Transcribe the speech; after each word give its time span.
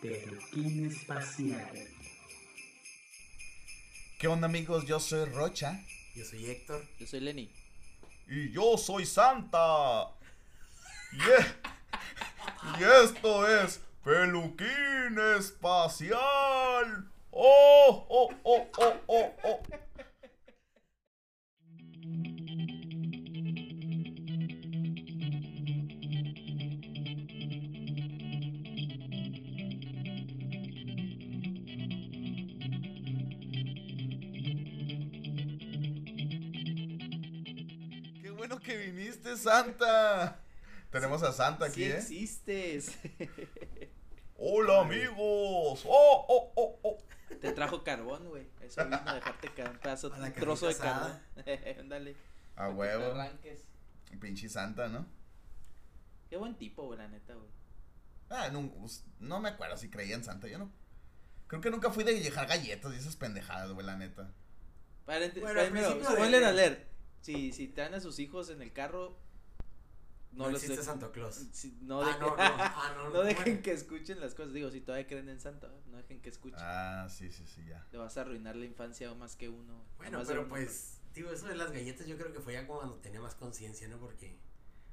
Peluquín 0.00 0.86
Espacial. 0.86 1.88
¿Qué 4.18 4.28
onda 4.28 4.46
amigos? 4.46 4.86
Yo 4.86 5.00
soy 5.00 5.24
Rocha. 5.26 5.80
Yo 6.14 6.24
soy 6.24 6.46
Héctor. 6.46 6.84
Yo 6.98 7.06
soy 7.06 7.20
Lenny. 7.20 7.50
Y 8.28 8.50
yo 8.52 8.76
soy 8.76 9.06
Santa. 9.06 10.10
Y, 11.12 11.16
e- 11.20 12.80
y 12.80 13.04
esto 13.04 13.46
es 13.62 13.80
Peluquín 14.04 15.18
Espacial. 15.36 17.10
Oh, 17.30 18.06
oh, 18.08 18.30
oh, 18.44 18.68
oh, 18.78 19.00
oh, 19.06 19.32
oh. 19.44 19.62
Santa. 39.38 40.40
Tenemos 40.90 41.22
a 41.22 41.32
Santa 41.32 41.66
aquí, 41.66 41.84
sí 41.84 41.90
¿eh? 41.90 41.96
existes. 41.96 42.98
Hola, 44.36 44.80
amigos. 44.82 45.84
Oh, 45.86 46.26
oh, 46.28 46.52
oh, 46.56 46.78
oh. 46.82 46.98
Te 47.40 47.52
trajo 47.52 47.82
carbón, 47.84 48.28
güey. 48.28 48.46
Eso 48.60 48.84
vino 48.84 49.00
a 49.04 49.14
dejarte 49.14 49.48
un 49.48 49.78
pedazo, 49.78 50.12
A 50.14 50.18
un 50.18 50.32
trozo 50.32 50.68
de 50.68 50.76
carbón. 50.76 51.20
Ándale. 51.80 52.16
A 52.56 52.68
te 52.68 52.72
huevo. 52.74 53.04
arranques. 53.12 53.64
Pinche 54.20 54.48
Santa, 54.48 54.88
¿no? 54.88 55.06
Qué 56.30 56.36
buen 56.36 56.56
tipo, 56.56 56.84
güey, 56.86 56.98
la 56.98 57.08
neta, 57.08 57.34
güey. 57.34 57.48
Ah, 58.30 58.48
no, 58.50 58.70
pues, 58.72 59.04
no 59.20 59.40
me 59.40 59.50
acuerdo 59.50 59.76
si 59.76 59.90
creía 59.90 60.14
en 60.14 60.24
Santa. 60.24 60.48
Yo 60.48 60.58
no. 60.58 60.70
Creo 61.46 61.60
que 61.62 61.70
nunca 61.70 61.90
fui 61.90 62.04
de 62.04 62.18
dejar 62.18 62.46
galletas 62.46 62.92
y 62.92 62.96
esas 62.96 63.16
pendejadas, 63.16 63.70
güey, 63.72 63.86
la 63.86 63.96
neta. 63.96 64.32
Para 65.06 65.20
Bueno, 65.40 65.60
al 65.60 65.66
primero, 65.68 65.98
principio 65.98 66.40
de- 66.40 66.46
alert. 66.46 66.88
Si, 67.22 67.52
si 67.52 67.68
traen 67.68 67.94
a 67.94 68.00
sus 68.00 68.18
hijos 68.18 68.50
en 68.50 68.60
el 68.62 68.72
carro, 68.72 69.18
no, 70.38 70.44
No, 70.44 70.50
existe 70.56 70.76
de- 70.76 70.82
Santa 70.84 71.10
Claus. 71.10 71.34
si- 71.52 71.76
no, 71.82 72.00
ah, 72.00 72.06
dejen, 72.06 72.20
no, 72.20 72.28
no, 72.28 72.34
ah, 72.38 72.92
no, 72.96 73.10
no 73.10 73.22
dejen 73.22 73.44
bueno. 73.44 73.62
que 73.62 73.72
escuchen 73.72 74.20
las 74.20 74.34
cosas. 74.34 74.52
Digo, 74.52 74.70
si 74.70 74.80
todavía 74.80 75.06
creen 75.06 75.28
en 75.28 75.40
Santa, 75.40 75.68
no 75.90 75.96
dejen 75.96 76.20
que 76.20 76.28
escuchen. 76.30 76.58
Ah, 76.62 77.08
sí, 77.10 77.30
sí, 77.30 77.44
sí, 77.46 77.64
ya. 77.66 77.84
Te 77.90 77.96
vas 77.98 78.16
a 78.16 78.20
arruinar 78.20 78.54
la 78.56 78.64
infancia 78.64 79.12
más 79.14 79.34
que 79.36 79.48
uno. 79.48 79.84
Bueno, 79.96 80.22
pero 80.26 80.40
uno, 80.42 80.48
pues, 80.48 81.00
digo, 81.12 81.30
eso 81.30 81.46
de 81.48 81.56
las 81.56 81.72
galletas 81.72 82.06
yo 82.06 82.16
creo 82.16 82.32
que 82.32 82.40
fue 82.40 82.52
ya 82.52 82.66
como 82.66 82.78
cuando 82.78 82.96
tenía 82.98 83.20
más 83.20 83.34
conciencia, 83.34 83.88
¿no? 83.88 83.98
Porque 83.98 84.38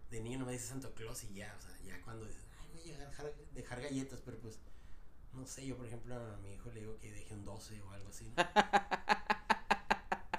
de 0.10 0.20
niño 0.22 0.40
no 0.40 0.46
me 0.48 0.54
dice 0.54 0.66
Santa 0.68 0.90
Claus 0.96 1.24
y 1.26 1.34
ya, 1.36 1.56
o 1.58 1.62
sea, 1.62 1.78
ya 1.86 2.02
cuando 2.02 2.26
dices, 2.26 2.44
ay, 2.59 2.68
voy 2.74 2.92
a 2.94 2.98
dejar, 3.08 3.34
dejar 3.54 3.82
galletas, 3.82 4.22
pero 4.26 4.38
pues, 4.40 4.59
no 5.34 5.46
sé, 5.46 5.66
yo 5.68 5.78
por 5.78 5.86
ejemplo 5.86 6.16
a 6.16 6.38
mi 6.38 6.54
hijo 6.54 6.72
le 6.72 6.80
digo 6.82 6.98
que 6.98 7.12
deje 7.12 7.34
un 7.36 7.44
12 7.46 7.80
o 7.82 7.92
algo 7.92 8.09
así, 8.09 8.32
¿no? 8.36 8.36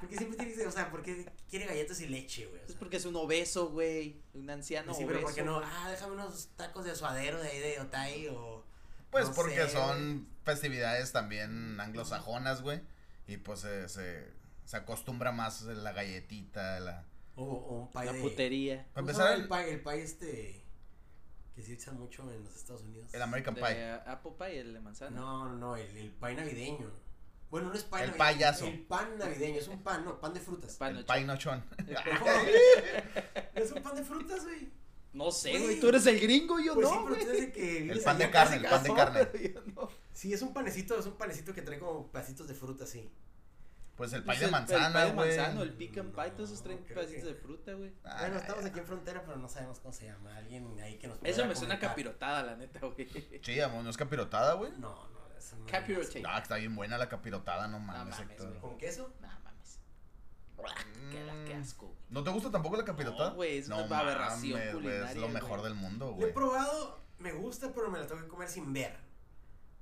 Porque 0.01 0.17
siempre 0.17 0.37
tiene 0.37 0.53
que 0.53 0.59
ser, 0.59 0.67
o 0.69 0.73
sea, 0.73 0.91
porque 0.91 1.27
quiere 1.49 1.67
galletas 1.67 2.01
y 2.01 2.09
leche, 2.09 2.47
güey. 2.47 2.61
o 2.61 2.65
Es 2.65 2.71
sea. 2.71 2.79
porque 2.79 2.97
es 2.99 3.05
un 3.05 3.17
obeso, 3.17 3.69
güey. 3.71 4.21
Un 4.35 4.49
anciano 4.51 4.93
sí, 4.95 5.05
pero 5.07 5.19
obeso. 5.19 5.27
¿por 5.27 5.35
qué 5.35 5.43
no? 5.43 5.61
Ah, 5.65 5.89
déjame 5.91 6.13
unos 6.15 6.49
tacos 6.57 6.85
de 6.85 6.95
suadero 6.95 7.41
de 7.41 7.49
ahí 7.49 7.59
de 7.61 7.81
Otay 7.81 8.29
o. 8.29 8.65
Pues 9.11 9.29
no 9.29 9.35
porque 9.35 9.55
sé, 9.55 9.71
son 9.71 10.29
festividades 10.45 11.13
también 11.13 11.81
anglosajonas, 11.81 12.63
güey. 12.63 12.81
Y 13.29 13.39
pues 13.39 13.65
eh, 13.65 13.89
se, 13.89 14.29
se 14.65 14.77
acostumbra 14.77 15.33
más 15.33 15.63
la 15.63 15.93
galletita, 15.93 16.79
la... 16.81 17.05
O, 17.37 17.45
o 17.45 17.81
un 17.83 17.93
pay 17.93 18.07
La 18.07 18.13
de. 18.13 18.21
putería. 18.21 18.87
Para 18.93 19.07
¿Cómo 19.07 19.07
se 19.07 19.13
empezar, 19.13 19.35
el, 19.35 19.41
el 19.43 19.49
pay, 19.49 19.71
el 19.71 19.81
pay 19.83 20.01
este. 20.01 20.63
Que 21.55 21.63
se 21.63 21.75
usa 21.75 21.93
mucho 21.95 22.23
en 22.31 22.45
los 22.45 22.55
Estados 22.55 22.83
Unidos. 22.83 23.13
el 23.15 23.23
American 23.23 23.55
De 23.55 23.63
Pie. 23.63 23.91
Apple 24.07 24.33
Pie, 24.39 24.61
el 24.61 24.75
de 24.75 24.81
manzana. 24.81 25.17
No, 25.17 25.49
no, 25.55 25.77
el, 25.77 25.97
el 25.97 26.11
pay 26.13 26.35
navideño. 26.37 26.91
Bueno, 27.51 27.69
no 27.69 27.75
es 27.75 27.85
pay 27.85 28.03
El 28.03 28.09
navideño. 28.11 28.19
payaso. 28.19 28.67
El 28.67 28.81
pan 28.81 29.19
navideño, 29.19 29.59
es 29.59 29.69
un 29.69 29.83
pan, 29.83 30.05
no, 30.05 30.21
pan 30.21 30.35
de 30.35 30.41
frutas. 30.41 30.75
Pan 30.77 30.91
El 30.97 30.99
ocho. 31.05 31.13
Pie 31.15 31.25
Nochón. 31.25 31.65
es 33.55 33.73
un 33.73 33.83
pan 33.83 33.95
de 33.97 34.03
frutas, 34.03 34.45
güey. 34.45 34.69
No 35.13 35.31
sé, 35.31 35.51
Güey. 35.53 35.63
güey. 35.65 35.81
Tú 35.81 35.89
eres 35.89 36.07
el 36.07 36.21
gringo, 36.21 36.59
yo 36.61 36.75
Pues 36.75 36.87
no, 36.89 36.93
sí, 36.93 36.99
pero 37.09 37.25
güey. 37.25 37.47
tú 37.47 37.53
que 37.53 37.81
vives 37.83 38.05
pan 38.05 38.19
de 38.19 38.31
carne, 38.31 38.57
el 38.57 38.65
pan 38.67 38.83
de 38.83 38.95
carne. 38.95 39.29
No. 39.75 39.89
Sí, 40.13 40.33
es 40.33 40.43
un 40.43 40.53
panecito, 40.53 40.99
es 40.99 41.07
un 41.07 41.15
panecito 41.17 41.55
que 41.55 41.63
trae 41.63 41.79
como 41.79 42.07
pedacitos 42.13 42.47
de 42.49 42.55
fruta, 42.55 42.85
sí. 42.87 43.11
Pues 43.97 44.13
el 44.13 44.25
Pues 44.25 44.37
pie 44.37 44.41
de 44.41 44.45
el- 44.47 44.53
manzana, 44.53 44.87
El 44.87 44.93
pie 44.93 45.05
de 45.05 45.13
güey. 45.13 45.37
manzano, 45.39 45.63
el 45.63 45.73
pecan 45.73 46.13
pie, 46.13 46.31
todos 46.33 46.51
esos 46.51 46.59
No, 46.59 46.65
traen 46.65 46.83
creo 46.85 46.97
pedacitos 46.97 47.23
que- 47.23 47.29
de 47.31 47.35
fruta, 47.41 47.73
güey. 47.73 47.93
Ah, 48.05 48.17
bueno, 48.21 48.37
estamos 48.37 48.65
aquí 48.67 48.79
en 48.79 48.87
frontera, 48.87 49.23
pero 49.25 49.39
no 49.39 49.49
sabemos 49.49 49.79
cómo 49.81 49.95
se 49.95 50.05
llama. 50.05 50.37
Alguien 50.37 50.79
ahí 50.81 50.99
que 50.99 51.09
nos 51.09 51.17
Eso 51.23 51.47
me 51.47 51.57
suena 51.57 51.79
capirotada, 51.79 52.43
la 52.43 52.57
neta, 52.57 52.81
güey. 52.81 53.41
Sí, 53.43 53.59
amor, 53.61 53.85
¿no 53.85 53.89
es 53.89 53.97
capirotada, 53.97 54.53
güey? 54.53 54.73
No, 54.73 55.09
no, 55.09 55.16
no. 55.55 55.67
Capirote. 55.67 56.23
Ah, 56.27 56.39
está 56.43 56.57
bien 56.57 56.75
buena 56.75 56.99
la 56.99 57.09
capirotada, 57.09 57.69
no 57.69 57.79
mames, 57.79 58.19
mames, 58.19 58.31
Héctor. 58.31 58.49
güey. 58.49 58.61
¿Con 58.61 58.79
queso? 58.79 59.13
No 59.21 59.29
mames. 59.29 59.81
Qué, 61.11 61.23
la- 61.25 61.45
qué 61.45 61.55
asco, 61.55 61.87
güey. 61.87 61.99
¿No 62.11 62.25
te 62.25 62.31
gusta 62.31 62.51
tampoco 62.51 62.77
la 62.77 62.85
capirotada? 62.85 63.31
No, 63.31 63.37
güey, 63.37 63.59
es 63.59 63.69
una 63.69 63.99
aberración 64.01 64.59
mames, 64.59 64.75
güey, 64.75 64.87
Es 64.87 64.93
culinaria, 65.03 65.21
lo 65.21 65.29
mejor 65.29 65.59
güey. 65.61 65.71
del 65.71 65.75
mundo, 65.81 66.07
Lo 66.07 66.13
he 66.13 66.17
güey. 66.17 66.33
probado, 66.35 67.01
me 67.19 67.33
gusta, 67.33 67.73
pero 67.73 67.91
me 67.91 67.99
la 67.99 68.07
tengo 68.07 68.23
que 68.23 68.29
comer 68.29 68.49
sin 68.49 68.73
ver. 68.73 68.97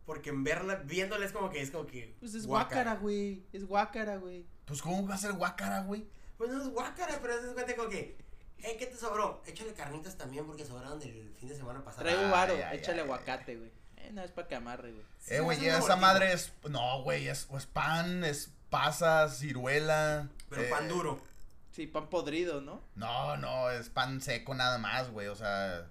Porque 0.04 0.28
en 0.30 0.44
verla, 0.44 0.74
viéndola 0.76 1.24
es 1.24 1.32
como 1.32 1.48
que 1.48 1.62
es 1.62 1.70
como 1.70 1.86
que. 1.86 2.14
Pues 2.20 2.34
es 2.34 2.46
guácara. 2.46 2.82
guácara, 2.82 3.00
güey. 3.00 3.46
Es 3.52 3.64
guácara, 3.66 4.16
güey. 4.18 4.46
Pues, 4.66 4.82
¿cómo 4.82 5.06
va 5.08 5.14
a 5.14 5.18
ser 5.18 5.32
guácara, 5.32 5.80
güey? 5.84 6.06
Pues 6.36 6.50
no 6.50 6.60
es 6.60 6.68
guácara, 6.68 7.18
pero 7.22 7.34
es 7.34 7.46
cuenta 7.54 7.74
como 7.74 7.88
que. 7.88 8.18
Hey, 8.58 8.76
¿qué 8.78 8.86
te 8.86 8.96
sobró? 8.96 9.42
Échale 9.46 9.72
carnitas 9.72 10.16
también 10.16 10.46
porque 10.46 10.64
sobraron 10.66 10.98
del 10.98 11.32
fin 11.38 11.48
de 11.48 11.54
semana 11.56 11.82
pasado. 11.84 12.02
Traigo 12.04 12.22
Ay, 12.22 12.30
varo, 12.30 12.54
ay, 12.54 12.78
échale 12.78 12.98
ay, 13.00 13.04
aguacate, 13.04 13.56
güey. 13.56 13.72
Eh, 14.04 14.10
no, 14.12 14.22
es 14.22 14.30
para 14.30 14.48
que 14.48 14.54
amarre, 14.54 14.92
güey. 14.92 15.04
Eh, 15.28 15.40
güey, 15.40 15.60
ya 15.60 15.78
esa 15.78 15.96
madre 15.96 16.32
es. 16.32 16.52
No, 16.68 17.02
güey, 17.02 17.28
es, 17.28 17.48
es 17.56 17.66
pan, 17.66 18.24
es 18.24 18.52
pasas, 18.70 19.38
ciruela. 19.38 20.28
Pero 20.50 20.62
eh, 20.62 20.68
pan 20.70 20.88
duro. 20.88 21.20
Sí, 21.72 21.86
pan 21.86 22.08
podrido, 22.08 22.60
¿no? 22.60 22.82
No, 22.94 23.36
no, 23.36 23.70
es 23.70 23.88
pan 23.88 24.20
seco 24.20 24.54
nada 24.54 24.78
más, 24.78 25.10
güey. 25.10 25.28
O 25.28 25.34
sea, 25.34 25.88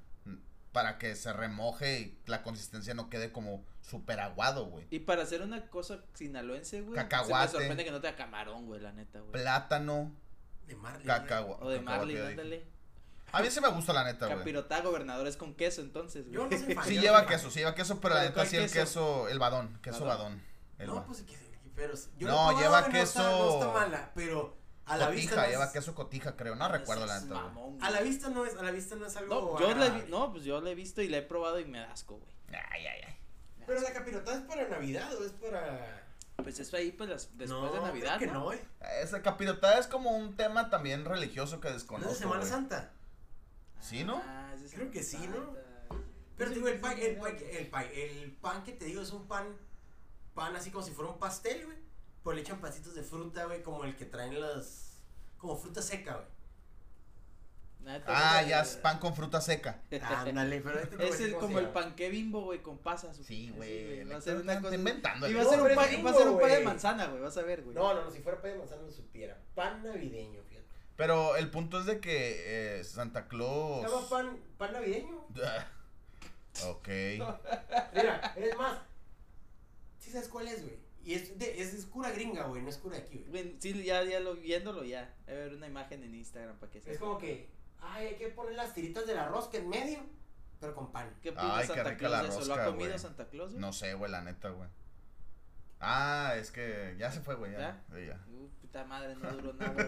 para 0.71 0.97
que 0.97 1.15
se 1.15 1.33
remoje 1.33 1.99
y 1.99 2.17
la 2.25 2.41
consistencia 2.43 2.93
no 2.93 3.09
quede 3.09 3.31
como 3.31 3.63
súper 3.81 4.19
aguado, 4.19 4.65
güey. 4.65 4.85
Y 4.91 4.99
para 4.99 5.23
hacer 5.23 5.41
una 5.41 5.67
cosa 5.69 5.99
sinaloense, 6.13 6.81
güey. 6.81 6.95
Cacahuate. 6.95 7.47
Se 7.51 7.57
me 7.57 7.59
sorprende 7.59 7.85
que 7.85 7.91
no 7.91 7.99
te 8.01 8.07
da 8.07 8.15
camarón, 8.15 8.65
güey, 8.65 8.79
la 8.79 8.91
neta, 8.93 9.19
güey. 9.19 9.31
Plátano, 9.31 10.11
De 10.67 10.75
Marley. 10.75 11.05
cacagua. 11.05 11.57
O 11.59 11.69
de 11.69 11.79
cacahuate, 11.79 12.13
Marlin, 12.13 12.21
ándale. 12.21 12.65
A 13.33 13.41
mí 13.41 13.49
sí 13.51 13.59
me 13.59 13.67
gusta 13.69 13.91
la 13.93 14.03
neta, 14.03 14.27
güey. 14.27 14.37
Capirotá, 14.37 14.81
gobernadores 14.81 15.35
con 15.37 15.53
queso, 15.55 15.81
entonces, 15.81 16.23
güey. 16.25 16.35
Yo 16.35 16.47
no 16.47 16.57
soy 16.65 16.75
fan. 16.75 16.85
Sí 16.85 16.99
lleva 16.99 17.23
no 17.23 17.27
queso, 17.27 17.49
sí 17.51 17.59
lleva 17.59 17.75
queso, 17.75 17.99
pero 17.99 18.13
la 18.15 18.21
¿Pero 18.21 18.29
neta 18.35 18.45
sí 18.45 18.55
el 18.57 18.63
queso? 18.63 18.73
queso, 18.75 19.27
el 19.29 19.39
badón, 19.39 19.79
queso 19.81 20.05
Badón. 20.05 20.41
El 20.79 20.87
No, 20.87 20.95
ba- 20.95 21.05
pues 21.05 21.21
que 21.23 21.35
pero 21.75 21.93
yo 22.17 22.27
No, 22.27 22.51
he 22.51 22.55
lleva 22.61 22.79
y 22.79 22.81
no 22.81 22.87
está- 22.87 22.91
queso- 22.91 23.21
No 23.23 23.53
está, 23.53 23.73
mala, 23.73 24.11
pero 24.13 24.55
a 24.85 24.97
la 24.97 25.09
vista. 25.09 25.35
no 25.35 25.47
lleva 25.47 25.65
es- 25.65 25.71
queso 25.71 25.95
cotija, 25.95 26.35
creo. 26.35 26.55
No 26.55 26.67
recuerdo 26.69 27.05
la 27.07 27.19
neta, 27.19 27.41
güey. 27.55 27.77
A 27.81 27.89
la 27.89 27.97
güey. 27.99 28.09
vista 28.09 28.29
no 28.29 28.45
es, 28.45 28.55
a 28.55 28.61
la 28.63 28.71
vista 28.71 28.95
no 28.95 29.07
es 29.07 29.15
algo. 29.17 29.33
No, 29.33 29.59
yo 29.59 29.73
la 29.75 29.87
he 29.87 29.89
vi- 29.89 30.09
no, 30.11 30.31
pues 30.31 30.43
yo 30.43 30.61
la 30.61 30.69
he 30.69 30.75
visto 30.75 31.01
y 31.01 31.07
la 31.09 31.17
he 31.17 31.21
probado 31.23 31.59
y 31.59 31.65
me 31.65 31.79
da 31.79 31.91
asco, 31.91 32.17
güey. 32.17 32.31
Ay, 32.49 32.85
ay, 32.85 33.01
ay. 33.07 33.17
Pero 33.65 33.81
la 33.81 33.91
capirotada 33.93 34.37
es 34.37 34.43
para 34.43 34.67
Navidad 34.67 35.11
o 35.15 35.25
es 35.25 35.31
para. 35.31 36.03
Pues 36.35 36.59
eso 36.59 36.75
ahí, 36.77 36.91
pues 36.91 37.09
las- 37.09 37.29
después 37.37 37.49
no, 37.49 37.71
de 37.71 37.79
Navidad, 37.79 38.17
creo 38.17 38.29
que 38.29 38.33
¿no? 38.33 38.43
no, 38.45 38.53
eh. 38.53 38.63
Esa 39.01 39.21
capirotada 39.21 39.79
es 39.79 39.87
como 39.87 40.11
un 40.11 40.35
tema 40.35 40.69
también 40.69 41.05
religioso 41.05 41.59
que 41.59 41.69
No 41.69 41.75
es 41.75 41.81
desconozco. 41.81 42.13
de 42.13 42.19
Semana 42.19 42.39
güey. 42.41 42.49
Santa. 42.51 42.91
¿Sí, 43.83 44.03
no? 44.03 44.21
Ah, 44.25 44.53
Creo 44.73 44.89
que 44.89 45.03
sí, 45.03 45.17
¿no? 45.27 45.53
Pero 46.37 46.49
Sí, 46.49 46.55
digo, 46.55 46.67
el 46.67 46.79
pan, 46.79 46.97
el, 46.97 47.15
pan, 47.17 47.35
el, 47.51 47.67
pan, 47.67 47.85
el 47.93 48.31
pan 48.41 48.63
que 48.63 48.71
te 48.71 48.85
digo 48.85 49.01
es 49.01 49.11
un 49.11 49.27
pan, 49.27 49.55
pan 50.33 50.55
así 50.55 50.71
como 50.71 50.83
si 50.83 50.91
fuera 50.91 51.11
un 51.11 51.19
pastel, 51.19 51.65
güey. 51.65 51.77
Pero 52.23 52.35
le 52.35 52.41
echan 52.41 52.59
pasitos 52.61 52.95
de 52.95 53.03
fruta, 53.03 53.45
güey, 53.45 53.61
como 53.61 53.83
el 53.83 53.95
que 53.95 54.05
traen 54.05 54.39
las, 54.39 54.97
como 55.37 55.57
fruta 55.57 55.81
seca, 55.81 56.13
güey. 56.15 56.27
Ah, 58.07 58.41
ya 58.47 58.59
güey. 58.61 58.71
es 58.71 58.77
pan 58.77 58.97
con 58.99 59.13
fruta 59.13 59.41
seca. 59.41 59.81
Ándale, 60.01 60.61
pero 60.61 60.79
este 60.79 60.95
no 60.95 61.03
Es 61.03 61.19
el, 61.19 61.33
como 61.35 61.59
el 61.59 61.65
llama. 61.65 61.73
panque 61.73 62.09
bimbo, 62.09 62.41
güey, 62.45 62.61
con 62.63 62.77
pasas. 62.77 63.17
Sí, 63.17 63.51
güey. 63.55 64.05
Va 64.05 64.15
a 64.17 64.21
ser 64.21 64.37
una 64.37 64.53
Está 64.53 64.63
cosa. 64.63 64.75
inventando. 64.75 65.27
Y 65.29 65.33
va 65.33 65.41
a 65.41 65.45
ser 65.45 65.59
un 65.61 65.67
pan, 65.67 65.77
va 65.77 65.83
a 65.83 65.87
ser 66.13 66.27
un 66.29 66.37
gringo, 66.37 66.39
pan 66.39 66.49
de 66.49 66.55
güey. 66.55 66.63
manzana, 66.65 67.05
güey, 67.07 67.21
vas 67.21 67.37
a 67.37 67.41
ver, 67.41 67.61
güey. 67.63 67.75
No, 67.75 67.93
no, 67.93 68.05
no, 68.05 68.09
si 68.11 68.21
fuera 68.21 68.41
pan 68.41 68.51
de 68.53 68.57
manzana 68.59 68.81
no 68.83 68.91
supiera. 68.91 69.37
Pan 69.53 69.83
navideño, 69.83 70.41
fíjate. 70.43 70.52
Pero 70.95 71.35
el 71.35 71.49
punto 71.49 71.79
es 71.79 71.85
de 71.85 71.99
que 71.99 72.79
eh, 72.79 72.83
Santa 72.83 73.27
Claus. 73.27 73.81
Se 73.81 73.95
llama 73.95 74.09
pan, 74.09 74.39
pan 74.57 74.73
navideño. 74.73 75.25
ok. 76.67 76.87
Mira, 77.93 78.33
es 78.35 78.57
más. 78.57 78.79
¿Sí 79.99 80.11
sabes 80.11 80.27
cuál 80.27 80.47
es, 80.47 80.63
güey? 80.63 80.77
Y 81.03 81.15
es, 81.15 81.37
de, 81.37 81.61
es, 81.61 81.73
es 81.73 81.85
cura 81.85 82.11
gringa, 82.11 82.43
güey, 82.43 82.61
no 82.61 82.69
es 82.69 82.77
cura 82.77 82.97
aquí, 82.97 83.25
güey. 83.27 83.57
Sí, 83.59 83.83
ya, 83.83 84.03
ya 84.03 84.21
lo, 84.21 84.35
viéndolo 84.35 84.83
ya. 84.83 85.13
Voy 85.25 85.35
a 85.35 85.37
ver 85.37 85.53
una 85.53 85.67
imagen 85.67 86.03
en 86.03 86.15
Instagram 86.15 86.57
para 86.57 86.71
que 86.71 86.79
se 86.79 86.93
Es 86.93 86.99
como 86.99 87.17
que, 87.17 87.49
ay, 87.81 88.07
hay 88.07 88.15
que 88.15 88.29
poner 88.29 88.53
las 88.53 88.73
tiritas 88.73 89.05
de 89.05 89.15
la 89.15 89.27
rosca 89.27 89.57
en 89.57 89.67
medio, 89.67 89.99
pero 90.61 90.73
con 90.73 90.91
pan. 90.93 91.13
¿Qué 91.21 91.33
Ay, 91.35 91.61
qué 91.61 91.73
Santa 91.73 91.89
rica 91.89 92.07
la 92.07 92.21
Claus 92.21 92.35
eso? 92.37 92.45
¿Lo 92.45 92.53
ha 92.61 92.65
comido. 92.65 92.97
Santa 92.97 93.27
Claus, 93.27 93.49
güey? 93.51 93.59
No 93.59 93.73
sé, 93.73 93.93
güey, 93.95 94.11
la 94.11 94.21
neta, 94.21 94.49
güey. 94.49 94.69
Ah, 95.81 96.35
es 96.37 96.51
que 96.51 96.95
ya 96.97 97.11
se 97.11 97.19
fue, 97.19 97.35
güey. 97.35 97.51
Ya. 97.51 97.59
¿Ya? 97.59 97.83
Sí, 97.91 98.05
ya. 98.07 98.19
Puta 98.73 98.85
madre, 98.85 99.15
no 99.15 99.31
duró 99.33 99.53
nada, 99.53 99.71
güey. 99.71 99.87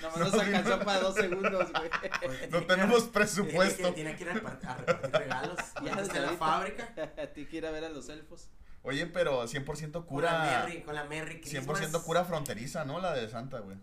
Nomás 0.00 0.18
No, 0.18 0.24
nos 0.24 0.34
alcanzó 0.34 0.76
no. 0.76 0.84
para 0.84 1.00
dos 1.00 1.16
segundos, 1.16 1.72
güey. 1.72 1.90
Porque 2.22 2.46
No 2.48 2.60
que 2.60 2.66
tenemos 2.66 3.02
presupuesto. 3.08 3.92
Tiene 3.92 4.14
que 4.14 4.22
ir 4.22 4.30
a 4.30 4.34
repartir, 4.34 4.68
a 4.68 4.76
repartir 4.76 5.10
regalos. 5.20 5.58
Ya 5.84 5.96
desde 5.96 6.20
la 6.20 6.28
fábrica. 6.34 6.94
Tiene 7.34 7.50
que 7.50 7.56
ir 7.56 7.66
a 7.66 7.72
ver 7.72 7.84
a 7.84 7.88
los 7.88 8.08
elfos. 8.08 8.48
Oye, 8.84 9.06
pero 9.08 9.42
100% 9.48 9.90
Con 9.90 10.02
la 10.02 10.06
cura. 10.06 10.62
Merry, 10.64 10.82
con 10.82 10.94
la 10.94 11.04
Merry 11.04 11.40
Christmas. 11.40 11.80
100% 11.80 12.04
cura 12.04 12.24
fronteriza, 12.24 12.84
¿no? 12.84 13.00
La 13.00 13.14
de 13.14 13.28
Santa, 13.28 13.58
güey. 13.58 13.76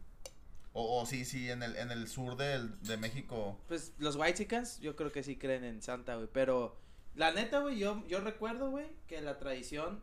O, 0.71 1.01
o 1.01 1.05
sí, 1.05 1.25
sí, 1.25 1.51
en 1.51 1.61
el, 1.61 1.75
en 1.75 1.91
el 1.91 2.07
sur 2.07 2.37
del, 2.37 2.81
de 2.83 2.95
México. 2.95 3.59
Pues 3.67 3.91
los 3.97 4.15
Whitexicans, 4.15 4.79
yo 4.79 4.95
creo 4.95 5.11
que 5.11 5.23
sí 5.23 5.35
creen 5.35 5.65
en 5.65 5.81
Santa, 5.81 6.15
güey. 6.15 6.29
Pero 6.31 6.77
la 7.15 7.33
neta, 7.33 7.59
güey, 7.59 7.77
yo, 7.77 8.01
yo 8.07 8.21
recuerdo, 8.21 8.69
güey, 8.69 8.87
que 9.07 9.19
la 9.19 9.39
tradición 9.39 10.01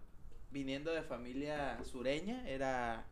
viniendo 0.51 0.93
de 0.93 1.03
familia 1.03 1.83
sureña 1.83 2.47
era 2.47 3.07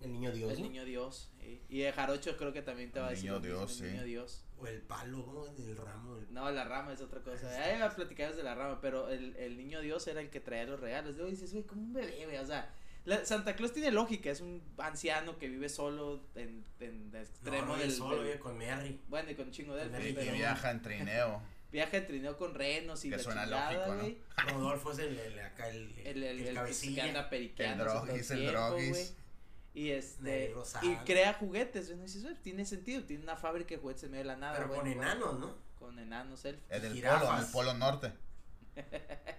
El 0.00 0.12
niño 0.12 0.30
Dios. 0.32 0.52
el 0.52 0.58
¿no? 0.58 0.64
niño 0.64 0.84
Dios. 0.84 1.30
sí. 1.40 1.60
Y 1.68 1.78
de 1.80 1.92
Jarocho 1.92 2.36
creo 2.36 2.52
que 2.52 2.62
también 2.62 2.92
te 2.92 3.00
va 3.00 3.06
a 3.06 3.10
El 3.10 3.14
decir. 3.16 3.30
niño 3.30 3.40
lo 3.40 3.44
mismo, 3.46 3.58
Dios, 3.60 3.80
el 3.80 3.86
sí. 3.86 3.92
niño 3.92 4.04
Dios. 4.04 4.42
O 4.58 4.66
el 4.66 4.80
palo, 4.82 5.18
¿no? 5.26 5.46
El 5.64 5.76
ramo. 5.76 6.16
el- 6.18 6.32
No, 6.32 6.50
la 6.50 6.64
rama 6.64 6.92
es 6.92 7.00
otra 7.00 7.20
cosa. 7.20 7.48
Ahí 7.62 7.78
va 7.80 7.86
a 7.86 7.94
platicar 7.94 8.34
de 8.34 8.42
la 8.42 8.54
rama, 8.54 8.80
pero 8.80 9.08
el, 9.10 9.36
el 9.36 9.56
niño 9.56 9.80
Dios 9.80 10.06
era 10.06 10.20
el 10.20 10.30
que 10.30 10.40
traía 10.40 10.64
los 10.64 10.80
regalos. 10.80 11.14
Luego 11.16 11.30
dices, 11.30 11.52
güey, 11.52 11.64
como 11.64 11.82
un 11.82 11.92
bebé, 11.92 12.24
güey. 12.24 12.36
O 12.38 12.46
sea, 12.46 12.72
la- 13.04 13.24
Santa 13.24 13.54
Claus 13.56 13.72
tiene 13.72 13.90
lógica. 13.90 14.30
Es 14.30 14.40
un 14.40 14.62
anciano 14.78 15.38
que 15.38 15.48
vive 15.48 15.68
solo 15.68 16.22
en, 16.34 16.64
en 16.80 17.10
el 17.14 17.20
extremo 17.22 17.66
no, 17.66 17.76
no, 17.76 17.78
del. 17.78 17.92
solo 17.92 18.22
vive 18.22 18.38
con 18.38 18.56
Merry. 18.56 18.98
bueno, 19.08 19.30
y 19.30 19.34
con 19.34 19.50
chingo 19.50 19.74
de 19.74 19.82
elfos, 19.84 20.00
Y, 20.06 20.12
pero 20.14 20.32
viaja 20.32 20.70
en 20.70 20.82
trineo. 20.82 21.42
viaja 21.72 21.96
en 21.98 22.06
trineo 22.06 22.36
con 22.38 22.54
renos 22.54 23.04
y 23.04 23.10
Que 23.10 23.16
la 23.18 23.22
suena 23.22 23.44
chingada, 23.44 23.96
lógico, 23.96 24.22
¿no? 24.44 24.52
Rodolfo 24.52 24.92
es 24.92 24.98
el, 25.00 25.18
el- 25.18 25.38
acá 25.40 25.68
el, 25.68 25.92
El, 25.98 26.22
el, 26.22 26.38
el, 26.40 26.44
que 26.46 26.54
cabecilla. 26.54 27.04
anda 27.04 27.28
periqueando. 27.28 27.84
El 27.84 27.90
todo 27.90 28.06
droguis, 28.06 28.30
el 28.30 28.50
güey. 28.90 29.06
Y 29.76 29.90
este. 29.90 30.54
Y 30.80 30.96
crea 31.04 31.34
juguetes. 31.34 31.94
güey, 31.94 32.34
tiene 32.42 32.64
sentido. 32.64 33.04
Tiene 33.04 33.22
una 33.22 33.36
fábrica 33.36 33.74
de 33.74 33.80
juguetes 33.80 34.04
en 34.04 34.12
medio 34.12 34.24
de 34.24 34.28
la 34.28 34.36
nada. 34.36 34.56
Pero 34.56 34.74
con 34.74 34.86
enanos, 34.86 35.38
¿no? 35.38 35.54
Con 35.78 35.98
enanos 35.98 36.46
elfos. 36.46 36.64
En 36.70 36.82
el 36.82 36.94
Jirafas. 36.94 37.20
polo, 37.20 37.36
en 37.36 37.44
el 37.44 37.52
polo 37.52 37.74
norte. 37.74 38.12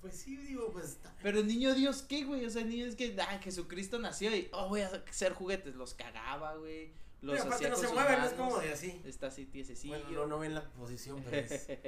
Pues 0.00 0.14
sí, 0.14 0.36
digo, 0.36 0.70
pues 0.72 0.90
está. 0.90 1.12
Pero 1.24 1.40
el 1.40 1.48
niño 1.48 1.74
Dios, 1.74 2.02
¿qué, 2.02 2.22
güey? 2.22 2.44
O 2.44 2.50
sea, 2.50 2.62
el 2.62 2.68
niño 2.68 2.86
es 2.86 2.94
que, 2.94 3.16
ah, 3.20 3.40
Jesucristo 3.42 3.98
nació 3.98 4.34
y, 4.34 4.48
oh, 4.52 4.68
voy 4.68 4.82
a 4.82 4.86
hacer 4.86 5.32
juguetes. 5.32 5.74
Los 5.74 5.92
cagaba, 5.94 6.54
güey. 6.54 6.92
Los 7.20 7.34
Pero 7.34 7.46
aparte 7.46 7.68
no 7.68 7.76
se 7.76 7.88
mueven, 7.88 8.20
no 8.20 8.26
es 8.26 8.32
como 8.34 8.58
de 8.58 8.72
así. 8.72 9.02
Está 9.04 9.26
así, 9.26 9.44
tiesecillo. 9.44 9.98
Bueno, 9.98 10.20
no, 10.20 10.26
no 10.28 10.38
ven 10.38 10.54
la 10.54 10.62
posición, 10.70 11.20
pero 11.24 11.36
es. 11.38 11.66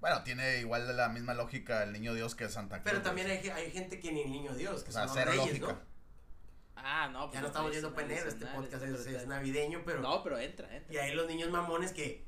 Bueno, 0.00 0.22
tiene 0.22 0.60
igual 0.60 0.96
la 0.96 1.08
misma 1.08 1.32
lógica 1.32 1.82
el 1.82 1.92
niño 1.92 2.12
Dios 2.12 2.34
que 2.34 2.48
Santa 2.48 2.82
Claus. 2.82 2.92
Pero 2.92 3.02
también 3.02 3.26
hay, 3.26 3.48
hay 3.48 3.70
gente 3.70 4.00
que 4.00 4.12
ni 4.12 4.22
el 4.22 4.30
niño 4.30 4.54
Dios, 4.54 4.82
que 4.82 4.90
O 4.90 4.92
sea, 4.92 5.08
son 5.08 5.16
reyes, 5.16 5.36
lógica. 5.36 5.66
¿no? 5.68 5.93
Ah, 6.76 7.08
no, 7.12 7.26
pues 7.26 7.34
Ya 7.34 7.40
no 7.40 7.46
estamos 7.48 7.72
yendo 7.72 8.00
enero, 8.00 8.28
este 8.28 8.46
podcast 8.46 8.82
pero 8.82 8.96
es, 8.96 9.06
es 9.06 9.26
navideño, 9.26 9.82
pero. 9.84 10.00
No, 10.00 10.22
pero 10.22 10.38
entra, 10.38 10.74
entra. 10.74 10.92
Y 10.92 10.98
hay 10.98 11.14
los 11.14 11.26
niños 11.26 11.50
mamones 11.50 11.92
que. 11.92 12.26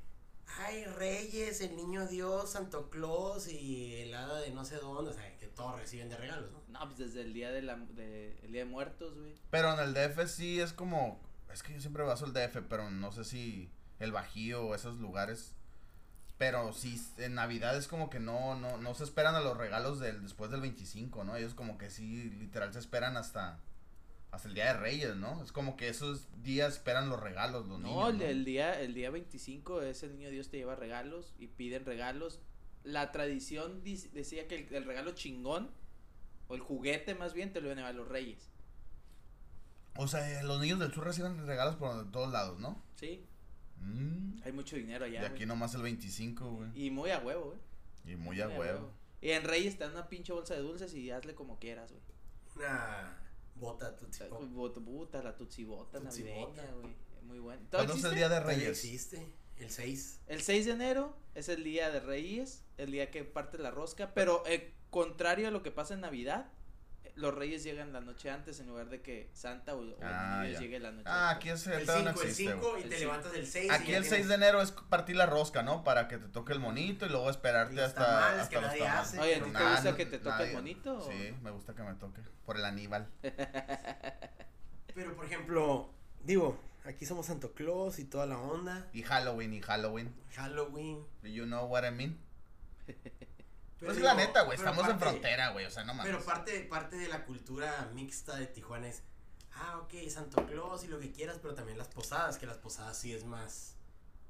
Ay, 0.59 0.85
Reyes, 0.85 1.61
el 1.61 1.77
niño 1.77 2.07
Dios, 2.07 2.53
Santo 2.53 2.89
Claus 2.89 3.49
y 3.49 3.97
el 3.97 4.15
hada 4.15 4.41
de 4.41 4.51
no 4.51 4.65
sé 4.65 4.77
dónde, 4.77 5.11
o 5.11 5.15
sea, 5.15 5.37
que 5.39 5.49
todos 5.49 5.77
reciben 5.77 6.09
de 6.09 6.17
regalos, 6.17 6.51
¿no? 6.53 6.63
No, 6.69 6.87
pues 6.87 6.99
desde 6.99 7.23
el 7.23 7.33
día 7.33 7.51
de 7.51 7.63
la, 7.63 7.77
de, 7.77 8.39
el 8.43 8.53
día 8.53 8.65
de 8.65 8.71
muertos, 8.71 9.19
güey. 9.19 9.35
Pero 9.51 9.75
en 9.75 9.81
el 9.81 9.95
DF 9.95 10.27
sí 10.29 10.61
es 10.61 10.73
como. 10.73 11.21
Es 11.53 11.63
que 11.63 11.73
yo 11.73 11.81
siempre 11.81 12.05
baso 12.05 12.27
el 12.27 12.33
DF, 12.33 12.63
pero 12.69 12.91
no 12.91 13.13
sé 13.13 13.25
si 13.25 13.71
el 13.99 14.13
Bajío 14.13 14.67
o 14.67 14.75
esos 14.75 14.99
lugares. 14.99 15.55
Pero 16.39 16.73
sí, 16.75 17.03
en 17.17 17.35
Navidad 17.35 17.77
es 17.77 17.89
como 17.89 18.11
que 18.11 18.21
no, 18.21 18.57
no, 18.57 18.77
no 18.77 18.95
se 18.95 19.05
esperan 19.05 19.35
a 19.35 19.41
los 19.41 19.57
regalos 19.57 20.01
del, 20.01 20.23
después 20.23 20.51
del 20.51 20.61
25, 20.61 21.25
¿no? 21.25 21.35
Ellos 21.35 21.55
como 21.55 21.79
que 21.79 21.89
sí, 21.89 22.25
literal, 22.39 22.75
se 22.75 22.79
esperan 22.79 23.17
hasta, 23.17 23.59
hasta 24.37 24.49
el 24.49 24.55
Día 24.55 24.73
de 24.75 24.81
Reyes, 24.81 25.17
¿no? 25.17 25.43
Es 25.43 25.51
como 25.53 25.77
que 25.77 25.89
esos 25.89 26.29
días 26.43 26.75
esperan 26.75 27.09
los 27.09 27.21
regalos 27.21 27.67
los 27.67 27.81
No, 27.81 27.87
niños, 27.89 28.09
el, 28.11 28.19
¿no? 28.19 28.25
el 28.25 28.45
día, 28.45 28.81
el 28.81 28.95
día 28.95 29.11
25 29.11 29.83
es 29.83 30.03
el 30.03 30.13
niño 30.17 30.31
Dios 30.31 30.49
te 30.49 30.57
lleva 30.59 30.77
regalos 30.77 31.35
y 31.39 31.49
piden 31.49 31.85
regalos. 31.85 32.41
La 32.85 33.11
tradición 33.13 33.83
dic- 33.83 34.11
decía 34.13 34.47
que 34.47 34.55
el, 34.69 34.75
el 34.75 34.85
regalo 34.85 35.13
chingón, 35.13 35.71
o 36.49 36.55
el 36.55 36.61
juguete 36.61 37.15
más 37.17 37.35
bien, 37.35 37.53
te 37.53 37.61
lo 37.61 37.67
iban 37.67 37.79
a 37.79 37.81
llevar 37.83 37.95
los 37.97 38.09
reyes. 38.09 38.51
O 39.97 40.07
sea, 40.09 40.43
los 40.43 40.61
niños 40.61 40.79
del 40.79 40.93
sur 40.93 41.05
reciben 41.05 41.47
regalos 41.47 41.77
por 41.77 42.11
todos 42.13 42.31
lados, 42.33 42.59
¿no? 42.61 42.83
Sí, 42.97 43.25
Mm, 43.79 44.41
hay 44.43 44.53
mucho 44.53 44.75
dinero 44.77 45.05
allá. 45.05 45.21
y 45.21 45.25
aquí 45.27 45.35
güey. 45.37 45.47
nomás 45.47 45.75
el 45.75 45.83
25, 45.83 46.51
güey. 46.51 46.71
Y 46.87 46.91
muy 46.91 47.11
a 47.11 47.19
huevo, 47.19 47.47
güey. 47.47 47.59
Y 48.15 48.17
muy 48.17 48.41
a 48.41 48.49
Muy 48.49 48.57
huevo. 48.59 48.91
Y 49.21 49.31
en 49.33 49.45
Reyes 49.45 49.77
te 49.77 49.85
dan 49.85 49.93
una 49.93 50.09
pinche 50.09 50.33
bolsa 50.33 50.55
de 50.55 50.61
dulces 50.61 50.95
y 50.95 51.11
hazle 51.11 51.35
como 51.35 51.59
quieras, 51.59 51.91
güey. 51.93 52.03
Una 52.57 53.19
bota 53.59 53.97
Pop. 54.29 54.43
Bota, 54.51 54.81
bota, 54.81 55.23
la 55.23 55.37
tutsibota 55.37 56.01
Tutsi 56.01 56.23
navideña, 56.23 56.47
bota. 56.47 56.73
güey. 56.81 56.95
Muy 57.23 57.39
bueno. 57.39 57.63
¿Todavía 57.71 57.93
¿Cuándo 57.93 57.93
es 57.95 58.05
el 58.05 58.11
existe? 58.13 58.17
Día 58.17 58.29
de 58.29 58.41
Reyes? 58.41 58.69
existe, 58.69 59.33
el 59.59 59.71
6. 59.71 60.21
El 60.29 60.43
6 60.43 60.67
de 60.67 60.73
enero 60.73 61.17
es 61.35 61.49
el 61.49 61.65
día 61.65 61.91
de 61.91 62.01
Reyes, 62.01 62.65
el 62.77 62.93
día 62.93 63.11
que 63.11 63.25
parte 63.25 63.59
la 63.59 63.71
rosca, 63.71 64.13
pero 64.15 64.43
eh, 64.47 64.73
contrario 64.91 65.49
a 65.49 65.51
lo 65.51 65.63
que 65.63 65.71
pasa 65.73 65.95
en 65.95 66.01
Navidad, 66.01 66.53
los 67.17 67.35
Reyes 67.35 67.65
llegan 67.65 67.93
la 67.93 68.01
noche 68.01 68.31
antes 68.31 68.61
en 68.61 68.67
lugar 68.69 68.89
de 68.91 69.01
que 69.03 69.29
Santa 69.33 69.75
o, 69.75 69.81
o 69.81 69.95
Ah, 70.03 70.43
el 70.43 70.43
niño 70.43 70.43
Dios 70.49 70.53
ya. 70.55 70.61
llegue 70.61 70.79
la 70.81 70.91
noche 70.93 71.09
Ah, 71.11 71.31
aquí 71.31 71.49
es 71.49 71.67
El 71.67 71.73
el 71.73 71.81
5, 71.81 71.87
pedo 71.93 72.03
no 72.03 72.11
el 72.11 72.17
existe, 72.29 72.53
5 72.53 72.71
güey. 72.71 72.81
y 72.81 72.85
El 72.85 72.89
te 72.91 72.97
cinco. 72.99 73.11
levantas 73.13 73.35
el 73.35 73.47
6. 73.47 73.71
Aquí 73.73 73.95
el 73.95 74.05
6 74.05 74.29
de 74.29 74.35
enero 74.35 74.61
es 74.63 74.71
partir 74.73 75.17
la 75.17 75.27
rosca, 75.27 75.63
¿no? 75.63 75.83
Para 75.83 76.09
que 76.09 76.19
te 76.19 76.29
toque 76.29 76.53
el 76.53 76.61
monito 76.61 77.07
y 77.07 77.09
luego 77.09 77.29
esperarte 77.31 77.75
Y 77.75 77.79
hasta, 77.81 78.05
tamales 78.07 78.41
hasta 78.43 78.49
que 78.51 78.61
los 78.61 78.71
nadie 78.71 78.87
hace. 78.87 79.19
Oye, 79.21 79.35
¿a 79.37 79.45
ti 79.45 79.51
te 79.51 79.65
gusta 79.65 79.91
no- 79.91 79.97
que 79.97 80.07
te 80.07 80.19
toque 80.19 80.29
el 80.29 80.39
nadie- 80.49 80.53
monito? 80.55 80.99
o- 80.99 81.11
Sí, 81.11 81.35
me 81.43 81.51
gusta 81.51 81.75
que 81.75 81.83
me 81.83 81.95
toque. 81.95 82.21
Por 82.45 82.57
el 82.59 82.65
Aníbal. 82.65 83.09
Pero 84.95 85.15
por 85.17 85.25
ejemplo, 85.27 85.91
digo, 86.23 86.59
aquí 86.85 87.05
somos 87.07 87.27
Santo 87.27 87.53
Claus 87.53 87.99
y 87.99 88.05
toda 88.05 88.27
la 88.27 88.39
onda. 88.39 88.89
Y 88.93 89.03
Halloween, 89.03 89.53
y 89.55 89.61
Halloween. 89.63 90.15
Halloween. 90.35 91.05
Do 91.23 91.29
you 91.29 91.45
know 91.45 91.65
what 91.67 91.85
I 91.87 91.91
mean? 91.91 92.19
Pero 93.79 93.89
Pues 93.89 93.97
digo, 93.97 94.09
la 94.09 94.15
neta, 94.15 94.43
güey. 94.43 94.57
Estamos 94.59 94.89
en 94.89 94.99
frontera, 94.99 95.51
güey. 95.51 95.67
O 95.67 95.71
sea, 95.71 95.85
no 95.85 95.95
mames. 95.95 96.11
Pero 96.13 96.25
parte, 96.25 96.61
parte 96.63 96.97
de 96.97 97.09
la 97.09 97.25
cultura 97.25 97.91
mixta 97.95 98.37
de 98.37 98.47
Tijuana 98.47 98.89
es, 98.89 99.03
ah, 99.55 99.79
ok, 99.83 100.09
Santo 100.09 100.47
Claus 100.47 100.85
y 100.85 100.89
lo 100.89 100.99
que 100.99 101.13
quieras, 101.13 101.39
pero 101.43 101.55
también 101.55 101.77
las 101.79 101.89
posadas, 101.89 102.39
que 102.39 102.47
las 102.47 102.57
posadas 102.57 102.97
sí 102.99 103.13
es 103.13 103.25
más 103.25 103.77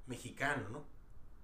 mexicano, 0.07 0.69
¿no? 0.69 0.85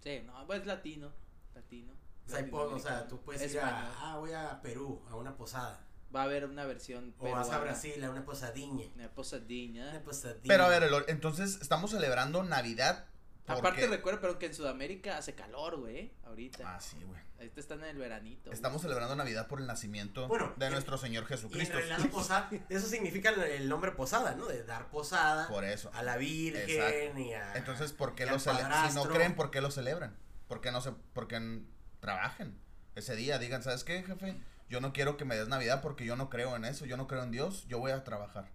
Sí, 0.02 0.20
no, 0.26 0.46
pues 0.46 0.66
latino, 0.66 1.12
latino. 1.54 1.92
O 2.26 2.30
sea, 2.30 2.46
po- 2.50 2.62
o 2.62 2.78
sea, 2.78 3.06
tú 3.08 3.20
puedes 3.22 3.52
ir 3.52 3.60
a, 3.60 3.92
ah, 4.12 4.16
voy 4.18 4.32
a 4.32 4.60
Perú, 4.62 5.02
a 5.10 5.16
una 5.16 5.36
posada. 5.36 5.86
Va 6.14 6.20
a 6.22 6.24
haber 6.24 6.44
una 6.44 6.64
versión 6.66 7.14
O 7.18 7.30
vas 7.30 7.46
a 7.46 7.50
peruana, 7.52 7.58
Brasil, 7.64 8.04
a 8.04 8.10
una 8.10 8.24
posadiña. 8.24 8.86
Una 8.96 9.08
posadiña. 9.08 9.88
Una 9.90 10.02
posadiña. 10.02 10.42
Pero 10.46 10.64
a 10.64 10.68
ver, 10.68 11.04
entonces 11.08 11.58
estamos 11.62 11.90
celebrando 11.92 12.42
Navidad. 12.42 13.06
Aparte 13.46 13.86
recuerda, 13.88 14.20
pero 14.20 14.38
que 14.38 14.46
en 14.46 14.54
Sudamérica 14.54 15.18
hace 15.18 15.34
calor, 15.34 15.76
güey, 15.78 16.12
ahorita. 16.24 16.76
Ah, 16.76 16.80
sí, 16.80 16.96
güey. 17.04 17.20
Ahorita 17.38 17.60
están 17.60 17.80
en 17.80 17.86
el 17.88 17.98
veranito. 17.98 18.52
Estamos 18.52 18.82
celebrando 18.82 19.16
Navidad 19.16 19.48
por 19.48 19.60
el 19.60 19.66
nacimiento 19.66 20.28
Bueno, 20.28 20.52
de 20.56 20.68
y- 20.68 20.70
nuestro 20.70 20.96
Señor 20.96 21.24
Y 21.24 21.26
en 21.26 21.28
Jesucristo. 21.38 21.74
realidad 21.74 21.98
la 21.98 22.08
posada, 22.10 22.50
eso 22.68 22.86
significa 22.86 23.30
el, 23.30 23.40
el 23.42 23.68
nombre 23.68 23.90
posada, 23.92 24.36
¿no? 24.36 24.46
De 24.46 24.62
dar 24.64 24.88
posada 24.90 25.48
Por 25.48 25.64
eso. 25.64 25.90
a 25.92 26.02
la 26.04 26.16
Virgen 26.16 26.70
Exacto. 26.70 27.18
y 27.20 27.32
a... 27.32 27.54
Entonces, 27.56 27.92
¿por 27.92 28.14
qué 28.14 28.24
y 28.24 28.28
lo 28.30 28.38
celebran? 28.38 28.88
Si 28.88 28.94
no 28.94 29.02
creen, 29.04 29.34
¿por 29.34 29.50
qué 29.50 29.60
lo 29.60 29.70
celebran? 29.72 30.16
¿Por 30.46 30.60
qué 30.60 30.70
no 30.70 30.80
se, 30.80 30.92
por 31.12 31.26
qué 31.26 31.62
trabajen 31.98 32.58
ese 32.94 33.16
día? 33.16 33.38
Digan, 33.40 33.62
¿sabes 33.64 33.82
qué, 33.84 34.02
jefe? 34.04 34.40
Yo 34.68 34.80
no 34.80 34.92
quiero 34.92 35.16
que 35.16 35.24
me 35.24 35.36
des 35.36 35.48
Navidad 35.48 35.82
porque 35.82 36.04
yo 36.04 36.14
no 36.16 36.30
creo 36.30 36.54
en 36.56 36.64
eso, 36.64 36.86
yo 36.86 36.96
no 36.96 37.06
creo 37.08 37.22
en 37.24 37.30
Dios, 37.32 37.66
yo 37.66 37.78
voy 37.80 37.90
a 37.90 38.04
trabajar. 38.04 38.50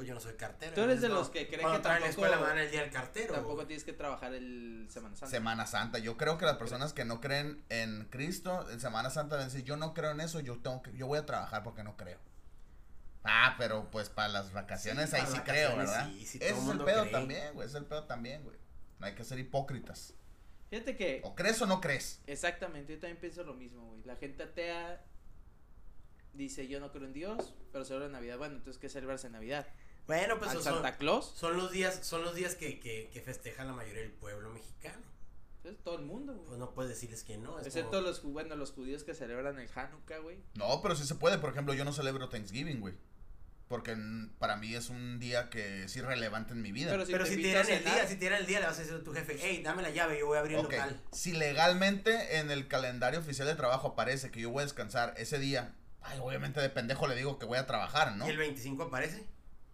Pues 0.00 0.08
yo 0.08 0.14
no 0.14 0.20
soy 0.22 0.32
cartero. 0.32 0.72
Tú 0.72 0.80
eres 0.80 1.02
de 1.02 1.10
no- 1.10 1.16
los 1.16 1.28
que 1.28 1.46
creen 1.46 1.60
que 1.72 1.78
traen 1.80 2.00
la 2.00 2.06
tampoco- 2.06 2.06
escuela 2.08 2.36
me 2.38 2.46
dan 2.46 2.56
el 2.56 2.70
día 2.70 2.80
del 2.80 2.90
cartero. 2.90 3.34
Tampoco 3.34 3.66
tienes 3.66 3.84
que 3.84 3.92
trabajar 3.92 4.32
el 4.32 4.86
Semana 4.88 5.14
Santa. 5.14 5.30
Semana 5.30 5.66
Santa, 5.66 5.98
yo 5.98 6.16
creo 6.16 6.38
que 6.38 6.46
las 6.46 6.56
personas 6.56 6.94
que 6.94 7.04
no 7.04 7.20
creen 7.20 7.62
en 7.68 8.06
Cristo, 8.06 8.66
en 8.70 8.80
Semana 8.80 9.10
Santa, 9.10 9.36
deben 9.36 9.50
decir, 9.52 9.62
yo 9.62 9.76
no 9.76 9.92
creo 9.92 10.12
en 10.12 10.22
eso, 10.22 10.40
yo 10.40 10.56
tengo 10.58 10.80
que, 10.82 10.94
yo 10.94 11.06
voy 11.06 11.18
a 11.18 11.26
trabajar 11.26 11.62
porque 11.62 11.82
no 11.84 11.98
creo. 11.98 12.18
Ah, 13.24 13.56
pero 13.58 13.90
pues 13.90 14.08
para 14.08 14.28
las 14.28 14.54
vacaciones 14.54 15.10
Sí, 15.10 15.16
ahí 15.16 15.26
sí 15.30 15.38
creo, 15.40 15.76
¿verdad? 15.76 16.06
sí, 16.08 16.24
sí, 16.24 16.38
todo 16.38 16.48
Ese 16.48 16.56
es 16.56 16.60
el 16.62 16.66
mundo 16.66 16.84
pedo 16.86 17.02
cree. 17.02 17.12
también, 17.12 17.52
güey, 17.52 17.66
ese 17.68 17.76
es 17.76 17.82
el 17.82 17.86
pedo 17.86 18.04
también, 18.04 18.42
güey. 18.42 18.56
No 19.00 19.04
hay 19.06 19.14
que 19.14 19.22
ser 19.24 19.38
hipócritas. 19.38 20.14
Fíjate 20.70 20.96
que 20.96 21.20
O 21.24 21.34
crees 21.34 21.60
o 21.60 21.66
no 21.66 21.82
crees. 21.82 22.22
exactamente, 22.26 22.94
yo 22.94 22.98
también 23.00 23.18
pienso 23.20 23.44
lo 23.44 23.52
mismo, 23.52 23.84
güey. 23.86 24.02
La 24.04 24.16
gente 24.16 24.44
atea 24.44 25.04
dice, 26.32 26.68
yo 26.68 26.80
no 26.80 26.90
creo 26.90 27.04
en 27.04 27.12
Dios, 27.12 27.52
pero 27.70 27.84
celebra 27.84 28.08
Navidad. 28.08 28.38
Bueno, 28.38 28.54
entonces, 28.56 28.80
¿qué 28.80 28.88
celebras 28.88 29.22
en 29.26 29.32
Navidad? 29.32 29.66
Bueno, 30.16 30.38
pues 30.38 30.50
¿Al 30.50 30.56
son, 30.62 30.74
Santa 30.74 30.96
Claus? 30.96 31.32
son 31.36 31.56
los 31.56 31.70
días, 31.70 32.00
son 32.02 32.22
los 32.24 32.34
días 32.34 32.54
que, 32.56 32.80
que, 32.80 33.10
que 33.12 33.20
festeja 33.20 33.64
la 33.64 33.72
mayoría 33.72 34.02
del 34.02 34.10
pueblo 34.12 34.50
mexicano. 34.50 35.02
Entonces, 35.58 35.82
todo 35.84 35.96
el 35.98 36.04
mundo, 36.04 36.34
güey. 36.34 36.46
Pues 36.48 36.58
no 36.58 36.70
puedes 36.74 36.88
decirles 36.90 37.22
que 37.22 37.36
no. 37.38 37.58
Es 37.60 37.66
Excepto 37.66 37.90
como- 37.90 38.02
los, 38.02 38.22
bueno, 38.22 38.56
los 38.56 38.72
judíos 38.72 39.04
que 39.04 39.14
celebran 39.14 39.58
el 39.58 39.68
Hanukkah, 39.74 40.18
güey. 40.18 40.38
No, 40.54 40.80
pero 40.82 40.96
sí 40.96 41.06
se 41.06 41.14
puede. 41.14 41.38
Por 41.38 41.50
ejemplo, 41.50 41.74
yo 41.74 41.84
no 41.84 41.92
celebro 41.92 42.28
Thanksgiving, 42.28 42.80
güey. 42.80 42.94
Porque 43.68 43.96
para 44.40 44.56
mí 44.56 44.74
es 44.74 44.90
un 44.90 45.20
día 45.20 45.48
que 45.48 45.84
es 45.84 45.94
irrelevante 45.94 46.54
en 46.54 46.62
mi 46.62 46.72
vida. 46.72 46.90
Pero 46.90 47.06
si 47.06 47.12
Pero 47.12 47.24
te 47.24 47.30
si 47.30 47.36
te 47.36 47.42
invita 47.42 47.60
a 47.60 47.62
dieran 47.62 47.78
el 47.86 47.94
día, 47.94 48.02
si 48.08 48.14
te 48.14 48.20
dieran 48.20 48.40
el 48.40 48.46
día, 48.46 48.58
le 48.60 48.66
vas 48.66 48.76
a 48.78 48.80
decir 48.80 48.96
a 48.96 49.04
tu 49.04 49.12
jefe, 49.12 49.36
hey, 49.40 49.60
dame 49.62 49.82
la 49.82 49.90
llave, 49.90 50.18
yo 50.18 50.26
voy 50.26 50.38
a 50.38 50.40
abrir 50.40 50.56
el 50.56 50.62
local. 50.64 51.00
si 51.12 51.32
legalmente 51.34 52.38
en 52.38 52.50
el 52.50 52.66
calendario 52.66 53.20
oficial 53.20 53.46
de 53.46 53.54
trabajo 53.54 53.88
aparece 53.88 54.32
que 54.32 54.40
yo 54.40 54.50
voy 54.50 54.62
a 54.62 54.64
descansar 54.64 55.14
ese 55.18 55.38
día 55.38 55.72
Ay, 56.02 56.18
obviamente 56.20 56.60
de 56.60 56.68
pendejo 56.70 57.06
le 57.06 57.14
digo 57.14 57.38
que 57.38 57.46
voy 57.46 57.58
a 57.58 57.66
trabajar, 57.66 58.16
¿no? 58.16 58.26
¿Y 58.26 58.30
el 58.30 58.38
25 58.38 58.84
aparece 58.84 59.24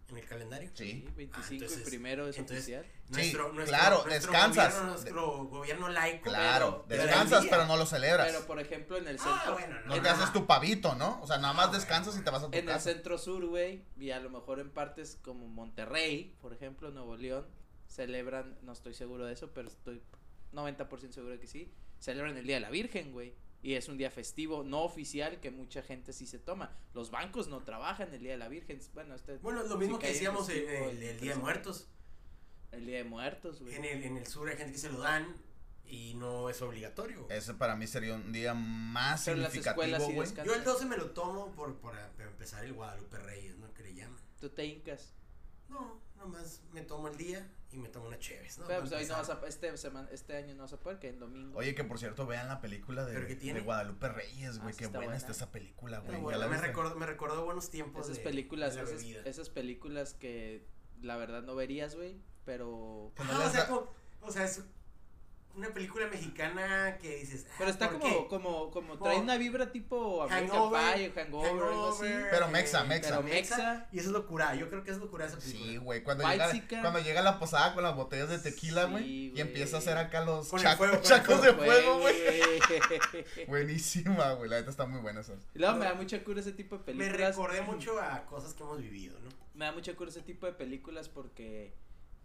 en 0.09 0.17
el 0.17 0.25
calendario? 0.25 0.69
Sí. 0.73 0.85
Sí, 1.05 1.07
25 1.15 1.37
Ah, 1.37 1.47
entonces- 1.51 1.81
y 1.81 1.89
primero 1.89 2.27
es 2.27 2.37
entonces- 2.37 2.63
oficial. 2.63 2.85
Nuestro, 3.09 3.53
nuestro, 3.53 3.77
claro, 3.77 4.03
nuestro 4.05 4.31
descansas. 4.31 4.73
Gobierno, 4.73 4.91
nuestro 4.91 5.43
gobierno 5.45 5.89
laico. 5.89 6.23
Claro, 6.29 6.85
pero- 6.87 7.03
descansas, 7.03 7.45
pero 7.49 7.65
no 7.65 7.77
lo 7.77 7.85
celebras. 7.85 8.27
Pero 8.27 8.45
por 8.47 8.59
ejemplo 8.59 8.97
en 8.97 9.07
el 9.07 9.17
centro. 9.19 9.33
Ah, 9.45 9.51
bueno, 9.51 9.75
no 9.85 9.95
no. 9.95 10.01
te 10.01 10.09
Ajá. 10.09 10.21
haces 10.23 10.33
tu 10.33 10.45
pavito, 10.45 10.95
¿no? 10.95 11.19
O 11.21 11.27
sea, 11.27 11.37
nada 11.37 11.53
más 11.53 11.69
Ah, 11.69 11.71
descansas 11.73 12.07
bueno. 12.15 12.21
y 12.21 12.25
te 12.25 12.31
vas 12.31 12.43
a 12.43 12.45
tu 12.49 12.53
En 12.57 12.59
el 12.67 12.73
casa. 12.73 12.91
centro 12.91 13.17
sur, 13.17 13.45
güey, 13.45 13.83
y 13.97 14.11
a 14.11 14.19
lo 14.19 14.29
mejor 14.29 14.59
en 14.59 14.69
partes 14.69 15.17
como 15.21 15.47
Monterrey, 15.47 16.35
por 16.41 16.53
ejemplo, 16.53 16.89
Nuevo 16.91 17.15
León, 17.17 17.45
celebran, 17.87 18.57
no 18.61 18.73
estoy 18.73 18.93
seguro 18.93 19.25
de 19.25 19.33
eso, 19.33 19.51
pero 19.53 19.67
estoy 19.69 20.01
90% 20.51 21.13
seguro 21.15 21.33
de 21.33 21.39
que 21.39 21.47
sí, 21.47 21.71
celebran 21.99 22.37
el 22.37 22.45
Día 22.45 22.55
de 22.55 22.61
la 22.61 22.69
Virgen, 22.69 23.11
güey. 23.11 23.33
Y 23.63 23.73
es 23.73 23.89
un 23.89 23.97
día 23.97 24.11
festivo, 24.11 24.63
no 24.63 24.83
oficial, 24.83 25.39
que 25.39 25.51
mucha 25.51 25.81
gente 25.81 26.13
sí 26.13 26.27
se 26.27 26.39
toma. 26.39 26.77
Los 26.93 27.11
bancos 27.11 27.47
no 27.47 27.63
trabajan 27.63 28.13
el 28.13 28.19
Día 28.19 28.31
de 28.31 28.37
la 28.37 28.47
Virgen. 28.47 28.79
Bueno, 28.93 29.15
este, 29.15 29.37
Bueno, 29.37 29.63
lo 29.63 29.77
mismo 29.77 29.95
sí 29.97 30.01
que 30.01 30.07
decíamos 30.13 30.47
el, 30.49 30.67
el 30.67 31.19
Día 31.19 31.33
de. 31.33 31.39
Muertos. 31.39 31.87
El 32.71 32.85
Día 32.85 32.97
de 32.97 33.03
Muertos, 33.03 33.61
güey. 33.61 33.75
En 33.75 33.85
el, 33.85 34.03
en 34.03 34.17
el 34.17 34.27
sur 34.27 34.47
hay 34.47 34.57
gente 34.57 34.73
que 34.73 34.79
se 34.79 34.91
lo 34.91 34.99
dan 34.99 35.35
y 35.85 36.13
no 36.15 36.49
es 36.49 36.61
obligatorio. 36.61 37.27
Ese 37.29 37.53
para 37.53 37.75
mí 37.75 37.87
sería 37.87 38.15
un 38.15 38.31
día 38.31 38.53
más 38.53 39.23
Pero 39.25 39.37
las 39.37 39.51
significativo, 39.51 40.25
sí. 40.25 40.33
Yo 40.45 40.53
el 40.53 40.63
12 40.63 40.85
me 40.85 40.97
lo 40.97 41.11
tomo 41.11 41.51
por, 41.53 41.75
por, 41.77 41.95
por 42.11 42.25
empezar 42.25 42.63
el 42.65 42.73
Guadalupe 42.73 43.17
Reyes, 43.17 43.57
¿no? 43.57 43.73
Que 43.73 43.83
le 43.83 43.95
llaman. 43.95 44.19
Tú 44.39 44.49
te 44.49 44.65
hincas. 44.65 45.13
No, 45.69 45.99
nomás 46.17 46.61
me 46.71 46.81
tomo 46.81 47.07
el 47.07 47.17
día 47.17 47.49
y 47.71 47.77
me 47.77 47.89
tomo 47.89 48.07
una 48.07 48.17
chévez, 48.19 48.57
¿no? 48.57 48.65
Pero 48.67 48.81
pues 48.81 48.91
hoy 48.93 49.05
no 49.05 49.15
vas 49.15 49.29
a, 49.29 49.41
este, 49.47 49.75
semana, 49.77 50.07
este 50.11 50.35
año 50.37 50.55
no 50.55 50.63
vas 50.63 50.73
a 50.73 50.79
poder, 50.79 50.99
que 50.99 51.09
el 51.09 51.19
domingo. 51.19 51.57
Oye, 51.57 51.75
que 51.75 51.83
por 51.83 51.99
cierto, 51.99 52.25
vean 52.25 52.47
la 52.47 52.61
película 52.61 53.05
de, 53.05 53.35
de 53.35 53.61
Guadalupe 53.61 54.07
Reyes, 54.09 54.59
güey. 54.59 54.73
Ah, 54.73 54.77
qué 54.77 54.85
está 54.85 54.97
buena, 54.97 55.11
buena. 55.11 55.17
está 55.17 55.31
esa 55.31 55.51
película, 55.51 55.99
güey. 55.99 56.19
bueno, 56.21 56.39
¿Ya 56.39 56.45
la 56.45 56.51
me, 56.51 56.57
recordó, 56.61 56.95
me 56.95 57.05
recordó 57.05 57.45
buenos 57.45 57.69
tiempos 57.69 58.05
esas 58.05 58.17
de- 58.17 58.23
películas, 58.23 58.75
de 58.75 58.83
la 58.83 58.89
esas, 58.89 59.03
esas 59.03 59.49
películas 59.49 60.13
que 60.13 60.65
la 61.01 61.17
verdad 61.17 61.43
no 61.43 61.55
verías, 61.55 61.95
güey, 61.95 62.15
pero... 62.45 63.11
Que 63.15 63.23
no 63.23 63.45
o, 63.45 63.49
sea, 63.49 63.67
como- 63.67 63.91
o 64.21 64.31
sea, 64.31 64.45
es 64.45 64.63
una 65.57 65.69
película 65.73 66.07
mexicana 66.07 66.97
que 67.01 67.17
dices. 67.17 67.45
Pero 67.57 67.67
ah, 67.69 67.71
está 67.73 67.89
¿por 67.89 67.99
como, 67.99 68.21
qué? 68.23 68.27
como, 68.29 68.71
como 68.71 68.87
Como 68.97 69.03
trae 69.03 69.17
una 69.19 69.37
vibra 69.37 69.71
tipo 69.71 70.23
American 70.23 70.49
Hangover, 70.57 70.95
Pie 70.95 71.09
o 71.09 71.13
Hangover, 71.19 71.49
algo 71.51 71.89
así. 71.89 72.05
Hangover, 72.05 72.29
Pero 72.31 72.47
mexa, 72.49 72.81
eh, 72.83 72.87
mexa. 72.87 73.09
Pero 73.09 73.23
mexa. 73.23 73.87
Y 73.91 73.99
eso 73.99 74.07
es 74.09 74.13
locura. 74.13 74.55
Yo 74.55 74.69
creo 74.69 74.83
que 74.83 74.91
es 74.91 74.97
locura 74.97 75.25
esa 75.25 75.37
película. 75.37 75.65
Sí, 75.65 75.77
güey, 75.77 76.03
cuando 76.03 76.25
White 76.25 76.53
llega, 76.53 76.81
cuando 76.81 76.99
llega 76.99 77.21
la 77.21 77.39
posada 77.39 77.73
con 77.73 77.83
las 77.83 77.95
botellas 77.95 78.29
de 78.29 78.39
tequila, 78.39 78.85
Sí, 78.85 78.91
güey, 78.91 79.05
y 79.05 79.29
güey. 79.31 79.41
empieza 79.41 79.75
a 79.77 79.79
hacer 79.79 79.97
acá 79.97 80.23
los 80.23 80.47
Con 80.49 80.59
el 80.59 80.65
chac- 80.65 80.77
fuego, 80.77 80.93
con 80.93 81.01
el 81.01 81.07
chacos 81.07 81.41
de 81.41 81.53
fuego, 81.53 81.99
güey. 81.99 82.15
Buenísima, 83.47 84.33
güey, 84.33 84.49
la 84.49 84.57
neta 84.57 84.69
está 84.71 84.85
muy 84.85 84.99
buena 85.01 85.21
esa. 85.21 85.33
Y 85.53 85.59
luego 85.59 85.75
me 85.77 85.85
da 85.85 85.93
mucha 85.93 86.23
cura 86.23 86.39
ese 86.39 86.51
tipo 86.53 86.77
de 86.77 86.93
Me 86.93 86.99
películas. 87.05 87.35
recordé 87.35 87.61
mucho 87.63 87.99
a 88.01 88.25
cosas 88.25 88.53
que 88.53 88.63
hemos 88.63 88.79
vivido, 88.79 89.17
¿no? 89.19 89.29
Me 89.53 89.65
da 89.65 89.71
mucha 89.71 89.95
cura 89.95 90.09
ese 90.09 90.21
tipo 90.21 90.45
de 90.45 90.53
películas 90.53 91.09
porque, 91.09 91.73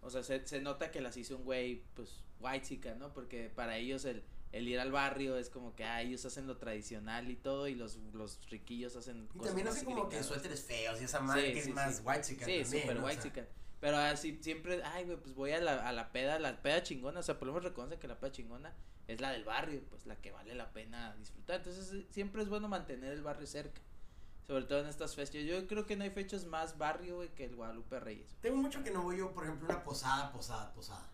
o 0.03 0.09
sea, 0.09 0.23
se, 0.23 0.45
se 0.47 0.61
nota 0.61 0.91
que 0.91 1.01
las 1.01 1.17
hizo 1.17 1.37
un 1.37 1.43
güey, 1.43 1.83
pues, 1.95 2.23
white 2.39 2.65
chica, 2.67 2.95
¿no? 2.95 3.13
Porque 3.13 3.49
para 3.49 3.77
ellos 3.77 4.05
el, 4.05 4.23
el 4.51 4.67
ir 4.67 4.79
al 4.79 4.91
barrio 4.91 5.37
es 5.37 5.49
como 5.49 5.75
que, 5.75 5.83
ah, 5.85 6.01
ellos 6.01 6.25
hacen 6.25 6.47
lo 6.47 6.57
tradicional 6.57 7.29
y 7.31 7.35
todo, 7.35 7.67
y 7.67 7.75
los, 7.75 7.97
los 8.13 8.39
riquillos 8.49 8.95
hacen 8.95 9.29
Y 9.33 9.39
cosas 9.39 9.47
también 9.47 9.65
más 9.65 9.75
hacen 9.75 9.85
como 9.85 10.09
que 10.09 10.17
gringadas. 10.17 10.27
suéteres 10.27 10.63
feos 10.63 11.01
y 11.01 11.05
esa 11.05 11.19
madre 11.21 11.49
Sí, 11.49 11.53
que 11.53 11.61
sí, 11.61 11.69
es 11.69 11.75
más 11.75 11.97
sí. 11.97 12.01
white 12.03 12.21
chica 12.23 12.45
Sí, 12.45 12.63
también. 12.63 12.65
súper 12.65 12.95
¿no? 12.95 13.03
O 13.03 13.05
white 13.05 13.15
sea, 13.15 13.23
chica. 13.23 13.47
Pero 13.79 13.97
así 13.97 14.37
siempre, 14.41 14.81
ay, 14.83 15.05
güey, 15.05 15.17
pues 15.17 15.35
voy 15.35 15.51
a 15.51 15.59
la, 15.59 15.87
a 15.87 15.91
la 15.91 16.11
peda, 16.11 16.39
la 16.39 16.61
peda 16.61 16.83
chingona, 16.83 17.19
o 17.19 17.23
sea, 17.23 17.37
por 17.37 17.47
lo 17.47 17.53
menos 17.53 17.65
reconoce 17.65 17.99
que 17.99 18.07
la 18.07 18.19
peda 18.19 18.31
chingona 18.31 18.73
es 19.07 19.19
la 19.19 19.31
del 19.31 19.43
barrio, 19.43 19.81
pues 19.89 20.05
la 20.05 20.15
que 20.21 20.31
vale 20.31 20.55
la 20.55 20.71
pena 20.71 21.15
disfrutar. 21.17 21.57
Entonces, 21.57 22.05
siempre 22.11 22.41
es 22.43 22.49
bueno 22.49 22.69
mantener 22.69 23.11
el 23.11 23.21
barrio 23.23 23.45
cerca. 23.47 23.81
Sobre 24.47 24.65
todo 24.65 24.79
en 24.79 24.87
estas 24.87 25.15
fechas. 25.15 25.43
Yo 25.45 25.65
creo 25.67 25.85
que 25.85 25.95
no 25.95 26.03
hay 26.03 26.09
fechas 26.09 26.45
más 26.45 26.77
barrio, 26.77 27.17
güey, 27.17 27.29
que 27.33 27.45
el 27.45 27.55
Guadalupe 27.55 27.99
Reyes. 27.99 28.35
Tengo 28.41 28.57
mucho 28.57 28.83
que 28.83 28.91
no 28.91 29.01
voy 29.03 29.17
yo, 29.17 29.31
por 29.33 29.45
ejemplo, 29.45 29.67
a 29.69 29.75
una 29.75 29.83
posada, 29.83 30.31
posada, 30.31 30.73
posada. 30.73 31.07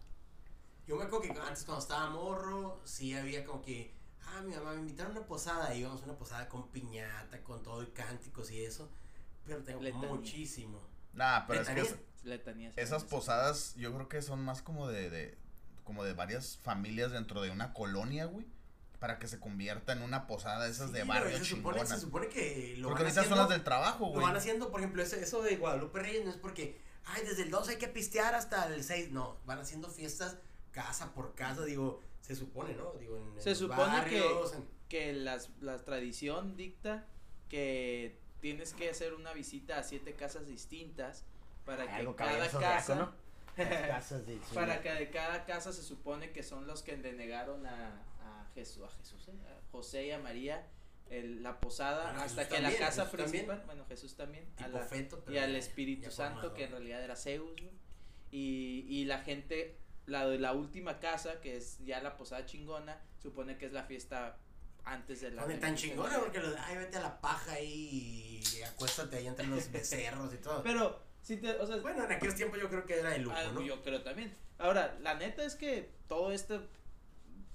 Yo 0.88 0.96
me 0.96 1.04
acuerdo 1.04 1.22
que 1.34 1.40
antes 1.40 1.64
cuando 1.64 1.82
estaba 1.84 2.10
morro, 2.10 2.82
sí 2.84 3.14
había 3.16 3.46
como 3.46 3.62
que, 3.62 3.94
ah, 4.26 4.42
mi 4.42 4.56
mamá 4.56 4.74
me 4.74 4.80
invitaron 4.80 5.16
a 5.16 5.20
una 5.20 5.28
posada, 5.28 5.76
y 5.76 5.82
íbamos 5.82 6.02
a 6.02 6.06
una 6.06 6.18
posada 6.18 6.50
con 6.50 6.70
piñata, 6.72 7.44
con 7.44 7.62
todo 7.62 7.84
y 7.84 7.88
cánticos 7.88 8.50
y 8.50 8.64
eso. 8.66 8.90
Pero 9.46 9.64
tengo 9.64 9.82
Letanía. 9.82 10.10
muchísimo. 10.10 10.82
Nah, 11.14 11.46
pero 11.46 11.62
es 11.62 11.68
que 11.70 11.76
¿Letanía? 11.76 11.92
es- 11.92 12.26
Letanías. 12.26 12.78
esas 12.78 13.04
posadas 13.06 13.76
yo 13.76 13.94
creo 13.94 14.10
que 14.10 14.22
son 14.22 14.44
más 14.44 14.62
como 14.62 14.88
de, 14.88 15.10
de 15.10 15.38
como 15.84 16.04
de 16.04 16.14
varias 16.14 16.58
familias 16.58 17.12
dentro 17.12 17.42
de 17.42 17.50
una 17.52 17.74
colonia, 17.74 18.26
güey, 18.26 18.46
para 19.00 19.18
que 19.20 19.28
se 19.28 19.40
convierta 19.40 19.94
en 19.94 20.02
una 20.02 20.28
posada 20.28 20.66
de 20.66 20.72
esas 20.72 20.88
Sí, 20.90 20.94
de 20.98 21.04
barrio 21.04 21.38
se 21.38 21.46
supone, 21.46 21.64
chingonas. 21.80 21.90
se 21.90 22.00
supone 22.00 22.28
que 22.28 22.76
lo 22.78 22.90
Porque 22.90 23.04
van 23.04 23.12
haciendo, 23.12 23.30
son 23.30 23.38
las 23.40 23.50
del 23.50 23.64
trabajo, 23.64 24.06
Lo 24.08 24.12
güey. 24.12 24.26
van 24.26 24.36
haciendo, 24.36 24.70
por 24.72 24.82
ejemplo, 24.82 25.02
eso, 25.02 25.16
eso 25.16 25.42
de 25.42 25.56
Guadalupe 25.56 26.00
Reyes 26.00 26.26
no 26.26 26.32
es 26.32 26.38
porque, 26.38 26.80
ay, 27.06 27.24
desde 27.26 27.44
el 27.44 27.52
2 27.52 27.70
hay 27.70 27.78
que 27.78 27.88
pistear 27.88 28.36
hasta 28.36 28.68
el 28.74 28.84
6. 28.84 29.12
No, 29.12 29.38
van 29.46 29.60
haciendo 29.60 29.90
fiestas 29.90 30.38
casa 30.72 31.14
por 31.14 31.34
casa, 31.34 31.64
digo, 31.64 32.02
se 32.22 32.36
supone, 32.36 32.74
¿no? 32.76 32.92
Digo, 33.00 33.18
en, 33.18 33.42
Se 33.42 33.56
supone 33.56 34.04
que- 34.06 34.18
en- 34.20 34.68
que 34.90 35.14
las, 35.14 35.50
la 35.62 35.78
tradición 35.78 36.58
dicta 36.58 37.06
que 37.48 38.20
tienes 38.42 38.74
que 38.74 38.90
hacer 38.90 39.14
una 39.14 39.34
visita 39.34 39.78
a 39.80 39.84
siete 39.84 40.14
casas 40.16 40.48
distintas 40.48 41.24
para 41.66 41.84
que 41.98 42.06
cada 42.16 42.38
casa 42.40 42.50
zodiaco, 42.50 42.96
¿no? 42.96 43.14
Las 43.58 43.88
casas 43.88 44.26
de 44.26 44.40
para 44.54 44.82
que 44.82 44.92
de 44.92 45.10
cada 45.10 45.46
casa 45.46 45.74
se 45.74 45.84
supone 45.84 46.32
que 46.32 46.44
son 46.44 46.66
los 46.68 46.82
que 46.82 46.96
denegaron 46.98 47.66
a 47.66 48.02
Jesús 48.60 48.84
a 48.84 48.90
Jesús 48.98 49.28
¿eh? 49.30 49.32
a 49.48 49.72
José 49.72 50.08
y 50.08 50.12
a 50.12 50.20
María 50.20 50.68
el- 51.10 51.42
la 51.42 51.60
posada 51.60 52.04
Bueno, 52.04 52.22
hasta 52.22 52.44
Jesús 52.46 52.56
que 52.58 52.62
la 52.64 52.72
casa 52.78 53.06
Jesús 53.06 53.18
principal 53.20 53.48
también. 53.48 53.66
bueno 53.66 53.86
Jesús 53.88 54.16
también 54.16 54.46
a 54.58 54.66
tipo 54.66 54.78
la- 54.80 54.86
feto, 54.86 55.20
pero 55.26 55.36
y 55.36 55.40
al 55.40 55.56
Espíritu 55.56 56.12
Santo 56.12 56.34
formado. 56.42 56.54
que 56.54 56.64
en 56.66 56.72
realidad 56.72 57.04
era 57.04 57.16
Zeus 57.16 57.52
güey. 57.60 57.72
y, 58.32 58.86
y 58.90 59.06
la 59.06 59.20
gente 59.24 59.78
la 60.06 60.28
de 60.28 60.40
la 60.40 60.54
última 60.54 61.00
casa 61.00 61.40
que 61.42 61.58
es 61.58 61.78
ya 61.86 62.02
la 62.02 62.18
posada 62.18 62.46
chingona 62.46 63.00
supone 63.22 63.58
que 63.58 63.66
es 63.68 63.74
la 63.74 63.84
fiesta 63.84 64.38
antes 64.86 65.22
de 65.22 65.32
la 65.32 65.42
Donde 65.42 65.56
de- 65.56 65.62
tan 65.62 65.76
de- 65.76 65.82
chingona, 65.82 66.20
porque 66.20 66.40
los, 66.40 66.56
ay, 66.58 66.78
vete 66.78 66.98
a 66.98 67.02
la 67.02 67.22
paja 67.22 67.54
ahí 67.54 68.42
y 68.58 68.62
acuéstate 68.64 69.18
ahí 69.18 69.28
entre 69.28 69.46
los 69.48 69.72
becerros 69.72 70.34
y 70.34 70.38
todo. 70.38 70.64
pero 70.64 71.00
si 71.22 71.38
te 71.38 71.52
o 71.52 71.66
sea 71.68 71.78
bueno, 71.78 72.06
en 72.06 72.12
aquellos 72.14 72.36
tiempos 72.36 72.60
yo 72.60 72.70
creo 72.70 72.86
que 72.86 73.00
era 73.00 73.10
de 73.12 73.20
lujo, 73.20 73.36
Ah, 73.38 73.52
¿no? 73.54 73.62
Yo 73.62 73.82
creo 73.84 74.02
también. 74.02 74.36
Ahora, 74.58 74.98
la 75.02 75.14
neta 75.16 75.44
es 75.44 75.56
que 75.56 75.92
todo 76.08 76.32
este 76.32 76.60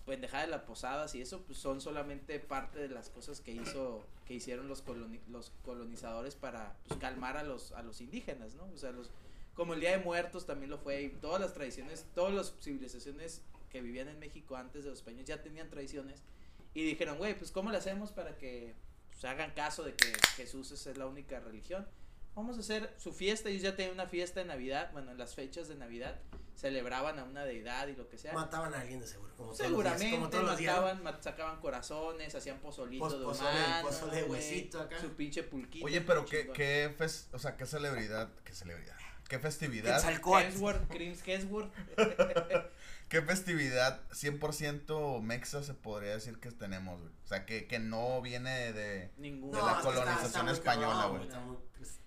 pendejada 0.06 0.44
de 0.44 0.50
las 0.50 0.62
posadas 0.62 1.14
y 1.14 1.22
eso 1.22 1.42
pues 1.46 1.58
son 1.58 1.80
solamente 1.80 2.38
parte 2.38 2.78
de 2.78 2.88
las 2.88 3.08
cosas 3.10 3.40
que 3.40 3.52
hizo 3.52 4.04
que 4.26 4.34
hicieron 4.34 4.68
los 4.68 4.84
coloni- 4.84 5.20
los 5.28 5.50
colonizadores 5.64 6.34
para 6.34 6.76
pues, 6.86 6.98
calmar 7.00 7.36
a 7.36 7.42
los 7.42 7.72
a 7.72 7.82
los 7.82 8.00
indígenas, 8.00 8.54
¿no? 8.54 8.64
O 8.74 8.76
sea, 8.78 8.90
los 8.92 9.10
como 9.54 9.74
el 9.74 9.80
Día 9.80 9.92
de 9.96 9.98
Muertos 10.04 10.46
también 10.46 10.70
lo 10.70 10.78
fue 10.78 11.08
todas 11.20 11.40
las 11.40 11.54
tradiciones, 11.54 12.04
todas 12.14 12.34
las 12.34 12.52
civilizaciones 12.60 13.42
que 13.70 13.80
vivían 13.80 14.08
en 14.08 14.18
México 14.18 14.56
antes 14.56 14.84
de 14.84 14.90
los 14.90 14.98
españoles 14.98 15.26
ya 15.26 15.42
tenían 15.42 15.68
tradiciones 15.70 16.22
y 16.74 16.84
dijeron, 16.84 17.18
güey, 17.18 17.38
pues 17.38 17.50
¿cómo 17.52 17.70
le 17.70 17.78
hacemos 17.78 18.10
para 18.10 18.36
que 18.36 18.74
pues, 19.10 19.24
hagan 19.24 19.52
caso 19.52 19.84
de 19.84 19.94
que 19.94 20.12
Jesús 20.36 20.70
es 20.72 20.96
la 20.98 21.06
única 21.06 21.38
religión? 21.40 21.86
Vamos 22.34 22.56
a 22.56 22.60
hacer 22.60 22.92
su 22.98 23.12
fiesta, 23.12 23.48
ellos 23.48 23.62
ya 23.62 23.76
tenían 23.76 23.94
una 23.94 24.06
fiesta 24.06 24.40
de 24.40 24.46
Navidad, 24.46 24.90
bueno, 24.92 25.12
en 25.12 25.18
las 25.18 25.34
fechas 25.34 25.68
de 25.68 25.76
Navidad 25.76 26.16
celebraban 26.56 27.18
a 27.18 27.24
una 27.24 27.44
deidad 27.44 27.86
y 27.88 27.96
lo 27.96 28.08
que 28.08 28.16
sea. 28.18 28.32
Mataban 28.32 28.74
a 28.74 28.80
alguien 28.80 29.00
de 29.00 29.06
seguro, 29.06 29.32
como 29.36 29.52
todos 29.52 29.58
los 29.58 29.68
días, 29.68 29.68
Seguramente 30.00 30.10
como 30.16 30.30
todos 30.30 30.44
los 30.44 30.56
días. 30.56 30.74
mataban, 30.74 31.02
ma- 31.02 31.22
sacaban 31.22 31.60
corazones, 31.60 32.34
hacían 32.34 32.58
pozolito 32.58 33.04
Pos- 33.04 33.18
de 33.18 33.24
pozole- 33.26 33.50
humano, 33.50 33.86
pozole 33.88 34.16
de 34.16 34.22
güey, 34.22 34.40
huesito 34.40 34.80
acá. 34.80 35.00
Su 35.00 35.10
pinche 35.10 35.42
pulquito. 35.44 35.84
Oye, 35.86 36.00
pero 36.00 36.24
qué, 36.24 36.48
qué, 36.52 36.92
fes- 36.96 37.26
o 37.32 37.38
sea, 37.38 37.56
qué 37.56 37.66
celebridad, 37.66 38.28
qué 38.44 38.52
celebridad, 38.52 38.96
qué 39.28 39.38
festividad. 39.38 40.00
Hemsworth, 40.08 40.88
Chris 40.90 41.22
Hemsworth. 41.26 41.72
qué 43.14 43.22
festividad 43.22 44.02
100% 44.10 45.20
mexa 45.22 45.62
se 45.62 45.72
podría 45.74 46.14
decir 46.14 46.40
que 46.40 46.50
tenemos, 46.50 47.00
güey. 47.00 47.12
O 47.24 47.26
sea, 47.28 47.46
que, 47.46 47.66
que 47.68 47.78
no 47.78 48.20
viene 48.20 48.72
de... 48.72 49.12
Ninguno. 49.18 49.56
de 49.56 49.62
la 49.62 49.70
está- 49.78 49.82
colonización 49.84 50.48
está 50.48 50.72
española, 50.72 51.06
güey. 51.06 51.28
muy- 51.46 51.56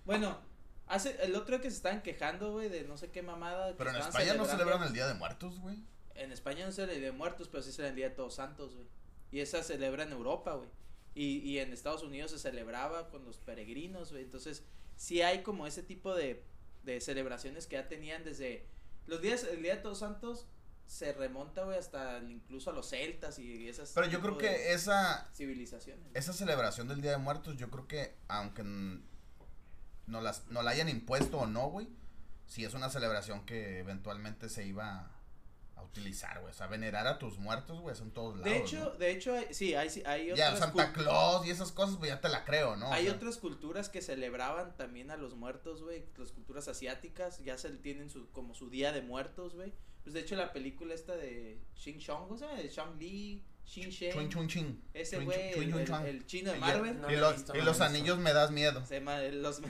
Bueno, 0.04 0.38
hace 0.86 1.16
el 1.22 1.34
otro 1.34 1.56
día 1.56 1.62
que 1.62 1.70
se 1.70 1.76
estaban 1.78 2.02
quejando, 2.02 2.52
güey, 2.52 2.68
de 2.68 2.84
no 2.84 2.98
sé 2.98 3.10
qué 3.10 3.22
mamada. 3.22 3.74
Pero 3.78 3.88
en 3.90 3.96
España 3.96 4.34
no 4.34 4.44
celebran 4.44 4.82
el 4.82 4.92
Día 4.92 5.06
de 5.06 5.14
Muertos, 5.14 5.58
güey. 5.60 5.78
En 6.14 6.30
España 6.30 6.66
no 6.66 6.72
se 6.72 6.86
le 6.86 7.00
de 7.00 7.12
muertos, 7.12 7.48
pero 7.48 7.62
sí 7.62 7.72
se 7.72 7.88
el 7.88 7.94
Día 7.94 8.10
de 8.10 8.14
Todos 8.14 8.34
Santos, 8.34 8.74
güey. 8.74 8.86
Y 9.30 9.40
esa 9.40 9.62
se 9.62 9.74
celebra 9.74 10.02
en 10.02 10.12
Europa, 10.12 10.54
güey. 10.56 10.68
Y, 11.14 11.38
y 11.38 11.58
en 11.58 11.72
Estados 11.72 12.02
Unidos 12.02 12.32
se 12.32 12.38
celebraba 12.38 13.08
con 13.08 13.24
los 13.24 13.38
peregrinos, 13.38 14.10
güey. 14.10 14.24
Entonces, 14.24 14.62
sí 14.96 15.22
hay 15.22 15.42
como 15.42 15.66
ese 15.66 15.82
tipo 15.82 16.14
de, 16.14 16.44
de 16.82 17.00
celebraciones 17.00 17.66
que 17.66 17.76
ya 17.76 17.88
tenían 17.88 18.24
desde 18.24 18.66
los 19.06 19.22
días, 19.22 19.44
el 19.44 19.62
Día 19.62 19.76
de 19.76 19.80
Todos 19.82 20.00
Santos 20.00 20.46
se 20.88 21.12
remonta, 21.12 21.64
güey, 21.64 21.78
hasta 21.78 22.18
incluso 22.18 22.70
a 22.70 22.72
los 22.72 22.88
celtas 22.88 23.38
y 23.38 23.68
esas. 23.68 23.92
Pero 23.94 24.06
yo 24.08 24.20
creo 24.22 24.38
que 24.38 24.72
esa, 24.72 25.28
Civilizaciones. 25.34 26.04
esa 26.14 26.32
celebración 26.32 26.88
del 26.88 27.02
Día 27.02 27.10
de 27.12 27.18
Muertos, 27.18 27.56
yo 27.58 27.70
creo 27.70 27.86
que 27.86 28.16
aunque 28.26 28.62
no, 28.64 30.20
las, 30.22 30.46
no 30.48 30.62
la 30.62 30.70
hayan 30.70 30.88
impuesto 30.88 31.38
o 31.40 31.46
no, 31.46 31.68
güey, 31.68 31.88
sí 32.46 32.64
es 32.64 32.72
una 32.72 32.88
celebración 32.88 33.44
que 33.44 33.80
eventualmente 33.80 34.48
se 34.48 34.64
iba 34.66 35.10
a 35.76 35.82
utilizar, 35.82 36.40
güey. 36.40 36.50
O 36.50 36.54
sea, 36.56 36.66
venerar 36.68 37.06
a 37.06 37.18
tus 37.18 37.38
muertos, 37.38 37.80
güey, 37.80 37.94
son 37.94 38.10
todos 38.10 38.36
lados. 38.38 38.44
De 38.50 38.56
hecho, 38.56 38.78
¿no? 38.84 38.90
de 38.92 39.10
hecho, 39.10 39.34
sí, 39.50 39.74
hay, 39.74 39.88
hay 40.06 40.28
Ya, 40.34 40.46
otras 40.52 40.58
Santa 40.60 40.88
cul- 40.90 40.92
Claus 40.94 41.46
y 41.46 41.50
esas 41.50 41.70
cosas, 41.70 41.96
pues 41.98 42.10
ya 42.10 42.20
te 42.22 42.30
la 42.30 42.46
creo, 42.46 42.76
¿no? 42.76 42.88
O 42.88 42.92
Hay 42.92 43.04
sea, 43.04 43.14
otras 43.14 43.36
culturas 43.36 43.90
que 43.90 44.00
celebraban 44.00 44.74
también 44.78 45.10
a 45.10 45.18
los 45.18 45.34
muertos, 45.36 45.82
güey. 45.82 46.06
Las 46.16 46.32
culturas 46.32 46.66
asiáticas 46.66 47.44
ya 47.44 47.58
se 47.58 47.68
tienen 47.72 48.08
su, 48.08 48.30
como 48.30 48.54
su 48.54 48.70
día 48.70 48.90
de 48.92 49.02
muertos, 49.02 49.54
güey. 49.54 49.74
Pues 50.08 50.14
de 50.14 50.20
hecho 50.20 50.36
la 50.36 50.50
película 50.54 50.94
esta 50.94 51.14
de 51.18 51.60
Xing 51.74 51.98
Chong, 51.98 52.22
¿cómo 52.28 52.38
se 52.38 52.46
llama? 52.46 52.56
De 52.56 52.66
Shang 52.70 52.98
Li, 52.98 53.44
Xin 53.66 53.90
Shen. 53.90 54.10
Chun, 54.14 54.30
chun, 54.30 54.48
chin. 54.48 54.82
Ese 54.94 55.18
güey, 55.22 55.38
el, 55.52 56.24
chino 56.24 56.50
de 56.50 56.56
Y 56.56 56.60
Marvel. 56.60 56.98
No 56.98 57.10
y 57.10 57.14
he 57.14 57.18
los, 57.18 57.34
visto, 57.34 57.54
y 57.54 57.58
no 57.58 57.64
los 57.66 57.78
la 57.78 57.84
he 57.84 57.88
visto. 57.90 57.98
anillos 58.00 58.18
me 58.18 58.32
das 58.32 58.50
miedo. 58.50 58.86
Se 58.86 59.00
llama 59.00 59.20
los 59.32 59.60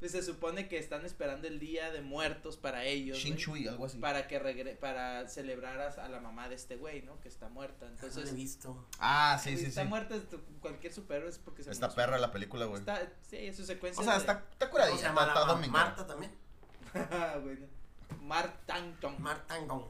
pues 0.00 0.12
se 0.12 0.22
supone 0.22 0.66
que 0.66 0.78
están 0.78 1.04
esperando 1.04 1.46
el 1.46 1.58
día 1.60 1.92
de 1.92 2.00
muertos 2.00 2.56
para 2.56 2.84
ellos. 2.84 3.18
Shin 3.18 3.34
güey, 3.34 3.44
Chui, 3.44 3.68
algo 3.68 3.84
así. 3.84 3.98
para 3.98 4.26
que 4.28 4.38
regre 4.38 4.76
para 4.76 5.28
celebrar 5.28 5.78
a, 5.78 5.88
a 6.02 6.08
la 6.08 6.20
mamá 6.20 6.48
de 6.48 6.54
este 6.54 6.76
güey, 6.76 7.02
¿no? 7.02 7.20
Que 7.20 7.28
está 7.28 7.50
muerta. 7.50 7.84
Entonces, 7.84 8.16
Entonces, 8.16 8.32
he 8.32 8.36
visto. 8.36 8.88
Ah, 8.98 9.38
sí, 9.44 9.58
sí, 9.58 9.66
está 9.66 9.82
sí. 9.82 9.88
muerta 9.88 10.16
es- 10.16 10.22
cualquier 10.60 10.94
superhéroe 10.94 11.28
es 11.28 11.36
porque 11.38 11.64
se 11.64 11.70
Está 11.70 11.88
murió. 11.88 11.96
perra 11.96 12.18
la 12.18 12.32
película, 12.32 12.64
güey. 12.64 12.80
Está, 12.80 13.12
sí, 13.28 13.52
su 13.52 13.66
secuencia. 13.66 14.00
O 14.00 14.04
sea, 14.06 14.14
de- 14.14 14.20
está, 14.20 14.32
está 14.50 14.70
¿Cómo 14.70 14.70
curadilla, 14.70 14.96
se 14.96 15.04
llama 15.04 15.20
está, 15.20 15.34
la 15.34 15.40
está 15.40 15.46
ma- 15.46 15.52
domingo. 15.52 15.72
Marta 15.72 16.06
también. 16.06 16.32
bueno, 17.44 17.66
Martangton. 18.26 19.20
Martangón. 19.22 19.88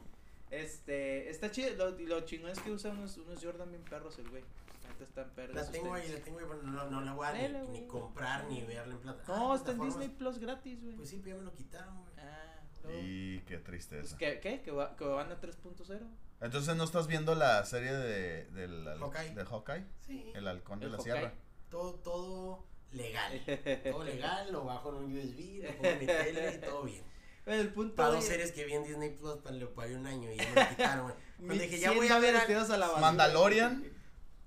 Este, 0.51 1.29
está 1.29 1.51
chido, 1.51 1.73
lo, 1.75 1.91
lo 1.97 2.21
chingón 2.21 2.51
es 2.51 2.59
que 2.59 2.71
usa 2.71 2.91
unos, 2.91 3.17
unos 3.17 3.43
Jordan 3.43 3.69
bien 3.71 3.83
perros 3.83 4.17
el 4.19 4.29
güey. 4.29 4.43
Ahorita 4.85 5.03
están 5.03 5.29
perros. 5.31 5.55
La 5.55 5.71
tengo 5.71 5.93
ahí, 5.93 6.07
la 6.09 6.19
tengo 6.19 6.39
ahí, 6.39 6.45
pero 6.47 6.61
no, 6.63 6.89
no 6.89 7.01
la 7.01 7.13
voy 7.13 7.25
a 7.27 7.33
ni- 7.33 7.87
comprar 7.87 8.45
ni 8.45 8.61
verla 8.61 8.93
en 8.93 8.99
plata. 9.01 9.23
No, 9.27 9.51
Ah, 9.51 9.55
está 9.55 9.71
en. 9.71 9.81
Disney 9.81 10.09
Plus 10.09 10.37
gratis, 10.37 10.81
güey. 10.83 10.95
Pues 10.95 11.09
sí, 11.09 11.19
pero 11.23 11.35
ya 11.37 11.39
me 11.41 11.45
lo 11.49 11.55
quitaron, 11.55 11.97
güey. 12.01 12.13
Ah, 12.19 12.61
luego. 12.83 12.99
Y 13.01 13.39
qué 13.47 13.55
Pues, 13.55 13.63
tristeza. 13.63 14.17
¿qué, 14.17 14.39
¿Qué? 14.39 14.61
¿Que, 14.61 14.71
va- 14.71 14.95
que 14.95 15.03
van 15.05 15.31
a 15.31 15.41
3.0? 15.41 15.99
Entonces, 16.41 16.75
¿no 16.75 16.83
estás 16.83 17.07
viendo 17.07 17.33
la 17.33 17.65
serie 17.65 17.91
de, 17.93 18.45
del, 18.51 18.85
Hawkeye. 18.99 19.33
de 19.33 19.45
Hawkeye? 19.45 19.85
Sí. 20.05 20.31
El 20.35 20.47
halcón 20.47 20.79
de 20.79 20.85
El 20.85 20.91
la 20.91 20.97
Hawkeye. 20.99 21.13
sierra. 21.13 21.33
Todo, 21.69 21.95
todo 21.95 22.65
legal. 22.91 23.41
todo 23.91 24.03
legal, 24.03 24.51
lo 24.51 24.65
bajo 24.65 24.89
en 24.89 24.95
un 24.95 25.17
USB, 25.17 25.63
lo 25.63 25.71
pongo 25.77 25.89
en 25.89 25.99
mi 25.99 26.05
tele 26.05 26.55
y 26.55 26.65
todo 26.65 26.83
bien. 26.83 27.03
El 27.45 27.71
punto 27.73 27.95
Para 27.95 28.09
de- 28.09 28.15
dos 28.15 28.25
series 28.25 28.51
que 28.51 28.65
vi 28.65 28.73
en 28.73 28.83
Disney 28.83 29.11
Plus, 29.11 29.37
para 29.37 29.55
lo 29.55 29.73
pagué 29.73 29.95
un 29.95 30.07
año 30.07 30.31
y 30.31 30.37
ya 30.37 30.49
me 30.49 30.61
lo 30.63 30.69
quitaron, 30.69 31.13
güey. 31.39 31.59
Dije, 31.59 31.79
ya 31.79 31.91
voy 31.91 32.07
a 32.07 32.19
ver. 32.19 32.35
a 32.35 32.77
la. 32.77 32.97
Mandalorian. 32.97 33.83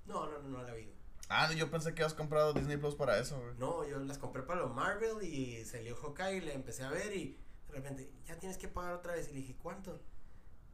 No, 0.07 0.27
no, 0.27 0.39
no, 0.41 0.49
no 0.49 0.63
la 0.63 0.75
vi. 0.75 0.89
Ah, 1.29 1.47
no, 1.49 1.53
yo 1.55 1.71
pensé 1.71 1.95
que 1.95 2.03
habías 2.03 2.15
comprado 2.15 2.55
Disney 2.55 2.79
Plus 2.79 2.95
para 2.95 3.19
eso, 3.21 3.39
güey. 3.39 3.55
No, 3.59 3.87
yo 3.87 3.99
las 4.01 4.19
compré 4.19 4.43
para 4.43 4.63
los 4.63 4.75
Marvel 4.75 5.23
y 5.23 5.65
salió 5.65 5.95
Hawkeye 5.95 6.39
y 6.39 6.41
la 6.41 6.53
empecé 6.55 6.83
a 6.83 6.91
ver 6.91 7.15
y 7.15 7.39
de 7.67 7.73
repente, 7.75 8.11
ya 8.27 8.39
tienes 8.39 8.57
que 8.57 8.67
pagar 8.67 8.95
otra 8.95 9.13
vez. 9.15 9.29
Y 9.29 9.33
le 9.35 9.41
dije, 9.41 9.57
¿cuánto? 9.63 10.01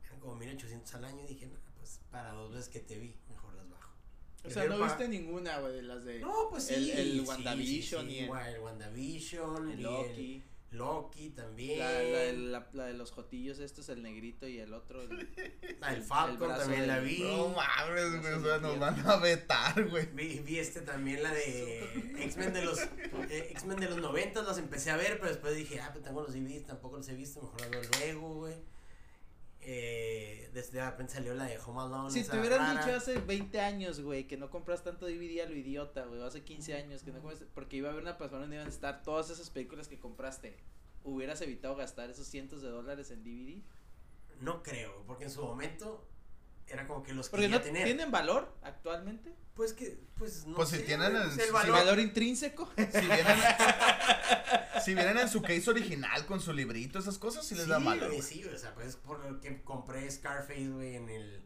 Eran 0.06 0.20
como 0.20 0.36
1800 0.36 0.94
al 0.94 1.04
año 1.04 1.24
y 1.24 1.26
dije, 1.26 1.46
no, 1.46 1.58
pues 1.76 2.00
para 2.10 2.32
dos 2.32 2.52
veces 2.52 2.68
que 2.68 2.80
te 2.80 2.98
vi, 2.98 3.16
mejor 3.28 3.52
las 3.54 3.68
bajo. 3.68 3.92
O 4.44 4.50
sea, 4.50 4.64
no 4.66 4.82
viste 4.82 5.08
ninguna, 5.08 5.58
güey, 5.58 5.74
de 5.74 5.82
las 5.82 6.04
de. 6.04 6.20
No, 6.20 6.48
pues 6.50 6.64
sí. 6.68 6.92
El, 6.92 7.20
WandaVision 7.26 8.06
sí, 8.06 8.10
sí, 8.10 8.14
y 8.14 8.18
el, 8.20 8.30
el 8.54 8.60
WandaVision 8.60 9.70
el 9.72 9.82
Loki. 9.82 10.44
El 10.74 10.78
Loki 10.78 11.30
también. 11.30 11.78
La, 11.78 11.90
la, 11.90 11.98
de- 12.18 12.32
la, 12.34 12.68
la 12.72 12.84
de 12.86 12.94
los 12.94 13.10
jotillos, 13.12 13.58
estos, 13.60 13.88
el 13.88 14.02
negrito 14.02 14.46
y 14.48 14.58
el 14.58 14.74
otro. 14.74 15.02
el- 15.02 15.28
La 15.80 15.92
del 15.92 16.02
Falcon 16.02 16.48
también 16.56 16.86
la 16.86 16.98
vi. 16.98 17.20
No 17.22 17.48
mames, 17.48 18.20
güey, 18.20 18.32
o 18.34 18.42
sea, 18.42 18.58
nos 18.58 18.78
van 18.78 19.00
a 19.06 19.16
vetar, 19.16 19.88
güey. 19.88 20.06
Vi, 20.12 20.40
vi 20.40 20.58
este 20.58 20.80
también, 20.82 21.22
la 21.22 21.32
de 21.32 22.14
X-Men 22.24 22.52
de 22.52 22.64
los 22.64 22.78
eh, 22.80 23.48
X-Men 23.52 23.78
de 23.80 23.88
los 23.88 23.98
90, 23.98 24.42
los 24.42 24.58
empecé 24.58 24.90
a 24.90 24.96
ver, 24.96 25.18
pero 25.18 25.28
después 25.30 25.54
dije, 25.56 25.80
ah, 25.80 25.90
pues 25.92 26.04
tengo 26.04 26.22
los 26.22 26.32
DVDs, 26.34 26.66
tampoco 26.66 26.96
los 26.98 27.08
he 27.08 27.14
visto, 27.14 27.40
mejor 27.40 27.60
los 27.60 27.70
veo 27.70 27.82
luego, 28.00 28.34
güey. 28.40 28.54
Eh, 29.66 30.50
desde 30.52 30.78
de 30.78 30.84
repente 30.84 31.14
salió 31.14 31.34
la 31.34 31.44
de 31.44 31.58
Home 31.58 31.80
Alone. 31.80 32.10
Si 32.10 32.22
te 32.22 32.38
hubieran 32.38 32.60
rara. 32.60 32.84
dicho 32.84 32.96
hace 32.96 33.18
20 33.18 33.60
años, 33.60 34.00
güey, 34.00 34.26
que 34.26 34.36
no 34.36 34.50
compras 34.50 34.84
tanto 34.84 35.06
DVD 35.06 35.40
a 35.42 35.46
lo 35.46 35.56
idiota, 35.56 36.04
güey, 36.04 36.20
hace 36.22 36.42
15 36.42 36.74
años 36.74 37.02
que 37.02 37.12
no 37.12 37.20
compras, 37.20 37.44
porque 37.54 37.76
iba 37.76 37.88
a 37.88 37.92
haber 37.92 38.02
una 38.02 38.18
persona 38.18 38.42
donde 38.42 38.56
iban 38.56 38.66
a 38.66 38.70
estar 38.70 39.02
todas 39.02 39.30
esas 39.30 39.48
películas 39.48 39.88
que 39.88 39.98
compraste, 39.98 40.58
¿hubieras 41.02 41.40
evitado 41.40 41.76
gastar 41.76 42.10
esos 42.10 42.26
cientos 42.26 42.60
de 42.60 42.68
dólares 42.68 43.10
en 43.10 43.24
DVD? 43.24 43.62
No 44.40 44.62
creo, 44.62 45.02
porque 45.06 45.24
en 45.24 45.30
su 45.30 45.42
momento 45.42 46.06
era 46.68 46.86
como 46.86 47.02
que 47.02 47.12
los 47.12 47.28
Porque 47.28 47.44
quería 47.46 47.58
no 47.58 47.62
tener. 47.64 47.84
tienen 47.84 48.10
valor 48.10 48.52
actualmente. 48.62 49.34
Pues 49.54 49.72
que, 49.72 49.98
pues 50.16 50.46
no 50.46 50.56
Pues 50.56 50.70
si 50.70 50.78
sé, 50.78 50.82
tienen 50.82 51.12
güey, 51.12 51.22
el- 51.22 51.28
pues, 51.28 51.38
el 51.40 51.46
si 51.46 51.52
valor. 51.52 51.72
Valor 51.76 52.00
intrínseco. 52.00 52.68
Si 52.76 53.00
vienen, 53.06 53.36
si 54.84 54.94
vienen 54.94 55.18
en 55.18 55.28
su 55.28 55.42
case 55.42 55.70
original 55.70 56.26
con 56.26 56.40
su 56.40 56.52
librito, 56.52 56.98
esas 56.98 57.18
cosas 57.18 57.46
sí 57.46 57.54
les 57.54 57.64
sí, 57.64 57.70
da 57.70 57.78
mal. 57.78 57.98
güey, 58.00 58.20
sí, 58.22 58.44
o 58.44 58.58
sea, 58.58 58.74
pues 58.74 58.96
por 58.96 59.24
lo 59.24 59.40
que 59.40 59.62
compré 59.62 60.10
Scarface, 60.10 60.68
güey, 60.68 60.96
en 60.96 61.08
el, 61.08 61.44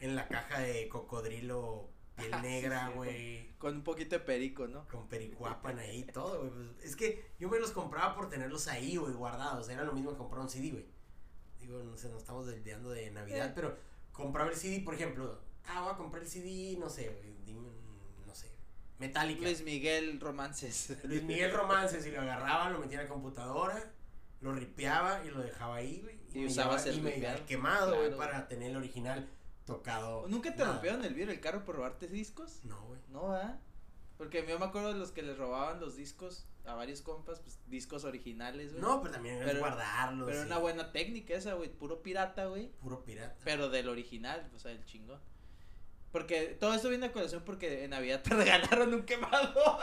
en 0.00 0.14
la 0.16 0.28
caja 0.28 0.60
de 0.60 0.88
cocodrilo 0.88 1.88
piel 2.16 2.30
Ah, 2.32 2.40
sí, 2.40 2.46
negra, 2.46 2.86
sí, 2.88 2.92
güey. 2.94 3.52
Con 3.58 3.76
un 3.76 3.84
poquito 3.84 4.16
de 4.16 4.20
perico, 4.20 4.66
¿no? 4.68 4.86
con 4.88 5.08
pericuapan 5.08 5.78
ahí 5.78 6.00
y 6.00 6.04
todo, 6.04 6.38
güey. 6.40 6.50
Pues, 6.74 6.84
es 6.90 6.96
que 6.96 7.24
yo 7.38 7.48
me 7.48 7.58
los 7.58 7.72
compraba 7.72 8.14
por 8.14 8.28
tenerlos 8.30 8.68
ahí, 8.68 8.96
güey, 8.96 9.12
guardados. 9.14 9.68
Era 9.68 9.82
lo 9.84 9.92
mismo 9.92 10.12
que 10.12 10.18
comprar 10.18 10.42
un 10.42 10.48
CD, 10.48 10.70
güey. 10.70 10.86
Digo, 11.60 11.82
no 11.82 11.96
sé, 11.96 12.08
nos 12.08 12.18
estamos 12.18 12.46
desviando 12.46 12.90
de 12.90 13.10
Navidad, 13.10 13.48
Eh. 13.48 13.52
pero 13.54 13.76
compraba 14.12 14.50
el 14.50 14.56
CD, 14.56 14.80
por 14.80 14.94
ejemplo. 14.94 15.40
Ah, 15.66 15.80
voy 15.82 15.92
a 15.92 15.96
comprar 15.96 16.22
el 16.22 16.28
CD, 16.28 16.76
no 16.78 16.88
sé. 16.88 17.20
Dime, 17.44 17.68
no 18.26 18.34
sé. 18.34 18.50
Metallica. 18.98 19.42
Luis 19.42 19.62
Miguel 19.62 20.20
Romances. 20.20 20.96
Luis 21.04 21.22
Miguel 21.22 21.52
Romances, 21.52 22.06
y 22.06 22.10
lo 22.10 22.20
agarraba, 22.20 22.70
lo 22.70 22.78
metía 22.80 22.98
en 23.00 23.04
la 23.04 23.12
computadora, 23.12 23.92
lo 24.40 24.52
ripeaba 24.52 25.24
y 25.24 25.30
lo 25.30 25.40
dejaba 25.40 25.76
ahí, 25.76 26.00
güey. 26.02 26.20
Y 26.34 26.40
me 26.40 26.46
usabas 26.46 26.84
llevaba- 26.84 26.90
el 26.90 26.98
y 26.98 27.00
me 27.02 27.10
ripeado. 27.10 27.34
llevaba 27.36 27.46
quemado, 27.46 27.96
güey, 27.96 28.16
para 28.16 28.48
tener 28.48 28.70
el 28.70 28.76
original 28.76 29.28
tocado. 29.66 30.26
¿Nunca 30.28 30.54
te 30.54 30.64
rompieron 30.64 31.04
el 31.04 31.14
vidrio 31.14 31.28
del 31.32 31.40
carro 31.40 31.64
por 31.64 31.76
robarte 31.76 32.08
discos? 32.08 32.60
No, 32.64 32.80
güey. 32.86 33.00
No, 33.10 33.32
¿ah? 33.32 33.58
Porque 34.18 34.44
yo 34.48 34.58
me 34.58 34.64
acuerdo 34.66 34.92
de 34.92 34.98
los 34.98 35.12
que 35.12 35.22
les 35.22 35.36
robaban 35.38 35.80
los 35.80 35.96
discos 35.96 36.46
a 36.64 36.74
varios 36.74 37.02
compas, 37.02 37.40
pues 37.40 37.58
discos 37.66 38.04
originales, 38.04 38.70
güey. 38.72 38.82
No, 38.82 39.00
pero 39.02 39.14
también 39.14 39.38
es 39.38 39.44
Pero- 39.44 39.60
guardarlos. 39.60 40.28
Pero 40.28 40.42
y 40.42 40.46
una 40.46 40.58
buena 40.58 40.92
técnica 40.92 41.34
esa, 41.34 41.54
güey, 41.54 41.70
puro 41.70 42.02
pirata, 42.02 42.46
güey. 42.46 42.68
Puro 42.80 43.04
pirata. 43.04 43.36
Pero 43.44 43.68
del 43.68 43.88
original, 43.88 44.48
o 44.54 44.58
sea, 44.58 44.70
el 44.72 44.84
chingón. 44.84 45.20
Porque 46.12 46.56
todo 46.60 46.74
esto 46.74 46.88
viene 46.90 47.06
a 47.06 47.12
colación 47.12 47.42
porque 47.44 47.84
en 47.84 47.90
Navidad 47.90 48.20
te 48.22 48.30
regalaron 48.34 48.92
un 48.94 49.02
quemador. 49.04 49.78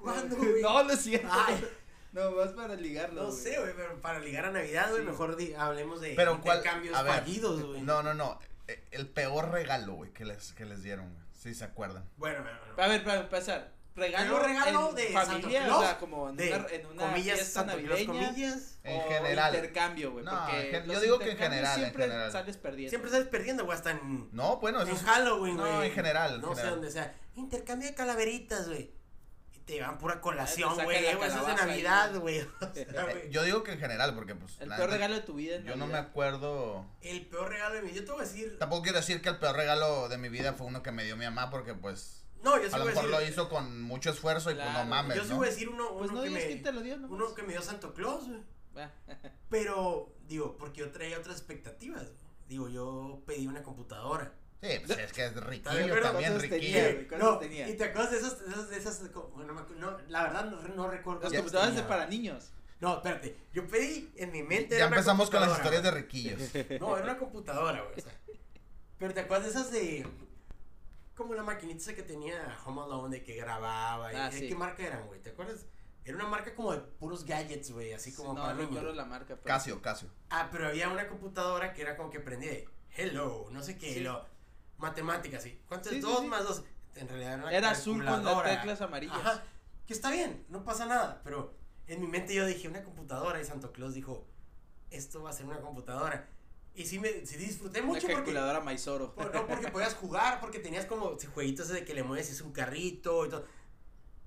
¿Cuándo, 0.00 0.36
güey? 0.36 0.62
No, 0.62 0.84
no 0.84 0.92
es 0.92 1.00
cierto. 1.02 1.28
Ay. 1.30 1.64
No, 2.12 2.34
vas 2.34 2.52
para 2.52 2.74
ligarlo. 2.76 3.24
No 3.24 3.30
sé, 3.32 3.58
güey, 3.60 3.74
pero 3.76 4.00
para 4.00 4.20
ligar 4.20 4.46
a 4.46 4.50
Navidad, 4.50 4.88
güey, 4.90 5.02
Sí. 5.02 5.08
mejor 5.08 5.36
di- 5.36 5.52
hablemos 5.54 6.00
de 6.00 6.14
Pero 6.14 6.40
cuál, 6.40 6.62
ver, 6.62 6.92
fallidos, 6.94 7.62
güey. 7.62 7.82
no, 7.82 8.02
no, 8.02 8.14
no, 8.14 8.38
eh, 8.68 8.82
el 8.92 9.06
peor 9.08 9.50
regalo, 9.50 9.92
güey, 9.94 10.12
que 10.12 10.24
les, 10.24 10.52
que 10.52 10.64
les 10.64 10.82
dieron, 10.82 11.12
güey, 11.12 11.26
si 11.34 11.54
se 11.54 11.64
acuerdan. 11.64 12.08
Bueno, 12.16 12.42
bueno, 12.42 12.58
bueno. 12.68 12.82
A 12.82 12.88
ver, 12.88 13.04
para 13.04 13.20
empezar. 13.20 13.75
Regalo, 13.96 14.38
regalo 14.40 14.90
en 14.90 14.94
de 14.94 15.02
familia, 15.06 15.24
Santo 15.24 15.48
Claus, 15.48 15.72
o 15.78 15.80
sea, 15.80 15.98
como 15.98 16.28
en 16.28 16.36
de 16.36 16.48
una, 16.54 16.66
en 16.68 16.86
una 16.86 17.02
comillas, 17.06 17.36
fiesta 17.38 17.60
Santo 17.60 17.76
Claus, 17.78 17.88
navideña. 18.06 18.26
comillas. 18.28 18.78
En 18.84 19.00
o 19.00 19.08
general. 19.08 19.54
intercambio, 19.54 20.12
güey. 20.12 20.24
No, 20.24 20.30
porque 20.46 20.82
yo 20.86 21.00
digo 21.00 21.18
que 21.18 21.30
en 21.30 21.38
general, 21.38 21.74
en 21.78 21.80
Siempre 21.80 22.04
general. 22.04 22.32
sales 22.32 22.56
perdiendo. 22.58 22.90
Siempre 22.90 23.10
sales 23.10 23.28
perdiendo, 23.28 23.64
güey, 23.64 23.76
hasta 23.76 23.92
en, 23.92 24.28
No, 24.32 24.58
bueno, 24.58 24.82
eso 24.82 24.90
en 24.90 24.96
es... 24.96 25.02
Halloween, 25.02 25.56
güey. 25.56 25.72
no, 25.72 25.82
en 25.82 25.92
general, 25.92 26.34
en 26.34 26.40
No 26.42 26.54
sé 26.54 26.66
dónde 26.66 26.90
sea. 26.90 27.14
Intercambio 27.36 27.88
de 27.88 27.94
calaveritas, 27.94 28.68
güey. 28.68 28.90
Y 29.54 29.60
te 29.60 29.80
dan 29.80 29.96
pura 29.96 30.20
colación, 30.20 30.74
güey. 30.74 31.02
eso 31.06 31.24
es 31.24 31.46
de 31.46 31.54
Navidad, 31.54 32.14
güey. 32.18 32.40
O 32.40 32.50
sea, 32.74 33.02
güey. 33.04 33.30
yo 33.30 33.44
digo 33.44 33.62
que 33.62 33.72
en 33.72 33.78
general, 33.80 34.14
porque 34.14 34.34
pues... 34.34 34.60
El 34.60 34.68
peor 34.68 34.90
regalo 34.90 35.14
de 35.14 35.22
tu 35.22 35.32
vida 35.34 35.56
en 35.56 35.64
Yo 35.64 35.76
no 35.76 35.86
me 35.86 35.96
acuerdo... 35.96 36.84
El 37.00 37.24
peor 37.26 37.48
regalo 37.48 37.76
de 37.76 37.82
mi 37.82 37.92
Yo 37.94 38.04
te 38.04 38.12
voy 38.12 38.20
a 38.20 38.24
decir. 38.24 38.58
Tampoco 38.58 38.82
quiero 38.82 38.98
decir 38.98 39.22
que 39.22 39.30
el 39.30 39.38
peor 39.38 39.56
regalo 39.56 40.10
de 40.10 40.18
mi 40.18 40.28
vida 40.28 40.52
fue 40.52 40.66
uno 40.66 40.82
que 40.82 40.92
me 40.92 41.02
dio 41.04 41.16
mi 41.16 41.24
mamá, 41.24 41.48
porque 41.48 41.72
pues... 41.72 42.25
No, 42.42 42.60
yo 42.62 42.68
sí 42.68 42.74
A 42.74 42.78
lo 42.78 42.84
voy 42.84 42.92
a 42.92 42.94
mejor 42.94 43.10
decir. 43.10 43.26
lo 43.26 43.32
hizo 43.32 43.48
con 43.48 43.82
mucho 43.82 44.10
esfuerzo 44.10 44.50
y 44.50 44.54
pues 44.54 44.72
no 44.72 44.84
mames, 44.84 45.16
Yo 45.16 45.24
sí 45.24 45.30
¿no? 45.30 45.36
voy 45.36 45.48
a 45.48 45.50
decir 45.50 45.68
uno, 45.68 45.96
Pues 45.96 46.12
no 46.12 46.22
que 46.22 46.30
me. 46.30 46.46
quién 46.46 46.62
te 46.62 46.72
lo 46.72 46.80
dio, 46.82 46.96
¿no? 46.98 47.08
Uno 47.08 47.34
que 47.34 47.42
me 47.42 47.52
dio 47.52 47.62
Santo 47.62 47.92
Claus, 47.94 48.26
güey. 48.28 48.40
Pero, 49.48 50.12
digo, 50.26 50.56
porque 50.58 50.80
yo 50.80 50.90
traía 50.90 51.18
otras 51.18 51.36
expectativas. 51.38 52.02
güey. 52.02 52.16
Digo, 52.48 52.68
yo 52.68 53.22
pedí 53.26 53.46
una 53.46 53.62
computadora. 53.62 54.32
Sí, 54.62 54.68
pues 54.86 54.98
es 54.98 55.12
que 55.12 55.24
es 55.26 55.28
¿Está 55.32 55.40
de 55.40 55.46
riquillo 55.82 56.02
también, 56.02 56.32
¿Cuántos 56.32 56.42
riquillo. 56.50 57.18
No, 57.18 57.38
tenía? 57.38 57.68
y 57.68 57.76
te 57.76 57.84
acuerdas 57.84 58.10
de 58.12 58.18
esas, 58.18 58.70
de 58.70 58.76
esas, 58.78 59.02
no 59.02 59.98
la 60.08 60.22
verdad 60.22 60.46
no, 60.46 60.62
no 60.62 60.88
recuerdo. 60.88 61.22
Las 61.22 61.32
computadoras 61.34 61.76
de 61.76 61.82
para 61.82 62.06
niños. 62.06 62.52
No, 62.80 62.96
espérate, 62.96 63.36
yo 63.52 63.66
pedí 63.66 64.10
en 64.16 64.32
mi 64.32 64.42
mente. 64.42 64.70
Ya 64.70 64.76
era 64.76 64.86
una 64.88 64.96
empezamos 64.96 65.30
con 65.30 65.40
las 65.40 65.56
historias 65.58 65.82
de 65.82 65.90
riquillos. 65.90 66.40
No, 66.80 66.96
era 66.96 67.04
una 67.04 67.18
computadora, 67.18 67.82
güey. 67.82 67.98
o 67.98 68.00
sea. 68.02 68.12
Pero 68.98 69.14
te 69.14 69.20
acuerdas 69.20 69.44
de 69.46 69.50
esas 69.60 69.70
de. 69.72 70.06
Como 71.16 71.34
la 71.34 71.42
maquinita 71.42 71.78
esa 71.80 71.94
que 71.94 72.02
tenía 72.02 72.58
Home 72.66 72.82
Alone 72.82 73.16
de 73.18 73.24
que 73.24 73.34
grababa. 73.36 74.12
y- 74.12 74.16
Ah, 74.16 74.30
¿de 74.30 74.38
sí. 74.38 74.48
¿Qué 74.48 74.54
marca 74.54 74.82
eran, 74.86 75.06
güey? 75.06 75.20
¿Te 75.22 75.30
acuerdas? 75.30 75.64
Era 76.04 76.14
una 76.16 76.26
marca 76.28 76.54
como 76.54 76.72
de 76.72 76.78
puros 76.78 77.24
gadgets, 77.24 77.72
güey, 77.72 77.92
así 77.92 78.12
como 78.14 78.34
no 78.34 78.42
para 78.42 78.54
no 78.54 78.60
recuerdo 78.60 78.82
niños. 78.82 78.96
la 78.96 79.04
marca. 79.06 79.34
Pero... 79.34 79.42
Casio, 79.44 79.82
Casio. 79.82 80.08
Ah, 80.30 80.48
pero 80.52 80.68
había 80.68 80.88
una 80.88 81.08
computadora 81.08 81.72
que 81.72 81.82
era 81.82 81.96
como 81.96 82.10
que 82.10 82.20
prendía 82.20 82.50
de 82.52 82.68
hello, 82.96 83.48
no 83.50 83.62
sé 83.62 83.76
qué, 83.76 83.94
Sí. 83.94 84.00
lo, 84.00 84.24
matemáticas, 84.78 85.42
¿sí? 85.42 85.60
¿Cuánto 85.66 85.88
es? 85.88 85.96
sí, 85.96 86.00
dos 86.00 86.20
sí. 86.20 86.26
más 86.26 86.44
dos. 86.44 86.62
En 86.94 87.08
realidad 87.08 87.32
era 87.34 87.42
una 87.42 87.52
Era 87.52 87.70
azul 87.70 88.04
con 88.04 88.24
las 88.24 88.42
teclas 88.44 88.80
amarillas. 88.82 89.16
Ajá, 89.16 89.42
que 89.86 89.92
está 89.94 90.10
bien, 90.10 90.44
no 90.48 90.64
pasa 90.64 90.86
nada, 90.86 91.20
pero 91.24 91.54
en 91.88 92.00
mi 92.00 92.06
mente 92.06 92.34
yo 92.34 92.46
dije 92.46 92.68
una 92.68 92.84
computadora 92.84 93.40
y 93.40 93.44
Santo 93.44 93.72
Claus 93.72 93.94
dijo, 93.94 94.26
esto 94.90 95.22
va 95.22 95.30
a 95.30 95.32
ser 95.32 95.46
una 95.46 95.60
computadora. 95.60 96.28
Y 96.76 96.84
sí, 96.84 96.98
me, 96.98 97.24
sí 97.26 97.36
disfruté 97.36 97.78
Una 97.80 97.88
mucho 97.88 98.02
porque... 98.02 98.14
calculadora 98.16 98.60
Maizoro. 98.60 99.14
Por- 99.14 99.34
no, 99.34 99.46
porque 99.46 99.68
podías 99.68 99.94
jugar, 99.94 100.40
porque 100.40 100.58
tenías 100.58 100.84
como 100.84 101.16
jueguitos 101.34 101.68
de 101.68 101.84
que 101.84 101.94
le 101.94 102.02
mueves 102.02 102.28
y 102.28 102.32
es 102.32 102.40
un 102.42 102.52
carrito 102.52 103.24
y 103.26 103.30
todo. 103.30 103.46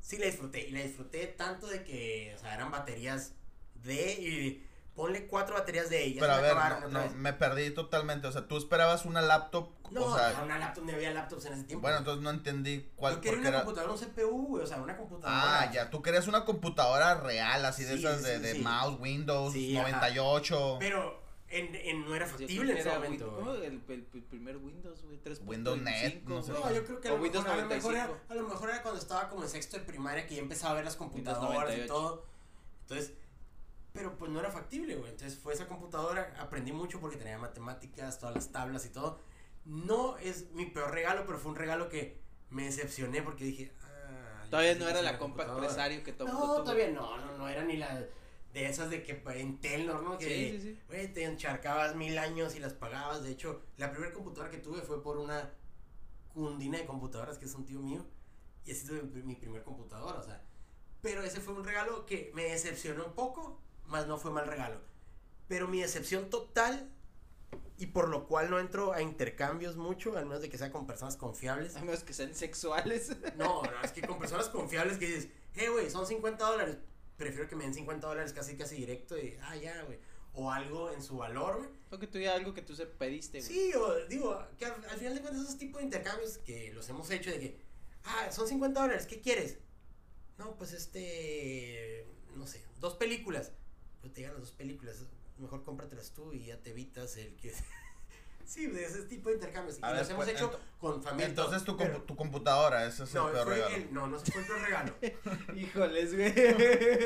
Sí, 0.01 0.17
la 0.17 0.25
disfruté. 0.25 0.67
Y 0.67 0.71
la 0.71 0.81
disfruté 0.81 1.27
tanto 1.27 1.67
de 1.67 1.83
que, 1.83 2.33
o 2.35 2.39
sea, 2.39 2.55
eran 2.55 2.71
baterías 2.71 3.33
de. 3.75 4.13
Y 4.13 4.65
ponle 4.95 5.27
cuatro 5.27 5.55
baterías 5.55 5.89
de 5.89 6.03
ellas. 6.03 6.19
Pero 6.21 6.33
a 6.33 6.41
ver, 6.41 6.89
no, 6.89 7.03
no, 7.05 7.09
me 7.15 7.33
perdí 7.33 7.69
totalmente. 7.71 8.27
O 8.27 8.31
sea, 8.31 8.47
tú 8.47 8.57
esperabas 8.57 9.05
una 9.05 9.21
laptop. 9.21 9.69
No, 9.91 10.05
o 10.05 10.15
sea, 10.17 10.41
una 10.43 10.57
laptop, 10.59 10.85
no 10.85 10.93
había 10.93 11.12
laptops 11.12 11.45
en 11.45 11.53
ese 11.53 11.63
tiempo. 11.63 11.81
bueno, 11.81 11.97
entonces 11.99 12.23
no 12.23 12.29
entendí 12.31 12.89
cuál. 12.95 13.15
Yo 13.15 13.21
quería 13.21 13.31
porque 13.38 13.39
una 13.47 13.49
era- 13.57 13.65
computadora, 13.65 13.93
un 13.93 13.99
CPU, 13.99 14.47
güey, 14.47 14.63
o 14.63 14.67
sea, 14.67 14.77
una 14.81 14.97
computadora. 14.97 15.62
Ah, 15.62 15.71
ya, 15.71 15.89
tú 15.89 16.01
querías 16.01 16.27
una 16.27 16.45
computadora 16.45 17.15
real, 17.15 17.63
así 17.65 17.83
de 17.83 17.93
Sí, 17.97 18.05
esas 18.05 18.21
de, 18.23 18.35
sí, 18.38 18.41
de 18.41 18.51
sí. 18.53 18.59
mouse, 18.59 18.99
Windows, 18.99 19.53
Sí, 19.53 19.75
ajá. 19.77 19.88
98. 19.89 20.77
Pero 20.79 21.18
en, 21.49 21.75
en- 21.75 22.05
no 22.05 22.15
era 22.15 22.25
factible 22.27 22.71
en 22.73 22.77
ese 22.77 22.89
momento. 22.89 23.55
El, 23.63 23.63
el- 23.89 24.07
el 24.13 24.23
primer 24.23 24.57
Windows, 24.57 25.03
güey. 25.03 25.19
3.25, 25.23 25.47
Windows 25.47 25.81
Net, 25.81 26.23
no 26.25 26.41
sé. 26.43 26.51
No, 26.51 26.73
yo 26.73 26.85
creo 26.85 27.01
que 27.01 27.07
a 27.07 27.12
lo, 27.12 27.17
Windows 27.21 27.43
mejor, 27.45 27.59
a, 27.59 27.62
lo 27.63 27.69
mejor 27.69 27.93
era, 27.93 28.03
95. 28.07 28.31
a 28.33 28.35
lo 28.35 28.47
mejor 28.47 28.69
era 28.69 28.81
cuando 28.83 28.99
estaba 28.99 29.29
como 29.29 29.43
en 29.43 29.49
sexto 29.49 29.77
de 29.77 29.83
primaria 29.83 30.27
que 30.27 30.35
ya 30.35 30.41
empezaba 30.41 30.71
a 30.71 30.75
ver 30.75 30.85
las 30.85 30.95
computadoras 30.95 31.51
y 31.75 31.81
98. 31.81 31.93
todo. 31.93 32.25
Entonces, 32.81 33.13
pero 33.93 34.17
pues 34.17 34.31
no 34.31 34.39
era 34.39 34.51
factible, 34.51 34.95
güey. 34.95 35.12
Entonces 35.12 35.38
fue 35.39 35.53
esa 35.53 35.67
computadora, 35.67 36.35
aprendí 36.39 36.71
mucho 36.71 36.99
porque 36.99 37.17
tenía 37.17 37.38
matemáticas, 37.38 38.19
todas 38.19 38.35
las 38.35 38.51
tablas 38.51 38.85
y 38.85 38.89
todo. 38.89 39.19
No 39.65 40.17
es 40.17 40.51
mi 40.51 40.65
peor 40.67 40.91
regalo, 40.91 41.25
pero 41.25 41.38
fue 41.38 41.51
un 41.51 41.57
regalo 41.57 41.89
que 41.89 42.19
me 42.49 42.63
decepcioné 42.65 43.21
porque 43.21 43.43
dije, 43.43 43.73
ah, 43.83 44.45
Todavía 44.49 44.75
no 44.75 44.88
era 44.88 45.01
la 45.01 45.17
compa 45.17 45.43
empresario 45.43 46.03
que 46.03 46.12
mundo 46.12 46.25
No, 46.33 46.63
todavía 46.63 46.89
no, 46.91 47.17
no, 47.17 47.38
no 47.38 47.47
era 47.49 47.63
ni 47.63 47.77
la 47.77 48.03
de 48.62 48.69
esas 48.69 48.89
de 48.89 49.04
que 49.04 49.22
en 49.36 49.60
Telnor, 49.60 50.04
¿no? 50.04 50.17
Que, 50.17 50.26
Sí, 50.26 50.52
sí, 50.52 50.62
sí. 50.62 50.80
Güey, 50.88 51.13
te 51.13 51.24
encharcabas 51.24 51.95
mil 51.95 52.17
años 52.17 52.56
y 52.56 52.60
las 52.60 52.74
pagabas. 52.74 53.24
De 53.24 53.32
hecho, 53.32 53.63
la 53.78 53.91
primera 53.91 54.13
computadora 54.13 54.52
que 54.52 54.58
tuve 54.58 54.82
fue 54.82 55.02
por 55.02 55.17
una 55.17 55.52
cundina 56.34 56.78
de 56.78 56.86
computadoras 56.86 57.38
que 57.38 57.45
es 57.45 57.56
un 57.56 57.65
tío 57.65 57.80
mío. 57.80 58.06
Y 58.65 58.72
así 58.72 58.86
tuve 58.86 59.02
mi 59.04 59.24
mi 59.24 59.36
primer 59.36 59.63
computadora, 59.63 60.19
o 60.19 60.24
sea. 60.24 60.43
Pero 61.02 61.24
ese 61.24 61.39
fue 61.39 61.54
un 61.54 61.63
regalo 61.63 62.06
que 62.06 62.32
me 62.34 62.43
decepcionó 62.43 63.06
un 63.06 63.13
poco, 63.13 63.62
más 63.86 64.08
no 64.08 64.17
fue 64.17 64.32
mal 64.32 64.48
regalo. 64.48 64.82
Pero 65.48 65.67
mi 65.67 65.82
decepción 65.82 66.30
total, 66.30 66.91
y 67.78 67.88
por 67.88 68.10
lo 68.10 68.28
cual 68.28 68.52
no 68.52 68.60
entro 68.60 68.91
a 68.91 69.02
intercambios 69.02 69.78
mucho, 69.78 70.17
al 70.17 70.26
menos 70.26 70.41
de 70.41 70.50
que 70.50 70.58
sea 70.58 70.72
con 70.72 70.86
personas 70.86 71.15
confiables. 71.15 71.78
A 71.78 71.82
menos 71.82 72.04
que 72.04 72.13
sean 72.13 72.36
sexuales. 72.36 73.15
No, 73.38 73.63
no, 73.63 73.82
es 73.82 73.93
que 73.93 74.02
con 74.02 74.19
personas 74.19 74.50
confiables 74.50 74.98
que 74.98 75.08
dices, 75.08 75.30
hey, 75.54 75.67
güey, 75.72 75.89
son 75.89 76.06
50 76.06 76.45
dólares. 76.45 76.78
Prefiero 77.19 77.49
que 77.49 77.55
me 77.58 77.65
den 77.65 77.73
50 77.73 78.08
dólares 78.08 78.32
casi, 78.32 78.55
casi 78.55 78.77
directo 78.77 79.17
y, 79.17 79.38
ah, 79.41 79.58
ya, 79.58 79.84
güey. 79.84 79.99
O 80.34 80.49
algo 80.49 80.89
en 80.89 81.03
su 81.03 81.17
valor, 81.17 81.58
güey. 81.58 81.69
o 81.91 81.99
que 81.99 82.21
ya 82.21 82.34
algo 82.34 82.53
que 82.53 82.62
tú 82.62 82.73
se 82.73 82.86
pediste, 82.86 83.41
güey. 83.41 83.51
Sí, 83.51 83.73
o 83.73 84.05
digo, 84.08 84.41
que 84.58 84.65
al, 84.65 84.86
al 84.86 84.97
final 84.97 85.15
de 85.15 85.21
cuentas 85.21 85.43
esos 85.43 85.58
tipos 85.58 85.79
de 85.82 85.86
intercambios 85.86 86.38
que 86.38 86.71
los 86.71 86.88
hemos 86.88 87.12
hecho 87.12 87.29
de 87.29 87.39
que, 87.41 87.62
ah, 88.05 88.32
son 88.32 88.47
50 88.47 88.79
dólares, 88.79 89.05
¿qué 89.05 89.19
quieres? 89.19 89.58
No, 90.38 90.55
pues 90.55 90.71
este, 90.71 92.08
no 92.38 92.47
sé, 92.47 92.63
dos 92.79 92.95
películas. 92.95 93.51
Pues 93.99 94.13
te 94.13 94.21
ganas 94.21 94.39
dos 94.39 94.53
películas, 94.53 95.03
mejor 95.38 95.63
cómpratelas 95.63 96.12
tú 96.13 96.32
y 96.32 96.45
ya 96.45 96.63
te 96.63 96.69
evitas 96.69 97.17
el 97.17 97.36
que... 97.36 97.53
sí, 98.49 98.67
de 98.67 98.83
ese 98.85 99.03
tipo 99.03 99.29
de 99.29 99.35
intercambios. 99.35 99.77
Y 99.77 99.85
A 99.85 99.89
ver, 99.91 99.99
los 99.99 100.09
hemos 100.09 100.25
pues, 100.25 100.35
hecho 100.35 100.59
con 100.79 101.01
familia. 101.03 101.27
y 101.27 101.29
Entonces 101.29 101.63
tu, 101.63 101.73
compu- 101.73 101.77
pero- 101.77 102.03
tu 102.03 102.15
computadora, 102.15 102.85
ese 102.85 103.03
es 103.03 103.13
no, 103.13 103.27
el 103.27 103.33
peor 103.33 103.47
regalo. 103.47 103.75
el- 103.75 103.93
no, 103.93 104.07
no 104.07 104.19
se 104.19 104.31
fue 104.31 104.41
el 104.41 104.47
peor 104.47 104.62
regalo. 104.62 104.95
Híjoles, 105.55 106.15
güey. 106.15 106.29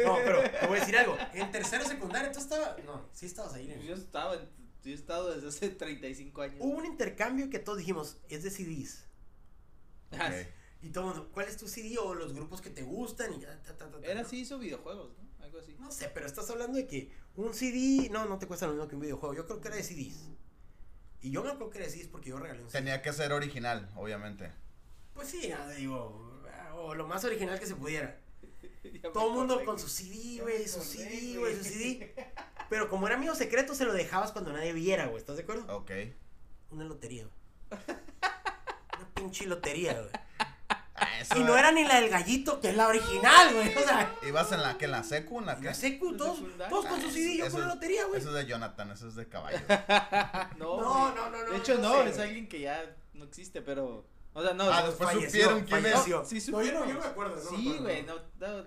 No, 0.05 0.15
pero 0.23 0.41
te 0.49 0.67
voy 0.67 0.77
a 0.77 0.79
decir 0.79 0.97
algo. 0.97 1.17
En 1.33 1.51
tercero 1.51 1.85
secundaria 1.85 2.31
tú 2.31 2.39
estabas. 2.39 2.83
No, 2.85 3.07
sí 3.13 3.25
estabas 3.25 3.53
ahí. 3.53 3.83
Yo 3.87 3.93
estaba, 3.95 4.35
yo 4.35 4.91
he 4.91 4.93
estado 4.93 5.33
desde 5.33 5.47
hace 5.49 5.69
35 5.69 6.41
años. 6.41 6.57
Hubo 6.59 6.77
un 6.77 6.85
intercambio 6.85 7.49
que 7.49 7.59
todos 7.59 7.77
dijimos, 7.77 8.17
es 8.29 8.43
de 8.43 8.49
CDs. 8.51 9.05
Ah, 10.11 10.27
Ok. 10.31 10.47
Y 10.83 10.89
todo 10.89 11.05
el 11.11 11.15
mundo, 11.15 11.31
¿cuál 11.33 11.47
es 11.47 11.55
tu 11.55 11.67
CD 11.69 11.97
o 11.97 12.13
los 12.13 12.33
grupos 12.33 12.59
que 12.59 12.69
te 12.69 12.83
gustan? 12.83 13.33
Y 13.33 13.39
ya, 13.39 13.61
ta, 13.63 13.75
ta, 13.77 13.89
ta, 13.89 13.99
ta, 14.01 14.05
Era 14.05 14.15
¿no? 14.21 14.27
así, 14.27 14.41
hizo 14.41 14.59
videojuegos, 14.59 15.11
¿no? 15.17 15.43
Algo 15.45 15.59
así. 15.59 15.75
No 15.79 15.89
sé, 15.93 16.09
pero 16.13 16.25
estás 16.25 16.49
hablando 16.49 16.77
de 16.77 16.87
que 16.87 17.09
un 17.37 17.53
CD, 17.53 18.09
no, 18.11 18.25
no 18.25 18.37
te 18.37 18.47
cuesta 18.47 18.65
lo 18.67 18.73
mismo 18.73 18.89
que 18.89 18.95
un 18.95 19.01
videojuego. 19.01 19.33
Yo 19.33 19.45
creo 19.45 19.61
que 19.61 19.67
era 19.69 19.77
de 19.77 19.83
CDs. 19.83 20.27
Y 21.23 21.31
yo 21.31 21.41
me 21.41 21.49
acuerdo 21.49 21.69
que 21.69 21.77
era 21.77 21.87
de 21.87 21.93
CDs 21.93 22.09
porque 22.09 22.29
yo 22.29 22.37
regalé 22.37 22.61
un 22.61 22.69
CD. 22.69 22.79
Tenía 22.79 23.01
que 23.01 23.13
ser 23.13 23.31
original, 23.31 23.89
obviamente. 23.95 24.51
Pues 25.13 25.29
sí, 25.29 25.53
digo, 25.77 26.41
o 26.75 26.93
lo 26.93 27.07
más 27.07 27.23
original 27.23 27.57
que 27.57 27.65
se 27.65 27.75
pudiera. 27.75 28.19
Todo 29.13 29.29
el 29.29 29.33
mundo 29.33 29.63
con 29.63 29.79
su 29.79 29.87
CD, 29.87 30.41
güey, 30.41 30.67
su 30.67 30.81
CD, 30.81 31.37
güey. 31.37 31.37
güey, 31.37 31.55
su 31.55 31.63
CD. 31.63 32.13
Pero 32.69 32.89
como 32.89 33.07
era 33.07 33.15
amigo 33.15 33.35
secreto, 33.35 33.73
se 33.73 33.85
lo 33.85 33.93
dejabas 33.93 34.33
cuando 34.33 34.51
nadie 34.51 34.73
viera, 34.73 35.05
güey. 35.05 35.17
¿Estás 35.17 35.37
de 35.37 35.43
acuerdo? 35.43 35.65
Ok. 35.73 35.91
Una 36.71 36.83
lotería, 36.83 37.25
güey. 37.25 37.81
Una 38.97 39.09
pinche 39.13 39.45
lotería, 39.45 39.93
güey. 39.93 40.11
Ah, 40.95 41.07
eso 41.19 41.35
Y 41.39 41.43
no 41.43 41.57
era 41.57 41.71
ni 41.71 41.83
la 41.85 41.99
del 41.99 42.09
gallito, 42.09 42.59
que 42.61 42.69
es 42.69 42.75
la 42.75 42.87
original, 42.87 43.53
güey. 43.53 43.75
O 43.75 43.79
sea, 43.81 44.13
¿Ibas 44.27 44.51
en 44.51 44.61
la 44.61 44.77
que 44.77 44.85
en 44.85 44.91
la 44.91 45.03
secu 45.03 45.39
en 45.39 45.47
la 45.47 45.57
que? 45.57 45.65
la 45.65 45.73
secu, 45.73 46.15
todos, 46.15 46.39
todos 46.69 46.85
con 46.85 47.01
su 47.01 47.09
CD, 47.09 47.37
yo 47.37 47.45
Eso 47.45 47.57
con 47.57 47.67
la 47.67 47.73
lotería, 47.73 48.05
güey. 48.05 48.19
Eso 48.19 48.29
es 48.29 48.35
de 48.35 48.45
Jonathan, 48.45 48.91
eso 48.91 49.07
es 49.07 49.15
de 49.15 49.27
caballo. 49.27 49.57
No, 50.57 50.79
No, 50.79 51.15
no, 51.15 51.29
no, 51.29 51.43
no, 51.45 51.51
De 51.51 51.57
hecho, 51.57 51.75
no 51.75 51.81
no, 51.97 52.03
sé, 52.03 52.09
es 52.09 52.15
güey. 52.17 52.27
alguien 52.27 52.47
que 52.47 52.59
ya 52.61 52.95
no 53.13 53.25
existe, 53.25 53.61
pero. 53.61 54.05
O 54.35 54.41
sea, 54.43 54.53
no. 54.53 54.63
Ah, 54.71 54.83
después 54.85 55.09
falleció, 55.11 55.29
supieron 55.49 55.63
quién 55.63 55.85
es. 55.85 56.01
Sí, 56.03 56.09
No, 56.11 56.15
yo 56.15 56.21
no, 56.21 56.25
supieron. 56.25 56.87
yo 56.87 56.93
no 56.95 56.99
me 57.01 57.05
acuerdo. 57.05 57.49
Sí, 57.49 57.77
güey, 57.79 58.03
no. 58.03 58.15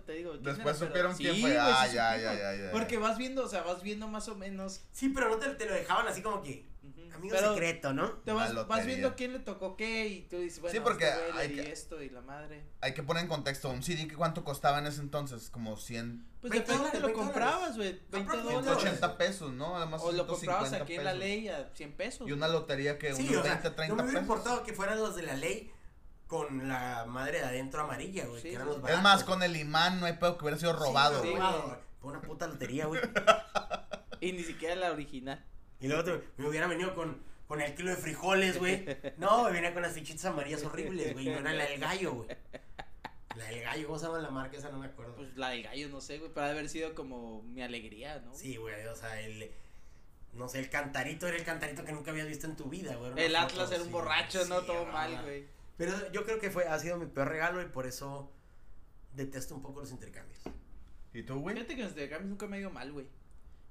te 0.04 0.12
digo. 0.12 0.32
¿quién 0.32 0.42
Después 0.44 0.76
era? 0.82 0.92
Pero- 0.92 1.12
supieron 1.12 1.16
quién 1.16 1.34
sí, 1.34 1.40
fue. 1.42 1.58
Ah, 1.58 1.86
ya, 1.88 2.12
supieron. 2.12 2.36
ya, 2.36 2.54
ya, 2.54 2.64
ya. 2.66 2.70
Porque 2.72 2.98
vas 2.98 3.18
viendo, 3.18 3.44
o 3.44 3.48
sea, 3.48 3.62
vas 3.62 3.82
viendo 3.82 4.06
más 4.08 4.28
o 4.28 4.36
menos. 4.36 4.80
Sí, 4.92 5.08
pero 5.10 5.28
no 5.28 5.36
te, 5.36 5.48
te 5.50 5.66
lo 5.66 5.74
dejaban 5.74 6.06
así 6.08 6.22
como 6.22 6.40
que. 6.42 6.64
Amigo 7.12 7.34
Pero 7.38 7.52
secreto, 7.54 7.92
¿no? 7.92 8.10
Te 8.24 8.32
vas, 8.32 8.54
vas 8.66 8.86
viendo 8.86 9.14
quién 9.16 9.32
le 9.32 9.38
tocó 9.40 9.76
qué 9.76 10.06
y 10.08 10.22
tú 10.22 10.38
dices, 10.38 10.60
bueno, 10.60 10.72
Sí, 10.74 10.80
porque 10.80 11.04
este 11.08 11.32
hay 11.38 11.54
que- 11.54 11.72
esto 11.72 12.02
y 12.02 12.10
la 12.10 12.20
madre. 12.20 12.64
Hay 12.80 12.94
que 12.94 13.02
poner 13.02 13.22
en 13.22 13.28
contexto, 13.28 13.68
un 13.70 13.82
CD, 13.82 14.06
¿qué 14.08 14.14
¿cuánto 14.16 14.44
costaba 14.44 14.78
en 14.78 14.86
ese 14.86 15.00
entonces? 15.00 15.50
Como 15.50 15.76
100, 15.76 16.26
Pues 16.40 16.50
20 16.52 16.72
depende, 16.72 16.90
te 16.90 17.00
lo 17.00 17.08
dólares, 17.08 17.16
20 17.16 17.32
comprabas, 17.32 17.76
güey, 17.76 17.88
20 17.92 18.16
Aproximadamente 18.16 18.52
dólares. 18.70 18.82
180 18.82 19.18
pesos, 19.18 19.52
¿no? 19.52 19.76
Además, 19.76 20.02
O 20.04 20.12
lo 20.12 20.26
comprabas 20.26 20.68
150 20.70 20.84
aquí 20.84 20.94
en 20.94 21.04
la 21.04 21.10
pesos. 21.12 21.24
ley 21.24 21.48
a 21.48 21.70
100 21.74 21.92
pesos. 21.96 22.28
Y 22.28 22.32
una 22.32 22.48
lotería 22.48 22.98
que 22.98 23.14
Sí, 23.14 23.22
unos 23.28 23.36
o 23.38 23.42
sea, 23.42 23.52
20, 23.54 23.70
30 23.70 23.86
no 23.88 24.02
me 24.02 24.02
hubiera 24.08 24.20
pesos. 24.20 24.22
importado 24.22 24.64
que 24.64 24.72
fueran 24.72 24.98
los 24.98 25.16
de 25.16 25.22
la 25.22 25.34
ley 25.34 25.72
con 26.26 26.68
la 26.68 27.04
madre 27.06 27.38
de 27.38 27.44
adentro 27.44 27.82
amarilla, 27.82 28.26
güey, 28.26 28.42
Sí, 28.42 28.48
que 28.48 28.54
eran 28.56 28.66
los 28.66 28.76
Es 28.76 28.82
baratos. 28.82 29.02
más, 29.04 29.24
con 29.24 29.42
el 29.42 29.56
imán 29.56 30.00
no 30.00 30.06
hay 30.06 30.14
pedo 30.14 30.36
que 30.36 30.44
hubiera 30.44 30.58
sido 30.58 30.72
robado. 30.72 31.22
Sí, 31.22 31.30
güey. 31.30 31.42
Fue 32.00 32.10
una 32.10 32.20
puta 32.20 32.46
lotería, 32.46 32.86
güey. 32.86 33.00
Y 34.20 34.32
ni 34.32 34.42
siquiera 34.44 34.74
la 34.76 34.92
original. 34.92 35.44
Y 35.80 35.88
luego 35.88 36.04
te- 36.04 36.22
me 36.36 36.48
hubiera 36.48 36.66
venido 36.66 36.94
con, 36.94 37.22
con 37.46 37.60
el 37.60 37.74
kilo 37.74 37.90
de 37.90 37.96
frijoles, 37.96 38.58
güey. 38.58 38.86
No, 39.18 39.44
me 39.44 39.52
venía 39.52 39.72
con 39.72 39.82
las 39.82 39.92
fichitas 39.92 40.24
amarillas 40.26 40.64
horribles, 40.64 41.12
güey. 41.12 41.26
No 41.26 41.38
era 41.38 41.52
la 41.52 41.64
del 41.64 41.80
gallo, 41.80 42.12
güey. 42.14 42.28
La 43.36 43.44
del 43.44 43.60
gallo, 43.62 43.86
¿cómo 43.86 43.98
se 43.98 44.06
llama 44.06 44.18
la 44.20 44.30
marca? 44.30 44.56
Esa 44.56 44.70
no 44.70 44.78
me 44.78 44.86
acuerdo. 44.86 45.14
Pues 45.16 45.36
la 45.36 45.50
del 45.50 45.62
gallo, 45.62 45.88
no 45.90 46.00
sé, 46.00 46.18
güey, 46.18 46.32
para 46.32 46.50
haber 46.50 46.68
sido 46.70 46.94
como 46.94 47.42
mi 47.42 47.62
alegría, 47.62 48.20
¿no? 48.20 48.34
Sí, 48.34 48.56
güey, 48.56 48.86
o 48.86 48.96
sea, 48.96 49.20
el. 49.20 49.50
No 50.32 50.48
sé, 50.48 50.58
el 50.58 50.68
cantarito 50.70 51.26
era 51.26 51.36
el 51.36 51.44
cantarito 51.44 51.84
que 51.84 51.92
nunca 51.92 52.10
habías 52.10 52.26
visto 52.28 52.46
en 52.46 52.56
tu 52.56 52.64
vida, 52.64 52.94
güey. 52.96 53.12
El 53.16 53.36
Atlas 53.36 53.70
era 53.70 53.80
un 53.80 53.86
sí, 53.88 53.92
borracho, 53.92 54.44
¿no? 54.46 54.60
sí, 54.60 54.66
Todo 54.66 54.86
mal, 54.86 55.22
güey. 55.22 55.46
Pero 55.76 56.10
yo 56.12 56.24
creo 56.24 56.38
que 56.40 56.50
fue, 56.50 56.66
ha 56.66 56.78
sido 56.78 56.96
mi 56.98 57.06
peor 57.06 57.28
regalo 57.28 57.60
y 57.62 57.66
por 57.66 57.86
eso 57.86 58.30
detesto 59.12 59.54
un 59.54 59.62
poco 59.62 59.80
los 59.80 59.90
intercambios. 59.90 60.40
¿Y 61.14 61.22
tú, 61.22 61.40
güey? 61.40 61.54
Fíjate 61.56 61.76
que 61.76 61.82
los 61.82 61.92
intercambios 61.92 62.30
nunca 62.30 62.46
me 62.46 62.56
ha 62.56 62.60
ido 62.60 62.70
mal, 62.70 62.92
güey. 62.92 63.06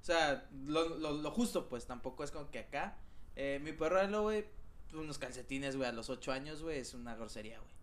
O 0.00 0.04
sea, 0.06 0.46
lo, 0.66 0.88
lo, 0.98 1.12
lo 1.12 1.30
justo, 1.30 1.68
pues, 1.68 1.86
tampoco 1.86 2.22
es 2.24 2.30
como 2.30 2.50
que 2.50 2.60
acá. 2.60 2.96
Eh, 3.34 3.60
mi 3.62 3.72
peor 3.72 3.92
regalo, 3.92 4.22
güey, 4.22 4.46
unos 4.94 5.18
calcetines, 5.18 5.76
güey, 5.76 5.88
a 5.88 5.92
los 5.92 6.08
8 6.10 6.32
años, 6.32 6.62
güey, 6.62 6.78
es 6.78 6.94
una 6.94 7.14
grosería, 7.16 7.58
güey. 7.58 7.76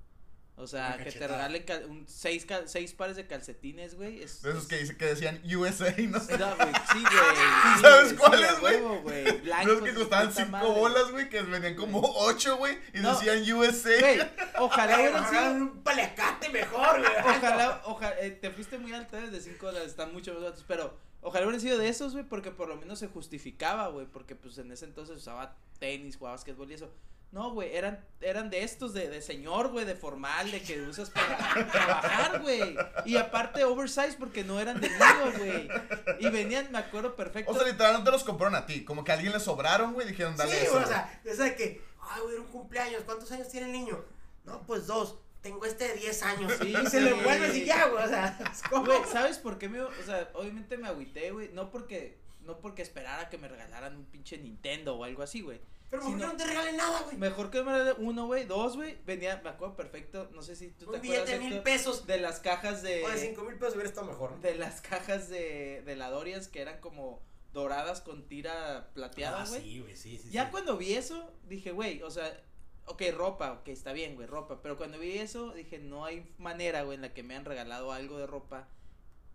O 0.55 0.67
sea, 0.67 0.97
que 1.03 1.11
te 1.11 1.27
regalen 1.27 1.63
cal- 1.63 1.85
un, 1.89 2.07
seis, 2.07 2.45
cal- 2.45 2.69
seis 2.69 2.93
pares 2.93 3.15
de 3.15 3.25
calcetines, 3.25 3.95
güey. 3.95 4.21
Es, 4.21 4.43
De 4.43 4.51
esos 4.51 4.61
es- 4.63 4.67
que, 4.69 4.77
dice, 4.77 4.95
que 4.97 5.05
decían 5.05 5.41
USA, 5.45 5.91
no 6.07 6.19
sé. 6.19 6.37
No, 6.37 6.55
güey, 6.55 6.67
sí, 6.93 6.99
güey. 7.01 7.35
sí, 7.75 7.81
¿Sabes 7.81 8.13
cuáles, 8.13 8.51
sí, 8.51 8.55
güey? 8.61 8.79
güey? 9.01 9.41
Los 9.65 9.81
que 9.81 9.93
costaban 9.95 10.31
5 10.31 10.49
madre. 10.49 10.67
bolas, 10.69 11.11
güey, 11.11 11.27
que 11.29 11.41
venían 11.41 11.75
como 11.75 12.01
8, 12.01 12.57
güey, 12.57 12.77
y 12.93 12.99
No. 12.99 13.13
decían 13.15 13.51
USA. 13.51 13.99
Güey, 13.99 14.19
ojalá 14.59 14.95
hubieran 14.99 15.29
sido. 15.29 15.51
un 15.53 15.83
paliacate 15.83 16.49
mejor, 16.49 16.99
güey. 16.99 17.11
Ojalá, 17.37 17.81
ojalá, 17.85 18.19
eh, 18.21 18.29
te 18.31 18.51
fuiste 18.51 18.77
muy 18.77 18.93
alto 18.93 19.17
eh, 19.17 19.31
de 19.31 19.41
5 19.41 19.65
dólares, 19.65 19.89
están 19.89 20.13
mucho 20.13 20.35
más 20.35 20.43
altos, 20.43 20.63
pero 20.67 20.95
ojalá 21.23 21.45
hubieran 21.45 21.61
sido 21.61 21.77
de 21.77 21.89
esos, 21.89 22.13
güey, 22.13 22.23
porque 22.23 22.51
por 22.51 22.67
lo 22.67 22.75
menos 22.75 22.99
se 22.99 23.07
justificaba, 23.07 23.87
güey, 23.87 24.05
porque 24.05 24.35
pues 24.35 24.57
en 24.57 24.71
ese 24.71 24.85
entonces 24.85 25.17
usaba 25.17 25.55
tenis, 25.79 26.17
jugaba 26.17 26.35
basquetbol 26.35 26.69
y 26.71 26.75
eso. 26.75 26.91
No, 27.33 27.51
güey, 27.51 27.75
eran, 27.75 28.05
eran 28.21 28.51
de 28.51 28.61
estos 28.61 28.93
de, 28.93 29.09
de 29.09 29.19
señor, 29.19 29.69
güey, 29.69 29.85
de 29.85 29.95
formal, 29.95 30.51
de 30.51 30.61
que 30.61 30.79
usas 30.83 31.09
para 31.09 31.67
trabajar, 31.71 32.41
güey. 32.43 32.77
Y 33.05 33.17
aparte 33.17 33.63
oversize 33.63 34.17
porque 34.19 34.43
no 34.43 34.59
eran 34.59 34.79
de 34.79 34.87
niño, 34.87 35.33
güey. 35.39 35.67
Y 36.19 36.29
venían, 36.29 36.71
me 36.71 36.77
acuerdo 36.77 37.15
perfecto. 37.15 37.51
O 37.51 37.55
sea, 37.55 37.65
literal, 37.65 37.93
no 37.93 38.03
te 38.03 38.11
los 38.11 38.23
compraron 38.23 38.53
a 38.53 38.67
ti. 38.67 38.85
Como 38.85 39.03
que 39.03 39.11
a 39.11 39.15
alguien 39.15 39.33
le 39.33 39.39
sobraron, 39.39 39.93
güey, 39.93 40.07
dijeron, 40.07 40.37
dale 40.37 40.51
sí, 40.51 40.65
eso. 40.67 40.77
o 40.77 40.85
sea, 40.85 41.19
esa 41.23 41.45
de 41.45 41.55
que, 41.55 41.81
ay, 42.01 42.21
güey, 42.21 42.35
era 42.35 42.43
un 42.43 42.49
cumpleaños. 42.49 43.01
¿Cuántos 43.03 43.31
años 43.31 43.49
tiene 43.49 43.65
el 43.65 43.71
niño? 43.71 44.05
No, 44.45 44.61
pues 44.67 44.85
dos. 44.85 45.17
Tengo 45.43 45.63
este 45.65 45.89
de 45.89 45.93
10 45.95 46.23
años. 46.23 46.51
Sí, 46.59 46.73
y 46.75 46.85
se 46.89 47.01
le 47.01 47.11
güey. 47.11 47.23
vuelve 47.25 47.45
así 47.47 47.65
ya, 47.65 47.87
güey. 47.89 48.03
O 48.03 48.07
sea, 48.07 48.39
es 48.51 48.61
como. 48.63 48.85
Güey, 48.85 48.99
¿sabes 49.11 49.37
por 49.37 49.59
qué 49.59 49.69
me, 49.69 49.81
o 49.81 49.91
sea, 50.05 50.31
obviamente 50.33 50.77
me 50.77 50.87
agüité, 50.87 51.29
güey, 51.31 51.49
no 51.53 51.69
porque 51.69 52.17
no 52.41 52.59
porque 52.59 52.81
esperara 52.81 53.29
que 53.29 53.37
me 53.37 53.47
regalaran 53.47 53.95
un 53.95 54.05
pinche 54.05 54.37
Nintendo 54.37 54.95
o 54.95 55.03
algo 55.03 55.21
así, 55.21 55.41
güey. 55.41 55.61
Pero 55.89 56.03
mejor 56.05 56.17
que 56.19 56.25
no. 56.25 56.31
no 56.31 56.37
te 56.37 56.45
regalen 56.45 56.75
nada, 56.77 57.01
güey. 57.03 57.17
Mejor 57.17 57.51
que 57.51 57.61
me 57.61 57.71
regalen 57.71 57.95
uno, 57.99 58.25
güey, 58.25 58.45
dos, 58.45 58.75
güey. 58.77 58.97
Venía, 59.05 59.39
me 59.43 59.49
acuerdo 59.51 59.75
perfecto, 59.75 60.27
no 60.33 60.41
sé 60.41 60.55
si 60.55 60.69
tú 60.71 60.85
te 60.87 60.95
Un 60.95 61.01
billete 61.01 61.21
acuerdas 61.21 61.39
de 61.43 61.49
mil 61.49 61.61
pesos. 61.61 62.07
de 62.07 62.17
las 62.17 62.39
cajas 62.39 62.81
de 62.81 63.03
O 63.03 63.09
de 63.09 63.17
cinco 63.19 63.43
mil 63.43 63.55
pesos 63.59 63.75
hubiera 63.75 63.89
estado 63.89 64.07
mejor. 64.07 64.39
de 64.41 64.55
las 64.55 64.81
cajas 64.81 65.29
de 65.29 65.83
de 65.85 65.95
la 65.95 66.09
Dorians 66.09 66.47
que 66.47 66.61
eran 66.61 66.79
como 66.79 67.21
doradas 67.53 68.01
con 68.01 68.27
tira 68.27 68.89
plateada, 68.95 69.43
Ah, 69.43 69.45
güey. 69.47 69.61
sí, 69.61 69.79
güey, 69.81 69.95
sí, 69.95 70.17
sí. 70.17 70.29
Ya 70.31 70.45
sí. 70.45 70.51
cuando 70.51 70.75
vi 70.77 70.95
eso, 70.95 71.31
dije, 71.47 71.71
güey, 71.71 72.01
o 72.01 72.09
sea, 72.09 72.41
ok, 72.85 73.01
ropa, 73.15 73.53
ok, 73.53 73.67
está 73.69 73.93
bien, 73.93 74.15
güey, 74.15 74.27
ropa. 74.27 74.61
Pero 74.61 74.77
cuando 74.77 74.99
vi 74.99 75.17
eso, 75.17 75.53
dije, 75.53 75.79
no 75.79 76.05
hay 76.05 76.25
manera, 76.37 76.83
güey, 76.83 76.95
en 76.95 77.01
la 77.01 77.13
que 77.13 77.23
me 77.23 77.35
han 77.35 77.45
regalado 77.45 77.91
algo 77.91 78.17
de 78.17 78.27
ropa 78.27 78.67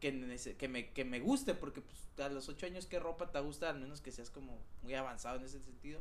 que, 0.00 0.56
que, 0.58 0.68
me, 0.68 0.90
que 0.90 1.04
me 1.04 1.20
guste, 1.20 1.54
porque 1.54 1.80
pues, 1.80 2.08
a 2.18 2.28
los 2.28 2.48
ocho 2.48 2.66
años, 2.66 2.86
¿qué 2.86 2.98
ropa 2.98 3.30
te 3.30 3.40
gusta? 3.40 3.70
Al 3.70 3.80
menos 3.80 4.00
que 4.00 4.12
seas 4.12 4.30
como 4.30 4.58
muy 4.82 4.94
avanzado 4.94 5.38
en 5.38 5.44
ese 5.44 5.60
sentido. 5.60 6.00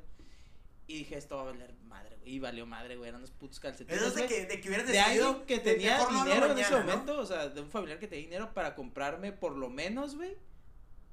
Y 0.90 1.00
dije, 1.00 1.18
esto 1.18 1.36
va 1.36 1.42
a 1.42 1.46
valer 1.46 1.74
madre, 1.84 2.16
güey. 2.18 2.36
Y 2.36 2.40
valió 2.40 2.66
madre, 2.66 2.96
güey. 2.96 3.10
Eran 3.10 3.20
unos 3.20 3.32
putos 3.32 3.60
calcetines. 3.60 4.00
Eso 4.02 4.10
es 4.10 4.16
de 4.16 4.26
que, 4.26 4.46
de 4.46 4.62
que 4.62 4.70
hubieras 4.70 4.88
de 4.88 4.94
decidido. 4.94 5.46
que 5.46 5.60
tenía 5.60 6.06
dinero 6.08 6.52
en 6.52 6.58
ese 6.58 6.78
momento, 6.78 7.20
o 7.20 7.26
sea, 7.26 7.50
de 7.50 7.60
un 7.60 7.70
familiar 7.70 8.00
que 8.00 8.08
tenía 8.08 8.26
dinero 8.26 8.54
para 8.54 8.74
comprarme 8.74 9.34
por 9.34 9.58
lo 9.58 9.70
menos, 9.70 10.16
güey, 10.16 10.38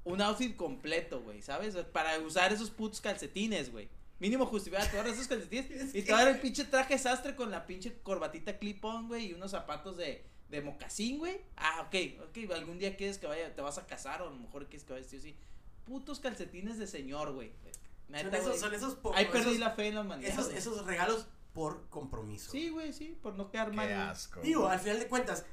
un 0.05 0.21
outfit 0.21 0.55
completo, 0.55 1.21
güey, 1.21 1.41
¿sabes? 1.41 1.75
Para 1.91 2.17
usar 2.19 2.53
esos 2.53 2.69
putos 2.69 3.01
calcetines, 3.01 3.69
güey. 3.69 3.89
Mínimo 4.19 4.45
justificar 4.45 4.89
todos 4.89 5.07
esos 5.07 5.27
calcetines 5.27 5.69
Es 5.71 5.95
y 5.95 6.03
todo 6.03 6.19
el 6.27 6.39
pinche 6.39 6.63
traje 6.65 6.97
sastre 6.97 7.35
con 7.35 7.51
la 7.51 7.65
pinche 7.65 7.97
corbatita 8.01 8.57
clip-on, 8.57 9.07
güey, 9.07 9.27
y 9.27 9.33
unos 9.33 9.51
zapatos 9.51 9.97
de, 9.97 10.23
de 10.49 10.61
mocasín, 10.61 11.17
güey. 11.19 11.41
Ah, 11.57 11.81
ok, 11.87 11.95
ok, 12.29 12.51
algún 12.53 12.79
día 12.79 12.95
quieres 12.95 13.17
que 13.17 13.27
vaya, 13.27 13.53
te 13.53 13.61
vas 13.61 13.77
a 13.77 13.85
casar 13.85 14.21
o 14.21 14.27
a 14.27 14.31
lo 14.31 14.37
mejor 14.37 14.65
quieres 14.67 14.83
que 14.85 14.93
vayas 14.93 15.07
así, 15.07 15.17
así. 15.17 15.35
Putos 15.85 16.19
calcetines 16.19 16.77
de 16.79 16.87
señor, 16.87 17.33
güey. 17.33 17.51
Son 17.51 18.09
Neta, 18.09 18.37
esos, 18.37 18.47
güey. 18.49 18.59
son 18.59 18.73
esos. 18.73 18.95
po- 18.95 19.13
Ahí 19.15 19.25
perdí 19.25 19.49
esos- 19.49 19.59
la 19.59 19.71
fe 19.71 19.87
en 19.87 19.95
la 19.95 20.01
humanidad. 20.01 20.31
Esos, 20.31 20.45
güey. 20.45 20.57
esos 20.57 20.85
regalos 20.85 21.27
por 21.53 21.87
compromiso. 21.89 22.51
Sí, 22.51 22.69
güey, 22.69 22.93
sí, 22.93 23.17
por 23.21 23.35
no 23.35 23.49
quedar 23.51 23.73
mal. 23.73 23.87
Qué 23.87 23.93
güey. 23.95 24.07
asco. 24.07 24.41
Digo, 24.41 24.67
al 24.67 24.79
final 24.79 24.99
de 24.99 25.07
cuentas, 25.07 25.45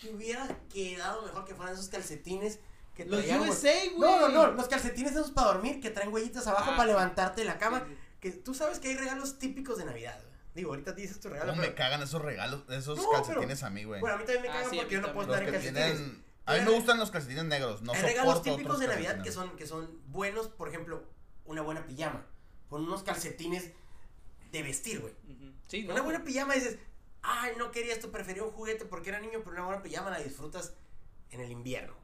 te 0.00 0.10
hubiera 0.10 0.46
quedado 0.72 1.22
mejor 1.22 1.44
que 1.44 1.54
fueran 1.54 1.74
esos 1.74 1.88
calcetines 1.88 2.58
que 2.94 3.04
Los 3.04 3.20
traían. 3.20 3.40
USA, 3.48 3.72
güey. 3.96 3.98
No, 3.98 4.20
no, 4.20 4.28
no, 4.28 4.46
los 4.52 4.68
calcetines 4.68 5.12
esos 5.12 5.30
para 5.30 5.48
dormir 5.52 5.80
que 5.80 5.90
traen 5.90 6.12
huellitas 6.12 6.46
abajo 6.46 6.70
Ah, 6.72 6.76
para 6.76 6.82
sí. 6.90 6.96
levantarte 6.96 7.40
de 7.42 7.46
la 7.46 7.58
cama. 7.58 7.80
Sí, 7.86 7.94
sí. 7.94 7.99
Que 8.20 8.30
tú 8.32 8.54
sabes 8.54 8.78
que 8.78 8.88
hay 8.88 8.96
regalos 8.96 9.38
típicos 9.38 9.78
de 9.78 9.84
Navidad. 9.86 10.18
güey. 10.20 10.30
Digo, 10.54 10.70
ahorita 10.70 10.92
dices 10.92 11.20
tu 11.20 11.28
regalo. 11.28 11.52
¿Cómo 11.52 11.62
me 11.62 11.68
pero- 11.68 11.78
cagan 11.78 12.02
esos 12.02 12.20
regalos, 12.22 12.62
esos 12.70 12.98
No, 12.98 13.10
calcetines 13.10 13.62
a 13.62 13.70
mí, 13.70 13.84
güey? 13.84 14.00
Bueno, 14.00 14.16
a 14.16 14.18
mí 14.18 14.24
también 14.24 14.42
me 14.42 14.48
Ah, 14.48 14.52
cagan 14.54 14.70
sí, 14.70 14.76
porque 14.78 14.94
yo 14.94 15.00
no 15.00 15.12
puedo 15.12 15.32
estar 15.32 15.42
en 15.46 15.52
calcetines. 15.54 15.94
tienen... 15.96 16.24
A 16.46 16.54
mí 16.54 16.60
me 16.64 16.70
gustan 16.72 16.98
los 16.98 17.10
calcetines 17.12 17.44
negros, 17.44 17.82
no 17.82 17.92
hay 17.92 18.02
regalos 18.02 18.42
típicos 18.42 18.80
de 18.80 18.88
Navidad 18.88 19.22
que 19.22 19.30
son, 19.30 19.56
que 19.56 19.66
son 19.66 20.00
buenos, 20.08 20.48
por 20.48 20.68
ejemplo, 20.68 21.04
una 21.44 21.62
buena 21.62 21.86
pijama. 21.86 22.26
Con 22.68 22.82
unos 22.84 23.02
calcetines 23.04 23.70
de 24.50 24.62
vestir, 24.62 25.00
güey. 25.00 25.14
Sí, 25.68 25.84
no. 25.84 25.92
Una 25.94 26.02
buena 26.02 26.24
pijama 26.24 26.54
dices, 26.54 26.78
ay, 27.22 27.52
no 27.56 27.70
quería 27.70 27.92
esto, 27.92 28.10
prefería 28.10 28.42
un 28.42 28.50
juguete 28.50 28.84
porque 28.84 29.10
era 29.10 29.20
niño, 29.20 29.40
pero 29.44 29.52
una 29.52 29.66
buena 29.66 29.82
pijama 29.82 30.10
la 30.10 30.18
disfrutas 30.18 30.74
en 31.30 31.40
el 31.40 31.52
invierno. 31.52 31.94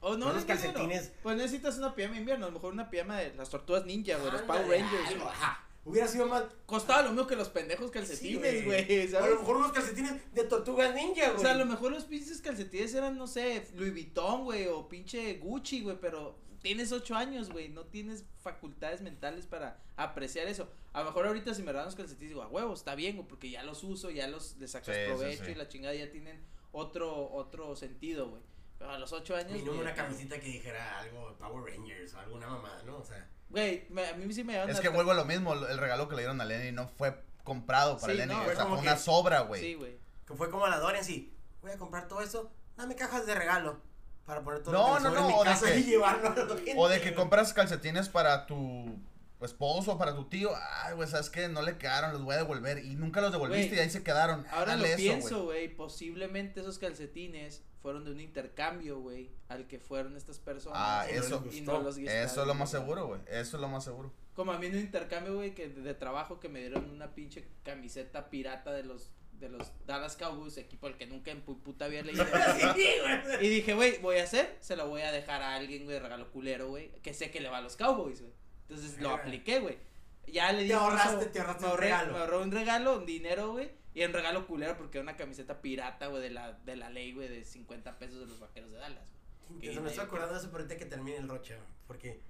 O 0.00 0.16
no, 0.16 0.32
calcetines. 0.46 1.12
Pues 1.22 1.36
necesitas 1.36 1.76
una 1.78 1.94
pijama 1.94 2.14
de 2.14 2.20
invierno, 2.20 2.46
a 2.46 2.48
lo 2.48 2.54
mejor 2.54 2.72
una 2.72 2.88
pijama 2.90 3.18
de 3.18 3.34
las 3.34 3.50
tortugas 3.50 3.84
ninja, 3.84 4.16
güey, 4.18 4.30
los 4.32 4.42
Power 4.42 4.62
Ándale, 4.62 4.82
Rangers. 4.82 5.22
ajá. 5.26 5.64
Hubiera 5.84 6.06
sido 6.06 6.26
más. 6.26 6.44
Costaba 6.66 7.02
lo 7.02 7.12
mismo 7.12 7.26
que 7.26 7.34
los 7.34 7.48
pendejos 7.48 7.86
Sí, 7.86 7.92
calcetines, 7.92 8.64
güey, 8.66 9.14
O 9.14 9.18
a 9.18 9.26
lo 9.28 9.38
mejor 9.40 9.56
unos 9.56 9.72
calcetines 9.72 10.34
de 10.34 10.44
tortugas 10.44 10.94
ninja, 10.94 11.26
güey. 11.28 11.36
O 11.36 11.38
sea, 11.40 11.52
a 11.52 11.56
lo 11.56 11.64
mejor 11.64 11.90
los 11.92 12.04
pinches 12.04 12.40
calcetines 12.42 12.92
eran, 12.94 13.16
no 13.16 13.26
sé, 13.26 13.66
Louis 13.74 13.92
Vuitton, 13.92 14.44
güey, 14.44 14.66
o 14.66 14.86
pinche 14.88 15.38
Gucci, 15.38 15.80
güey, 15.80 15.96
pero 15.98 16.38
tienes 16.60 16.92
ocho 16.92 17.14
años, 17.14 17.48
güey, 17.50 17.68
no 17.70 17.84
tienes 17.86 18.24
facultades 18.42 19.00
mentales 19.00 19.46
para 19.46 19.80
apreciar 19.96 20.46
eso. 20.48 20.68
A 20.92 21.00
lo 21.00 21.06
mejor 21.06 21.26
ahorita 21.26 21.54
si 21.54 21.62
me 21.62 21.68
regalan 21.68 21.86
los 21.86 21.94
calcetines 21.96 22.30
digo, 22.30 22.42
a 22.42 22.48
huevo, 22.48 22.74
está 22.74 22.94
bien, 22.94 23.16
güey, 23.16 23.26
porque 23.26 23.48
ya 23.48 23.62
los 23.62 23.82
uso, 23.82 24.10
ya 24.10 24.28
los 24.28 24.56
le 24.58 24.68
sacas 24.68 24.94
Sí, 24.94 25.00
sí, 25.02 25.08
provecho 25.08 25.44
sí. 25.46 25.50
y 25.52 25.54
la 25.54 25.68
chingada 25.68 25.94
ya 25.94 26.10
tienen 26.10 26.38
otro 26.72 27.30
otro 27.32 27.74
sentido, 27.76 28.28
güey. 28.28 28.42
Pero 28.78 28.92
a 28.92 28.98
los 28.98 29.12
ocho 29.12 29.34
años, 29.34 29.52
Mínimo 29.52 29.72
güey, 29.72 29.80
una 29.82 29.94
camiseta 29.94 30.38
que 30.38 30.46
dijera 30.46 31.00
algo 31.00 31.30
de 31.30 31.34
Power 31.36 31.64
Rangers 31.74 32.14
o 32.14 32.18
alguna 32.20 32.46
mamada, 32.46 32.82
¿no? 32.84 32.98
O 32.98 33.04
sea. 33.04 33.28
Güey, 33.50 33.86
me- 33.90 34.06
a 34.08 34.14
mí 34.14 34.32
sí 34.32 34.44
me 34.44 34.62
Es 34.70 34.78
que 34.80 34.88
vuelvo 34.88 35.10
a 35.10 35.14
lo 35.14 35.24
mismo, 35.24 35.52
el 35.54 35.78
regalo 35.78 36.08
que 36.08 36.14
le 36.16 36.22
dieron 36.22 36.40
a 36.40 36.44
Lenny 36.44 36.70
no 36.72 36.86
fue 36.88 37.20
comprado 37.44 37.98
para 37.98 38.12
Sí, 38.12 38.18
Lenny, 38.18 38.34
no, 38.34 38.40
o 38.40 38.44
fue 38.44 38.54
sea, 38.56 38.66
fue 38.66 38.78
una 38.78 38.94
que- 38.94 39.00
sobra, 39.00 39.40
güey. 39.40 39.60
Sí, 39.62 39.74
güey. 39.74 39.98
Que 40.26 40.34
fue 40.34 40.50
como 40.50 40.66
a 40.66 40.68
la 40.68 40.78
Dorian, 40.78 41.02
sí. 41.04 41.34
Voy 41.62 41.72
a 41.72 41.78
comprar 41.78 42.06
todo 42.08 42.20
esto, 42.20 42.52
dame 42.76 42.94
cajas 42.94 43.26
de 43.26 43.34
regalo. 43.34 43.80
Para 44.26 44.42
poner 44.42 44.62
todo 44.62 44.72
No, 44.74 44.88
lo 44.90 44.96
que 44.96 45.02
no, 45.04 45.10
no, 45.10 45.16
en 45.16 45.24
o 45.24 45.28
mi 45.28 45.38
de 45.38 45.44
casa 45.44 45.66
que- 45.66 45.78
y 45.78 45.84
llevarlo 45.84 46.28
a 46.28 46.34
la 46.34 46.54
gente. 46.56 46.74
O 46.76 46.88
de 46.88 47.00
que 47.00 47.14
compras 47.14 47.54
calcetines 47.54 48.08
para 48.10 48.44
tu 48.46 48.98
esposo, 49.46 49.96
para 49.98 50.14
tu 50.14 50.24
tío, 50.28 50.50
ay, 50.82 50.94
güey, 50.94 51.08
¿sabes 51.08 51.30
qué? 51.30 51.48
No 51.48 51.62
le 51.62 51.78
quedaron, 51.78 52.12
los 52.12 52.22
voy 52.22 52.34
a 52.34 52.38
devolver. 52.38 52.84
Y 52.84 52.94
nunca 52.96 53.20
los 53.20 53.32
devolviste 53.32 53.76
y 53.76 53.78
ahí 53.78 53.90
se 53.90 54.02
quedaron. 54.02 54.44
Ahora 54.50 54.72
Dale 54.72 54.80
lo 54.82 54.86
eso, 54.88 54.96
pienso, 54.96 55.44
güey. 55.44 55.68
posiblemente 55.74 56.60
esos 56.60 56.78
calcetines 56.78 57.62
fueron 57.82 58.04
de 58.04 58.10
un 58.12 58.20
intercambio, 58.20 58.98
güey, 59.00 59.30
al 59.48 59.66
que 59.68 59.78
fueron 59.78 60.16
estas 60.16 60.38
personas. 60.40 60.78
Ah, 60.80 61.06
y 61.10 61.14
no 61.14 61.20
eso- 61.20 61.44
y 61.52 61.60
no 61.60 61.80
los 61.80 61.96
Eso 61.98 62.40
es 62.42 62.46
lo 62.46 62.54
más 62.54 62.70
seguro, 62.70 63.06
güey. 63.06 63.20
Eso 63.28 63.56
es 63.56 63.60
lo 63.60 63.68
más 63.68 63.84
seguro. 63.84 64.12
Como 64.34 64.52
a 64.52 64.58
mí 64.58 64.66
en 64.66 64.74
un 64.74 64.80
intercambio, 64.80 65.34
güey, 65.36 65.54
que 65.54 65.68
de, 65.68 65.82
de 65.82 65.94
trabajo 65.94 66.38
que 66.40 66.48
me 66.48 66.60
dieron 66.60 66.90
una 66.90 67.14
pinche 67.14 67.46
camiseta 67.64 68.30
pirata 68.30 68.72
de 68.72 68.82
los 68.84 69.12
de 69.38 69.48
los 69.48 69.70
Dallas 69.86 70.16
Cowboys, 70.16 70.56
equipo 70.56 70.88
al 70.88 70.96
que 70.96 71.06
nunca 71.06 71.30
en 71.30 71.46
pu- 71.46 71.62
puta 71.62 71.84
había 71.84 72.02
leído. 72.02 72.24
Y 73.40 73.48
dije, 73.48 73.74
güey, 73.74 73.98
voy 73.98 74.18
a 74.18 74.24
hacer, 74.24 74.56
se 74.60 74.74
lo 74.74 74.88
voy 74.88 75.02
a 75.02 75.12
dejar 75.12 75.42
a 75.42 75.54
alguien, 75.54 75.84
güey, 75.84 75.94
de 75.94 76.00
regalo 76.02 76.30
culero, 76.32 76.68
güey, 76.68 76.90
que 77.02 77.14
sé 77.14 77.30
que 77.30 77.40
le 77.40 77.48
va 77.48 77.58
a 77.58 77.60
los 77.60 77.76
Cowboys, 77.76 78.20
güey. 78.20 78.32
Entonces 78.68 78.98
lo 79.00 79.10
apliqué, 79.10 79.60
güey. 79.60 79.78
Ya 80.26 80.52
le 80.52 80.62
di 80.64 80.68
Te 80.68 80.76
un 80.76 80.82
ahorraste- 80.82 81.30
te 81.32 81.40
ahorraste 81.40 81.64
me 81.66 81.72
un 81.72 81.78
regalo. 81.78 82.12
Me 82.12 82.18
ahorré 82.18 82.36
un 82.38 82.50
regalo, 82.52 82.98
un 82.98 83.06
dinero, 83.06 83.52
güey. 83.52 83.70
Y 83.94 84.04
un 84.04 84.12
regalo 84.12 84.46
culero 84.46 84.76
porque 84.76 84.98
era 84.98 85.02
una 85.02 85.16
camiseta 85.16 85.60
pirata, 85.62 86.06
güey, 86.08 86.22
de 86.22 86.30
la, 86.30 86.52
de 86.52 86.76
la 86.76 86.90
ley, 86.90 87.12
güey, 87.14 87.28
de 87.28 87.44
50 87.44 87.98
pesos 87.98 88.20
de 88.20 88.26
los 88.26 88.38
vaqueros 88.38 88.70
de 88.70 88.76
Dallas, 88.76 89.08
güey. 89.48 89.60
Entonces, 89.60 89.82
me 89.82 89.88
estoy 89.88 90.04
acordando 90.04 90.34
de 90.34 90.40
eso, 90.40 90.50
pero 90.50 90.62
ahorita 90.64 90.76
que 90.78 90.84
termine 90.86 91.16
el 91.16 91.28
roche, 91.28 91.54
güey, 91.56 91.66
porque, 91.86 92.20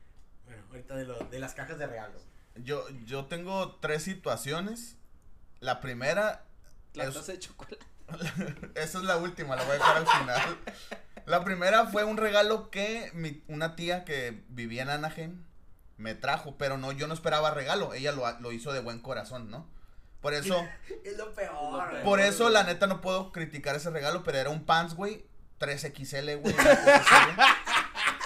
bueno, 0.47 0.63
ahorita 0.71 0.95
de, 0.97 1.05
lo, 1.05 1.19
de 1.19 1.39
las 1.41 1.55
cajas 1.55 1.77
de 1.79 1.87
regalo. 1.89 2.19
Yo, 2.55 2.89
yo 3.05 3.27
tengo 3.27 3.75
tres 3.77 4.05
situaciones. 4.05 4.97
La 5.61 5.81
primera, 5.81 6.47
La 6.95 7.05
Es- 7.05 7.15
taza 7.15 7.33
de 7.33 7.39
chocolate. 7.41 7.79
esa 8.77 8.99
es 8.99 9.05
la 9.05 9.17
última, 9.19 9.57
la 9.57 9.65
voy 9.65 9.73
a 9.73 9.75
dejar 9.75 9.97
al 9.99 10.07
final. 10.07 10.59
La 11.27 11.45
primera 11.45 11.87
fue 11.89 12.05
un 12.05 12.17
regalo 12.17 12.71
que 12.71 13.11
mi, 13.13 13.43
una 13.49 13.77
tía 13.77 14.05
que 14.05 14.45
vivía 14.49 14.83
en 14.83 14.91
Anaheim 14.91 15.45
me 15.99 16.15
trajo, 16.15 16.57
pero 16.57 16.79
no, 16.79 16.93
yo 16.93 17.07
no 17.07 17.15
esperaba 17.15 17.51
regalo. 17.53 17.93
Ella 17.93 18.13
lo, 18.13 18.25
lo 18.41 18.53
hizo 18.53 18.73
de 18.73 18.81
buen 18.81 19.01
corazón, 19.01 19.51
¿no? 19.51 19.67
Por 20.21 20.33
eso, 20.35 20.65
Es 21.05 21.17
lo 21.17 21.33
peor, 21.35 21.91
güey. 21.91 22.03
por 22.05 22.21
eso, 22.21 22.49
la 22.51 22.65
neta, 22.65 22.87
no 22.87 23.01
puedo 23.01 23.31
criticar 23.33 23.77
ese 23.77 23.91
regalo, 23.91 24.25
pero 24.25 24.39
era 24.39 24.51
un 24.51 24.65
pants, 24.65 24.95
güey, 24.95 25.25
3XL, 25.61 26.41
güey. 26.41 26.55
3XL. 26.57 27.57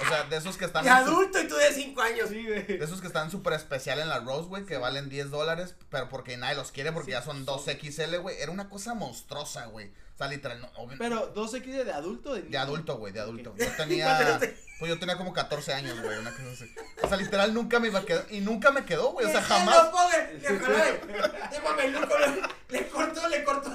O 0.05 0.09
sea, 0.09 0.25
de 0.25 0.37
esos 0.37 0.57
que 0.57 0.65
están... 0.65 0.85
De 0.85 0.91
adulto 0.91 1.41
y 1.41 1.47
tú 1.47 1.55
de 1.55 1.73
5 1.73 2.01
años. 2.03 2.29
Sí, 2.29 2.45
güey. 2.47 2.63
De 2.67 2.85
esos 2.85 3.01
que 3.01 3.07
están 3.07 3.31
súper 3.31 3.53
especial 3.53 4.01
en 4.01 4.09
la 4.09 4.19
Rose, 4.21 4.49
güey, 4.49 4.65
que 4.65 4.77
valen 4.77 5.09
10 5.09 5.31
dólares, 5.31 5.77
pero 5.91 6.09
porque 6.09 6.37
nadie 6.37 6.57
los 6.57 6.73
quiere 6.73 6.91
porque 6.93 7.07
Sí, 7.07 7.13
ya 7.13 7.23
son 7.23 7.45
son- 7.47 7.59
2XL, 7.65 8.21
güey. 8.21 8.37
Era 8.41 8.51
una 8.51 8.69
cosa 8.69 8.95
monstruosa, 8.95 9.67
güey. 9.67 9.93
O 10.15 10.19
sea, 10.19 10.29
literal, 10.29 10.61
no, 10.61 10.69
obvio- 10.77 10.97
Pero 10.99 11.35
2X 11.35 11.85
de 11.85 11.93
adulto, 11.93 12.35
de 12.35 12.43
de 12.43 12.49
niño? 12.49 12.61
adulto, 12.61 12.97
güey, 12.99 13.13
de 13.13 13.21
adulto. 13.21 13.55
Yo 13.59 13.65
¿Cuánto 13.65 13.83
tenía, 13.83 14.39
pues 14.79 14.89
yo 14.91 14.99
tenía 14.99 15.17
como 15.17 15.33
14 15.33 15.73
años, 15.75 16.01
güey, 16.03 16.19
una 16.19 16.31
cosa 16.31 16.45
así. 16.53 16.75
O 17.03 17.09
sea, 17.09 17.17
literal, 17.17 17.55
nunca 17.55 17.79
me 17.81 17.89
iba 17.89 18.01
a 18.01 18.05
quedar, 18.05 18.27
y 18.31 18.41
nunca 18.41 18.71
me 18.73 18.85
quedó, 18.85 19.13
güey, 19.13 19.27
o 19.27 19.31
sea, 19.31 19.41
¡Es 19.41 19.47
jamás. 19.47 19.77
lo 19.85 19.91
pobre! 19.93 20.39
Le 20.41 20.59
jaló, 20.59 20.77
de 20.79 21.61
mameluco, 21.65 22.15
le, 22.19 22.79
le 22.79 22.89
cortó, 22.89 23.29
le 23.29 23.45
cortó, 23.45 23.71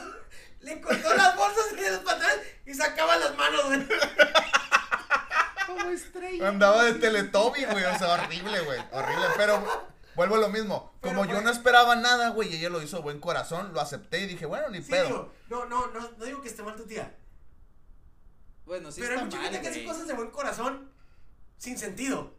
le 0.62 0.82
cortó 0.82 1.14
las 1.16 1.36
bolsas 1.36 1.66
y 1.78 1.90
los 1.90 2.00
pantalones 2.00 2.46
y 2.66 2.74
sacaba 2.74 3.16
las 3.18 3.36
manos, 3.38 3.66
güey. 3.66 3.88
Como 5.66 5.90
estrella. 5.90 6.48
Andaba 6.48 6.84
de 6.86 6.94
Teletubby, 6.96 7.66
güey, 7.66 7.84
o 7.84 7.98
sea, 7.98 8.10
horrible, 8.14 8.60
güey, 8.62 8.80
horrible, 8.92 9.26
pero 9.38 9.88
vuelvo 10.18 10.36
a 10.36 10.40
lo 10.40 10.50
mismo. 10.50 10.94
Pero, 11.00 11.16
Como 11.16 11.26
yo 11.26 11.36
güey. 11.36 11.46
no 11.46 11.52
esperaba 11.52 11.96
nada, 11.96 12.30
güey, 12.32 12.52
y 12.54 12.58
ella 12.58 12.70
lo 12.70 12.82
hizo 12.82 12.98
de 12.98 13.04
buen 13.04 13.20
corazón, 13.22 13.72
lo 13.74 13.80
acepté 13.80 14.20
y 14.20 14.26
dije, 14.28 14.46
bueno, 14.46 14.70
ni 14.70 14.82
Sí, 14.82 14.92
pedo. 14.92 15.06
digo, 15.08 15.34
no, 15.50 15.66
no, 15.66 15.88
no, 15.88 16.12
no 16.18 16.26
digo 16.26 16.42
que 16.42 16.50
esté 16.50 16.62
mal 16.64 16.76
tu 16.76 16.86
tía. 16.86 17.16
Bueno, 18.66 18.92
sí 18.92 19.00
pero 19.00 19.14
hay 19.14 19.16
está 19.20 19.26
mucha 19.26 19.38
mal, 19.38 19.46
gente 19.46 19.62
que 19.62 19.68
hace 19.70 19.80
güey. 19.84 19.88
cosas 19.88 20.08
de 20.08 20.14
buen 20.14 20.30
corazón 20.32 20.92
sin 21.58 21.78
sentido. 21.78 22.34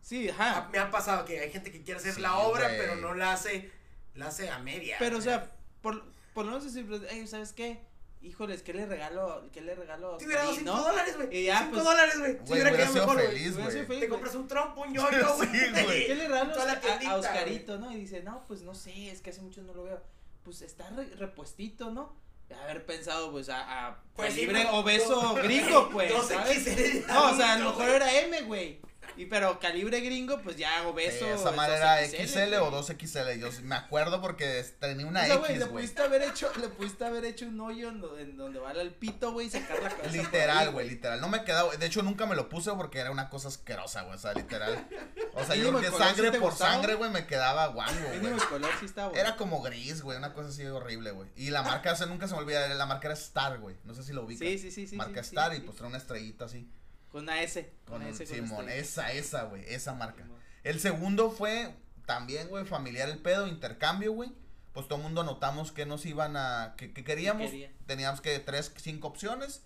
Sí, 0.00 0.28
ajá. 0.30 0.68
Me 0.72 0.78
ha 0.78 0.90
pasado 0.90 1.24
que 1.24 1.40
hay 1.40 1.50
gente 1.50 1.70
que 1.70 1.82
quiere 1.82 2.00
hacer 2.00 2.14
Sí, 2.14 2.20
la 2.20 2.38
obra, 2.38 2.68
güey. 2.68 2.78
pero 2.78 2.96
no 2.96 3.12
la 3.14 3.32
hace, 3.32 3.70
la 4.14 4.28
hace 4.28 4.48
a 4.50 4.58
media. 4.60 4.96
Pero, 4.98 5.18
o 5.18 5.20
sea, 5.20 5.52
por, 5.82 6.04
por 6.32 6.44
lo 6.46 6.52
menos 6.52 6.64
decir, 6.64 6.86
pues, 6.88 7.02
"Ey, 7.12 7.26
¿sabes 7.26 7.52
qué? 7.52 7.80
Híjoles, 8.26 8.62
¿qué 8.62 8.74
le 8.74 8.86
regalo? 8.86 9.44
¿Qué 9.52 9.60
le 9.60 9.74
regalo 9.74 10.14
a 10.14 10.18
te 10.18 10.24
hubiera 10.26 10.42
dado 10.42 10.52
Oscarín, 10.52 10.68
5 10.72 10.76
no? 10.78 10.88
dólares, 10.88 11.16
güey. 11.16 11.36
Y 11.36 11.44
ya, 11.44 11.58
5 11.58 11.70
pues, 11.70 11.84
dólares, 11.84 12.18
güey. 12.18 12.32
Si 12.32 12.38
Güey, 12.38 12.52
hubiera 12.52 12.70
quedado 12.76 12.92
mejor, 12.94 13.86
güey. 13.86 14.00
Te 14.00 14.08
compras 14.08 14.34
un 14.34 14.48
trompo, 14.48 14.80
un 14.82 14.94
yoyo, 14.94 15.36
güey. 15.36 15.48
Sí. 15.48 15.56
¿Qué 16.06 16.14
le 16.14 16.28
regalo 16.28 16.54
a, 16.60 17.10
a. 17.10 17.16
Oscarito, 17.16 17.78
no? 17.78 17.92
Y 17.92 17.96
dice, 17.96 18.22
no, 18.22 18.44
pues 18.46 18.62
no 18.62 18.74
sé, 18.74 19.10
es 19.10 19.20
que 19.20 19.30
hace 19.30 19.42
mucho 19.42 19.62
no 19.62 19.74
lo 19.74 19.84
veo. 19.84 20.02
Pues 20.42 20.62
está 20.62 20.88
re- 20.90 21.14
repuestito, 21.16 21.90
¿no? 21.90 22.14
De 22.48 22.54
haber 22.54 22.84
pensado, 22.86 23.32
pues, 23.32 23.48
a, 23.48 23.88
a 23.88 24.02
Pues 24.14 24.32
sí, 24.34 24.40
libre 24.42 24.64
no, 24.64 24.78
obeso 24.80 25.20
no. 25.22 25.34
gringo, 25.42 25.88
pues, 25.90 26.10
Dos 26.12 26.28
¿sabes? 26.28 26.58
XL 26.64 26.74
de 26.76 27.04
No, 27.08 27.30
o 27.32 27.36
sea, 27.36 27.52
a 27.54 27.58
lo 27.58 27.66
mejor 27.70 27.88
era 27.88 28.20
M, 28.20 28.42
güey. 28.42 28.80
Y 29.16 29.26
pero 29.26 29.58
calibre 29.58 30.00
gringo, 30.00 30.40
pues 30.42 30.56
ya 30.56 30.86
obeso. 30.86 31.24
Sí, 31.24 31.30
esa 31.30 31.50
es 31.50 31.56
madre 31.56 31.76
era 31.76 32.02
2XL, 32.02 32.26
XL 32.26 32.54
o 32.56 32.70
güey. 32.70 32.82
2XL. 32.82 33.38
Yo 33.38 33.48
me 33.62 33.74
acuerdo 33.74 34.20
porque 34.20 34.64
tenía 34.78 35.06
una 35.06 35.22
O 35.22 35.26
sea, 35.26 35.36
güey, 35.36 35.50
X, 35.52 35.58
le 35.58 35.64
güey. 35.66 35.72
pudiste 35.84 36.02
haber 36.02 36.22
hecho, 36.22 36.52
le 36.60 36.68
pudiste 36.68 37.04
haber 37.04 37.24
hecho 37.24 37.46
un 37.46 37.60
hoyo 37.60 37.88
en, 37.88 38.00
do- 38.00 38.18
en 38.18 38.36
donde 38.36 38.58
va 38.60 38.72
el 38.72 38.92
pito, 38.92 39.32
güey, 39.32 39.46
y 39.46 39.50
sacar 39.50 39.82
la 39.82 39.88
cabeza. 39.90 40.16
Literal, 40.16 40.70
güey, 40.72 40.88
literal. 40.88 41.20
No 41.20 41.28
me 41.28 41.44
quedaba, 41.44 41.74
de 41.76 41.86
hecho 41.86 42.02
nunca 42.02 42.26
me 42.26 42.36
lo 42.36 42.48
puse 42.48 42.70
porque 42.72 42.98
era 42.98 43.10
una 43.10 43.30
cosa 43.30 43.48
asquerosa, 43.48 44.02
güey, 44.02 44.16
o 44.16 44.18
sea, 44.18 44.34
literal. 44.34 44.86
O 45.34 45.44
sea, 45.44 45.54
yo 45.56 45.70
creo 45.70 45.80
que 45.80 45.96
sangre 45.98 46.30
por 46.32 46.50
gustaba. 46.50 46.72
sangre, 46.74 46.94
güey, 46.94 47.10
me 47.10 47.26
quedaba 47.26 47.68
guango, 47.68 48.08
güey. 48.18 48.32
el 48.34 48.42
color 48.44 48.70
sí 48.80 48.86
estaba 48.86 49.08
bueno. 49.08 49.20
Era 49.22 49.36
como 49.36 49.62
gris, 49.62 50.02
güey, 50.02 50.18
una 50.18 50.32
cosa 50.34 50.50
así 50.50 50.64
horrible, 50.66 51.12
güey. 51.12 51.28
Y 51.36 51.50
la 51.50 51.62
marca, 51.62 51.92
o 51.92 51.96
sea, 51.96 52.06
nunca 52.06 52.28
se 52.28 52.34
me 52.34 52.40
olvida, 52.40 52.68
la 52.68 52.86
marca 52.86 53.08
era 53.08 53.14
Star, 53.14 53.58
güey. 53.60 53.76
No 53.84 53.94
sé 53.94 54.02
si 54.02 54.12
lo 54.12 54.24
ubicas. 54.24 54.46
Sí, 54.46 54.58
sí, 54.58 54.70
sí, 54.70 54.86
sí. 54.86 54.96
Marca 54.96 55.22
sí, 55.22 55.28
Star 55.30 55.52
sí, 55.52 55.58
y 55.58 55.60
pues 55.60 55.76
trae 55.76 55.88
una 55.88 55.98
estrellita 55.98 56.44
así. 56.44 56.68
Con 57.16 57.22
una 57.24 57.40
S. 57.42 57.72
Con 57.86 57.94
Con 57.94 57.96
una 58.02 58.06
un 58.08 58.12
S. 58.14 58.24
con 58.26 58.34
Simón, 58.34 58.68
estrella. 58.68 58.74
esa, 58.76 59.12
esa, 59.12 59.42
güey, 59.44 59.64
esa 59.66 59.94
marca. 59.94 60.22
Simón. 60.22 60.38
El 60.64 60.80
segundo 60.80 61.30
fue 61.30 61.74
también, 62.04 62.48
güey, 62.48 62.66
familiar 62.66 63.08
el 63.08 63.18
pedo, 63.18 63.46
intercambio, 63.46 64.12
güey. 64.12 64.32
Pues 64.74 64.86
todo 64.88 64.98
el 64.98 65.04
mundo 65.04 65.22
anotamos 65.22 65.72
que 65.72 65.86
nos 65.86 66.04
iban 66.04 66.36
a. 66.36 66.74
que, 66.76 66.92
que 66.92 67.04
queríamos. 67.04 67.50
quería? 67.50 67.72
Teníamos 67.86 68.20
que 68.20 68.38
tres, 68.40 68.70
cinco 68.76 69.08
opciones. 69.08 69.62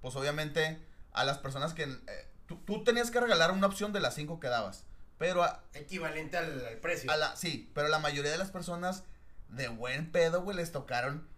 Pues 0.00 0.16
obviamente 0.16 0.80
a 1.12 1.24
las 1.24 1.38
personas 1.38 1.74
que. 1.74 1.84
eh, 1.84 2.28
tú, 2.46 2.56
tú 2.66 2.82
tenías 2.82 3.12
que 3.12 3.20
regalar 3.20 3.52
una 3.52 3.68
opción 3.68 3.92
de 3.92 4.00
las 4.00 4.16
cinco 4.16 4.40
que 4.40 4.48
dabas. 4.48 4.84
Pero 5.18 5.44
a, 5.44 5.62
Equivalente 5.74 6.36
al, 6.38 6.66
al 6.66 6.76
precio. 6.78 7.08
a 7.12 7.16
la. 7.16 7.36
Sí, 7.36 7.70
pero 7.74 7.86
la 7.86 8.00
mayoría 8.00 8.32
de 8.32 8.38
las 8.38 8.50
personas 8.50 9.04
de 9.48 9.68
buen 9.68 10.10
pedo, 10.10 10.42
güey, 10.42 10.56
les 10.56 10.72
tocaron 10.72 11.28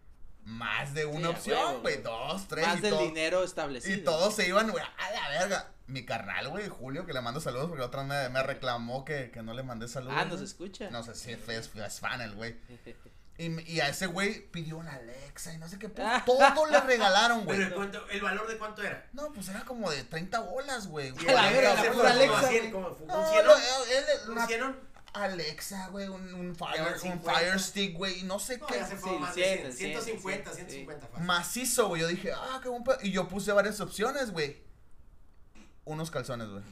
más 0.45 0.95
de 0.95 1.07
una 1.07 1.31
opción, 1.31 1.83
güey. 1.83 2.03
Dos, 2.03 2.47
tres. 2.49 2.67
Más 2.67 2.79
y 2.79 2.81
del 2.83 2.91
todo- 2.91 3.03
dinero 3.03 3.43
establecido. 3.45 3.97
y 3.97 4.01
todos 4.05 4.35
se 4.35 4.47
iban, 4.49 4.71
güey, 4.71 4.83
a 4.85 5.11
la 5.13 5.29
verga. 5.41 5.69
Mi 5.89 6.05
carnal, 6.07 6.49
güey, 6.49 6.69
Julio, 6.69 7.05
que 7.05 7.13
le 7.13 7.21
mando 7.21 7.41
saludos 7.41 7.69
porque 7.69 7.83
otra 7.83 8.03
me, 8.05 8.29
me 8.31 8.43
reclamó 8.43 9.05
que, 9.05 9.31
que 9.31 9.43
no 9.43 9.53
le 9.53 9.63
mandé 9.63 9.89
saludos. 9.89 10.15
Ah, 10.17 10.25
nos 10.25 10.35
güey. 10.37 10.45
escucha. 10.45 10.91
No 10.91 11.03
sé 11.03 11.15
si 11.15 11.33
es, 11.33 11.49
es, 11.49 11.71
es 11.75 12.01
fan 12.01 12.21
el 12.21 12.35
güey. 12.35 12.57
Y, 13.39 13.73
y 13.73 13.81
a 13.81 13.89
ese 13.89 14.07
güey 14.07 14.47
pidió 14.51 14.77
una 14.77 14.93
Alexa 14.93 15.55
y 15.55 15.59
no 15.59 15.67
sé 15.67 15.79
qué. 15.79 15.89
pues, 15.89 16.25
todo 16.27 16.67
le 16.67 16.79
regalaron, 16.81 17.39
Pero 17.47 17.57
güey. 17.57 17.69
¿de 17.71 17.75
cuánto- 17.75 18.09
¿el 18.11 18.21
valor 18.21 18.47
de 18.47 18.59
cuánto 18.59 18.83
era? 18.83 19.09
No, 19.15 19.33
pues 19.33 19.49
era 19.49 19.65
como 19.65 19.91
de 19.91 20.05
30 20.05 20.39
bolas, 20.41 20.87
güey. 20.87 21.09
Y 21.19 21.25
la 21.25 21.51
verga, 21.51 21.73
Alexa 21.73 21.93
pura 21.93 22.13
fue 22.13 22.27
como 22.27 22.37
Alexa, 22.37 22.49
cien, 22.49 22.61
güey. 22.61 22.73
como- 22.73 22.89
¿Un 22.89 23.07
No, 23.07 23.31
cienón? 23.33 23.47
no, 23.47 23.85
él, 23.87 23.93
él- 23.97 24.27
¿Un 24.27 24.33
una 24.33 24.47
cienón? 24.47 24.81
Alexa, 25.13 25.89
güey, 25.89 26.09
un, 26.09 26.55
fire, 26.57 26.95
un 26.95 26.99
50. 26.99 27.33
Fire 27.33 27.61
Stick, 27.61 27.97
güey, 27.97 28.21
y 28.21 28.23
no 28.23 28.39
sé 28.39 28.59
No, 28.59 28.67
qué. 28.67 28.75
Sí, 28.75 29.11
más 29.21 29.35
cien, 29.35 29.65
de 29.65 29.73
100, 29.73 29.77
cien, 29.77 30.03
150, 30.03 30.53
cien, 30.53 30.67
150 30.69 31.07
fácil. 31.09 31.27
Macizo, 31.27 31.89
güey. 31.89 32.01
Yo 32.01 32.09
dije, 32.09 32.33
ah, 32.33 32.61
qué 32.63 32.69
buen 32.69 32.83
pedo. 32.83 32.99
Y 33.03 33.11
yo 33.11 33.29
puse 33.29 33.53
varias 33.53 33.81
opciones, 33.81 34.31
güey. 34.31 34.63
Unos 35.85 36.11
calzones, 36.11 36.49
güey. 36.49 36.65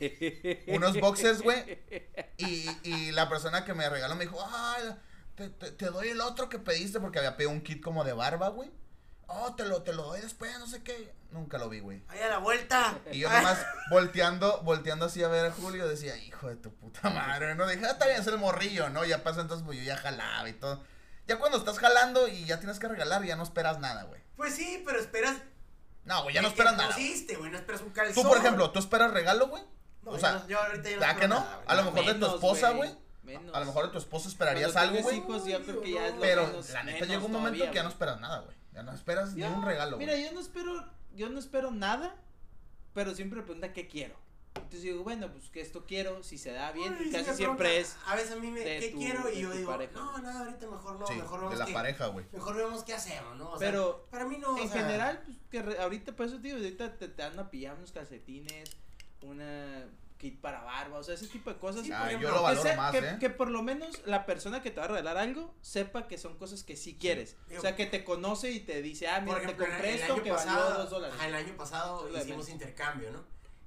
Unos 0.68 0.98
boxes, 1.00 1.42
güey. 1.42 1.78
Y, 2.38 2.68
y 2.82 3.12
la 3.12 3.28
persona 3.28 3.64
que 3.64 3.74
me 3.74 3.88
regaló 3.88 4.14
me 4.14 4.24
dijo, 4.24 4.38
ah, 4.40 4.78
te, 5.34 5.50
te, 5.50 5.72
te 5.72 5.86
doy 5.86 6.08
el 6.08 6.20
otro 6.20 6.48
que 6.48 6.58
pediste 6.58 7.00
porque 7.00 7.18
había 7.18 7.36
pedido 7.36 7.52
un 7.52 7.60
kit 7.60 7.82
como 7.82 8.04
de 8.04 8.12
barba, 8.12 8.48
güey. 8.48 8.70
Oh, 9.26 9.54
te 9.54 9.64
lo, 9.64 9.82
te 9.82 9.92
lo 9.92 10.02
doy 10.04 10.20
después, 10.20 10.58
no 10.58 10.66
sé 10.66 10.82
qué. 10.82 11.12
Nunca 11.30 11.58
lo 11.58 11.68
vi, 11.68 11.80
güey. 11.80 12.02
¡Ahí 12.08 12.20
a 12.20 12.28
la 12.28 12.38
vuelta! 12.38 12.96
Y 13.10 13.18
yo 13.20 13.28
nomás 13.30 13.58
volteando, 13.90 14.60
volteando 14.62 15.06
así 15.06 15.22
a 15.22 15.28
ver 15.28 15.46
a 15.46 15.50
Julio, 15.50 15.88
decía, 15.88 16.16
hijo 16.16 16.48
de 16.48 16.56
tu 16.56 16.72
puta 16.74 17.10
madre, 17.10 17.54
¿no? 17.56 17.66
Dije, 17.66 17.84
ah, 17.86 17.90
está 17.92 18.06
bien, 18.06 18.20
es 18.20 18.26
el 18.28 18.38
morrillo, 18.38 18.88
¿no? 18.90 19.04
Ya 19.04 19.22
pasa 19.24 19.40
entonces, 19.40 19.64
pues 19.66 19.78
yo 19.78 19.84
ya 19.84 19.96
jalaba 19.96 20.48
y 20.48 20.52
todo. 20.52 20.82
Ya 21.26 21.38
cuando 21.38 21.58
estás 21.58 21.78
jalando 21.78 22.28
y 22.28 22.44
ya 22.44 22.58
tienes 22.60 22.78
que 22.78 22.86
regalar, 22.86 23.24
ya 23.24 23.34
no 23.36 23.42
esperas 23.42 23.78
nada, 23.80 24.04
güey. 24.04 24.20
Pues 24.36 24.54
sí, 24.54 24.82
pero 24.86 25.00
esperas. 25.00 25.36
No, 26.04 26.22
güey, 26.22 26.34
ya 26.34 26.42
no 26.42 26.48
esperas 26.48 26.76
nada. 26.76 26.90
pusiste, 26.90 27.34
güey, 27.36 27.50
no 27.50 27.56
esperas 27.58 27.80
un 27.80 27.90
calzón. 27.90 28.22
Tú, 28.22 28.28
por 28.28 28.36
ejemplo, 28.38 28.70
¿tú 28.70 28.78
esperas 28.78 29.10
regalo, 29.10 29.48
güey? 29.48 29.62
No, 30.02 30.10
o 30.10 30.14
yo 30.14 30.20
sea, 30.20 30.32
no- 30.32 30.46
yo 30.48 30.60
ahorita 30.60 30.90
ya 30.90 30.96
no 30.96 31.00
¿verdad 31.00 31.16
que 31.18 31.28
no? 31.28 31.40
nada. 31.40 31.62
A 31.66 31.74
lo 31.76 31.84
mejor 31.84 32.04
de 32.04 32.14
tu 32.14 32.26
esposa, 32.26 32.70
güey. 32.70 32.94
A 33.54 33.60
lo 33.60 33.64
mejor 33.66 33.86
de 33.86 33.90
tu 33.92 33.98
esposa 33.98 34.28
esperarías 34.28 34.72
Cuando 34.72 34.98
algo, 34.98 35.02
güey. 35.02 35.16
hijos, 35.16 35.46
yo 35.46 35.64
creo 35.64 35.80
que 35.80 35.92
ya 35.92 36.06
es 36.08 36.14
lo 36.14 36.20
Pero 36.20 36.46
menos- 36.46 36.68
la 36.70 36.82
neta 36.84 36.94
menos 36.96 37.08
llega 37.08 37.24
un 37.24 37.32
momento 37.32 37.56
todavía, 37.56 37.70
que 37.70 37.76
ya 37.76 37.82
no 37.82 37.88
esperas 37.88 38.20
nada, 38.20 38.40
güey. 38.40 38.56
Ya 38.74 38.82
no 38.82 38.92
esperas 38.92 39.32
ni 39.34 39.42
Yo- 39.42 39.52
un 39.52 39.62
regalo, 39.64 39.96
Mira, 39.98 40.12
güey. 40.12 40.24
yo 40.24 40.32
no 40.32 40.40
espero, 40.40 40.84
yo 41.14 41.28
no 41.30 41.38
espero 41.38 41.70
nada, 41.70 42.16
pero 42.92 43.14
siempre 43.14 43.38
me 43.40 43.44
pregunta 43.44 43.72
qué 43.72 43.86
quiero. 43.88 44.16
Entonces 44.56 44.82
digo, 44.82 45.02
bueno, 45.02 45.30
pues 45.32 45.48
que 45.50 45.60
esto 45.60 45.84
quiero, 45.84 46.22
si 46.22 46.38
se 46.38 46.52
da 46.52 46.70
bien, 46.72 46.94
Ay, 46.98 47.06
y 47.06 47.06
si 47.06 47.12
casi 47.12 47.34
siempre 47.34 47.68
preguntan, 47.68 47.70
es 47.80 47.96
A 48.06 48.14
veces 48.14 48.30
a 48.32 48.36
mí 48.36 48.50
me. 48.50 48.60
de 48.60 48.80
¿Qué 48.80 48.88
tu- 48.90 48.98
quiero? 48.98 49.24
de 49.24 49.34
Y 49.34 49.40
yo 49.42 49.50
digo, 49.52 49.70
pareja. 49.70 49.92
no, 49.94 50.18
nada, 50.18 50.40
ahorita 50.44 50.66
mejor 50.68 50.98
no. 51.00 51.06
Sí, 51.06 51.14
mejor 51.14 51.38
de 51.40 51.44
vemos 51.46 51.58
la 51.58 51.66
qué- 51.66 51.72
pareja, 51.72 52.06
güey. 52.08 52.26
Mejor 52.32 52.56
vemos 52.56 52.84
qué 52.84 52.94
hacemos, 52.94 53.36
¿no? 53.36 53.50
O 53.52 53.58
sea, 53.58 53.68
Pero 53.70 54.06
para 54.10 54.24
mí 54.26 54.38
no. 54.38 54.54
o 54.54 54.58
en 54.58 54.68
sea, 54.68 54.82
general, 54.82 55.22
pues 55.24 55.38
que 55.50 55.62
re- 55.62 55.78
ahorita, 55.80 56.12
por 56.14 56.26
eso 56.26 56.38
digo, 56.38 56.56
ahorita 56.56 56.96
te, 56.96 57.08
te 57.08 57.22
dan 57.22 57.38
a 57.38 57.50
pillar 57.50 57.76
unos 57.76 57.90
calcetines, 57.92 58.70
una 59.22 59.84
kit 60.24 60.40
para 60.40 60.62
barba, 60.62 60.98
o 60.98 61.02
sea, 61.04 61.14
ese 61.14 61.26
tipo 61.28 61.50
de 61.50 61.58
cosas. 61.58 61.84
Sí, 61.84 61.92
Ah, 61.92 62.10
yo 62.10 62.30
lo 62.30 62.36
que, 62.36 62.40
valoro 62.40 62.62
sea- 62.62 62.76
más, 62.78 62.92
que, 62.92 62.98
¿eh? 62.98 63.16
que 63.20 63.28
por 63.28 63.50
lo 63.50 63.62
menos 63.62 64.00
la 64.06 64.24
persona 64.24 64.62
que 64.62 64.70
te 64.70 64.78
va 64.80 64.86
a 64.86 64.88
regalar 64.88 65.18
algo 65.18 65.54
sepa 65.60 66.08
que 66.08 66.16
son 66.16 66.38
cosas 66.38 66.62
que 66.62 66.76
sí 66.76 66.96
quieres. 66.98 67.36
Digo, 67.48 67.58
o 67.58 67.62
sea, 67.62 67.76
que 67.76 67.84
te 67.84 68.04
conoce 68.04 68.50
y 68.50 68.60
te 68.60 68.80
dice, 68.80 69.06
ah, 69.06 69.20
mira, 69.20 69.36
ejemplo, 69.38 69.64
te 69.66 69.70
compré 69.70 69.94
el 69.94 70.00
esto 70.00 70.14
año 70.14 70.22
que 70.22 70.30
pasado, 70.30 70.64
valió 70.64 70.78
dos 70.80 70.90
dólares. 70.90 71.16
el 71.22 71.34
año 71.34 71.56
pasado 71.58 72.06
de 72.08 72.18
hicimos 72.20 72.48
intercambio, 72.48 73.10
¿no? 73.10 73.22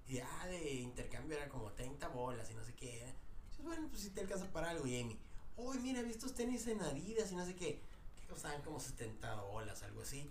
Y 0.08 0.18
ah, 0.20 0.48
de 0.48 0.72
intercambio 0.74 1.38
era 1.38 1.48
como 1.48 1.72
30 1.74 2.08
bolas 2.08 2.50
y 2.50 2.56
no 2.56 2.64
sé 2.64 2.74
qué. 2.74 3.02
¿eh? 3.04 3.14
Dices, 3.52 3.64
bueno, 3.64 3.88
pues 3.92 4.02
si 4.02 4.10
te 4.10 4.22
alcanza 4.22 4.46
para 4.52 4.72
algo. 4.72 4.88
Y 4.88 5.00
Amy, 5.00 5.20
uy, 5.58 5.78
mira, 5.80 6.02
vi 6.02 6.10
estos 6.10 6.34
tenis 6.34 6.66
en 6.68 6.82
Adidas 6.82 7.32
y 7.32 7.36
no 7.36 7.46
sé 7.46 7.54
qué. 7.56 7.80
Que 8.20 8.28
costaban 8.28 8.62
como 8.64 8.80
70 8.80 9.36
bolas, 9.42 9.84
algo 9.84 10.02
así. 10.02 10.28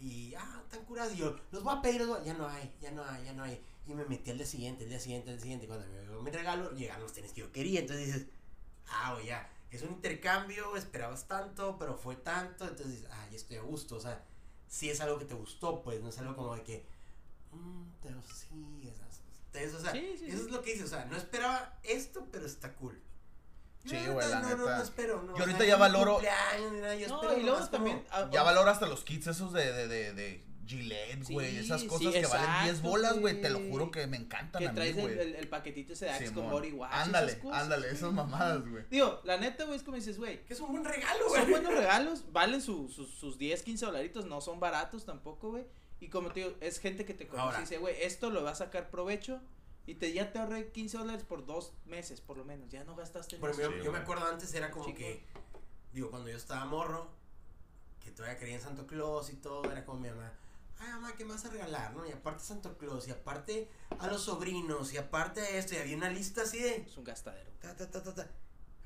Y, 0.00 0.34
ah, 0.34 0.62
tan 0.70 0.84
curados. 0.84 1.12
Y 1.14 1.16
yo, 1.18 1.36
los 1.52 1.62
voy 1.62 1.74
a 1.76 1.82
pedir, 1.82 2.00
los 2.00 2.08
voy 2.08 2.18
a-". 2.18 2.24
ya 2.24 2.34
no 2.34 2.48
hay, 2.48 2.72
ya 2.80 2.90
no 2.90 3.04
hay, 3.04 3.24
ya 3.24 3.32
no 3.34 3.42
hay. 3.44 3.60
Y 3.90 3.94
me 3.94 4.04
metí 4.04 4.30
al 4.30 4.36
día 4.38 4.46
siguiente, 4.46 4.84
el 4.84 4.90
día 4.90 5.00
siguiente, 5.00 5.30
el 5.30 5.36
día 5.36 5.42
siguiente. 5.42 5.66
Cuando 5.66 5.84
me 5.88 6.00
llegó 6.02 6.22
mi 6.22 6.30
regalo, 6.30 6.70
llegaron 6.72 7.02
los 7.02 7.12
tenis 7.12 7.32
que 7.32 7.40
yo 7.40 7.50
quería. 7.50 7.80
Entonces 7.80 8.06
dices, 8.06 8.26
ah, 8.88 9.14
güey, 9.14 9.26
ya. 9.26 9.50
Es 9.72 9.82
un 9.82 9.90
intercambio, 9.90 10.76
esperabas 10.76 11.26
tanto, 11.26 11.76
pero 11.78 11.96
fue 11.96 12.14
tanto. 12.16 12.64
Entonces 12.68 12.92
dices, 12.92 13.08
ah, 13.12 13.26
ya 13.30 13.36
estoy 13.36 13.56
a 13.56 13.62
gusto. 13.62 13.96
O 13.96 14.00
sea, 14.00 14.22
si 14.68 14.90
es 14.90 15.00
algo 15.00 15.18
que 15.18 15.24
te 15.24 15.34
gustó, 15.34 15.82
pues 15.82 16.00
no 16.00 16.08
es 16.08 16.18
algo 16.18 16.36
como 16.36 16.54
de 16.54 16.62
que, 16.62 16.86
mmm, 17.52 17.82
pero 18.02 18.22
sí, 18.22 18.88
esas. 18.88 19.20
Entonces, 19.46 19.74
o 19.74 19.80
sea, 19.80 19.92
Sí, 19.92 20.14
sí, 20.18 20.26
eso 20.26 20.38
sí. 20.38 20.44
es 20.46 20.50
lo 20.52 20.62
que 20.62 20.72
dice. 20.74 20.84
O 20.84 20.88
sea, 20.88 21.04
no 21.06 21.16
esperaba 21.16 21.76
esto, 21.82 22.28
pero 22.30 22.46
está 22.46 22.72
cool. 22.74 23.00
Sí, 23.84 23.96
ahorita 23.96 24.12
güey, 24.12 24.28
la 24.28 24.40
no, 24.42 24.48
no, 24.50 24.56
neta. 24.58 24.76
no 24.76 24.82
espero, 24.84 25.22
no, 25.22 25.26
Yo 25.28 25.32
o 25.32 25.36
sea, 25.36 25.46
ahorita 25.46 25.64
ya 25.64 25.76
valoro- 25.78 26.12
cumpleaños 26.14 26.72
ni 26.72 26.80
nada, 26.80 26.94
yo 26.94 27.08
No, 27.08 27.14
espero 27.22 27.32
y 27.38 27.42
luego 27.42 27.56
nomás 27.58 27.70
como- 27.70 27.84
también. 27.84 28.06
ah, 28.12 28.28
Ya 28.30 28.42
valoro 28.42 28.70
hasta 28.70 28.86
los 28.86 29.02
kits 29.04 29.26
esos 29.28 29.52
de, 29.54 29.72
de, 29.72 29.88
de, 29.88 30.12
de 30.12 30.44
Gillette, 30.70 31.24
Sí, 31.24 31.32
güey. 31.34 31.56
esas 31.58 31.80
sí, 31.82 31.86
cosas 31.86 32.12
que 32.12 32.26
valen 32.26 32.46
10 32.64 32.68
exacto, 32.76 32.88
bolas, 32.88 33.18
güey. 33.18 33.40
Te 33.40 33.50
lo 33.50 33.58
juro 33.58 33.90
que 33.90 34.06
me 34.06 34.16
encantan 34.16 34.60
que 34.60 34.68
a 34.68 34.72
mí, 34.72 34.76
traes 34.76 34.96
el, 34.96 35.18
el, 35.18 35.34
el 35.34 35.48
paquetito 35.48 35.92
ese 35.92 36.04
de 36.06 36.10
Axe 36.12 36.32
con 36.32 36.48
body 36.50 36.72
wash. 36.72 36.90
Ándale, 36.92 37.32
esas 37.32 37.42
cosas, 37.42 37.62
ándale, 37.62 37.90
esas 37.90 38.12
mamadas, 38.12 38.66
güey. 38.68 38.84
Digo, 38.90 39.20
la 39.24 39.36
neta, 39.36 39.64
güey, 39.64 39.76
es 39.76 39.82
como 39.82 39.96
dices, 39.96 40.18
güey. 40.18 40.44
Que 40.46 40.54
es 40.54 40.60
un 40.60 40.70
buen 40.72 40.84
regalo, 40.84 41.28
güey. 41.28 41.40
Son 41.42 41.50
buenos 41.50 41.74
regalos, 41.74 42.24
valen 42.32 42.62
su- 42.62 42.88
sus- 42.88 43.10
sus 43.10 43.36
10, 43.38 43.62
15 43.62 43.86
dolaritos, 43.86 44.26
no 44.26 44.40
son 44.40 44.60
baratos 44.60 45.04
tampoco, 45.04 45.50
güey. 45.50 45.64
Y 46.00 46.08
como 46.08 46.30
te 46.32 46.40
digo, 46.40 46.54
es 46.60 46.78
gente 46.78 47.04
que 47.04 47.12
te 47.14 47.26
conoce 47.26 47.44
Ahora. 47.44 47.58
y 47.58 47.60
dice, 47.62 47.78
güey, 47.78 47.94
esto 48.02 48.30
lo 48.30 48.42
va 48.42 48.52
a 48.52 48.54
sacar 48.54 48.90
provecho. 48.90 49.40
Y 49.86 49.94
te, 49.96 50.12
ya 50.12 50.30
te 50.32 50.38
ahorré 50.38 50.70
15 50.70 50.98
dólares 50.98 51.24
por 51.24 51.44
dos 51.46 51.72
meses, 51.86 52.20
por 52.20 52.36
lo 52.36 52.44
menos. 52.44 52.70
Ya 52.70 52.84
no 52.84 52.94
gastaste 52.94 53.36
eso. 53.36 53.48
ejemplo, 53.48 53.78
Sí, 53.78 53.84
yo 53.84 53.90
me 53.92 53.98
acuerdo 53.98 54.24
antes 54.26 54.54
era 54.54 54.70
como 54.70 54.84
Chico. 54.86 54.98
que, 54.98 55.24
digo, 55.92 56.10
cuando 56.10 56.28
yo 56.30 56.36
estaba 56.36 56.64
morro, 56.66 57.10
que 58.04 58.10
todavía 58.12 58.38
creía 58.38 58.54
en 58.56 58.60
Santo 58.62 58.86
Claus 58.86 59.30
y 59.30 59.36
todo, 59.36 59.70
era 59.70 59.84
como 59.84 60.00
mi 60.00 60.08
mamá, 60.08 60.32
ay 60.80 60.90
mamá, 60.92 61.12
¿qué 61.16 61.24
me 61.24 61.32
vas 61.32 61.44
a 61.44 61.50
regalar? 61.50 61.94
¿no? 61.94 62.06
Y 62.06 62.12
aparte 62.12 62.44
Santo 62.44 62.76
Claus, 62.78 63.06
y 63.06 63.10
aparte 63.10 63.68
a 63.98 64.06
los 64.06 64.22
sobrinos, 64.22 64.92
y 64.92 64.96
aparte 64.96 65.40
a 65.40 65.48
esto, 65.50 65.74
y 65.74 65.78
había 65.78 65.96
una 65.96 66.10
lista 66.10 66.42
así 66.42 66.58
de, 66.58 66.76
Es 66.76 66.96
un 66.96 67.04
gastadero. 67.04 67.50
ta, 67.60 67.76
ta, 67.76 67.90
ta, 67.90 68.02
ta, 68.02 68.14
ta. 68.14 68.30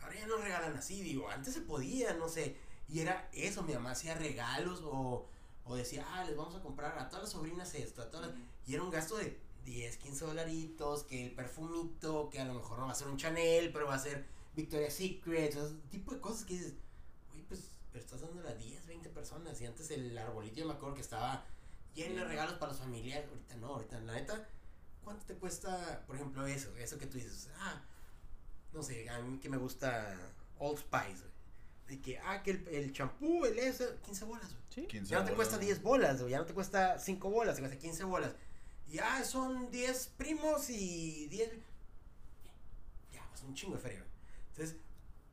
Ahora 0.00 0.14
ya 0.16 0.26
no 0.26 0.37
regalan 0.37 0.76
así, 0.76 1.00
digo, 1.00 1.30
antes 1.30 1.54
se 1.54 1.62
podía, 1.62 2.12
no 2.14 2.28
sé. 2.28 2.57
Y 2.88 3.00
era 3.00 3.30
eso, 3.33 3.62
mi 3.62 3.72
mamá 3.72 3.92
hacía 3.92 4.14
regalos 4.14 4.83
o, 4.85 5.26
o 5.64 5.76
decía, 5.76 6.04
ah, 6.11 6.24
les 6.24 6.37
vamos 6.37 6.54
a 6.54 6.61
comprar 6.61 6.98
a 6.98 7.09
todas 7.09 7.24
las 7.24 7.33
sobrinas 7.33 7.74
esto, 7.74 8.02
a 8.02 8.11
todas 8.11 8.28
las... 8.28 8.37
Y 8.66 8.74
era 8.74 8.83
un 8.83 8.90
gasto 8.90 9.16
de 9.16 9.38
10, 9.64 9.96
15 9.96 10.24
dolaritos, 10.26 11.04
que 11.04 11.24
el 11.26 11.33
perfumito, 11.33 12.28
que 12.28 12.40
a 12.40 12.44
lo 12.44 12.54
mejor 12.54 12.78
no 12.78 12.87
va 12.87 12.92
a 12.92 12.94
ser 12.94 13.09
un 13.09 13.16
Chanel, 13.16 13.72
pero 13.72 13.87
va 13.87 13.94
a 13.94 13.98
ser 13.98 14.26
Victoria's 14.54 14.94
Secret, 14.94 15.57
o 15.57 15.66
ese 15.66 15.74
tipo 15.90 16.12
de 16.12 16.20
cosas 16.20 16.44
que 16.44 16.54
dices, 16.54 16.74
güey, 17.30 17.42
pues, 17.44 17.70
pero 17.90 18.04
estás 18.04 18.20
dando 18.20 18.46
a 18.46 18.54
10, 18.54 18.87
20 18.87 19.09
personas. 19.09 19.59
Y 19.61 19.66
antes 19.66 19.90
el 19.90 20.16
arbolito, 20.18 20.57
yo 20.57 20.66
me 20.66 20.74
acuerdo 20.74 20.96
que 20.96 21.00
estaba 21.00 21.46
lleno 21.94 22.16
de 22.22 22.24
regalos 22.24 22.54
para 22.54 22.72
los 22.72 22.80
familiares. 22.80 23.28
Ahorita 23.28 23.57
no, 23.57 23.66
ahorita, 23.74 24.00
la 24.00 24.14
neta, 24.14 24.48
¿cuánto 25.02 25.24
te 25.26 25.35
cuesta, 25.35 26.02
por 26.07 26.16
ejemplo, 26.16 26.46
eso? 26.46 26.74
Eso 26.76 26.98
que 26.98 27.07
tú 27.07 27.18
dices, 27.18 27.48
ah, 27.59 27.83
no 28.72 28.82
sé, 28.82 29.09
a 29.11 29.18
mí 29.20 29.38
que 29.38 29.49
me 29.49 29.57
gusta 29.57 30.16
Old 30.59 30.78
Spice, 30.78 31.20
güey. 31.22 31.34
De 31.88 32.01
que, 32.01 32.18
ah, 32.18 32.42
que 32.42 32.53
el- 32.53 32.68
el 32.68 32.92
champú, 32.92 33.45
el 33.45 33.59
eso, 33.59 33.84
15 34.03 34.24
bolas, 34.24 34.49
güey. 34.51 34.62
Sí. 34.70 34.86
15 34.86 35.11
Ya 35.11 35.18
no 35.18 35.24
te 35.24 35.30
bolas, 35.32 35.36
cuesta 35.36 35.57
güey. 35.57 35.66
10 35.66 35.82
bolas, 35.82 36.18
güey, 36.20 36.30
ya 36.32 36.38
no 36.38 36.47
te 36.47 36.55
cuesta 36.55 36.99
5 36.99 37.28
bolas, 37.30 37.57
te 37.57 37.61
cuesta 37.62 37.78
15 37.78 38.05
bolas. 38.05 38.34
Y 38.88 38.99
ah, 38.99 39.22
son 39.24 39.70
10 39.70 40.09
primos 40.16 40.70
y 40.70 41.26
10. 41.28 41.51
Ya, 43.12 43.26
pues 43.30 43.42
un 43.42 43.55
chingo 43.55 43.74
de 43.76 43.80
feria, 43.80 43.99
güey. 44.01 44.11
Entonces, 44.51 44.76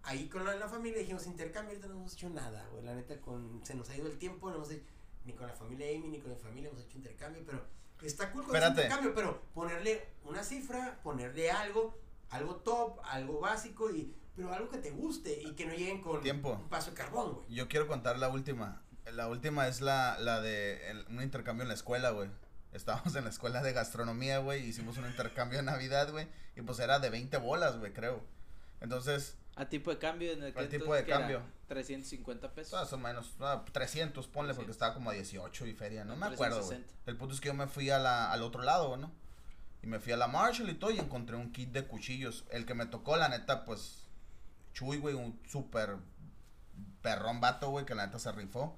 ahí 0.04 0.28
con 0.30 0.44
la, 0.46 0.56
la 0.56 0.68
familia 0.68 1.00
dijimos 1.00 1.26
intercambio, 1.26 1.72
ahorita 1.72 1.88
no 1.88 1.96
hemos 2.00 2.14
hecho 2.14 2.30
nada, 2.30 2.68
güey. 2.72 2.84
La 2.84 2.96
neta, 2.96 3.20
con, 3.22 3.62
se 3.66 3.76
nos 3.76 3.90
ha 3.90 3.98
ido 3.98 4.08
el 4.08 4.18
tiempo, 4.18 4.50
no 4.50 4.58
hemos 4.58 4.72
hecho, 4.72 4.84
ni 5.26 5.34
con 5.34 5.48
la 5.48 5.54
familia 5.54 5.88
Amy, 5.88 6.08
ni 6.10 6.20
con 6.20 6.32
la 6.32 6.38
familia 6.38 6.70
hemos 6.70 6.84
hecho 6.84 6.98
intercambio, 6.98 7.44
pero 7.46 7.66
Está 8.02 8.32
cool 8.32 8.44
con 8.46 8.56
ese 8.56 8.68
intercambio, 8.68 9.14
pero 9.14 9.42
ponerle 9.54 10.08
una 10.26 10.44
cifra, 10.44 11.00
ponerle 11.04 11.52
algo, 11.52 12.00
algo 12.32 12.56
top, 12.56 13.00
algo 13.04 13.40
básico, 13.40 13.92
y 13.92 14.16
pero 14.36 14.52
algo 14.54 14.70
que 14.70 14.80
te 14.80 14.90
guste 14.90 15.40
y 15.44 15.52
que 15.54 15.66
no 15.68 15.74
lleguen 15.74 16.02
con 16.02 16.20
Tiempo. 16.22 16.54
un 16.54 16.68
paso 16.68 16.90
de 16.92 16.98
carbón, 16.98 17.34
güey. 17.34 17.54
Yo 17.54 17.68
quiero 17.68 17.86
contar 17.88 18.18
la 18.18 18.30
última. 18.30 18.82
La 19.14 19.28
última 19.28 19.68
es 19.68 19.82
la, 19.82 20.18
la 20.20 20.42
de 20.42 20.90
el- 20.90 21.06
un 21.10 21.22
intercambio 21.22 21.62
en 21.62 21.68
la 21.68 21.74
escuela, 21.76 22.10
güey. 22.10 22.30
Estábamos 22.74 23.14
en 23.16 23.26
la 23.26 23.30
escuela 23.30 23.62
de 23.62 23.74
gastronomía, 23.74 24.40
güey. 24.40 24.66
Hicimos 24.66 24.98
un 24.98 25.06
intercambio 25.06 25.60
de 25.60 25.64
Navidad, 25.66 26.10
güey. 26.12 26.28
Y 26.56 26.62
pues 26.64 26.80
era 26.80 26.98
de 27.00 27.10
20 27.12 27.38
bolas, 27.38 27.78
güey, 27.78 27.94
creo. 27.94 28.24
Entonces, 28.80 29.38
A 29.56 29.68
tipo 29.68 29.92
de 29.92 29.98
cambio 29.98 30.32
en 30.32 30.44
el 30.44 30.54
que 30.54 30.60
Al 30.60 30.70
tipo 30.70 30.94
de 30.94 31.04
cambio. 31.06 31.42
350 31.68 32.54
pesos. 32.54 32.74
más 32.74 32.92
o 32.92 32.98
menos, 32.98 33.36
ah, 33.40 33.64
300, 33.72 34.28
ponle, 34.28 34.54
porque 34.54 34.68
300. 34.68 34.76
estaba 34.76 34.94
como 34.94 35.10
a 35.10 35.14
18 35.14 35.68
y 35.68 35.74
feria. 35.74 36.04
No 36.04 36.16
me 36.16 36.26
acuerdo, 36.26 36.64
güey. 36.64 36.80
360. 36.80 36.94
El 37.12 37.18
punto 37.18 37.34
es 37.34 37.42
que 37.42 37.48
yo 37.48 37.54
me 37.54 37.68
fui 37.68 37.90
a 37.90 38.00
la, 38.00 38.32
al 38.32 38.42
otro 38.44 38.62
lado, 38.62 38.98
¿no? 38.98 39.12
Y 39.84 39.88
me 39.88 40.00
fui 40.00 40.14
a 40.14 40.18
la 40.18 40.28
Marshall 40.28 40.70
y 40.70 40.76
todo 40.76 40.92
y 40.92 41.00
encontré 41.00 41.36
un 41.36 41.52
kit 41.52 41.72
de 41.72 41.86
cuchillos. 41.86 42.46
El 42.52 42.66
que 42.66 42.74
me 42.74 42.86
tocó, 42.86 43.18
la 43.18 43.30
neta, 43.30 43.66
pues, 43.66 44.04
Chuy, 44.74 44.98
güey, 44.98 45.16
un 45.16 45.40
súper 45.48 45.98
perrón 47.02 47.42
vato, 47.42 47.70
güey, 47.70 47.86
que 47.86 47.96
la 47.96 48.06
neta 48.06 48.20
se 48.20 48.32
rifó. 48.32 48.78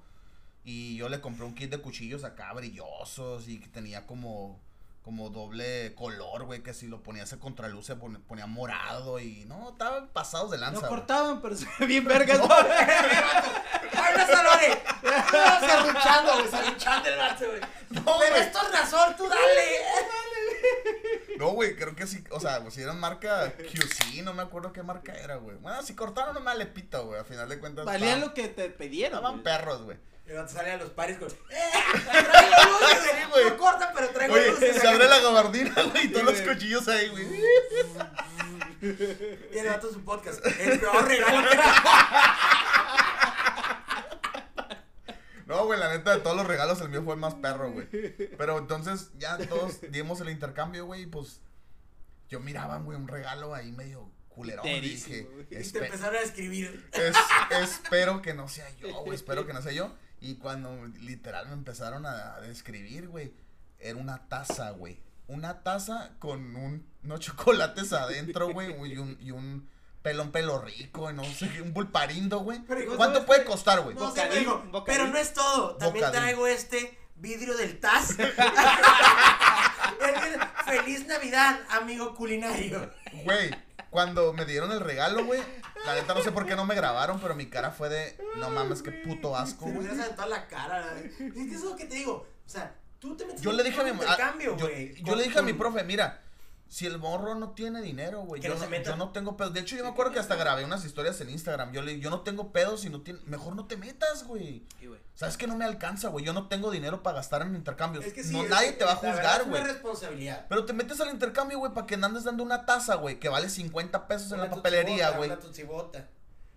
Y 0.64 0.96
yo 0.96 1.08
le 1.08 1.20
compré 1.20 1.44
un 1.44 1.54
kit 1.54 1.70
de 1.70 1.78
cuchillos 1.78 2.24
acá 2.24 2.52
brillosos 2.54 3.48
y 3.48 3.60
que 3.60 3.68
tenía 3.68 4.06
como, 4.06 4.60
como 5.04 5.28
doble 5.28 5.94
color, 5.94 6.44
güey, 6.44 6.62
que 6.62 6.72
si 6.72 6.88
lo 6.88 7.02
ponías 7.02 7.30
a 7.34 7.38
contraluz 7.38 7.84
se 7.84 7.94
ponía 7.94 8.46
morado 8.46 9.20
y 9.20 9.44
no, 9.44 9.68
estaban 9.70 10.08
pasados 10.08 10.50
de 10.50 10.56
lanza. 10.56 10.80
güey. 10.80 10.88
cortaban, 10.90 11.42
pero 11.42 11.54
se 11.56 11.66
ve 11.78 11.86
bien 11.86 12.04
vergas. 12.08 12.40
¡Ay, 12.40 14.14
no, 14.16 14.26
Salore! 14.26 14.82
No, 15.02 15.68
Serruchando, 15.68 16.32
güey, 16.34 16.48
serruchando 16.48 17.08
el 17.10 17.18
vato, 17.18 17.44
güey. 17.46 17.60
No, 17.90 18.02
Pero 18.18 18.30
güey. 18.30 18.40
es 18.40 18.52
tornasol, 18.52 19.16
tú 19.16 19.28
dale. 19.28 19.44
No, 21.38 21.48
güey, 21.50 21.74
creo 21.74 21.96
que 21.96 22.06
sí, 22.06 22.22
o 22.30 22.38
sea, 22.38 22.60
pues 22.60 22.74
si 22.74 22.82
eran 22.82 22.98
marca 23.00 23.52
QC, 23.56 24.22
no 24.22 24.32
me 24.34 24.42
acuerdo 24.42 24.72
qué 24.72 24.82
marca 24.84 25.12
era, 25.14 25.34
güey. 25.36 25.56
Bueno, 25.56 25.82
si 25.82 25.94
cortaron 25.94 26.36
una 26.36 26.54
lepita, 26.54 27.00
güey, 27.00 27.20
a 27.20 27.24
final 27.24 27.48
de 27.48 27.58
cuentas. 27.58 27.84
Valían 27.84 28.20
lo 28.20 28.32
que 28.32 28.46
te 28.48 28.70
pidieron. 28.70 29.18
Estaban 29.18 29.42
perros, 29.42 29.82
güey. 29.82 29.98
El 30.26 30.36
vato 30.36 30.52
sale 30.52 30.70
a 30.72 30.76
los 30.78 30.90
pares 30.90 31.18
con. 31.18 31.28
¡Eh! 31.28 31.34
Traigo 32.04 32.78
luces, 32.80 33.02
Sí, 33.02 33.10
güey. 33.10 33.30
güey. 33.30 33.44
No 33.50 33.56
corta, 33.58 33.92
pero 33.94 34.08
traigo 34.10 34.34
Oye, 34.34 34.50
luces. 34.52 34.76
se 34.80 34.88
abre 34.88 35.06
la 35.08 35.20
gabardina, 35.20 35.74
güey, 35.92 36.06
y 36.06 36.08
todos 36.08 36.24
los 36.24 36.40
cuchillos 36.40 36.88
ahí, 36.88 37.08
güey. 37.10 37.26
Y 39.52 39.58
el 39.58 39.66
vato 39.68 39.92
su 39.92 40.02
podcast. 40.04 40.44
El 40.46 40.80
peor 40.80 41.06
regalo 41.06 41.48
que 41.48 41.54
era. 41.54 41.74
No, 45.46 45.66
güey, 45.66 45.78
la 45.78 45.90
neta, 45.90 46.14
de 46.16 46.20
todos 46.22 46.36
los 46.36 46.46
regalos, 46.46 46.80
el 46.80 46.88
mío 46.88 47.02
fue 47.04 47.14
el 47.14 47.20
más 47.20 47.34
perro, 47.34 47.70
güey. 47.70 47.86
Pero 48.38 48.56
entonces, 48.58 49.10
ya 49.18 49.36
todos 49.36 49.80
dimos 49.90 50.20
el 50.20 50.30
intercambio, 50.30 50.86
güey, 50.86 51.02
y 51.02 51.06
pues. 51.06 51.40
Yo 52.30 52.40
miraba, 52.40 52.78
güey, 52.78 52.96
un 52.96 53.06
regalo 53.06 53.54
ahí 53.54 53.70
medio 53.70 54.10
culerón. 54.30 54.66
Y 54.66 54.80
dije. 54.80 55.28
Y 55.40 55.44
te 55.44 55.60
"Espe- 55.60 55.84
empezaron 55.84 56.16
a 56.16 56.20
escribir. 56.20 56.88
es- 56.92 57.16
espero 57.50 58.22
que 58.22 58.32
no 58.32 58.48
sea 58.48 58.66
yo, 58.80 58.88
güey, 59.02 59.14
espero 59.14 59.46
que 59.46 59.52
no 59.52 59.60
sea 59.60 59.72
yo. 59.72 59.94
Y 60.24 60.36
cuando 60.36 60.86
literal 61.00 61.48
me 61.48 61.52
empezaron 61.52 62.06
a, 62.06 62.36
a 62.36 62.40
describir, 62.40 63.08
güey, 63.08 63.34
era 63.78 63.98
una 63.98 64.26
taza, 64.26 64.70
güey. 64.70 64.98
Una 65.26 65.62
taza 65.62 66.12
con 66.18 66.56
un, 66.56 66.88
unos 67.02 67.20
chocolates 67.20 67.92
adentro, 67.92 68.50
güey, 68.50 68.70
y 68.90 68.96
un, 68.96 69.18
y 69.20 69.32
un 69.32 69.68
pelón 70.00 70.32
pelo 70.32 70.58
rico, 70.60 71.10
y 71.10 71.14
no 71.14 71.24
sé, 71.24 71.50
qué, 71.50 71.60
un 71.60 71.74
pulparindo, 71.74 72.38
güey. 72.38 72.64
¿Cuánto 72.64 72.96
¿sabes 72.96 73.24
puede 73.26 73.44
costar, 73.44 73.82
güey? 73.82 73.94
No 73.96 74.14
pero 74.14 74.84
pero 74.86 75.08
no 75.08 75.18
es 75.18 75.34
todo. 75.34 75.76
También 75.76 76.06
Bocadín. 76.06 76.22
traigo 76.22 76.46
este 76.46 76.98
vidrio 77.16 77.54
del 77.58 77.78
Taz. 77.78 78.16
Feliz 80.64 81.06
Navidad, 81.06 81.60
amigo 81.68 82.14
culinario. 82.14 82.90
Güey, 83.24 83.50
cuando 83.94 84.32
me 84.32 84.44
dieron 84.44 84.72
el 84.72 84.80
regalo, 84.80 85.24
güey, 85.24 85.40
la 85.86 85.94
neta 85.94 86.14
no 86.14 86.20
sé 86.20 86.32
por 86.32 86.46
qué 86.46 86.56
no 86.56 86.66
me 86.66 86.74
grabaron, 86.74 87.20
pero 87.20 87.36
mi 87.36 87.46
cara 87.46 87.70
fue 87.70 87.88
de, 87.88 88.18
no 88.38 88.50
mames, 88.50 88.82
qué 88.82 88.90
puto 88.90 89.36
asco, 89.36 89.66
me 89.66 89.74
güey. 89.74 89.86
hubiera 89.86 90.04
saltado 90.04 90.28
la 90.28 90.48
cara. 90.48 90.94
Eso 91.00 91.54
es 91.54 91.62
lo 91.62 91.76
que 91.76 91.84
te 91.84 91.94
digo. 91.94 92.26
O 92.44 92.48
sea, 92.48 92.74
tú 92.98 93.16
te 93.16 93.24
metes 93.24 93.40
Yo 93.40 93.52
en 93.52 93.58
le 93.58 93.62
dije 93.62 93.80
a 93.80 93.84
mi 93.84 94.44
yo, 94.44 94.56
güey. 94.56 95.00
yo 95.04 95.14
le 95.14 95.22
dije 95.22 95.38
a 95.38 95.42
mi 95.42 95.52
profe, 95.52 95.84
mira, 95.84 96.23
si 96.68 96.86
el 96.86 96.98
morro 96.98 97.34
no 97.36 97.50
tiene 97.50 97.80
dinero, 97.82 98.22
güey, 98.22 98.40
yo, 98.42 98.48
no 98.54 98.60
yo 98.82 98.96
no 98.96 99.10
tengo 99.10 99.36
pedos. 99.36 99.52
De 99.54 99.60
hecho, 99.60 99.76
yo 99.76 99.84
me 99.84 99.90
acuerdo 99.90 100.12
que 100.12 100.18
hasta 100.18 100.34
grabé 100.34 100.64
unas 100.64 100.84
historias 100.84 101.20
en 101.20 101.30
Instagram. 101.30 101.72
Yo 101.72 101.82
le 101.82 102.00
yo 102.00 102.10
no 102.10 102.22
tengo 102.22 102.50
pedos 102.52 102.80
si 102.80 102.90
no 102.90 103.02
tiene, 103.02 103.20
mejor 103.26 103.54
no 103.54 103.66
te 103.66 103.76
metas, 103.76 104.24
güey. 104.24 104.66
Sí. 104.80 104.90
Sabes 105.14 105.36
que 105.36 105.46
no 105.46 105.56
me 105.56 105.64
alcanza, 105.64 106.08
güey. 106.08 106.24
Yo 106.24 106.32
no 106.32 106.48
tengo 106.48 106.70
dinero 106.70 107.02
para 107.02 107.16
gastar 107.16 107.42
en 107.42 107.54
intercambios. 107.54 108.04
Es 108.04 108.12
que 108.12 108.24
sí, 108.24 108.32
no 108.32 108.42
es- 108.42 108.50
nadie 108.50 108.72
te 108.72 108.84
va 108.84 108.92
a 108.92 108.96
juzgar, 108.96 109.42
es 109.42 109.48
güey. 109.48 109.62
una 109.62 109.72
responsabilidad. 109.72 110.46
Pero 110.48 110.64
te 110.64 110.72
metes 110.72 111.00
al 111.00 111.10
intercambio, 111.10 111.58
güey, 111.58 111.72
para 111.72 111.86
que 111.86 111.94
andes 111.94 112.24
dando 112.24 112.42
una 112.42 112.66
taza, 112.66 112.96
güey, 112.96 113.20
que 113.20 113.28
vale 113.28 113.48
50 113.48 114.08
pesos 114.08 114.32
en 114.32 114.40
la 114.40 114.50
papelería, 114.50 115.10
güey. 115.12 115.30
Una. 115.30 115.38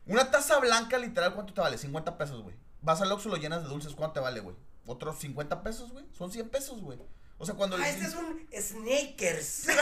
Una 0.07 0.31
taza 0.31 0.57
blanca, 0.59 0.97
literal, 0.97 1.33
¿cuánto 1.33 1.53
te 1.53 1.61
vale? 1.61 1.77
50 1.77 2.17
pesos, 2.17 2.41
güey. 2.41 2.55
Vas 2.81 3.01
al 3.01 3.11
Oxxo, 3.11 3.29
lo 3.29 3.35
llenas 3.37 3.63
de 3.63 3.69
dulces, 3.69 3.93
¿cuánto 3.93 4.15
te 4.15 4.19
vale, 4.21 4.39
güey? 4.39 4.55
Otros 4.85 5.19
50 5.19 5.61
pesos, 5.63 5.91
güey. 5.91 6.05
Son 6.17 6.31
100 6.31 6.49
pesos, 6.49 6.81
güey. 6.81 6.97
O 7.39 7.45
sea, 7.45 7.55
cuando... 7.55 7.77
Ah, 7.77 7.87
este 7.89 8.05
es 8.05 8.15
un 8.15 8.47
Snakers. 8.51 9.67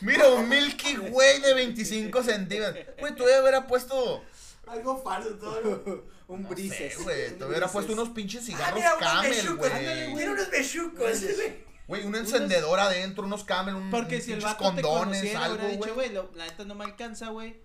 Mira, 0.00 0.28
un 0.28 0.48
Milky 0.48 0.96
Way 0.96 1.40
de 1.40 1.54
25 1.54 2.22
centímetros. 2.22 2.86
Güey, 2.98 3.14
tú 3.14 3.24
hubiera 3.24 3.66
puesto... 3.66 4.22
Algo 4.66 4.96
falso 5.02 5.30
todo. 5.36 6.04
Un 6.28 6.42
No 6.42 6.48
brises. 6.48 7.02
güey. 7.02 7.32
Un 7.32 7.38
Te 7.38 7.44
hubiera 7.44 7.66
puesto 7.68 7.92
unos 7.92 8.10
pinches 8.10 8.42
Ah, 8.42 8.46
cigarros 8.46 8.74
mira, 8.76 8.94
unos 8.96 9.10
Camel, 9.10 9.56
güey. 9.56 10.14
Quiero 10.14 10.32
unos 10.32 10.50
bechucos. 10.50 11.20
güey. 11.36 11.70
Güey, 11.90 12.06
un 12.06 12.14
encendedor 12.14 12.78
adentro, 12.78 13.24
unos 13.24 13.42
Camel, 13.42 13.74
un, 13.74 13.90
Porque 13.90 14.14
un 14.16 14.22
si 14.22 14.32
el 14.32 14.40
vato 14.40 14.58
te 14.76 14.80
condones, 14.80 15.18
conociera, 15.22 15.44
algo, 15.44 15.66
dicho, 15.66 15.92
güey. 15.96 16.12
la 16.12 16.44
neta 16.46 16.64
no 16.64 16.76
me 16.76 16.84
alcanza, 16.84 17.30
güey, 17.30 17.60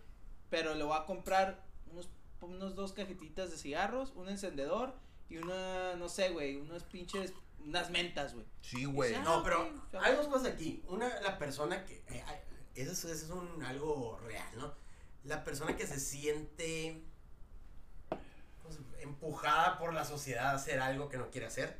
pero 0.49 0.73
le 0.73 0.83
voy 0.83 0.97
a 0.97 1.05
comprar 1.05 1.63
unos, 1.91 2.09
unos 2.41 2.73
dos 2.73 2.91
cajetitas 2.93 3.51
de 3.51 3.57
cigarros, 3.57 4.13
un 4.15 4.27
encendedor 4.27 4.95
y 5.30 5.38
una, 5.38 5.95
no 5.95 6.07
sé, 6.09 6.30
güey, 6.30 6.57
unos 6.57 6.84
pinches, 6.84 7.34
unas 7.59 7.89
mentas, 7.89 8.34
güey. 8.34 8.45
Sí, 8.61 8.86
güey. 8.86 9.13
Ah, 9.15 9.21
No, 9.23 9.43
pero 9.43 9.61
ok, 9.63 9.95
hay 10.01 10.15
dos 10.15 10.28
cosas 10.28 10.53
aquí. 10.53 10.84
Una, 10.88 11.19
la 11.21 11.38
persona 11.38 11.84
que. 11.86 12.03
eh, 12.07 12.23
eso, 12.76 12.91
es, 12.91 13.05
eso 13.05 13.26
es 13.26 13.32
un, 13.32 13.63
algo 13.63 14.19
real, 14.19 14.47
¿no? 14.57 14.73
La 15.23 15.43
persona 15.43 15.76
que 15.76 15.88
se 15.88 15.99
siente 15.99 17.01
pues, 18.61 18.80
empujada 18.99 19.78
por 19.80 19.93
la 19.93 20.05
sociedad 20.05 20.47
a 20.47 20.55
hacer 20.55 20.80
algo 20.80 21.09
que 21.09 21.17
no 21.17 21.32
quiere 21.32 21.47
hacer. 21.47 21.80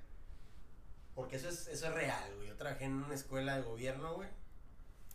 Porque 1.14 1.36
eso 1.36 1.50
es, 1.50 1.68
eso 1.68 1.88
es 1.88 1.94
real, 1.94 2.36
güey. 2.36 2.48
Yo 2.48 2.56
trabajé 2.58 2.86
en 2.86 2.94
una 2.94 3.14
escuela 3.14 3.56
de 3.56 3.62
gobierno, 3.62 4.16
güey. 4.16 4.30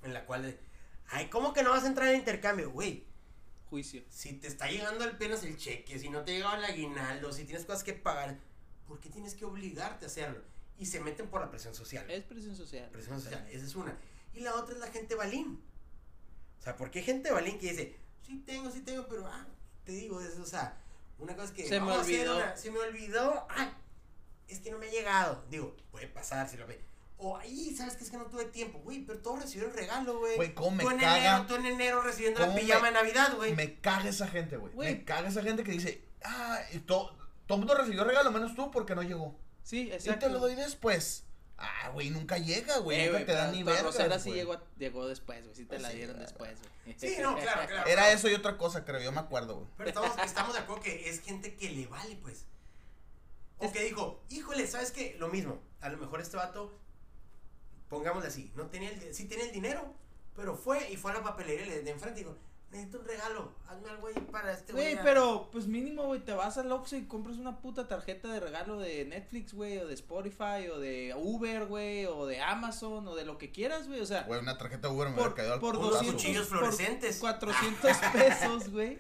En 0.02 0.14
la 0.14 0.24
cual. 0.26 0.42
de, 0.42 0.60
Ay, 1.08 1.28
¿cómo 1.28 1.52
que 1.52 1.62
no 1.62 1.70
vas 1.70 1.84
a 1.84 1.88
entrar 1.88 2.08
en 2.08 2.16
intercambio? 2.16 2.70
Güey, 2.70 3.06
Juicio. 3.70 4.02
si 4.10 4.32
te 4.34 4.48
está 4.48 4.66
llegando 4.68 5.04
apenas 5.04 5.42
el 5.44 5.56
cheque, 5.56 5.98
si 5.98 6.10
no 6.10 6.22
te 6.24 6.32
ha 6.32 6.34
llegado 6.34 6.56
el 6.56 6.64
aguinaldo, 6.64 7.32
si 7.32 7.44
tienes 7.44 7.64
cosas 7.64 7.84
que 7.84 7.92
pagar, 7.94 8.36
¿por 8.88 8.98
qué 9.00 9.08
tienes 9.08 9.34
que 9.34 9.44
obligarte 9.44 10.04
a 10.04 10.08
hacerlo? 10.08 10.42
Y 10.78 10.86
se 10.86 10.98
meten 11.00 11.28
por 11.28 11.40
la 11.40 11.50
presión 11.50 11.74
social. 11.74 12.10
Es 12.10 12.24
presión 12.24 12.56
social. 12.56 12.88
Presión 12.90 13.20
social, 13.20 13.46
esa 13.50 13.64
es 13.64 13.74
una. 13.76 13.96
Y 14.34 14.40
la 14.40 14.54
otra 14.56 14.74
es 14.74 14.80
la 14.80 14.88
gente 14.88 15.14
balín. 15.14 15.62
O 16.58 16.62
sea, 16.62 16.76
porque 16.76 16.98
hay 16.98 17.04
gente 17.04 17.30
balín 17.30 17.58
que 17.58 17.70
dice, 17.70 17.96
sí 18.26 18.42
tengo, 18.44 18.70
sí 18.70 18.80
tengo, 18.80 19.06
pero 19.08 19.26
ah, 19.26 19.46
te 19.84 19.92
digo, 19.92 20.20
es, 20.20 20.36
o 20.38 20.46
sea, 20.46 20.76
una 21.18 21.34
cosa 21.34 21.46
es 21.46 21.52
que 21.52 21.68
Se 21.68 21.80
me 21.80 21.92
olvidó. 21.92 22.36
una- 22.36 22.56
se 22.56 22.70
me 22.70 22.78
olvidó, 22.78 23.46
ah, 23.50 23.72
es 24.48 24.60
que 24.60 24.70
no 24.70 24.78
me 24.78 24.88
ha 24.88 24.90
llegado. 24.90 25.44
Digo, 25.50 25.76
puede 25.90 26.08
pasar 26.08 26.48
si 26.48 26.56
lo 26.56 26.66
ve. 26.66 26.80
O 27.22 27.36
ahí, 27.36 27.74
¿sabes 27.76 27.96
qué? 27.96 28.04
Es 28.04 28.10
que 28.10 28.16
no 28.16 28.26
tuve 28.26 28.46
tiempo, 28.46 28.78
güey, 28.80 29.00
pero 29.04 29.18
todos 29.18 29.40
recibieron 29.42 29.74
regalo, 29.74 30.18
güey. 30.18 30.36
Güey, 30.36 30.54
cómo 30.54 30.70
me 30.72 30.84
tú 30.84 30.90
en 30.90 30.98
caga. 30.98 31.18
enero, 31.18 31.46
tú 31.46 31.54
en 31.56 31.66
enero 31.66 32.02
recibiendo 32.02 32.40
la 32.40 32.54
pijama 32.54 32.80
me- 32.80 32.86
de 32.88 32.92
Navidad, 32.94 33.36
güey. 33.36 33.54
Me 33.54 33.78
caga 33.80 34.08
esa 34.08 34.26
gente, 34.26 34.56
güey. 34.56 34.74
Me 34.74 35.04
caga 35.04 35.28
esa 35.28 35.42
gente 35.42 35.62
que 35.62 35.72
dice, 35.72 36.02
ah, 36.24 36.58
y 36.72 36.78
to- 36.78 37.14
todo 37.46 37.56
el 37.56 37.66
mundo 37.66 37.74
recibió 37.74 38.04
regalo 38.04 38.30
menos 38.30 38.54
tú 38.54 38.70
porque 38.70 38.94
no 38.94 39.02
llegó. 39.02 39.38
Sí, 39.62 39.88
Y 39.88 39.92
exacto. 39.92 40.26
te 40.26 40.32
lo 40.32 40.38
doy 40.38 40.54
después. 40.54 41.24
Ah, 41.58 41.90
güey, 41.92 42.08
nunca 42.08 42.38
llega, 42.38 42.78
güey. 42.78 43.00
Eh, 43.00 43.06
nunca 43.10 43.26
te 43.26 43.32
dan 43.32 43.52
ni 43.52 43.62
Rosera 43.64 44.18
sí 44.18 44.32
llegó, 44.32 44.58
llegó 44.78 45.06
después, 45.06 45.42
güey. 45.44 45.54
Sí 45.54 45.62
te 45.64 45.68
Pues 45.68 45.82
la 45.82 45.90
sí, 45.90 45.96
dieron 45.98 46.18
después, 46.18 46.56
güey. 46.58 46.96
Sí, 46.98 47.16
no, 47.20 47.36
claro, 47.36 47.66
claro. 47.68 47.86
Era 47.86 48.02
claro. 48.04 48.16
eso 48.16 48.30
y 48.30 48.34
otra 48.34 48.56
cosa, 48.56 48.86
creo. 48.86 49.00
Yo 49.02 49.12
me 49.12 49.20
acuerdo, 49.20 49.56
güey. 49.56 49.66
Pero 49.76 49.90
estamos, 49.90 50.12
estamos 50.24 50.54
de 50.54 50.60
acuerdo 50.60 50.82
que 50.82 51.10
es 51.10 51.20
gente 51.20 51.54
que 51.56 51.68
le 51.70 51.86
vale, 51.86 52.16
pues. 52.22 52.46
O 53.58 53.66
Es- 53.66 53.72
que 53.72 53.82
dijo, 53.84 54.22
híjole, 54.30 54.66
¿sabes 54.66 54.90
qué? 54.90 55.16
Lo 55.18 55.28
mismo. 55.28 55.60
A 55.82 55.90
lo 55.90 55.98
mejor 55.98 56.22
este 56.22 56.38
vato, 56.38 56.72
pongámosle 57.90 58.28
así, 58.28 58.50
no 58.56 58.66
tenía 58.68 58.88
el, 58.90 59.14
sí 59.14 59.26
tenía 59.26 59.44
el 59.44 59.52
dinero, 59.52 59.92
pero 60.34 60.56
fue 60.56 60.90
y 60.90 60.96
fue 60.96 61.10
a 61.10 61.14
la 61.16 61.22
papelería 61.22 61.66
de 61.66 61.90
enfrente 61.90 62.20
y 62.20 62.24
dijo, 62.24 62.36
necesito 62.70 63.00
un 63.00 63.04
regalo, 63.04 63.52
hazme 63.68 63.90
algo 63.90 64.06
ahí 64.06 64.14
para 64.30 64.52
este 64.52 64.72
Güey, 64.72 64.94
a-". 64.96 65.02
pero 65.02 65.48
pues 65.50 65.66
mínimo, 65.66 66.04
güey, 66.04 66.20
te 66.20 66.32
vas 66.32 66.56
al 66.56 66.70
Oxxo 66.70 66.96
y 66.96 67.06
compras 67.06 67.36
una 67.36 67.60
puta 67.60 67.88
tarjeta 67.88 68.28
de 68.32 68.38
regalo 68.38 68.78
de 68.78 69.04
Netflix, 69.04 69.52
güey, 69.52 69.78
o 69.78 69.88
de 69.88 69.94
Spotify, 69.94 70.68
o 70.72 70.78
de 70.78 71.14
Uber, 71.18 71.66
güey, 71.66 72.06
o 72.06 72.26
de 72.26 72.40
Amazon, 72.40 73.06
o 73.08 73.14
de 73.16 73.24
lo 73.24 73.38
que 73.38 73.50
quieras, 73.50 73.88
güey, 73.88 74.00
o 74.00 74.06
sea, 74.06 74.22
Güey, 74.22 74.40
una 74.40 74.56
tarjeta 74.56 74.88
Uber 74.88 75.08
me 75.08 75.16
por, 75.16 75.22
hubiera 75.24 75.34
caído 75.34 75.54
al 75.54 75.60
por 75.60 75.74
putazo, 75.74 75.88
Unos 75.88 76.00
200, 76.00 76.22
cuchillos 76.22 76.46
por 76.46 76.58
fluorescentes. 76.58 77.18
400 77.18 77.96
pesos, 78.12 78.70
güey, 78.70 78.98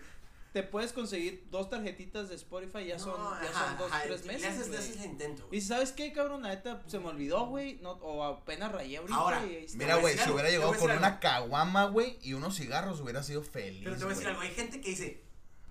te 0.52 0.62
puedes 0.64 0.92
conseguir 0.92 1.46
dos 1.50 1.70
tarjetitas 1.70 2.28
de 2.28 2.34
Spotify, 2.34 2.86
ya 2.86 2.98
son, 2.98 3.18
No, 3.20 3.30
ya 3.40 3.50
ajá, 3.50 3.66
son 3.68 3.78
dos, 3.78 3.92
ajá, 3.92 4.02
tres 4.04 4.26
le 4.26 4.32
meses, 4.32 4.48
haces, 4.48 4.68
le 4.68 4.78
haces 4.78 4.96
el 4.96 5.04
intento, 5.06 5.44
Y 5.44 5.46
güey. 5.48 5.60
¿sabes 5.60 5.92
qué, 5.92 6.12
cabrón? 6.12 6.42
La 6.42 6.48
neta, 6.48 6.82
se 6.86 6.98
me 6.98 7.06
olvidó, 7.08 7.46
güey, 7.46 7.76
no, 7.82 7.92
o 7.92 8.24
apenas 8.24 8.72
rayé 8.72 8.98
ahorita 8.98 9.16
Ahora, 9.16 9.46
y 9.46 9.54
ahí 9.56 9.64
está. 9.64 9.78
Mira, 9.78 9.96
güey, 9.96 10.18
si 10.18 10.28
hubiera 10.30 10.50
llegado 10.50 10.74
con 10.74 10.90
una 10.90 11.20
caguama, 11.20 11.84
güey, 11.86 12.18
y 12.22 12.32
unos 12.32 12.56
cigarros, 12.56 13.00
hubiera 13.00 13.22
sido 13.22 13.42
feliz. 13.42 13.82
Pero 13.84 13.96
te 13.96 14.04
voy 14.04 14.12
a 14.12 14.14
decir 14.14 14.28
algo, 14.28 14.40
hay 14.40 14.50
gente 14.50 14.80
que 14.80 14.90
dice, 14.90 15.22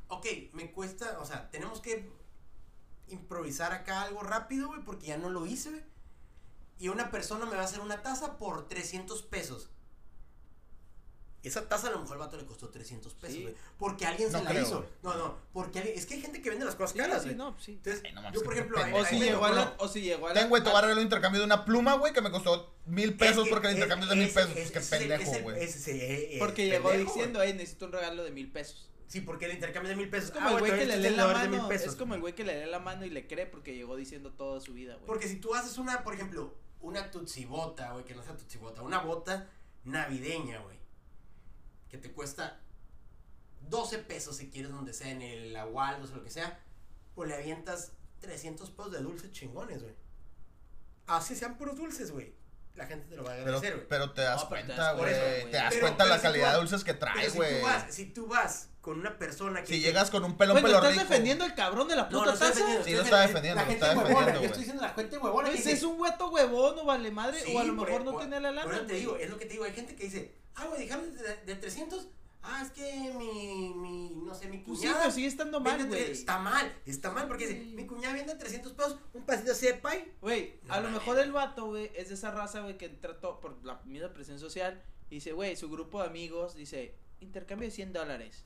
ok, 0.08 0.26
me 0.54 0.72
cuesta, 0.72 1.20
o 1.20 1.26
sea, 1.26 1.50
tenemos 1.52 1.82
que 1.82 2.10
improvisar 3.10 3.74
acá 3.74 4.04
algo 4.04 4.22
rápido, 4.22 4.68
güey, 4.68 4.82
porque 4.84 5.08
ya 5.08 5.18
no 5.18 5.30
lo 5.30 5.46
hice, 5.46 5.72
güey. 5.72 5.84
Y 6.80 6.88
una 6.88 7.12
persona 7.12 7.46
me 7.46 7.56
va 7.56 7.64
a 7.64 7.66
hacer 7.66 7.82
una 7.82 8.02
taza 8.02 8.38
por 8.38 8.68
300 8.70 9.22
pesos. 9.24 9.70
Esa 11.42 11.70
taza 11.70 11.88
a 11.88 11.92
lo 11.92 12.00
mejor 12.00 12.14
al 12.14 12.20
vato 12.20 12.36
le 12.38 12.46
costó 12.46 12.68
300 12.70 13.14
pesos, 13.14 13.36
Sí. 13.38 13.42
güey. 13.44 13.56
Porque 13.78 14.06
alguien 14.06 14.30
No 14.32 14.40
se 14.40 14.44
la 14.44 14.50
creo, 14.50 14.62
hizo. 14.64 14.86
No, 15.04 15.14
no, 15.16 15.38
porque 15.54 15.80
alguien, 15.80 15.98
es 15.98 16.06
que 16.06 16.16
hay 16.16 16.22
gente 16.22 16.42
que 16.42 16.50
vende 16.50 16.66
las 16.66 16.76
cosas 16.76 16.92
Sí, 16.92 16.98
caras, 16.98 17.22
sí, 17.22 17.30
güey. 17.30 17.36
no, 17.38 17.56
sí. 17.60 17.72
Entonces, 17.74 18.02
Ay, 18.06 18.12
no 18.14 18.22
mames, 18.22 18.38
yo 18.40 18.44
por 18.44 18.54
ejemplo, 18.54 18.78
ahí- 18.84 18.94
O 18.94 19.06
si 19.06 19.20
llegó 19.20 19.46
a 19.46 19.52
la, 19.52 19.76
o 19.80 19.88
si 19.88 20.02
llegó 20.02 20.28
a 20.28 20.34
la. 20.34 20.40
Ten, 20.42 20.50
güey, 20.50 20.62
te 20.62 20.70
voy 20.70 20.78
a 20.78 20.82
regalar 20.82 20.98
un 20.98 21.04
intercambio 21.04 21.40
de 21.40 21.46
una 21.46 21.64
pluma, 21.64 21.94
güey, 21.94 22.12
que 22.12 22.22
me 22.22 22.30
costó 22.30 22.76
mil 22.86 23.14
pesos 23.16 23.38
Es 23.38 23.44
que 23.46 23.50
porque 23.52 23.68
el 23.68 23.74
es- 23.74 23.78
intercambio 23.78 24.04
es 24.06 24.10
de 24.10 24.16
mil 24.18 24.34
pesos. 24.34 24.52
Pues 24.52 24.72
qué 24.72 24.80
ese- 24.80 24.98
pendejo, 24.98 25.32
güey. 25.44 25.64
ese- 25.64 25.78
ese- 25.80 26.36
eh, 26.36 26.40
Porque 26.40 26.66
llegó 26.68 26.92
diciendo, 26.92 27.40
hey, 27.42 27.54
necesito 27.54 27.86
un 27.86 27.92
regalo 27.94 28.24
de 28.24 28.32
mil 28.32 28.52
pesos. 28.52 28.90
Sí, 29.08 29.22
porque 29.22 29.46
el 29.46 29.54
intercambio 29.54 29.92
es 29.92 29.98
de 29.98 30.02
mil 30.04 30.10
pesos. 30.12 30.26
Es 30.30 30.36
como 30.36 30.50
Ah, 30.50 30.54
el 30.54 30.60
güey, 30.60 30.72
que 30.78 30.86
le 30.86 30.98
lee 30.98 31.10
la 31.16 31.26
mano. 31.28 31.68
pesos. 31.70 31.88
Es 31.88 31.96
como 31.96 32.16
el 32.16 32.20
güey 32.22 32.36
que 32.36 32.44
le 32.44 32.66
lee 32.66 32.70
la 32.70 32.80
mano 32.80 33.06
y 33.06 33.10
le 33.10 33.26
cree 33.28 33.46
porque 33.48 33.74
llegó 33.74 33.96
diciendo 33.96 34.32
toda 34.34 34.60
su 34.60 34.74
vida, 34.74 34.96
güey. 34.96 35.08
Porque 35.08 35.28
si 35.30 35.38
tú 35.38 35.56
haces 35.56 35.78
una, 35.78 36.04
por 36.04 36.14
ejemplo, 36.14 36.54
una 36.82 37.10
tutsibota, 37.10 37.92
güey, 37.94 38.04
que 38.06 38.14
no 38.14 38.22
sea 38.24 38.36
tutsibota, 38.38 38.82
una 38.84 39.00
bota 39.00 39.50
navideña, 39.84 40.60
güey, 40.60 40.78
que 41.90 41.98
te 41.98 42.12
cuesta 42.12 42.62
12 43.70 44.00
pesos 44.00 44.38
si 44.38 44.50
quieres 44.50 44.72
donde 44.72 44.94
sea, 44.94 45.12
en 45.12 45.22
el 45.22 45.56
Agualdos 45.56 46.12
o 46.12 46.16
lo 46.16 46.24
que 46.24 46.30
sea, 46.30 46.60
pues 47.16 47.30
le 47.30 47.36
avientas 47.36 47.92
300 48.22 48.70
pesos 48.72 48.92
de 48.92 49.00
dulces 49.00 49.32
chingones, 49.32 49.82
güey. 49.82 49.96
Así 51.08 51.36
sean 51.36 51.58
puros 51.58 51.78
dulces, 51.78 52.12
güey. 52.12 52.34
La 52.80 52.86
gente 52.88 53.08
te 53.10 53.16
lo 53.18 53.24
va 53.24 53.32
a 53.32 53.36
Pero, 53.36 53.46
agradecer, 53.48 53.74
güey. 53.76 53.88
pero 53.90 54.12
te 54.12 54.22
das 54.22 54.42
No, 54.44 54.50
pero 54.50 54.66
cuenta, 54.66 54.92
güey. 54.94 55.14
Te 55.14 55.58
das 55.58 55.70
Pero- 55.70 55.82
cuenta 55.82 55.98
pero 56.06 56.10
la 56.10 56.16
si 56.16 56.22
calidad 56.24 56.48
tú- 56.48 56.54
de 56.54 56.60
dulces 56.62 56.84
que 56.86 56.94
Pero 56.94 57.12
trae, 57.14 57.30
si 57.30 57.36
güey. 57.38 57.60
tú 57.60 57.66
vas, 57.66 57.86
si 57.94 58.06
tú 58.06 58.28
vas 58.28 58.70
con 58.82 59.00
una 59.00 59.18
persona 59.20 59.60
que 59.62 59.68
Si 59.68 59.74
te- 59.74 59.80
llegas 59.82 60.10
con 60.10 60.24
un 60.24 60.38
pelón 60.38 60.54
Bueno, 60.56 60.68
pelo 60.68 60.78
¿estás 60.80 60.92
rico. 60.94 61.04
defendiendo 61.10 61.46
el 61.46 61.54
cabrón 61.54 61.88
de 61.90 61.96
la 61.98 62.04
No, 62.04 62.10
puta 62.10 62.26
no 62.26 62.32
estoy 62.34 62.48
taza? 62.50 62.60
Sí, 62.66 62.72
lo 62.74 62.80
estoy 62.80 62.94
está 62.96 63.22
defendiendo. 63.22 63.64
lo 63.66 63.72
está 63.72 63.90
defendiendo, 63.90 64.26
Yo 64.32 64.34
güey. 64.38 64.46
estoy 64.46 64.60
diciendo 64.60 64.82
la 64.84 64.90
gente 64.94 65.18
huevona 65.18 65.50
que 65.50 65.56
Pues 65.56 65.68
es 65.68 65.84
un 65.84 66.00
hueto 66.00 66.30
huevón, 66.30 66.76
no 66.78 66.86
vale 66.86 67.12
madre. 67.12 67.42
Sí, 67.42 67.54
o 67.56 67.60
a 67.60 67.64
lo 67.66 67.74
mejor 67.74 68.04
no 68.06 68.16
tiene 68.18 68.40
la 68.40 68.52
lana. 68.52 68.64
Por 68.64 68.74
eso 68.74 68.86
te 68.86 68.94
digo, 68.94 69.18
es 69.18 69.30
lo 69.30 69.38
que 69.38 69.46
te 69.46 69.52
digo. 69.54 69.66
Hay 69.66 69.74
gente 69.74 69.96
que 69.96 70.06
dice, 70.06 70.36
ah, 70.56 70.66
güey, 70.68 70.84
dejaron 70.86 71.14
de, 71.14 71.36
de 71.46 71.56
300. 71.56 72.08
Ah, 72.42 72.62
es 72.64 72.72
que 72.72 73.14
mi, 73.18 73.74
mi, 73.76 74.10
no 74.26 74.34
sé, 74.34 74.48
mi 74.48 74.60
Pues 74.60 74.80
sí, 74.80 74.88
cuñada. 74.88 75.12
sigue 75.12 75.28
estando 75.28 75.60
mal, 75.60 75.86
güey. 75.88 76.12
Está 76.12 76.40
mal, 76.40 76.74
está 76.86 77.12
mal, 77.12 77.28
porque 77.28 77.48
dice, 77.48 77.60
mi 77.76 77.86
cuñada 77.86 78.14
vende 78.14 78.36
300 78.36 78.72
pesos, 78.74 78.98
un 79.14 79.24
pasito 79.26 79.52
así 79.52 79.68
de 79.68 79.74
pay. 79.76 80.14
Güey, 80.22 80.60
No 80.64 80.74
a 80.74 80.80
lo 80.80 80.90
mejor 80.90 81.20
el 81.20 81.32
vato, 81.34 81.66
güey, 81.66 81.92
es 81.96 82.08
de 82.08 82.16
esa 82.16 82.32
raza, 82.32 82.62
güey, 82.62 82.78
que 82.78 82.88
trató 82.90 83.40
por 83.42 83.64
la 83.66 83.82
misma 83.84 84.14
presión 84.14 84.40
social. 84.40 84.82
Y 85.10 85.16
dice, 85.16 85.34
güey, 85.34 85.56
su 85.58 85.70
grupo 85.70 86.02
de 86.02 86.08
amigos 86.08 86.56
dice, 86.56 86.96
intercambio 87.20 87.68
de 87.68 87.72
100 87.76 87.94
dólares. 87.94 88.46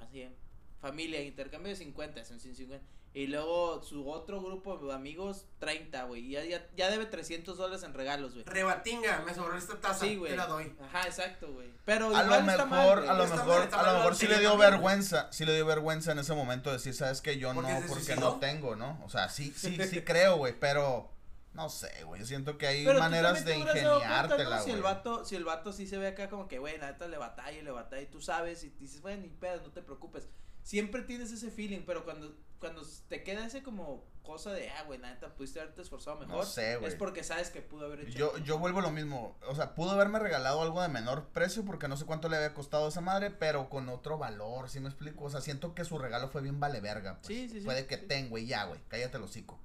Así, 0.00 0.22
¿eh? 0.22 0.34
familia, 0.80 1.22
intercambio 1.22 1.70
de 1.70 1.76
50, 1.76 2.24
son 2.24 2.40
150. 2.40 2.84
Y 3.16 3.28
luego 3.28 3.80
su 3.82 4.10
otro 4.10 4.42
grupo 4.42 4.76
de 4.76 4.92
amigos, 4.92 5.46
30, 5.60 6.02
güey. 6.04 6.22
Y 6.26 6.30
ya, 6.32 6.44
ya, 6.44 6.66
ya 6.76 6.90
debe 6.90 7.06
300 7.06 7.56
dólares 7.56 7.84
en 7.84 7.94
regalos, 7.94 8.32
güey. 8.34 8.44
Rebatinga, 8.44 9.22
me 9.24 9.32
sobró 9.32 9.56
esta 9.56 9.80
taza, 9.80 10.04
Sí, 10.04 10.16
güey. 10.16 10.32
te 10.32 10.36
la 10.36 10.46
doy. 10.46 10.76
Ajá, 10.82 11.06
exacto, 11.06 11.52
güey. 11.52 11.70
Pero 11.84 12.06
A 12.14 12.24
lo 12.24 12.34
está 12.34 12.66
mejor, 12.66 12.98
güey. 12.98 13.08
a 13.08 13.12
lo 13.14 13.26
mal, 13.28 13.36
mejor, 13.36 13.68
a 13.72 13.82
lo 13.92 13.98
mejor 13.98 14.16
sí 14.16 14.26
le 14.26 14.40
dio 14.40 14.50
también, 14.50 14.56
güey. 14.58 14.70
vergüenza, 14.72 15.28
sí 15.32 15.44
le 15.44 15.54
dio 15.54 15.64
vergüenza 15.64 16.10
en 16.10 16.18
ese 16.18 16.34
momento 16.34 16.72
decir, 16.72 16.92
sabes 16.92 17.20
que 17.20 17.38
yo 17.38 17.54
¿Porque 17.54 17.72
no, 17.72 17.80
porque 17.86 18.04
suicidó? 18.04 18.20
no 18.20 18.40
tengo, 18.40 18.74
¿no? 18.74 19.00
O 19.04 19.08
sea, 19.08 19.28
sí, 19.28 19.54
sí, 19.56 19.78
sí 19.88 20.02
creo, 20.02 20.36
güey, 20.36 20.58
pero 20.58 21.08
no 21.52 21.68
sé, 21.68 22.02
güey, 22.02 22.20
yo 22.20 22.26
siento 22.26 22.58
que 22.58 22.66
hay 22.66 22.84
Pero 22.84 22.98
maneras 22.98 23.44
de 23.44 23.56
ingeniártela, 23.56 24.56
¿no? 24.58 24.64
Si 24.64 24.70
el 24.70 24.80
güey. 24.80 24.92
vato, 24.92 25.24
si 25.24 25.36
el 25.36 25.44
vato 25.44 25.72
sí 25.72 25.86
se 25.86 25.98
ve 25.98 26.08
acá 26.08 26.28
como 26.28 26.48
que, 26.48 26.58
güey, 26.58 26.78
la 26.78 26.90
neta 26.90 27.06
le 27.06 27.16
batalla, 27.16 27.56
y 27.56 27.62
le 27.62 27.70
batalla, 27.70 28.02
y 28.02 28.06
tú 28.06 28.20
sabes, 28.20 28.64
y 28.64 28.70
dices, 28.70 29.00
bueno, 29.02 29.22
ni 29.22 29.28
pedo, 29.28 29.60
no 29.62 29.70
te 29.70 29.82
preocupes. 29.82 30.28
Siempre 30.64 31.02
tienes 31.02 31.30
ese 31.30 31.50
feeling, 31.50 31.82
pero 31.86 32.04
cuando, 32.04 32.34
cuando 32.58 32.82
te 33.08 33.22
queda 33.22 33.46
ese 33.46 33.62
como 33.62 34.02
cosa 34.22 34.50
de, 34.50 34.70
ah, 34.70 34.82
güey, 34.84 34.98
neta, 34.98 35.34
pudiste 35.34 35.60
haberte 35.60 35.82
esforzado 35.82 36.16
mejor. 36.18 36.36
No 36.36 36.42
sé, 36.44 36.76
güey. 36.76 36.90
Es 36.90 36.96
porque 36.96 37.22
sabes 37.22 37.50
que 37.50 37.60
pudo 37.60 37.84
haber 37.84 38.00
hecho. 38.00 38.16
Yo, 38.18 38.38
yo 38.38 38.58
vuelvo 38.58 38.78
a 38.78 38.82
lo 38.82 38.90
mismo, 38.90 39.36
o 39.46 39.54
sea, 39.54 39.74
pudo 39.74 39.90
haberme 39.90 40.18
regalado 40.18 40.62
algo 40.62 40.80
de 40.80 40.88
menor 40.88 41.26
precio 41.28 41.62
porque 41.66 41.86
no 41.86 41.98
sé 41.98 42.06
cuánto 42.06 42.30
le 42.30 42.36
había 42.38 42.54
costado 42.54 42.86
a 42.86 42.88
esa 42.88 43.02
madre, 43.02 43.30
pero 43.30 43.68
con 43.68 43.90
otro 43.90 44.16
valor, 44.16 44.70
¿sí 44.70 44.80
me 44.80 44.88
explico? 44.88 45.24
O 45.26 45.30
sea, 45.30 45.42
siento 45.42 45.74
que 45.74 45.84
su 45.84 45.98
regalo 45.98 46.28
fue 46.28 46.40
bien 46.40 46.58
vale 46.58 46.80
verga, 46.80 47.16
pues. 47.20 47.26
Sí, 47.26 47.48
sí, 47.50 47.60
sí, 47.60 47.64
Puede 47.66 47.86
que 47.86 47.98
sí. 47.98 48.06
ten, 48.08 48.30
güey, 48.30 48.46
ya, 48.46 48.64
güey, 48.64 48.80
cállate 48.88 49.18
el 49.18 49.24
hocico. 49.24 49.60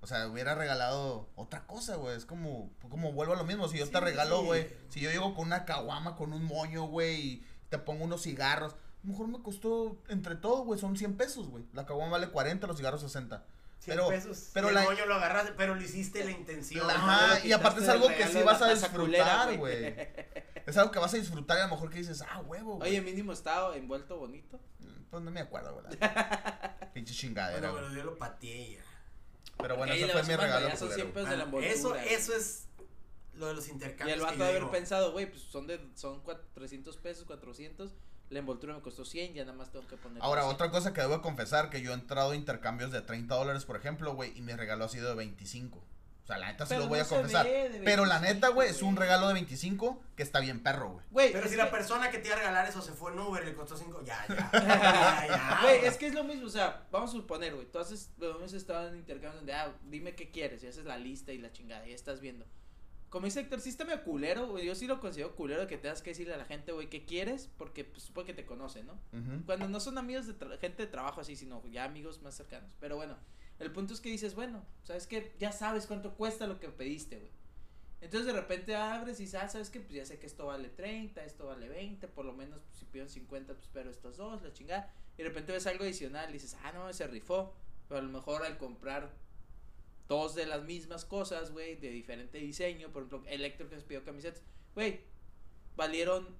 O 0.00 0.08
sea, 0.08 0.26
hubiera 0.26 0.56
regalado 0.56 1.28
otra 1.36 1.64
cosa, 1.68 1.94
güey, 1.94 2.16
es 2.16 2.24
como, 2.26 2.72
como 2.90 3.12
vuelvo 3.12 3.34
a 3.34 3.36
lo 3.36 3.44
mismo, 3.44 3.68
si 3.68 3.78
yo 3.78 3.86
Sí, 3.86 3.92
te 3.92 4.00
regalo, 4.00 4.40
sí. 4.40 4.46
güey, 4.46 4.68
si 4.88 4.98
yo 5.00 5.12
llego 5.12 5.32
con 5.36 5.46
una 5.46 5.64
caguama, 5.64 6.16
con 6.16 6.32
un 6.32 6.42
moño, 6.44 6.86
güey, 6.88 7.20
y 7.20 7.46
te 7.68 7.78
pongo 7.78 8.02
unos 8.02 8.22
cigarros, 8.24 8.74
a 9.02 9.06
lo 9.06 9.12
mejor 9.12 9.28
me 9.28 9.42
costó, 9.42 9.96
entre 10.08 10.36
todo, 10.36 10.64
güey, 10.64 10.78
son 10.78 10.96
100 10.96 11.16
pesos, 11.16 11.48
güey. 11.48 11.64
La 11.72 11.86
caguama 11.86 12.12
vale 12.12 12.28
40, 12.28 12.66
los 12.66 12.76
cigarros 12.76 13.00
60. 13.00 13.44
100 13.80 13.96
Pero- 13.96 14.08
pesos. 14.08 14.50
pero 14.54 14.68
y 14.68 14.70
el 14.70 14.74
la- 14.76 14.84
moño 14.84 15.06
lo 15.06 15.14
agarraste, 15.16 15.52
pero 15.56 15.74
lo 15.74 15.82
hiciste 15.82 16.24
la 16.24 16.30
intención. 16.30 16.88
Ajá, 16.88 17.44
y 17.44 17.50
aparte 17.52 17.80
es 17.82 17.88
algo 17.88 18.06
que 18.08 18.26
sí 18.28 18.42
vas 18.44 18.62
a 18.62 18.68
disfrutar, 18.72 19.56
güey. 19.56 19.80
güey. 19.82 19.94
Es 20.64 20.76
algo 20.76 20.92
que 20.92 21.00
vas 21.00 21.12
a 21.12 21.16
disfrutar 21.16 21.58
y 21.58 21.60
a 21.62 21.64
lo 21.64 21.70
mejor 21.74 21.90
que 21.90 21.98
dices, 21.98 22.22
ah, 22.22 22.40
huevo, 22.46 22.76
güey. 22.76 22.90
Oye, 22.90 23.00
mínimo 23.00 23.32
estaba 23.32 23.76
envuelto 23.76 24.16
bonito. 24.16 24.60
Pues 25.10 25.20
no 25.20 25.30
me 25.32 25.40
acuerdo, 25.40 25.74
¿verdad? 25.82 26.76
Pinche 26.94 27.12
chingadera, 27.12 27.58
Bueno, 27.72 27.72
güey. 27.72 27.84
pero 27.90 27.96
yo 28.04 28.04
lo 28.12 28.16
pateé 28.16 28.74
ya. 28.76 28.84
Pero 29.58 29.76
bueno, 29.76 29.92
Ok, 29.92 29.98
ese 29.98 30.06
le 30.06 30.12
fue 30.12 30.22
mi 30.22 30.36
regalo 30.36 30.68
ya 30.68 30.76
son 30.76 30.88
culero. 30.88 31.02
100 31.02 31.12
pesos 31.14 31.30
de 31.30 31.36
la 31.36 31.44
Bueno, 31.46 31.66
eso, 31.66 31.88
envoltura. 31.88 32.04
eso 32.04 32.34
es 32.36 32.68
lo 33.34 33.46
de 33.48 33.54
los 33.54 33.66
Y 33.66 33.70
intercambios. 33.72 34.16
el 34.18 34.24
vato 34.24 34.38
de 34.38 34.44
haber 34.44 34.58
digo. 34.60 34.70
pensado, 34.70 35.10
güey, 35.10 35.28
pues 35.28 35.42
son 35.42 35.66
de 35.66 35.80
son 35.96 36.22
cua- 36.22 36.40
300 36.54 36.96
pesos, 36.98 37.24
400. 37.24 37.92
La 38.32 38.38
envoltura 38.38 38.74
me 38.74 38.80
costó 38.80 39.04
100, 39.04 39.34
ya 39.34 39.44
nada 39.44 39.56
más 39.56 39.70
tengo 39.70 39.86
que 39.86 39.96
poner. 39.96 40.22
Ahora, 40.22 40.42
100. 40.42 40.54
otra 40.54 40.70
cosa 40.70 40.92
que 40.92 41.00
debo 41.02 41.20
confesar, 41.22 41.68
que 41.70 41.82
yo 41.82 41.90
he 41.92 41.94
entrado 41.94 42.30
a 42.32 42.36
intercambios 42.36 42.90
de 42.90 43.02
30 43.02 43.34
dólares, 43.34 43.64
por 43.64 43.76
ejemplo, 43.76 44.14
güey, 44.14 44.36
y 44.36 44.40
mi 44.42 44.52
regalo 44.54 44.84
ha 44.84 44.88
sido 44.88 45.10
de 45.10 45.14
25. 45.16 45.78
O 45.78 46.26
sea, 46.26 46.38
la 46.38 46.46
neta 46.46 46.64
sí 46.64 46.70
Pero 46.70 46.82
lo 46.84 46.88
voy 46.88 46.98
no 47.00 47.04
a 47.04 47.08
confesar. 47.08 47.44
ve 47.44 47.80
Pero 47.84 48.06
la 48.06 48.20
25, 48.20 48.34
neta, 48.34 48.48
güey, 48.54 48.70
es 48.70 48.80
un 48.80 48.96
regalo 48.96 49.26
de 49.28 49.34
25 49.34 50.00
que 50.16 50.22
está 50.22 50.38
bien 50.38 50.62
perro, 50.62 51.00
güey. 51.10 51.32
Pero 51.32 51.44
si 51.44 51.50
que- 51.50 51.56
la 51.56 51.70
persona 51.70 52.10
que 52.12 52.18
te 52.18 52.28
iba 52.28 52.36
a 52.36 52.38
regalar 52.38 52.66
eso 52.68 52.80
se 52.80 52.92
fue 52.92 53.12
en 53.12 53.18
Uber 53.18 53.42
y 53.42 53.46
le 53.46 53.54
costó 53.54 53.76
5, 53.76 54.02
ya, 54.06 54.24
ya. 54.28 55.58
Güey, 55.62 55.84
es 55.84 55.96
que 55.96 56.06
es 56.06 56.14
lo 56.14 56.24
mismo, 56.24 56.46
o 56.46 56.50
sea, 56.50 56.86
vamos 56.90 57.10
a 57.10 57.14
suponer, 57.14 57.54
güey, 57.54 57.66
tú 57.70 57.78
haces, 57.80 58.10
hemos 58.20 58.52
estado 58.52 58.88
en 58.88 58.96
intercambios 58.96 59.34
donde, 59.36 59.52
ah, 59.52 59.72
dime 59.90 60.14
qué 60.14 60.30
quieres, 60.30 60.62
y 60.62 60.68
haces 60.68 60.84
la 60.84 60.96
lista 60.96 61.32
y 61.32 61.38
la 61.38 61.52
chingada, 61.52 61.86
y 61.88 61.92
estás 61.92 62.20
viendo. 62.20 62.46
Como 63.12 63.26
dice 63.26 63.40
Héctor, 63.40 63.60
sí 63.60 63.68
está 63.68 63.84
medio 63.84 64.02
culero, 64.04 64.48
güey, 64.48 64.64
yo 64.64 64.74
sí 64.74 64.86
lo 64.86 64.98
considero 64.98 65.36
culero 65.36 65.66
que 65.66 65.76
tengas 65.76 66.00
que 66.00 66.10
decirle 66.10 66.32
a 66.32 66.38
la 66.38 66.46
gente, 66.46 66.72
güey, 66.72 66.88
qué 66.88 67.04
quieres, 67.04 67.50
porque 67.58 67.84
pues 67.84 68.04
supongo 68.04 68.26
que 68.26 68.32
te 68.32 68.46
conocen, 68.46 68.86
¿no? 68.86 68.98
Cuando 69.44 69.68
no 69.68 69.80
son 69.80 69.98
amigos 69.98 70.26
de 70.26 70.34
tra- 70.38 70.58
gente 70.58 70.86
de 70.86 70.88
trabajo 70.90 71.20
así, 71.20 71.36
sino 71.36 71.62
ya 71.68 71.84
amigos 71.84 72.22
más 72.22 72.34
cercanos. 72.34 72.74
Pero 72.80 72.96
bueno, 72.96 73.18
el 73.58 73.70
punto 73.70 73.92
es 73.92 74.00
que 74.00 74.08
dices, 74.08 74.34
bueno, 74.34 74.64
sabes 74.82 75.06
que 75.06 75.34
ya 75.38 75.52
sabes 75.52 75.86
cuánto 75.86 76.14
cuesta 76.14 76.46
lo 76.46 76.58
que 76.58 76.70
pediste, 76.70 77.18
güey. 77.18 77.30
Entonces 78.00 78.26
de 78.26 78.32
repente 78.32 78.74
abres 78.74 79.20
y 79.20 79.24
dices, 79.24 79.40
ah, 79.42 79.48
sabes 79.48 79.68
que 79.68 79.80
pues 79.80 79.92
ya 79.92 80.06
sé 80.06 80.18
que 80.18 80.26
esto 80.26 80.46
vale 80.46 80.70
30, 80.70 81.22
esto 81.22 81.46
vale 81.46 81.68
20, 81.68 82.08
por 82.08 82.24
lo 82.24 82.32
menos 82.32 82.60
pues, 82.62 82.78
si 82.78 82.84
pido 82.86 83.06
50, 83.06 83.52
pues 83.52 83.66
espero 83.66 83.90
estos 83.90 84.16
dos, 84.16 84.42
la 84.42 84.52
chingada. 84.54 84.90
Y 85.18 85.22
de 85.22 85.28
repente 85.28 85.52
ves 85.52 85.66
algo 85.66 85.84
adicional 85.84 86.30
y 86.30 86.32
dices, 86.32 86.56
ah, 86.64 86.72
no, 86.72 86.90
se 86.94 87.06
rifó. 87.06 87.54
Pero 87.88 88.00
a 88.00 88.02
lo 88.02 88.08
mejor 88.10 88.42
al 88.42 88.56
comprar 88.58 89.12
dos 90.08 90.34
de 90.34 90.46
las 90.46 90.62
mismas 90.64 91.04
cosas, 91.04 91.50
güey, 91.52 91.76
de 91.76 91.88
diferente 91.90 92.38
diseño, 92.38 92.90
por 92.92 93.04
ejemplo, 93.04 93.22
Electro 93.30 93.68
que 93.68 93.76
se 93.76 93.82
pidió 93.82 94.04
camisetas, 94.04 94.42
güey, 94.74 95.00
valieron 95.76 96.36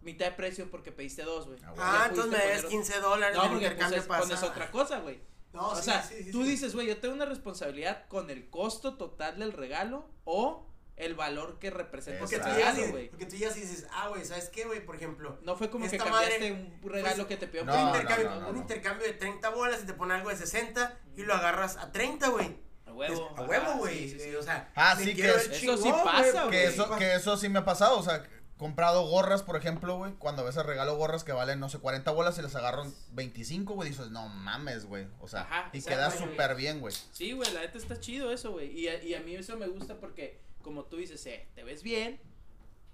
mitad 0.00 0.26
de 0.26 0.32
precio 0.32 0.70
porque 0.70 0.92
pediste 0.92 1.22
dos, 1.22 1.46
güey. 1.46 1.58
Ah, 1.64 1.74
Ah, 1.78 2.06
entonces 2.10 2.32
me 2.32 2.38
poner- 2.38 2.66
15 2.68 3.00
dólares 3.00 3.36
no, 3.36 3.42
porque 3.48 3.64
intercambio 3.64 4.04
pones, 4.06 4.22
pones 4.22 4.42
otra 4.42 4.70
cosa, 4.70 5.00
güey. 5.00 5.20
No, 5.52 5.68
o 5.70 5.76
sí, 5.76 5.82
sea, 5.84 6.02
sí, 6.02 6.22
sí, 6.24 6.30
tú 6.30 6.42
sí. 6.44 6.50
dices, 6.50 6.74
güey, 6.74 6.86
yo 6.86 6.98
tengo 6.98 7.14
una 7.14 7.24
responsabilidad 7.24 8.06
con 8.08 8.30
el 8.30 8.48
costo 8.50 8.94
total 8.96 9.38
del 9.38 9.52
regalo 9.52 10.08
o 10.24 10.66
el 10.96 11.14
valor 11.14 11.58
que 11.58 11.70
representa 11.70 12.20
Porque 12.20 12.36
ese 12.36 12.44
tú, 12.44 12.50
regalo, 12.50 12.88
güey. 12.90 13.08
porque 13.10 13.26
tú 13.26 13.36
ya 13.36 13.50
sí 13.50 13.60
dices, 13.60 13.86
ah, 13.90 14.08
güey, 14.08 14.24
¿sabes 14.24 14.48
qué, 14.50 14.64
güey? 14.64 14.84
Por 14.84 14.96
ejemplo, 14.96 15.38
No 15.42 15.56
fue 15.56 15.70
como 15.70 15.88
que 15.88 15.96
cambiaste 15.98 16.52
madre, 16.52 16.52
un 16.82 16.90
regalo 16.90 17.16
pues, 17.16 17.26
que 17.28 17.36
te 17.38 17.46
pidió 17.48 17.64
no, 17.64 17.74
un, 17.74 17.88
intercambio, 17.88 18.30
no, 18.30 18.40
no, 18.40 18.48
un 18.48 18.54
no. 18.54 18.60
intercambio 18.60 19.06
de 19.06 19.12
30 19.14 19.48
bolas 19.50 19.82
y 19.82 19.86
te 19.86 19.94
pone 19.94 20.14
algo 20.14 20.28
de 20.30 20.36
60 20.36 20.98
y 21.16 21.22
lo 21.22 21.34
agarras 21.34 21.76
a 21.78 21.90
30, 21.92 22.28
güey. 22.28 22.56
A 22.96 23.10
huevo. 23.10 23.34
a 23.36 23.42
huevo, 23.42 23.74
güey. 23.78 24.08
sí, 24.08 24.18
sí, 24.18 24.20
sí. 24.30 24.34
O 24.34 24.42
sea, 24.42 24.70
Ah, 24.74 24.94
me 24.98 25.04
sí, 25.04 25.14
que 25.14 25.28
Eso 25.28 25.76
sí 25.76 25.90
pasa, 26.04 26.44
güey, 26.44 26.50
Que 26.50 26.66
eso, 26.66 26.96
que 26.96 27.14
eso 27.14 27.36
sí 27.36 27.48
me 27.48 27.58
ha 27.60 27.64
pasado, 27.64 27.98
o 27.98 28.02
sea, 28.02 28.16
he 28.16 28.58
comprado 28.58 29.06
gorras, 29.06 29.42
por 29.42 29.56
ejemplo, 29.56 29.96
güey, 29.98 30.12
cuando 30.14 30.42
a 30.42 30.44
veces 30.46 30.64
regalo 30.64 30.96
gorras 30.96 31.24
que 31.24 31.32
valen, 31.32 31.60
no 31.60 31.68
sé, 31.68 31.78
40 31.78 32.10
bolas 32.12 32.38
y 32.38 32.42
les 32.42 32.54
agarro 32.56 32.86
25, 33.12 33.74
güey, 33.74 33.90
dices, 33.90 34.10
no 34.10 34.28
mames, 34.28 34.86
güey, 34.86 35.06
o 35.20 35.28
sea, 35.28 35.42
Ajá, 35.42 35.70
y 35.72 35.82
queda 35.82 36.10
súper 36.10 36.54
bien, 36.56 36.80
güey. 36.80 36.94
Sí, 37.12 37.32
güey, 37.32 37.52
la 37.52 37.60
neta 37.60 37.76
está 37.76 38.00
chido 38.00 38.32
eso, 38.32 38.52
güey. 38.52 38.70
Y 38.78 38.88
a, 38.88 39.02
y 39.02 39.14
a 39.14 39.20
mí 39.20 39.34
eso 39.34 39.56
me 39.56 39.68
gusta 39.68 39.96
porque, 40.00 40.40
como 40.62 40.84
tú 40.84 40.96
dices, 40.96 41.24
eh, 41.26 41.46
te 41.54 41.64
ves 41.64 41.82
bien, 41.82 42.18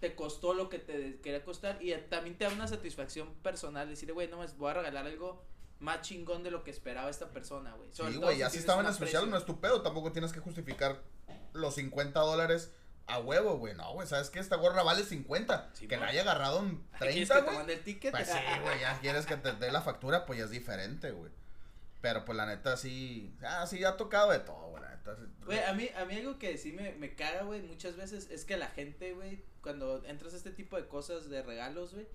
te 0.01 0.17
costó 0.17 0.53
lo 0.53 0.69
que 0.69 0.81
te 0.81 1.21
quería 1.21 1.45
costar 1.45 1.79
y 1.81 1.95
también 2.11 2.37
te 2.37 2.45
da 2.45 2.51
una 2.53 2.67
satisfacción 2.67 3.33
personal. 3.35 3.89
Decir, 3.89 4.13
güey, 4.13 4.27
no 4.27 4.39
más, 4.39 4.57
voy 4.59 4.73
a 4.73 4.75
regalar 4.75 5.07
algo 5.07 5.45
más 5.83 6.01
chingón 6.03 6.43
de 6.43 6.51
lo 6.51 6.65
que 6.65 6.71
esperaba 6.71 7.11
esta 7.11 7.31
persona, 7.31 7.73
güey. 7.75 7.89
Sí, 7.93 8.03
güey, 8.17 8.39
ya 8.39 8.47
si 8.47 8.53
tienes 8.53 8.61
estaba 8.61 8.81
en 8.83 8.89
especial 8.89 9.29
no 9.29 9.37
es 9.37 9.45
tu 9.45 9.61
pedo, 9.61 9.83
tampoco 9.83 10.13
tienes 10.13 10.33
que 10.33 10.41
justificar 10.41 11.03
los 11.53 11.75
50 11.75 12.19
dólares 12.21 12.71
a 13.07 13.19
huevo, 13.19 13.59
güey. 13.59 13.75
No, 13.75 13.93
güey, 13.93 14.09
¿sabes 14.09 14.31
qué? 14.31 14.39
Esta 14.39 14.57
gorra 14.57 14.83
vale 14.83 15.05
50. 15.05 15.71
Sí, 15.75 15.89
que 15.89 15.97
la 15.97 16.07
haya 16.07 16.23
agarrado 16.23 16.61
en 16.61 16.79
¿Quieres 16.99 17.29
30, 17.29 17.35
que 17.35 17.41
te 17.41 17.45
güey. 17.47 17.57
mande 17.57 17.73
el 17.75 17.85
ticket? 17.85 18.11
Pues 18.13 18.29
sí, 18.29 18.39
güey, 18.63 18.81
ya 18.81 18.99
quieres 19.01 19.27
que 19.27 19.37
te 19.37 19.53
dé 19.53 19.71
la 19.71 19.83
factura, 19.83 20.25
pues 20.25 20.39
ya 20.39 20.45
es 20.47 20.51
diferente, 20.51 21.11
güey. 21.11 21.31
Pero 22.01 22.25
pues 22.25 22.37
la 22.37 22.47
neta 22.47 22.77
sí, 22.77 23.35
ah, 23.45 23.67
sí, 23.67 23.85
ha 23.85 23.97
tocado 23.97 24.31
de 24.33 24.41
todo, 24.41 24.71
güey. 24.71 24.83
Güey, 25.45 25.59
a 25.65 25.73
mí, 25.73 25.89
a 25.97 26.05
mí 26.05 26.17
algo 26.17 26.39
que 26.39 26.57
sí 26.59 26.73
me, 26.73 26.93
me 26.93 27.15
caga, 27.15 27.43
güey, 27.43 27.61
muchas 27.63 27.97
veces 27.97 28.29
es 28.31 28.45
que 28.45 28.57
la 28.57 28.69
gente, 28.69 29.15
güey, 29.15 29.43
cuando 29.61 30.05
entras 30.05 30.35
a 30.35 30.37
este 30.37 30.53
tipo 30.53 30.77
de 30.77 30.87
cosas 30.87 31.29
de 31.29 31.43
regalos, 31.43 31.93
güey, 31.95 32.07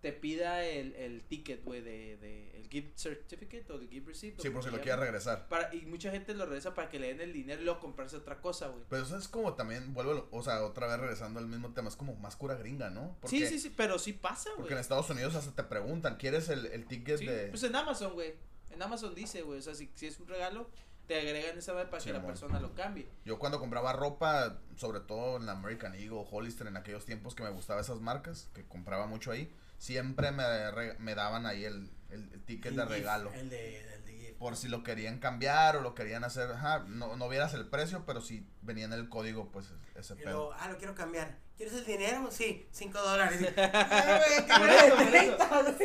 te 0.00 0.12
pida 0.12 0.64
el, 0.64 0.94
el 0.94 1.22
ticket, 1.24 1.64
güey, 1.64 1.80
de, 1.80 2.16
de 2.18 2.56
el 2.56 2.68
gift 2.68 2.96
certificate 2.96 3.72
o 3.72 3.76
el 3.80 3.88
gift 3.88 4.06
receipt. 4.06 4.40
Sí, 4.40 4.50
por 4.50 4.62
si 4.62 4.70
lo 4.70 4.76
quieres 4.76 4.94
llame, 4.94 5.04
regresar. 5.06 5.48
Para, 5.48 5.74
y 5.74 5.86
mucha 5.86 6.10
gente 6.10 6.34
lo 6.34 6.46
regresa 6.46 6.74
para 6.74 6.88
que 6.88 6.98
le 7.00 7.08
den 7.08 7.20
el 7.20 7.32
dinero 7.32 7.60
y 7.60 7.64
luego 7.64 7.80
comprarse 7.80 8.16
otra 8.16 8.40
cosa, 8.40 8.68
güey. 8.68 8.84
Pero 8.88 9.02
eso 9.02 9.16
es 9.16 9.26
como 9.26 9.54
también, 9.54 9.94
vuelvo, 9.94 10.28
o 10.30 10.42
sea, 10.42 10.64
otra 10.64 10.86
vez 10.86 11.00
regresando 11.00 11.40
al 11.40 11.48
mismo 11.48 11.72
tema, 11.74 11.88
es 11.88 11.96
como 11.96 12.14
más 12.16 12.36
cura 12.36 12.54
gringa, 12.54 12.90
¿no? 12.90 13.16
Sí, 13.24 13.44
sí, 13.46 13.58
sí, 13.58 13.72
pero 13.76 13.98
sí 13.98 14.12
pasa, 14.12 14.50
Porque 14.50 14.62
güey. 14.62 14.72
en 14.74 14.78
Estados 14.78 15.10
Unidos 15.10 15.34
hasta 15.34 15.52
te 15.52 15.64
preguntan, 15.64 16.16
¿quieres 16.16 16.48
el, 16.48 16.66
el 16.66 16.86
ticket 16.86 17.18
Sí, 17.18 17.26
de...? 17.26 17.48
Pues 17.48 17.62
en 17.64 17.74
Amazon, 17.74 18.12
güey. 18.12 18.34
En 18.70 18.82
Amazon 18.82 19.14
dice, 19.14 19.42
güey, 19.42 19.58
o 19.58 19.62
sea, 19.62 19.74
si, 19.74 19.90
si 19.94 20.06
es 20.06 20.20
un 20.20 20.28
regalo, 20.28 20.70
te 21.08 21.18
agregan 21.18 21.58
esa 21.58 21.72
para 21.90 22.04
que 22.04 22.12
la 22.12 22.24
persona 22.24 22.60
lo 22.60 22.74
cambie. 22.74 23.08
Yo 23.24 23.38
cuando 23.38 23.58
compraba 23.58 23.92
ropa, 23.94 24.60
sobre 24.76 25.00
todo 25.00 25.38
en 25.38 25.46
la 25.46 25.52
American 25.52 25.94
Eagle, 25.94 26.24
Hollister, 26.30 26.66
en 26.66 26.76
aquellos 26.76 27.04
tiempos 27.06 27.34
que 27.34 27.42
me 27.42 27.50
gustaban 27.50 27.82
esas 27.82 28.00
marcas, 28.00 28.50
que 28.54 28.62
compraba 28.64 29.06
mucho 29.06 29.32
ahí, 29.32 29.50
siempre 29.78 30.30
me, 30.32 30.70
re- 30.70 30.96
me 30.98 31.14
daban 31.14 31.46
ahí 31.46 31.64
el, 31.64 31.90
el- 32.10 32.30
el 32.32 32.42
ticket 32.44 32.72
El 32.72 32.76
de 32.76 32.82
GIF, 32.82 32.90
regalo. 32.92 33.32
El 33.32 33.48
de, 33.50 33.80
el 33.94 34.04
de 34.04 34.12
GIF. 34.12 34.36
Por 34.38 34.56
si 34.56 34.68
lo 34.68 34.82
querían 34.84 35.18
cambiar 35.18 35.76
o 35.76 35.80
lo 35.80 35.94
querían 35.94 36.22
hacer, 36.24 36.50
ajá, 36.52 36.80
no, 36.86 37.16
no 37.16 37.28
vieras 37.28 37.54
el 37.54 37.66
precio, 37.66 38.04
pero 38.06 38.20
si 38.20 38.46
venía 38.62 38.84
en 38.84 38.92
el 38.92 39.08
código, 39.08 39.50
pues 39.50 39.66
ese 39.96 40.14
Y 40.14 40.24
pedo. 40.24 40.52
ah, 40.54 40.68
lo 40.68 40.78
quiero 40.78 40.94
cambiar. 40.94 41.36
¿Quieres 41.56 41.74
el 41.74 41.84
dinero? 41.86 42.28
Sí, 42.30 42.68
5 42.70 43.00
dólares. 43.00 43.40
Güey. 44.58 45.34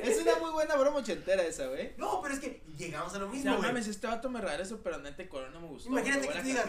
Es 0.04 0.22
una 0.22 0.36
muy 0.38 0.52
buena 0.52 0.76
broma 0.76 0.98
ochentera 0.98 1.42
esa, 1.44 1.66
güey. 1.68 1.94
No, 1.98 2.22
pero 2.22 2.36
es 2.36 2.40
que 2.40 2.62
llegamos 2.78 3.14
a 3.16 3.20
lo 3.20 3.28
mismo, 3.28 3.52
No 3.52 3.58
güey. 3.58 3.70
mames, 3.70 3.88
este 3.88 4.06
vato 4.08 4.30
me 4.30 4.40
regaló 4.40 4.62
eso, 4.64 4.82
pero 4.84 5.00
neta, 5.00 5.24
el 5.24 5.30
color 5.30 5.50
no 5.52 5.62
me 5.62 5.68
gustó. 5.68 5.90
Imagínate 5.90 6.28
que 6.28 6.34
tú 6.40 6.44
digas, 6.46 6.66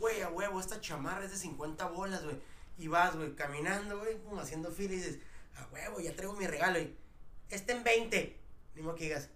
güey. 0.00 0.22
a 0.22 0.28
huevo, 0.30 0.58
esta 0.60 0.80
chamarra 0.80 1.24
es 1.24 1.32
de 1.32 1.36
50 1.36 1.86
bolas, 1.88 2.24
güey. 2.24 2.36
Y 2.78 2.88
vas, 2.88 3.14
güey, 3.16 3.34
caminando, 3.34 3.98
güey, 3.98 4.16
como 4.22 4.40
haciendo 4.40 4.70
fila 4.70 4.94
y 4.94 4.96
dices, 4.96 5.18
a 5.56 5.66
huevo, 5.72 6.00
ya 6.00 6.14
traigo 6.14 6.34
mi 6.34 6.46
regalo. 6.46 6.78
Y 6.78 6.96
este 7.50 7.72
en 7.72 7.84
20. 7.84 8.40
Ni 8.74 8.82
modo 8.82 8.94
que 8.94 9.04
digas, 9.04 9.30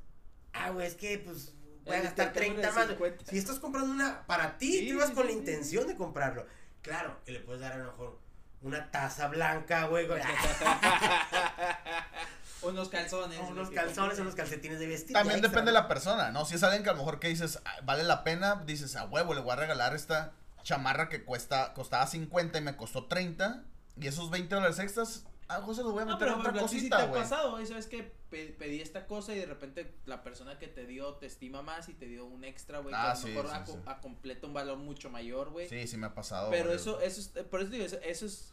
ah, 0.52 0.70
güey, 0.70 0.86
es 0.86 0.94
que, 0.94 1.18
pues, 1.18 1.54
voy 1.84 1.94
a 1.94 1.98
El 1.98 2.04
gastar 2.04 2.28
intercambio 2.28 2.62
30 2.62 2.68
de 2.68 2.74
más. 2.88 2.98
güey". 2.98 3.10
50. 3.12 3.30
Si 3.30 3.38
estás 3.38 3.58
comprando 3.58 3.92
una 3.92 4.26
para 4.26 4.58
ti, 4.58 4.78
Sí, 4.80 4.88
tú 4.88 4.94
ibas 4.94 5.08
sí, 5.08 5.14
con 5.14 5.22
sí, 5.24 5.28
la 5.28 5.32
sí. 5.32 5.38
intención 5.38 5.86
de 5.86 5.96
comprarlo. 5.96 6.46
Claro, 6.82 7.20
que 7.24 7.32
le 7.32 7.40
puedes 7.40 7.60
dar 7.60 7.72
a 7.72 7.78
lo 7.78 7.84
mejor 7.84 8.18
una 8.62 8.90
taza 8.90 9.28
blanca, 9.28 9.86
güey, 9.86 10.06
con- 10.06 10.20
unos 12.62 12.88
calzones. 12.90 13.38
unos 13.48 13.70
calzones, 13.70 14.18
unos 14.18 14.34
calcetines 14.34 14.78
de 14.78 14.86
vestir. 14.86 15.14
También 15.14 15.40
depende 15.40 15.66
de 15.70 15.72
la 15.72 15.88
persona, 15.88 16.30
¿no? 16.30 16.44
Si 16.44 16.56
es 16.56 16.62
alguien 16.62 16.82
que 16.82 16.90
a 16.90 16.92
lo 16.92 16.98
mejor 16.98 17.18
que 17.20 17.28
dices, 17.28 17.60
"Ah, 17.64 17.76
vale 17.84 18.02
la 18.04 18.22
pena, 18.22 18.62
dices, 18.66 18.96
a 18.96 19.04
huevo, 19.04 19.32
le 19.34 19.40
voy 19.40 19.52
a 19.52 19.56
regalar 19.56 19.94
esta 19.94 20.32
chamarra 20.62 21.08
que 21.08 21.24
cuesta, 21.24 21.72
costaba 21.72 22.06
50 22.06 22.58
y 22.58 22.60
me 22.60 22.76
costó 22.76 23.06
30, 23.06 23.62
y 23.96 24.06
esos 24.08 24.30
20 24.30 24.54
dólares 24.54 24.78
extras, 24.78 25.24
a 25.56 25.74
se 25.74 25.82
los 25.82 25.92
voy 25.92 26.02
a 26.02 26.04
No, 26.06 26.12
meter 26.14 26.18
pero 26.18 26.32
en 26.34 26.40
otra 26.40 26.52
pero 26.52 26.64
a 26.64 26.68
ti 26.68 26.78
sí 26.80 26.84
te 26.84 26.90
cosita, 26.90 27.10
ha 27.10 27.12
pasado, 27.12 27.50
güey, 27.52 27.66
sabes 27.66 27.86
que 27.86 28.02
pe- 28.30 28.54
pedí 28.58 28.80
esta 28.80 29.06
cosa 29.06 29.34
y 29.34 29.38
de 29.38 29.46
repente 29.46 29.94
la 30.06 30.22
persona 30.22 30.58
que 30.58 30.68
te 30.68 30.86
dio 30.86 31.14
te 31.14 31.26
estima 31.26 31.62
más 31.62 31.88
y 31.88 31.94
te 31.94 32.06
dio 32.06 32.24
un 32.24 32.44
extra, 32.44 32.78
güey, 32.78 32.94
Ah, 32.96 33.02
que 33.02 33.08
a 33.08 33.14
lo 33.14 33.20
sí, 33.20 33.28
mejor 33.28 33.46
sí, 33.66 33.72
a, 33.86 33.90
a 33.92 34.00
completo 34.00 34.46
un 34.46 34.54
valor 34.54 34.78
mucho 34.78 35.10
mayor, 35.10 35.50
güey. 35.50 35.68
Sí, 35.68 35.86
sí 35.86 35.96
me 35.96 36.06
ha 36.06 36.14
pasado. 36.14 36.50
pero 36.50 36.72
eso, 36.72 37.00
eso 37.00 37.20
es, 37.20 37.28
por 37.46 37.60
eso 37.60 37.70
digo, 37.70 37.84
eso, 37.84 37.98
eso 38.02 38.26
es, 38.26 38.52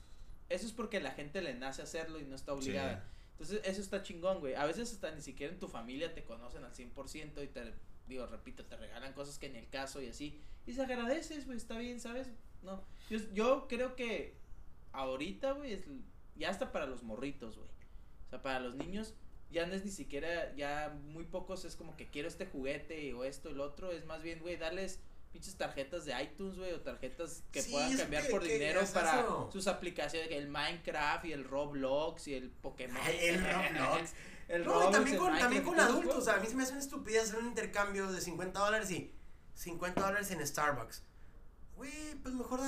eso 0.50 0.66
es 0.66 0.72
porque 0.74 1.00
la 1.00 1.12
gente 1.12 1.42
le 1.42 1.54
nace 1.54 1.82
hacerlo 1.82 2.20
y 2.20 2.24
no 2.26 2.36
está 2.36 2.54
obligada. 2.54 3.04
Entonces, 3.32 3.62
eso 3.66 3.82
está 3.82 4.02
chingón, 4.02 4.40
güey. 4.40 4.56
A 4.56 4.66
veces 4.66 4.92
hasta 4.92 5.12
ni 5.12 5.22
siquiera 5.22 5.54
en 5.54 5.60
tu 5.60 5.68
familia 5.68 6.16
te 6.16 6.24
conocen 6.24 6.64
al 6.64 6.74
100% 6.74 7.44
y 7.44 7.48
te, 7.48 7.74
digo, 8.08 8.26
repito, 8.26 8.66
te 8.66 8.76
regalan 8.78 9.14
cosas 9.14 9.38
que 9.38 9.48
ni 9.50 9.60
el 9.60 9.70
caso 9.70 10.02
y 10.02 10.08
así. 10.08 10.42
Y 10.66 10.74
se 10.74 10.82
agradeces, 10.82 11.46
güey, 11.46 11.58
está 11.58 11.78
bien, 11.78 12.00
¿sabes? 12.00 12.30
No, 12.64 12.84
yo, 13.12 13.20
yo 13.34 13.68
creo 13.68 13.96
que 13.96 14.36
ahorita, 14.92 15.52
güey, 15.52 15.74
es, 15.74 15.82
ya 16.38 16.50
hasta 16.50 16.72
para 16.72 16.86
los 16.86 17.04
morritos, 17.04 17.58
güey. 17.58 17.70
O 18.28 18.30
sea, 18.30 18.42
para 18.42 18.60
los 18.60 18.76
niños 18.76 19.14
ya 19.50 19.66
no 19.66 19.74
es 19.74 19.86
ni 19.86 19.92
siquiera, 19.92 20.54
ya 20.56 20.90
muy 21.06 21.24
pocos 21.26 21.64
es 21.66 21.76
como 21.76 21.96
que 21.96 22.10
quiero 22.10 22.28
este 22.28 22.46
juguete 22.46 23.14
o 23.14 23.24
esto 23.24 23.50
y 23.50 23.54
lo 23.54 23.64
otro. 23.64 23.92
Es 23.92 24.06
más 24.06 24.22
bien, 24.22 24.40
güey, 24.40 24.58
darles 24.58 25.00
pinches 25.32 25.56
tarjetas 25.56 26.06
de 26.06 26.22
iTunes, 26.22 26.58
güey, 26.58 26.74
o 26.74 26.82
tarjetas 26.82 27.44
que 27.52 27.62
Sí, 27.62 27.72
puedan 27.72 27.96
cambiar 27.98 28.24
que- 28.26 28.30
por 28.30 28.42
que 28.44 28.54
dinero 28.54 28.82
es 28.82 28.92
para 28.92 29.22
eso. 29.22 29.50
sus 29.52 29.68
aplicaciones, 29.68 30.32
el 30.32 30.48
Minecraft 30.48 31.26
y 31.26 31.34
el 31.34 31.44
Roblox 31.44 32.28
y 32.28 32.34
el 32.34 32.50
Pokémon. 32.50 32.98
Ay, 33.02 33.18
el 33.22 33.44
Roblox. 33.44 34.14
el 34.50 34.64
No, 34.64 34.70
y 34.72 34.74
Roblox, 34.74 34.92
también 34.92 35.16
el 35.16 35.22
con, 35.22 35.38
también 35.38 35.64
con 35.64 35.80
adultos. 35.80 36.16
O 36.18 36.22
sea, 36.22 36.36
a 36.36 36.40
mí 36.40 36.48
se 36.48 36.56
me 36.56 36.64
hace 36.64 36.72
una 36.74 36.82
estupidez 36.82 37.24
hacer 37.24 37.40
un 37.40 37.48
intercambio 37.48 38.12
de 38.12 38.20
50 38.22 38.60
dólares 38.60 38.90
y 38.92 39.14
50 39.54 40.02
dólares 40.02 40.32
en 40.32 40.46
Starbucks. 40.46 41.04
Güey, 41.76 42.16
pues 42.24 42.34
mejor, 42.34 42.60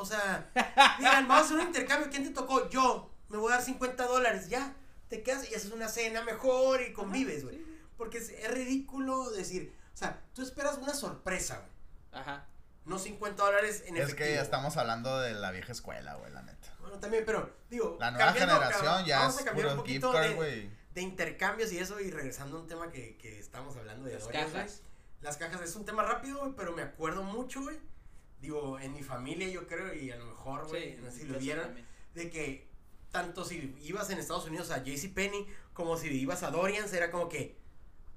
o 0.00 0.06
sea, 0.06 0.50
digan, 0.98 1.28
vamos 1.28 1.42
a 1.42 1.46
hacer 1.46 1.56
un 1.58 1.66
intercambio. 1.66 2.08
¿Quién 2.10 2.24
te 2.24 2.30
tocó? 2.30 2.68
Yo. 2.70 3.10
Me 3.28 3.36
voy 3.36 3.52
a 3.52 3.56
dar 3.56 3.64
50 3.64 4.06
dólares. 4.06 4.48
Ya. 4.48 4.74
Te 5.08 5.22
quedas 5.22 5.50
y 5.50 5.54
haces 5.54 5.70
una 5.72 5.88
cena 5.88 6.22
mejor 6.22 6.80
y 6.82 6.92
convives, 6.92 7.44
güey. 7.44 7.56
Sí. 7.56 7.64
Porque 7.96 8.18
es, 8.18 8.30
es 8.30 8.50
ridículo 8.50 9.30
decir, 9.30 9.74
o 9.92 9.96
sea, 9.96 10.20
tú 10.34 10.42
esperas 10.42 10.78
una 10.78 10.94
sorpresa, 10.94 11.56
güey. 11.58 12.22
Ajá. 12.22 12.46
No 12.84 12.98
50 12.98 13.42
dólares 13.42 13.82
en 13.86 13.96
Es 13.96 14.04
efectivo. 14.04 14.26
que 14.28 14.34
ya 14.34 14.42
estamos 14.42 14.76
hablando 14.78 15.18
de 15.20 15.32
la 15.34 15.50
vieja 15.50 15.72
escuela, 15.72 16.14
güey, 16.14 16.32
la 16.32 16.42
neta. 16.42 16.68
Bueno, 16.80 16.98
también, 16.98 17.24
pero 17.26 17.54
digo, 17.68 17.96
La 18.00 18.10
nueva 18.12 18.32
generación 18.32 18.84
cabrón, 18.86 19.04
ya 19.04 19.18
vamos 19.18 19.34
es 19.36 19.42
a 19.42 19.44
cambiar 19.44 19.66
un 19.66 19.72
puro 19.74 19.84
gift 19.86 20.00
poquito 20.00 20.12
card, 20.12 20.28
de- 20.28 20.34
güey. 20.36 20.70
de 20.94 21.00
intercambios 21.02 21.70
y 21.72 21.78
eso, 21.78 22.00
y 22.00 22.10
regresando 22.10 22.56
a 22.56 22.60
un 22.60 22.66
tema 22.66 22.90
que, 22.90 23.18
que 23.18 23.38
estamos 23.38 23.76
hablando 23.76 24.06
de 24.06 24.14
Las 24.14 24.24
Dorian, 24.24 24.50
cajas. 24.50 24.80
Las 25.20 25.36
cajas 25.36 25.60
es 25.60 25.76
un 25.76 25.84
tema 25.84 26.02
rápido, 26.02 26.38
güey, 26.38 26.52
pero 26.56 26.72
me 26.72 26.80
acuerdo 26.82 27.22
mucho, 27.24 27.60
güey. 27.62 27.78
Digo, 28.40 28.78
en 28.78 28.92
mi 28.92 29.02
familia 29.02 29.48
yo 29.48 29.66
creo, 29.66 29.92
y 29.94 30.10
a 30.10 30.16
lo 30.16 30.26
mejor, 30.26 30.68
güey, 30.68 30.92
Sí, 30.94 30.98
no 31.02 31.10
sé 31.10 31.18
si 31.20 31.26
lo 31.26 31.38
vieron, 31.38 31.74
de 32.14 32.30
que 32.30 32.68
tanto 33.10 33.44
si 33.44 33.74
ibas 33.82 34.10
en 34.10 34.18
Estados 34.18 34.46
Unidos 34.46 34.70
a 34.70 34.82
JCPenney 34.84 35.46
como 35.72 35.96
si 35.96 36.08
ibas 36.08 36.42
a 36.42 36.50
Dorian's, 36.50 36.92
era 36.92 37.10
como 37.10 37.28
que, 37.28 37.56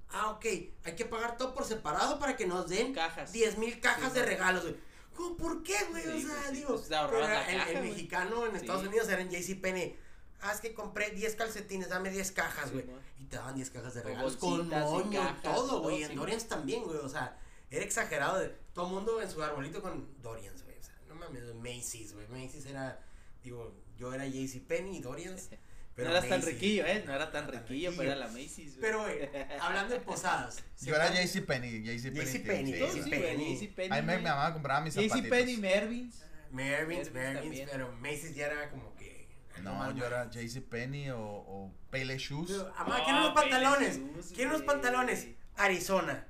ah, 0.09 0.29
ok, 0.31 0.45
hay 0.83 0.95
que 0.95 1.05
pagar 1.05 1.37
todo 1.37 1.53
por 1.53 1.65
separado 1.65 2.19
para 2.19 2.35
que 2.35 2.45
nos 2.45 2.69
den 2.69 2.93
Cajas. 2.93 3.31
10 3.31 3.57
mil 3.57 3.79
cajas 3.79 4.13
Sí, 4.13 4.19
de 4.19 4.25
regalos, 4.25 4.63
güey. 4.63 4.75
¿Cómo, 5.15 5.35
¿Por 5.37 5.63
qué, 5.63 5.75
güey? 5.89 6.03
Sí, 6.03 6.09
o 6.09 6.19
sea, 6.27 6.35
pues 6.41 6.51
digo, 6.53 6.69
pues 6.69 6.87
pero 6.87 7.19
el, 7.19 7.25
caja, 7.25 7.69
el 7.71 7.81
mexicano 7.83 8.45
en 8.45 8.55
Estados. 8.55 8.85
Unidos 8.85 9.09
era 9.09 9.21
en 9.21 9.29
JCPenney. 9.29 9.97
Ah, 10.41 10.53
es 10.53 10.59
que 10.61 10.73
compré 10.73 11.11
10 11.11 11.35
calcetines, 11.35 11.89
dame 11.89 12.09
10 12.09 12.31
cajas, 12.31 12.71
güey. 12.71 12.85
y 13.19 13.25
te 13.25 13.35
daban 13.35 13.55
10 13.55 13.69
cajas 13.69 13.93
de 13.93 14.03
regalos 14.03 14.37
con 14.37 14.67
moño, 14.69 15.37
todo, 15.43 15.81
güey. 15.81 16.03
En. 16.03 16.15
Dorians 16.15 16.47
también, 16.47 16.83
güey. 16.83 16.97
O 16.97 17.09
sea, 17.09 17.37
era 17.71 17.83
exagerado. 17.83 18.39
De, 18.39 18.49
todo 18.73 18.87
mundo 18.89 19.21
en 19.21 19.29
su 19.29 19.41
arbolito 19.41 19.81
con 19.81 20.21
Dorians, 20.21 20.63
güey. 20.63 20.77
O 20.77 20.83
sea, 20.83 20.93
no 21.07 21.15
mames, 21.15 21.43
Macy's, 21.55 22.13
güey. 22.13 22.27
Macy's 22.27 22.65
era, 22.65 22.99
digo, 23.43 23.75
yo 23.97 24.13
era 24.13 24.27
JCPenney 24.27 24.97
y 24.97 25.01
Dorians. 25.01 25.49
Pero 25.95 26.09
no 26.09 26.15
eras 26.15 26.29
tan 26.29 26.41
riquillo, 26.41 26.85
¿eh? 26.85 27.03
No 27.05 27.13
era 27.13 27.31
tan 27.31 27.47
riquillo, 27.51 27.91
pero 27.91 28.11
era 28.11 28.15
la 28.15 28.27
Macy's, 28.29 28.77
güey. 28.77 28.81
Pero, 28.81 29.01
güey, 29.01 29.29
hablando 29.59 29.93
de 29.93 29.99
posadas. 29.99 30.63
Yo 30.81 30.95
era. 30.95 31.11
JCPenney, 31.11 31.99
sí, 31.99 32.11
Todos 32.11 32.23
sí. 32.23 32.31
sí, 32.31 32.39
JCPenney. 32.39 32.79
güey. 32.79 33.57
JCPenney. 33.57 33.91
Ahí 33.91 34.01
me, 34.01 34.17
mi 34.17 34.23
mamá 34.23 34.53
compraba 34.53 34.79
mis 34.79 34.93
zapatitos. 34.93 35.21
JCPenney, 35.21 35.57
Mervins. 35.57 36.23
Mervyn's, 36.49 37.11
Mervyn's 37.11 37.13
Mervyn's, 37.13 37.43
también. 37.43 37.69
pero 37.71 37.91
Macy's 37.97 38.33
ya 38.33 38.45
era 38.47 38.69
como 38.69 38.95
que. 38.95 39.27
No, 39.63 39.91
yo 39.93 40.05
era 40.05 40.29
JCPenney 40.29 41.09
o, 41.09 41.19
o 41.19 41.73
Pele 41.89 42.17
Shoes. 42.17 42.49
Pero, 42.49 42.73
Amá, 42.77 42.97
No, 42.97 43.03
quiero 43.03 43.19
unos 43.19 43.33
pantalones. 43.33 43.97
Shoes, 43.97 44.31
Quiero 44.33 44.49
unos 44.51 44.61
pantalones. 44.63 45.27
Arizona. 45.57 46.25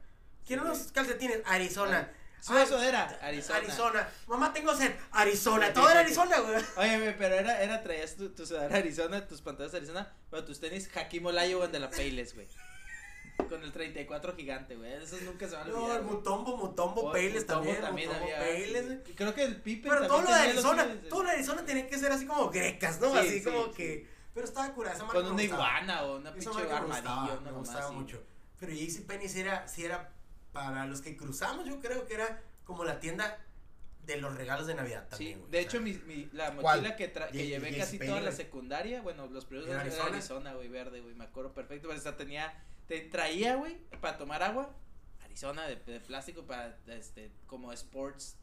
Quiero 0.46 0.64
Sí, 0.64 0.70
unos 0.70 0.92
calcetines. 0.92 1.40
Arizona. 1.46 2.12
Su 2.40 2.54
Ay, 2.54 2.66
sudadera, 2.66 3.20
Arizona. 3.22 3.60
Arizona. 3.60 4.10
Mamá, 4.28 4.52
tengo 4.52 4.76
sed. 4.76 4.92
Arizona. 5.12 5.72
Todo 5.74 5.90
era 5.90 6.00
Arizona, 6.00 6.40
güey. 6.40 6.56
Oye, 6.78 7.16
pero 7.18 7.36
era, 7.36 7.62
era 7.62 7.84
traías 7.84 8.16
tu, 8.16 8.30
tu 8.30 8.46
sudadera 8.48 8.78
Arizona, 8.78 9.28
tus 9.28 9.42
pantalones 9.42 9.76
Arizona, 9.76 10.12
pero 10.32 10.44
tus 10.44 10.60
tenis 10.60 10.90
Hakim 10.96 11.26
Olajuwon 11.28 11.72
de 11.72 11.80
la 11.80 11.90
Payless, 11.92 12.34
güey. 12.34 12.48
Con 13.48 13.64
el 13.64 13.72
34 13.72 14.36
gigante, 14.36 14.76
güey. 14.76 14.92
Esos 14.94 15.22
nunca 15.22 15.48
se 15.48 15.56
van 15.56 15.68
a 15.68 15.70
No, 15.70 15.78
olvidar. 15.84 15.98
el 16.00 16.04
güey. 16.06 16.16
Mutombo, 16.18 16.58
Mutombo, 16.58 17.02
O- 17.02 17.12
Payless 17.12 17.42
Mutombo 17.44 17.74
también. 17.76 18.08
Mutombo, 18.10 18.26
había, 18.36 18.40
Payless, 18.40 18.82
sí. 18.88 18.96
güey. 19.04 19.16
Creo 19.16 19.36
que 19.36 19.44
el 19.44 19.56
Pippen 19.62 19.92
Pero 19.92 20.08
todo 20.08 20.22
lo 20.22 20.28
de 20.28 20.34
también 20.34 20.56
los 20.56 20.66
Arizona, 20.66 21.02
todo 21.10 21.22
lo 21.24 21.30
de 21.30 21.36
Arizona 21.36 21.66
tenía 21.66 21.88
que 21.88 21.98
ser 22.00 22.12
así 22.12 22.26
como 22.26 22.50
grecas, 22.50 23.00
¿no? 23.00 23.12
Sí, 23.14 23.18
así 23.20 23.40
sí, 23.40 23.44
como 23.44 23.72
que. 23.72 24.08
Pero 24.34 24.46
estaba 24.48 24.74
curada, 24.74 24.96
esa 24.96 25.04
marca 25.06 25.22
Con 25.22 25.32
una 25.34 25.44
iguana 25.44 26.04
o 26.04 26.18
una 26.18 26.32
pinche 26.34 26.50
marca 26.50 26.80
me 26.82 26.88
gustaba, 26.88 27.22
armadillo, 27.22 27.42
me 27.42 27.52
gustaba 27.52 27.92
mucho. 27.92 28.24
Pero 28.60 28.72
JCPenney 28.74 29.28
sí 29.30 29.40
era, 29.42 29.68
sí 29.68 29.86
era 29.86 30.10
para 30.52 30.86
los 30.86 31.02
que 31.02 31.16
cruzamos, 31.18 31.66
yo 31.66 31.80
creo 31.80 32.06
que 32.08 32.14
era 32.16 32.42
como 32.66 32.84
la 32.84 33.00
tienda 33.00 33.38
de 34.06 34.18
los 34.18 34.36
regalos 34.36 34.66
de 34.68 34.74
Navidad 34.76 35.04
Sí, 35.04 35.10
también. 35.10 35.40
güey, 35.40 35.52
de 35.52 35.60
hecho, 35.60 35.80
mi, 35.80 35.94
mi- 35.94 36.30
la 36.34 36.52
mochila 36.52 36.96
que, 36.96 37.14
tra- 37.14 37.30
que 37.32 37.46
llevé 37.48 37.78
casi 37.78 38.00
toda 38.00 38.20
la 38.22 38.32
secundaria, 38.32 39.02
bueno, 39.02 39.28
los 39.28 39.46
primeros 39.46 39.70
¿En 39.70 39.78
años 39.78 39.94
era 39.94 40.04
Arizona? 40.06 40.18
Arizona, 40.18 40.54
güey, 40.56 40.68
verde, 40.70 41.02
güey, 41.02 41.14
me 41.14 41.24
acuerdo 41.26 41.54
perfecto, 41.54 41.88
pero 41.88 42.00
esa 42.00 42.18
tenía, 42.18 42.54
te 42.88 43.00
traía, 43.02 43.56
güey, 43.56 43.78
para 44.02 44.18
tomar 44.18 44.42
agua, 44.44 44.74
Arizona 45.24 45.68
de, 45.68 45.76
de 45.76 46.00
plástico 46.00 46.44
para, 46.46 46.78
este, 46.88 47.32
como 47.46 47.72
sports 47.74 48.38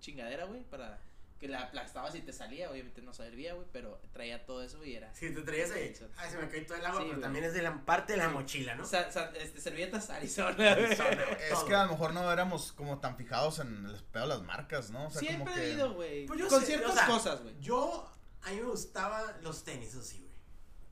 chingadera, 0.00 0.44
güey, 0.44 0.62
para 0.62 1.00
que 1.42 1.48
la 1.48 1.60
aplastabas 1.64 2.14
y 2.14 2.20
te 2.20 2.32
salía, 2.32 2.70
obviamente 2.70 3.02
no 3.02 3.12
servía, 3.12 3.52
güey, 3.54 3.66
pero 3.72 4.00
traía 4.12 4.46
todo 4.46 4.62
eso 4.62 4.82
y 4.84 4.94
era. 4.94 5.12
Si 5.14 5.34
te 5.34 5.42
traías 5.42 5.72
ahí, 5.72 5.92
ay, 6.16 6.30
se 6.30 6.38
me 6.38 6.48
cae 6.48 6.60
todo 6.62 6.78
el 6.78 6.86
agua, 6.86 7.00
Sí, 7.00 7.04
pero 7.08 7.16
güey. 7.18 7.22
también 7.22 7.44
es 7.44 7.52
de 7.52 7.62
la 7.62 7.84
parte 7.84 8.12
de 8.12 8.18
la 8.18 8.28
Sí. 8.28 8.32
mochila, 8.34 8.74
¿no? 8.76 8.86
Sa- 8.86 9.10
sa- 9.10 9.32
este, 9.36 9.60
servilletas 9.60 10.08
Arizona, 10.10 10.52
güey. 10.54 10.68
Arizona, 10.68 11.22
Es 11.50 11.58
que 11.64 11.74
a 11.74 11.84
lo 11.84 11.92
mejor 11.92 12.14
no 12.14 12.32
éramos 12.32 12.72
como 12.72 13.00
tan 13.00 13.16
fijados 13.16 13.58
en 13.58 13.86
el 13.86 14.02
pedo 14.04 14.22
de 14.22 14.28
las 14.28 14.42
marcas, 14.42 14.90
¿no? 14.90 15.06
O 15.08 15.10
sea, 15.10 15.18
Siempre 15.20 15.52
como 15.52 15.56
he 15.56 15.60
que... 15.66 15.70
ido, 15.72 15.94
güey. 15.94 16.26
Pues 16.26 16.38
yo 16.40 16.48
Con 16.48 16.60
sé, 16.60 16.66
ciertas 16.66 16.90
o 16.92 16.94
sea, 16.94 17.06
cosas, 17.06 17.42
güey. 17.42 17.58
Yo, 17.60 18.08
a 18.42 18.50
mí 18.50 18.56
me 18.56 18.62
gustaban 18.66 19.42
los 19.42 19.64
tenis, 19.64 19.88
eso 19.88 20.02
sí, 20.02 20.18
güey. 20.20 20.32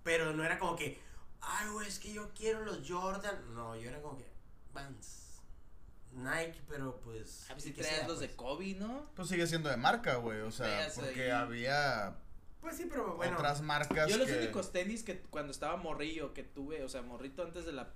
Pero 0.02 0.32
no 0.32 0.44
era 0.44 0.58
como 0.58 0.74
que, 0.76 1.00
ay, 1.40 1.68
güey, 1.70 1.86
es 1.86 1.98
que 2.00 2.12
yo 2.12 2.28
quiero 2.34 2.64
los 2.64 2.80
Jordan. 2.88 3.54
No, 3.54 3.76
yo 3.76 3.88
era 3.88 4.02
como 4.02 4.18
que, 4.18 4.28
Vans. 4.72 5.19
Nike, 6.12 6.60
pero 6.68 7.00
pues. 7.00 7.48
A 7.50 7.54
ver 7.54 7.62
si 7.62 7.72
sea, 7.72 8.06
los 8.08 8.20
de 8.20 8.26
pues. 8.26 8.36
Kobe, 8.36 8.74
¿no? 8.74 9.10
Pues 9.14 9.28
sigue 9.28 9.46
siendo 9.46 9.68
de 9.68 9.76
marca, 9.76 10.16
güey. 10.16 10.40
O 10.40 10.50
sea, 10.50 10.88
porque 10.94 11.24
ahí- 11.24 11.30
había 11.30 12.16
Pues 12.60 12.76
sí, 12.76 12.86
pero 12.90 13.16
bueno. 13.16 13.36
otras 13.36 13.62
marcas 13.62 14.08
Yo 14.10 14.16
los 14.18 14.26
que... 14.28 14.38
únicos 14.38 14.72
tenis 14.72 15.02
que 15.02 15.20
cuando 15.20 15.52
estaba 15.52 15.76
morrillo 15.76 16.34
que 16.34 16.42
tuve, 16.42 16.82
o 16.84 16.88
sea, 16.88 17.02
morrito 17.02 17.42
antes 17.42 17.64
de 17.64 17.72
la 17.72 17.92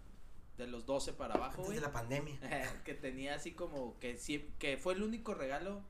de 0.56 0.68
los 0.68 0.86
12 0.86 1.12
para 1.14 1.34
abajo, 1.34 1.54
Antes 1.62 1.64
güey. 1.66 1.74
de 1.78 1.82
la 1.82 1.92
pandemia. 1.92 2.38
que 2.84 2.94
tenía 2.94 3.34
así 3.34 3.52
como 3.52 3.98
que 3.98 4.16
sí, 4.16 4.52
que 4.60 4.76
fue 4.76 4.94
el 4.94 5.02
único 5.02 5.34
regalo 5.34 5.82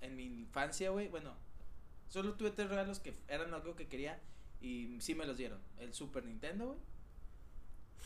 en 0.00 0.16
mi 0.16 0.24
infancia, 0.24 0.90
güey. 0.90 1.06
Bueno, 1.08 1.36
solo 2.08 2.34
tuve 2.34 2.50
tres 2.50 2.68
regalos 2.68 2.98
que 2.98 3.16
eran 3.28 3.54
algo 3.54 3.76
que 3.76 3.86
quería 3.86 4.20
y 4.60 5.00
sí 5.00 5.14
me 5.14 5.24
los 5.26 5.36
dieron. 5.36 5.60
El 5.78 5.94
Super 5.94 6.24
Nintendo, 6.24 6.66
güey. 6.66 6.78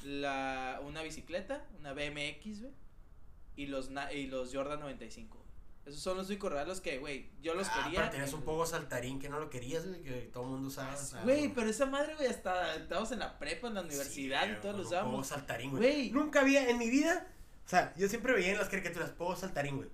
La 0.04 0.80
una 0.84 1.02
bicicleta, 1.02 1.66
una 1.78 1.92
BMX, 1.92 2.60
güey. 2.60 2.72
Y 3.56 3.66
los 3.66 3.90
y 4.14 4.26
los 4.26 4.54
Jordan 4.54 4.80
95. 4.80 5.36
güey. 5.38 5.42
Esos 5.84 6.00
son 6.00 6.16
los 6.16 6.28
únicos 6.28 6.50
regalos 6.52 6.80
que, 6.80 6.98
güey, 6.98 7.28
yo 7.42 7.54
los 7.54 7.66
Ah, 7.68 7.82
quería. 7.82 7.98
pero 8.00 8.10
tenías 8.12 8.32
un 8.32 8.42
poco 8.42 8.64
saltarín 8.66 9.18
que 9.18 9.28
no 9.28 9.40
lo 9.40 9.50
querías, 9.50 9.86
güey, 9.86 10.00
que 10.02 10.12
todo 10.32 10.44
el 10.44 10.50
mundo 10.50 10.68
usaba. 10.68 10.94
o 10.94 10.96
sea, 10.96 11.22
Güey, 11.22 11.52
pero 11.52 11.68
esa 11.68 11.86
madre, 11.86 12.14
güey, 12.14 12.28
hasta 12.28 12.76
estábamos 12.76 13.10
en 13.10 13.18
la 13.18 13.36
prepa, 13.38 13.66
en 13.66 13.74
la 13.74 13.80
universidad 13.82 14.44
Sí, 14.44 14.52
y 14.52 14.60
todos 14.62 14.76
lo 14.76 14.80
un 14.82 14.86
usábamos. 14.86 15.12
Pogo 15.12 15.24
saltarín, 15.24 15.70
güey. 15.72 16.10
Nunca 16.12 16.40
había 16.40 16.68
en 16.70 16.78
mi 16.78 16.88
vida. 16.88 17.26
O 17.66 17.68
sea, 17.68 17.92
yo 17.96 18.08
siempre 18.08 18.32
veía 18.32 18.52
en 18.52 18.58
las 18.58 18.68
caricaturas 18.68 19.10
pogo 19.10 19.34
saltarín, 19.34 19.76
güey. 19.76 19.88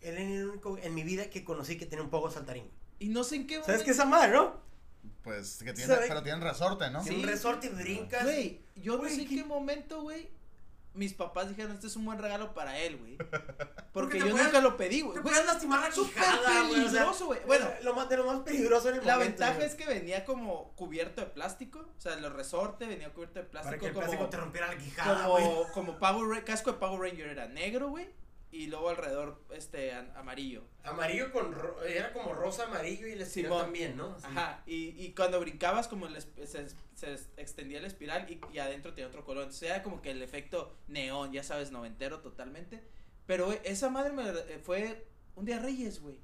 Él 0.00 0.18
era 0.18 0.22
el 0.30 0.48
único 0.48 0.76
en 0.78 0.94
mi 0.94 1.04
vida 1.04 1.30
que 1.30 1.44
conocí 1.44 1.78
que 1.78 1.86
tenía 1.86 2.02
un 2.04 2.10
pogo 2.10 2.30
saltarín, 2.30 2.64
güey. 2.64 2.74
Y 2.98 3.08
no 3.08 3.22
sé 3.24 3.36
en 3.36 3.46
qué 3.46 3.54
¿Sabes 3.62 3.66
qué 3.66 3.72
momento- 3.72 3.90
es 3.92 3.96
esa 3.96 4.04
madre, 4.06 4.32
no? 4.32 4.60
Pues 5.22 5.58
que 5.58 5.72
tienen, 5.72 5.94
¿Sabe? 5.96 6.08
pero 6.08 6.22
tienen 6.22 6.40
resorte, 6.42 6.90
¿no? 6.90 7.02
Tiene 7.02 7.18
Sí. 7.18 7.22
un 7.22 7.28
resorte 7.28 7.66
y 7.68 7.70
brincas. 7.70 8.24
Güey, 8.24 8.60
yo 8.76 8.94
no 8.94 8.98
Güey, 8.98 9.14
sé 9.14 9.22
en 9.22 9.28
¿qué- 9.28 9.36
qué 9.36 9.44
momento, 9.44 10.02
güey. 10.02 10.30
Mis 10.96 11.12
papás 11.14 11.48
dijeron, 11.48 11.72
este 11.72 11.86
es 11.86 11.96
un 11.96 12.04
buen 12.06 12.18
regalo 12.18 12.54
para 12.54 12.78
él, 12.78 12.96
güey. 12.96 13.16
Porque 13.92 14.18
yo 14.18 14.30
puedes- 14.30 14.46
nunca 14.46 14.60
lo 14.60 14.76
pedí, 14.76 15.02
güey. 15.02 15.14
Te 15.14 15.20
puedes 15.20 15.44
lastimar 15.46 15.80
la 15.80 15.92
súper 15.92 16.14
quijada, 16.14 16.60
güey. 16.68 16.70
o 16.72 16.74
sea, 16.82 16.90
peligroso, 16.90 17.26
güey. 17.26 17.40
Bueno, 17.46 17.66
lo 17.82 17.94
más, 17.94 18.08
de 18.08 18.16
lo 18.16 18.24
más 18.26 18.40
peligroso 18.40 18.88
en 18.88 18.96
el 18.96 19.06
La 19.06 19.14
momento, 19.14 19.38
ventaja 19.44 19.64
es 19.64 19.74
que 19.74 19.86
venía 19.86 20.24
como 20.24 20.72
cubierto 20.74 21.20
de 21.20 21.26
plástico. 21.28 21.80
O 21.96 22.00
sea, 22.00 22.14
el 22.14 22.30
resorte 22.32 22.86
venía 22.86 23.12
cubierto 23.12 23.38
de 23.40 23.44
Para 23.46 23.62
plástico. 23.62 23.80
que 23.80 23.86
el 23.88 23.92
como, 23.94 24.06
plástico 24.06 24.28
te 24.30 24.36
rompiera 24.38 24.66
la 24.68 24.78
quijada, 24.78 25.26
güey. 25.28 25.44
como, 25.44 25.68
como 25.72 25.98
Power 25.98 26.44
casco 26.44 26.72
de 26.72 26.78
Power 26.78 27.00
Ranger 27.10 27.28
era 27.28 27.46
negro, 27.46 27.88
güey. 27.90 28.08
Y 28.56 28.68
luego 28.68 28.88
alrededor, 28.88 29.40
este, 29.50 29.92
amarillo. 29.92 30.62
Amarillo 30.84 31.30
con. 31.32 31.52
ro- 31.52 31.82
Era 31.82 32.12
como 32.12 32.32
rosa, 32.32 32.64
amarillo 32.64 33.06
y 33.06 33.12
el 33.12 33.20
espiral 33.20 33.50
Simón. 33.50 33.64
también, 33.64 33.96
¿no? 33.96 34.18
Sí. 34.18 34.24
Ajá, 34.28 34.62
y, 34.66 34.88
y 35.04 35.12
cuando 35.14 35.38
brincabas 35.40 35.88
como 35.88 36.06
el 36.06 36.20
se, 36.22 36.68
se 36.94 37.14
extendía 37.36 37.80
la 37.80 37.86
espiral 37.88 38.30
y, 38.30 38.40
y 38.54 38.58
adentro 38.58 38.94
tenía 38.94 39.08
otro 39.08 39.24
color. 39.24 39.42
Entonces 39.44 39.68
era 39.68 39.82
como 39.82 40.00
que 40.00 40.10
el 40.12 40.22
efecto 40.22 40.74
neón, 40.88 41.32
ya 41.32 41.42
sabes, 41.42 41.70
noventero 41.70 42.20
totalmente. 42.20 42.82
Pero 43.26 43.46
güey, 43.46 43.58
esa 43.64 43.90
madre 43.90 44.12
me 44.12 44.28
eh, 44.28 44.60
fue 44.62 45.06
un 45.34 45.44
día 45.44 45.58
Reyes, 45.58 46.00
güey. 46.00 46.18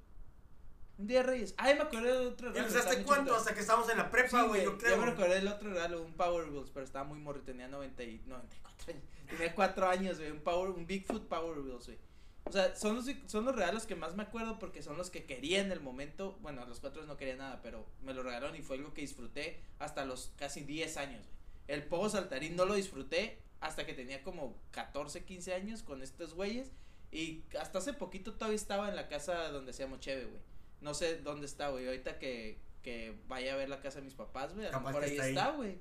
Un 0.98 1.06
día 1.08 1.22
Reyes. 1.22 1.54
Ay, 1.58 1.74
me 1.74 1.82
acordé 1.82 2.12
de 2.12 2.26
otro 2.28 2.50
¿Y 2.50 2.52
regalo. 2.54 2.84
muy 2.96 3.04
cuánto? 3.04 3.34
Hasta 3.34 3.54
que 3.54 3.60
estábamos 3.60 3.90
en 3.90 3.98
la 3.98 4.04
Sí, 4.04 4.10
prepa, 4.12 4.42
güey, 4.44 4.64
yo 4.64 4.78
creo. 4.78 4.90
Ya 4.96 4.96
me 5.04 5.10
recordé 5.10 5.34
del 5.34 5.48
otro 5.48 5.70
regalo, 5.70 6.02
un 6.02 6.14
Power 6.14 6.48
Wheels, 6.50 6.70
pero 6.70 6.84
estaba 6.86 7.04
muy 7.04 7.18
morro, 7.18 7.40
tenía 7.40 7.66
90 7.68 8.02
y, 8.04 8.22
94 8.26 8.92
años. 8.94 9.02
Tenía 9.28 9.54
4 9.54 9.88
años, 9.88 10.18
güey, 10.18 10.30
un 10.30 10.40
Power, 10.40 10.70
un 10.70 10.86
Bigfoot 10.86 11.26
Power 11.26 11.58
Wheels, 11.58 11.86
güey. 11.86 11.98
O 12.44 12.52
sea, 12.52 12.74
son 12.76 12.96
los, 12.96 13.06
son 13.26 13.44
los 13.44 13.54
regalos 13.54 13.86
que 13.86 13.94
más 13.94 14.14
me 14.14 14.24
acuerdo 14.24 14.58
porque 14.58 14.82
son 14.82 14.98
los 14.98 15.10
que 15.10 15.24
quería 15.24 15.60
en 15.60 15.72
el 15.72 15.80
momento. 15.80 16.38
Bueno, 16.42 16.62
a 16.62 16.66
los 16.66 16.80
cuatro 16.80 17.04
no 17.06 17.16
quería 17.16 17.36
nada, 17.36 17.60
pero 17.62 17.86
me 18.02 18.14
lo 18.14 18.22
regalaron 18.22 18.56
y 18.56 18.62
fue 18.62 18.76
algo 18.76 18.92
que 18.92 19.00
disfruté 19.00 19.62
hasta 19.78 20.04
los 20.04 20.32
casi 20.36 20.62
10 20.62 20.96
años, 20.96 21.26
güey. 21.26 21.42
El 21.68 21.84
Pogo 21.84 22.08
Saltarín 22.08 22.56
no 22.56 22.64
lo 22.64 22.74
disfruté 22.74 23.38
hasta 23.60 23.86
que 23.86 23.94
tenía 23.94 24.22
como 24.22 24.56
14, 24.72 25.24
15 25.24 25.54
años 25.54 25.82
con 25.82 26.02
estos 26.02 26.34
güeyes. 26.34 26.72
Y 27.12 27.44
hasta 27.60 27.78
hace 27.78 27.92
poquito 27.92 28.34
todavía 28.34 28.56
estaba 28.56 28.88
en 28.88 28.96
la 28.96 29.08
casa 29.08 29.50
donde 29.50 29.70
hacíamos 29.70 30.00
cheve, 30.00 30.24
güey. 30.24 30.40
No 30.80 30.94
sé 30.94 31.18
dónde 31.18 31.46
está, 31.46 31.68
güey. 31.68 31.86
Ahorita 31.86 32.18
que, 32.18 32.58
que 32.82 33.16
vaya 33.28 33.52
a 33.52 33.56
ver 33.56 33.68
la 33.68 33.80
casa 33.80 34.00
de 34.00 34.06
mis 34.06 34.14
papás, 34.14 34.54
güey. 34.54 34.66
A 34.66 34.72
lo 34.72 34.80
mejor 34.80 35.04
ahí. 35.04 35.16
está, 35.16 35.50
güey. 35.52 35.78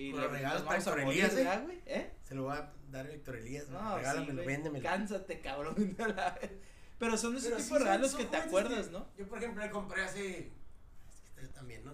Y 0.00 0.12
nos 0.14 0.30
vamos 0.32 0.62
para 0.62 0.78
Héctor 0.78 1.00
Elías, 1.00 1.34
¿eh? 1.34 1.82
¿Eh? 1.84 2.10
Se 2.24 2.34
lo 2.34 2.44
va 2.46 2.56
a 2.56 2.72
dar 2.90 3.06
Víctor 3.06 3.36
Elías. 3.36 3.68
No, 3.68 3.98
Regálamelo, 3.98 4.40
sí, 4.40 4.46
véndemelo. 4.46 4.82
Cánsate, 4.82 5.40
cabrón. 5.42 5.74
Pero 6.98 7.16
son 7.18 7.36
ese 7.36 7.50
Pero 7.50 7.56
tipo 7.58 7.68
sí 7.68 7.74
de 7.74 7.78
regalos 7.80 8.14
que 8.14 8.24
te 8.24 8.36
acuerdas, 8.38 8.90
¿no? 8.90 9.06
Yo, 9.18 9.28
por 9.28 9.38
ejemplo, 9.38 9.62
le 9.62 9.70
compré 9.70 10.02
hace. 10.02 10.38
es 10.38 11.20
que 11.20 11.28
ustedes 11.28 11.52
también, 11.52 11.84
¿no? 11.84 11.92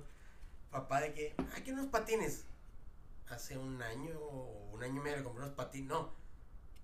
Papá 0.71 1.01
de 1.01 1.15
que. 1.15 1.35
Ay, 1.53 1.63
que 1.63 1.73
unos 1.73 1.87
patines. 1.87 2.45
Hace 3.29 3.59
un 3.59 3.83
año 3.83 4.17
o 4.21 4.71
un 4.73 4.85
año 4.85 5.01
y 5.01 5.05
medio 5.05 5.17
le 5.17 5.25
compré 5.25 5.43
unos 5.43 5.57
patines. 5.57 5.89
No. 5.89 6.15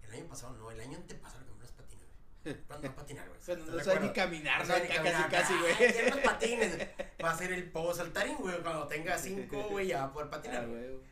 El 0.03 0.11
año 0.13 0.27
pasado 0.27 0.55
no, 0.57 0.73
el 0.73 0.81
año 0.81 0.97
antepasado 0.97 1.41
le 1.43 1.47
compré 1.47 1.67
unos 1.69 1.77
patines, 1.77 2.05
güey. 2.43 2.57
¿Cuándo 2.67 2.89
va 2.89 2.93
a 2.95 2.97
patinar, 2.97 3.29
güey? 3.29 3.39
¿Estás 3.41 3.59
no 3.59 3.81
sabe 3.81 4.01
ni 4.01 4.13
caminar, 4.13 4.67
No 4.67 4.77
¿no? 4.77 4.83
ni 4.83 4.89
caminar, 4.89 5.31
casi, 5.31 5.55
casi, 5.55 5.59
güey. 5.61 5.93
quiero 5.93 6.07
unos 6.09 6.19
patines. 6.25 6.79
Va 7.25 7.31
a 7.31 7.39
ser 7.39 7.53
el 7.53 7.71
pogo 7.71 7.95
saltarín, 7.95 8.37
güey. 8.39 8.61
Cuando 8.61 8.89
tenga 8.89 9.17
cinco, 9.17 9.63
güey, 9.71 9.87
ya 9.87 9.99
va 9.99 10.05
a 10.07 10.13
poder 10.13 10.31
patinar. 10.31 10.65
Ah, 10.65 10.67
güey. 10.67 11.12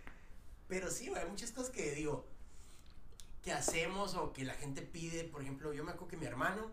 Pero 0.70 0.90
sí, 0.90 1.08
güey, 1.08 1.20
hay 1.22 1.28
muchas 1.28 1.50
cosas 1.52 1.70
que 1.70 1.90
digo, 1.94 2.26
que 3.42 3.52
hacemos 3.52 4.14
o 4.14 4.32
que 4.32 4.44
la 4.44 4.54
gente 4.54 4.80
pide. 4.82 5.24
Por 5.24 5.42
ejemplo, 5.42 5.72
yo 5.74 5.84
me 5.84 5.90
acuerdo 5.90 6.08
que 6.08 6.16
mi 6.16 6.24
hermano, 6.26 6.70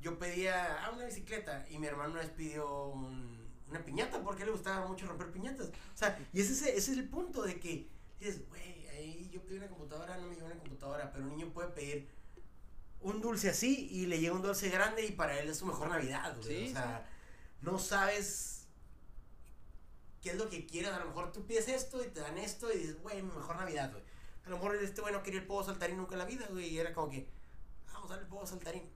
yo 0.00 0.18
pedía 0.18 0.84
ah, 0.84 0.90
una 0.92 1.04
bicicleta 1.04 1.66
y 1.70 1.78
mi 1.78 1.86
hermano 1.86 2.12
una 2.12 2.20
vez 2.20 2.30
pidió 2.30 2.86
un- 2.86 3.38
una 3.68 3.84
piñata 3.84 4.22
porque 4.22 4.44
le 4.44 4.50
gustaba 4.50 4.86
mucho 4.88 5.06
romper 5.06 5.30
piñatas. 5.30 5.68
O 5.68 5.96
sea, 5.96 6.18
y 6.32 6.40
ese, 6.40 6.52
es- 6.52 6.62
ese 6.62 6.92
es 6.92 6.98
el 6.98 7.08
punto 7.08 7.42
de 7.42 7.60
que 7.60 7.88
dices, 8.18 8.48
güey, 8.48 8.86
ahí 8.88 9.28
yo 9.32 9.42
pedí 9.44 9.58
una 9.58 9.68
computadora, 9.68 10.16
no 10.16 10.26
me 10.26 10.34
llegó 10.34 10.46
una 10.46 10.58
computadora, 10.58 11.12
pero 11.12 11.24
un 11.24 11.30
niño 11.36 11.52
puede 11.52 11.68
pedir 11.68 12.08
un 13.02 13.20
dulce 13.20 13.50
así 13.50 13.88
y 13.90 14.06
le 14.06 14.18
llega 14.18 14.34
un 14.34 14.42
dulce 14.42 14.68
grande 14.70 15.04
y 15.04 15.12
para 15.12 15.38
él 15.38 15.48
es 15.50 15.58
su 15.58 15.66
mejor 15.66 15.88
Navidad, 15.88 16.36
güey. 16.38 16.66
Sí, 16.66 16.70
o 16.70 16.72
sea, 16.72 17.06
no 17.60 17.78
sabes 17.78 18.59
qué 20.20 20.30
es 20.30 20.36
lo 20.36 20.48
que 20.48 20.66
quieres. 20.66 20.92
A 20.92 20.98
lo 20.98 21.06
mejor 21.06 21.32
tú 21.32 21.46
pides 21.46 21.68
esto 21.68 22.02
y 22.04 22.08
te 22.08 22.20
dan 22.20 22.38
esto 22.38 22.72
y 22.72 22.78
dices, 22.78 23.00
güey, 23.02 23.22
mejor 23.22 23.56
Navidad, 23.56 23.90
güey. 23.90 24.02
A 24.44 24.48
lo 24.50 24.56
mejor 24.56 24.76
este 24.76 25.00
güey 25.00 25.12
no 25.12 25.22
quería 25.22 25.40
el 25.40 25.46
pogo 25.46 25.64
saltarín 25.64 25.96
nunca 25.98 26.12
en 26.14 26.18
la 26.18 26.24
vida, 26.24 26.46
güey. 26.50 26.66
Y 26.68 26.78
era 26.78 26.92
como 26.92 27.10
que, 27.10 27.28
"Ah, 27.88 27.92
vamos 27.94 28.10
a 28.10 28.14
darle 28.14 28.24
el 28.24 28.30
pogo 28.30 28.46
saltarín. 28.46 28.90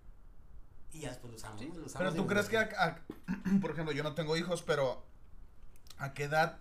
Y 0.93 1.01
ya 1.01 1.09
después 1.11 1.31
lo 1.33 1.37
usamos. 1.37 1.61
Sí. 1.61 1.67
lo 1.67 1.85
usamos 1.87 1.93
Pero 1.99 2.15
tú 2.15 2.27
crees 2.27 2.49
que, 2.49 2.57
a- 2.59 2.69
a- 2.79 3.01
por 3.61 3.71
ejemplo, 3.73 3.93
yo 3.93 4.03
no 4.03 4.15
tengo 4.15 4.37
hijos, 4.37 4.63
pero 4.63 5.05
¿a 5.99 6.15
qué 6.15 6.25
edad 6.25 6.59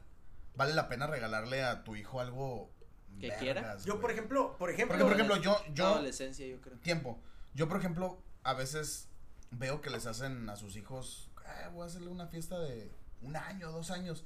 vale 0.55 0.73
la 0.73 0.87
pena 0.89 1.07
regalarle 1.07 1.63
a 1.63 1.83
tu 1.83 1.95
hijo 1.95 2.19
algo 2.19 2.71
¿Que 3.19 3.27
vergas, 3.27 3.39
quiera? 3.41 3.77
Yo, 3.85 3.99
por 3.99 4.11
ejemplo, 4.11 4.57
por 4.57 4.69
ejemplo, 4.71 4.97
Porque, 4.97 5.03
por 5.03 5.13
ejemplo, 5.13 5.37
yo, 5.37 5.73
yo, 5.73 5.87
Adolescencia, 5.87 6.45
yo 6.47 6.59
creo. 6.61 6.77
tiempo, 6.79 7.19
yo, 7.53 7.67
por 7.67 7.77
ejemplo, 7.77 8.21
a 8.43 8.53
veces 8.53 9.07
veo 9.51 9.81
que 9.81 9.89
les 9.91 10.05
hacen 10.07 10.49
a 10.49 10.55
sus 10.55 10.75
hijos, 10.75 11.29
"Ah, 11.45 11.69
voy 11.71 11.83
a 11.83 11.85
hacerle 11.85 12.09
una 12.09 12.27
fiesta 12.27 12.59
de 12.59 12.91
un 13.21 13.35
año, 13.35 13.71
dos 13.71 13.91
años. 13.91 14.25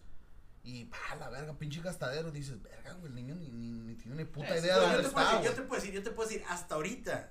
Y, 0.67 0.83
pa, 0.83 1.15
la 1.17 1.29
verga, 1.29 1.53
pinche 1.57 1.81
gastadero. 1.81 2.29
Dices, 2.29 2.61
verga, 2.61 2.91
güey, 2.95 3.07
el 3.07 3.15
niño 3.15 3.35
ni, 3.35 3.47
ni, 3.47 3.71
ni 3.71 3.95
tiene 3.95 4.17
ni 4.17 4.25
puta 4.25 4.53
Eh, 4.53 4.59
sí, 4.59 4.65
idea 4.65 4.75
de 4.75 4.81
dónde 4.81 4.97
yo, 4.97 5.01
te 5.01 5.07
está, 5.07 5.31
decir, 5.31 5.45
yo 5.45 5.53
te 5.55 5.61
puedo 5.61 5.81
decir, 5.81 5.95
yo 5.95 6.03
te 6.03 6.11
puedo 6.11 6.29
decir, 6.29 6.45
hasta 6.49 6.75
ahorita, 6.75 7.29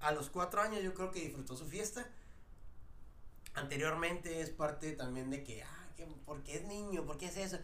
a 0.00 0.12
los 0.12 0.30
cuatro 0.30 0.62
años 0.62 0.82
yo 0.82 0.94
creo 0.94 1.10
que 1.10 1.20
disfrutó 1.20 1.54
su 1.54 1.66
fiesta. 1.66 2.08
Anteriormente 3.52 4.40
es 4.40 4.48
parte 4.48 4.92
también 4.92 5.28
de 5.28 5.44
que, 5.44 5.62
ah, 5.62 5.88
que, 5.98 6.06
¿por 6.24 6.42
qué 6.42 6.56
es 6.56 6.64
niño? 6.64 7.04
¿Por 7.04 7.18
qué 7.18 7.26
es 7.26 7.36
eso? 7.36 7.58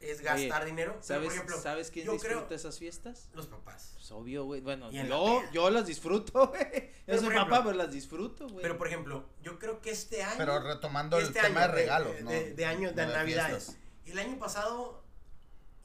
Es 0.00 0.20
gastar 0.20 0.64
dinero. 0.66 0.92
Pero, 0.92 1.02
¿Sabes, 1.04 1.24
por 1.28 1.32
ejemplo, 1.34 1.60
¿sabes 1.62 1.90
quién 1.90 2.06
yo 2.06 2.12
disfruta 2.12 2.46
creo- 2.46 2.56
esas 2.56 2.78
fiestas? 2.78 3.28
los 3.32 3.46
papás. 3.46 3.92
Pues 3.94 4.10
obvio, 4.12 4.44
güey. 4.44 4.60
Bueno, 4.60 4.90
Y 4.92 4.98
en 4.98 5.08
la 5.08 5.16
yo, 5.16 5.42
yo 5.52 5.70
las 5.70 5.86
disfruto, 5.86 6.48
güey. 6.48 6.62
Yo 6.62 7.02
Pero, 7.06 7.18
soy 7.18 7.26
por 7.28 7.34
papá, 7.34 7.46
ejemplo- 7.56 7.62
pero 7.64 7.76
las 7.78 7.92
disfruto, 7.92 8.46
güey. 8.48 8.62
Pero, 8.62 8.76
por 8.78 8.86
ejemplo, 8.88 9.26
yo 9.42 9.58
creo 9.58 9.80
que 9.80 9.90
este 9.90 10.22
año. 10.22 10.34
Pero 10.36 10.60
retomando 10.60 11.18
este 11.18 11.38
el 11.38 11.46
tema 11.46 11.60
de 11.62 11.68
regalos, 11.68 12.12
de, 12.14 12.22
¿no? 12.22 12.30
de, 12.30 12.52
de 12.54 12.64
año, 12.66 12.92
de 12.92 13.06
No 13.06 13.12
navidades. 13.12 13.64
fiestas. 13.66 13.76
El 14.04 14.18
año 14.18 14.38
pasado, 14.38 15.02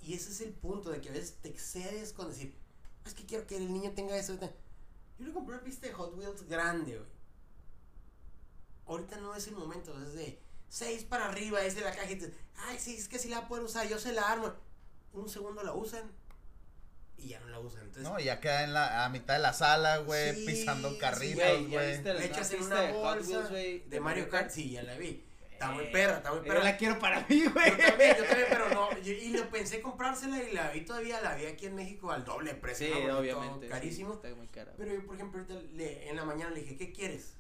y 0.02 0.14
ese 0.14 0.30
es 0.32 0.42
el 0.42 0.52
punto, 0.54 0.90
de 0.92 1.00
que 1.00 1.10
a 1.10 1.14
veces 1.14 1.38
te 1.42 1.48
excedes 1.50 2.12
con 2.12 2.28
decir, 2.30 2.54
"Ah, 3.06 3.08
es 3.08 3.14
que 3.14 3.26
quiero 3.26 3.48
que 3.48 3.56
el 3.58 3.72
niño 3.72 3.94
tenga 3.96 4.16
eso. 4.18 4.38
Yo 4.38 5.26
le 5.26 5.32
compré 5.34 5.56
una 5.56 5.64
pista 5.64 5.88
de 5.88 5.94
Hot 5.94 6.14
Wheels 6.18 6.44
grande, 6.50 6.98
güey. 6.98 7.10
Ahorita 8.88 9.18
no 9.18 9.34
es 9.36 9.48
el 9.48 9.56
momento, 9.56 9.98
es 10.04 10.14
de 10.14 10.42
6 10.72 11.04
para 11.04 11.26
arriba, 11.28 11.62
es 11.66 11.76
de 11.76 11.82
la 11.82 11.92
caja 11.92 12.10
y 12.10 12.16
te, 12.16 12.34
ay, 12.56 12.78
sí, 12.80 12.96
es 12.96 13.08
que 13.10 13.20
sí 13.20 13.28
la 13.28 13.48
puedo 13.50 13.66
usar, 13.66 13.88
yo 13.90 14.00
se 14.00 14.14
la 14.14 14.32
armo. 14.32 14.54
un 15.14 15.28
segundo 15.28 15.62
la 15.64 15.74
usan 15.74 16.10
y 17.18 17.28
ya 17.28 17.40
no 17.42 17.48
la 17.50 17.60
usan. 17.60 17.82
Entonces, 17.82 18.04
No, 18.04 18.18
ya 18.20 18.40
queda 18.40 18.64
en 18.64 18.74
la, 18.74 19.04
a 19.04 19.10
mitad 19.10 19.34
de 19.34 19.42
la 19.42 19.52
sala, 19.54 19.98
güey, 19.98 20.34
Sí, 20.34 20.46
pisando 20.46 20.98
carritos, 20.98 21.36
Güey, 21.44 21.70
¿ya 21.70 21.78
güey. 21.78 21.92
viste 21.92 22.14
la 22.14 22.20
le 22.22 22.26
echas 22.26 22.52
en 22.54 22.64
una 22.64 22.92
bolsa 22.94 23.50
de 23.50 24.00
Mario 24.02 24.30
Kart, 24.30 24.50
sí, 24.50 24.72
ya 24.72 24.84
la 24.84 24.96
vi. 24.98 25.26
Está 25.52 25.70
muy 25.72 25.84
Eh, 25.84 25.90
perra, 25.92 26.18
está 26.18 26.30
muy 26.32 26.40
Yo 26.40 26.46
perra. 26.46 26.64
la 26.64 26.78
quiero 26.78 26.98
para 27.00 27.20
mí, 27.28 27.44
güey. 27.46 27.70
Yo 27.72 27.78
también, 27.78 28.18
yo 28.18 28.24
también, 28.26 28.48
pero 28.50 28.70
no. 28.70 28.98
yo- 29.02 29.12
y 29.14 29.30
lo 29.30 29.50
pensé 29.52 29.82
comprársela 29.82 30.42
y 30.42 30.54
la 30.54 30.72
vi 30.72 30.82
todavía, 30.86 31.20
la 31.22 31.36
vi 31.36 31.46
aquí 31.48 31.66
en 31.68 31.76
México 31.76 32.12
al 32.12 32.24
doble 32.26 32.56
precio. 32.56 32.88
Sí, 32.88 32.94
¿no? 33.06 33.20
Obviamente. 33.20 33.52
todo 33.56 33.62
sí, 33.64 33.68
Carísimo. 33.68 34.14
está 34.14 34.34
muy 34.34 34.48
cara. 34.48 34.74
Pero 34.78 34.94
yo, 34.96 35.06
por 35.06 35.16
ejemplo, 35.16 35.42
ahorita 35.42 35.62
le- 35.74 36.10
en 36.10 36.16
la 36.16 36.24
mañana 36.26 36.50
le 36.52 36.62
dije, 36.62 36.78
¿qué 36.78 36.92
quieres? 36.94 37.36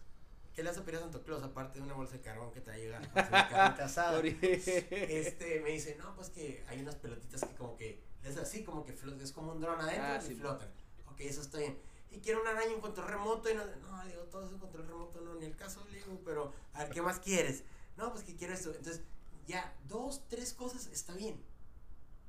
¿Qué 0.54 0.64
le 0.64 0.70
vas 0.70 0.78
a 0.78 0.84
pedir 0.84 0.97
a 0.97 1.02
Santo 1.02 1.24
Claus 1.24 1.43
aparte 1.43 1.80
de 1.80 1.86
una 1.86 1.93
bolsa 1.93 2.14
de 2.16 2.22
carbón 2.22 2.52
que 2.52 2.60
te 2.62 2.72
va 2.72 2.76
a 2.76 2.80
llegar? 2.80 3.14
carnita 3.14 3.86
asada? 3.86 4.22
Este, 4.24 5.62
me 5.62 5.72
dice, 5.72 5.95
no, 5.97 6.14
pues 6.16 6.30
que 6.30 6.64
hay 6.68 6.82
unas 6.82 6.95
pelotitas 6.95 7.41
que 7.45 7.56
como 7.56 7.78
que, 7.78 8.04
es 8.24 8.38
así, 8.38 8.64
como 8.64 8.86
que 8.86 8.93
flotan, 8.93 9.22
es 9.22 9.32
como 9.32 9.54
un 9.54 9.62
dron 9.62 9.80
adentro 9.80 10.04
Ah, 10.06 10.20
y 10.24 10.28
sí. 10.28 10.36
flotan. 10.36 10.70
Ok, 11.08 11.22
eso 11.22 11.41
está 11.41 11.60
bien. 11.60 11.78
Y 12.12 12.20
quiero 12.20 12.41
una 12.41 12.52
araña 12.52 12.74
en 12.74 12.82
control 12.82 13.08
remoto 13.08 13.49
y 13.49 13.54
no, 13.54 13.64
no, 13.66 14.06
digo, 14.06 14.24
todo 14.24 14.43
eso 14.43 14.54
en 14.54 14.60
control 14.60 14.88
remoto, 14.88 15.22
no, 15.22 15.36
ni 15.36 15.45
el 15.45 15.56
caso, 15.56 15.86
le 15.89 15.97
digo, 15.99 16.20
pero, 16.26 16.54
a 16.74 16.84
ver, 16.84 16.89
¿qué 16.93 17.02
más 17.02 17.20
quieres? 17.20 17.64
No, 17.95 18.12
pues 18.12 18.24
que 18.26 18.36
quiero 18.36 18.54
esto. 18.54 18.70
Entonces, 18.76 19.02
ya, 19.47 19.74
dos, 19.88 20.28
tres 20.28 20.54
cosas 20.54 20.88
está 20.88 21.14
bien. 21.14 21.41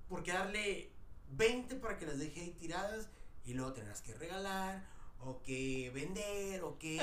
Porque 0.09 0.33
darle 0.33 0.93
20 1.31 1.75
para 1.77 1.99
que 1.99 2.07
las 2.07 2.19
deje 2.19 2.41
ahí 2.41 2.51
tiradas 2.53 3.09
y 3.45 3.55
luego 3.55 3.73
tendrás 3.73 4.01
que 4.03 4.15
regalar 4.15 4.87
o 5.25 5.43
que 5.43 5.91
vender 5.95 6.63
o 6.63 6.79
que 6.79 6.99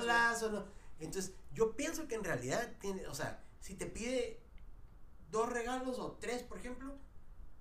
arrumbarlas 0.00 0.42
o 0.42 0.50
no. 0.50 0.64
Entonces, 1.00 1.32
yo 1.52 1.74
pienso 1.76 2.06
que 2.06 2.14
en 2.14 2.24
realidad 2.24 2.72
tiene, 2.80 3.06
o 3.06 3.14
sea, 3.14 3.42
si 3.60 3.74
te 3.74 3.86
pide 3.86 4.40
dos 5.30 5.48
regalos 5.48 5.98
o 5.98 6.12
tres, 6.20 6.42
por 6.42 6.58
ejemplo, 6.58 6.94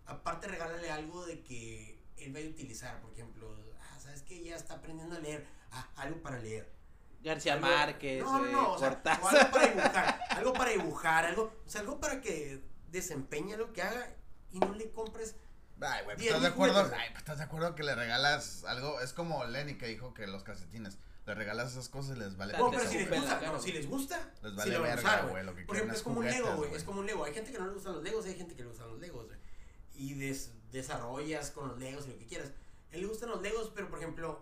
aparte 0.06 0.48
regálale 0.48 0.92
algo 0.92 1.26
de 1.26 1.42
que 1.42 2.00
él 2.18 2.34
vaya 2.34 2.48
a 2.48 2.50
utilizar, 2.50 3.02
por 3.02 3.12
ejemplo, 3.14 3.56
ah, 3.82 4.00
sabes 4.00 4.22
que 4.22 4.44
ya 4.44 4.56
está 4.56 4.76
aprendiendo 4.76 5.16
a 5.16 5.20
leer, 5.20 5.48
ah, 5.72 5.90
algo 5.96 6.22
para 6.22 6.38
leer. 6.40 6.72
García 7.24 7.54
Algo- 7.54 7.68
Márquez, 7.68 8.24
no, 8.24 8.40
no, 8.40 8.52
no, 8.52 8.72
o 8.74 8.78
sea, 8.80 9.02
o 9.22 9.28
algo 9.28 9.52
para 9.52 9.68
dibujar, 9.74 10.20
algo 10.30 10.54
para 10.54 10.72
dibujar, 10.72 11.26
algo, 11.26 11.54
o 11.66 11.70
sea, 11.70 11.82
algo 11.82 12.00
para 12.00 12.20
que 12.22 12.64
desempeñe 12.90 13.58
lo 13.58 13.72
que 13.74 13.82
haga 13.82 14.16
y 14.52 14.60
no 14.60 14.74
le 14.74 14.92
compres 14.92 15.36
Ay, 15.82 16.04
güey, 16.06 16.18
Diez 16.18 16.28
¿estás 16.30 16.42
de 16.44 16.48
acuerdo? 16.50 16.92
Ay, 16.96 17.10
¿estás 17.18 17.38
de 17.40 17.44
acuerdo 17.44 17.76
que 17.76 17.84
le 17.84 17.96
regalas 17.96 18.64
algo? 18.66 19.00
Es 19.02 19.14
como 19.14 19.44
Lenny 19.46 19.76
que 19.76 19.88
dijo 19.88 20.14
que 20.14 20.28
los 20.28 20.44
calcetines, 20.44 20.98
le 21.26 21.34
regalas 21.36 21.72
esas 21.72 21.90
cosas 21.90 22.18
y 22.18 22.20
les 22.20 22.38
vale. 22.38 22.58
No, 22.58 22.70
pero 22.72 22.88
si 22.88 22.98
les 23.00 23.10
gusta, 23.10 23.42
no, 23.42 23.60
si 23.62 23.72
les 23.72 23.88
gusta, 23.88 24.32
Les 24.44 24.56
vale 24.56 24.74
lo 24.74 24.82
verga, 24.84 25.02
usar, 25.02 25.30
güey, 25.30 25.44
lo 25.44 25.56
que 25.56 25.64
Por 25.64 25.76
ejemplo, 25.76 25.96
es 25.98 26.04
como 26.04 26.20
un 26.20 26.26
Lego, 26.26 26.56
güey, 26.56 26.74
es 26.76 26.84
como 26.84 27.00
un 27.00 27.06
Lego. 27.06 27.24
Hay 27.26 27.34
gente 27.34 27.52
que 27.52 27.60
no 27.60 27.68
le 27.68 27.74
gustan 27.74 27.94
los 27.94 28.04
Legos, 28.04 28.26
hay 28.26 28.36
gente 28.36 28.56
que 28.56 28.64
le 28.64 28.70
gustan 28.70 28.88
los 28.90 29.00
Legos, 29.00 29.28
güey. 29.28 29.40
Y 29.96 30.14
des- 30.16 30.52
desarrollas 30.72 31.52
con 31.52 31.68
los 31.68 31.78
Legos 31.80 32.06
y 32.08 32.10
lo 32.12 32.18
que 32.18 32.26
quieras. 32.26 32.50
A 32.92 32.96
él 32.96 33.02
le 33.02 33.08
gustan 33.08 33.30
los 33.30 33.42
Legos, 33.42 33.72
pero 33.76 33.90
por 33.90 34.00
ejemplo, 34.00 34.42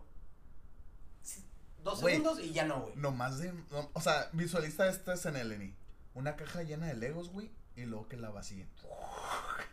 si- 1.22 1.44
dos 1.84 2.02
Güey. 2.02 2.16
segundos 2.18 2.40
y 2.44 2.52
ya 2.54 2.66
no, 2.66 2.82
güey. 2.82 2.96
Nomás 2.96 3.40
de. 3.40 3.52
no, 3.54 3.90
o 3.94 4.02
sea, 4.02 4.30
visualiza 4.34 4.88
esta 4.90 5.14
escena, 5.14 5.44
Lenny. 5.44 5.76
Una 6.14 6.36
caja 6.36 6.64
llena 6.64 6.88
de 6.88 6.96
Legos, 6.96 7.30
güey, 7.30 7.52
y 7.76 7.86
luego 7.86 8.08
que 8.08 8.18
la 8.18 8.30
vacíen. 8.30 8.70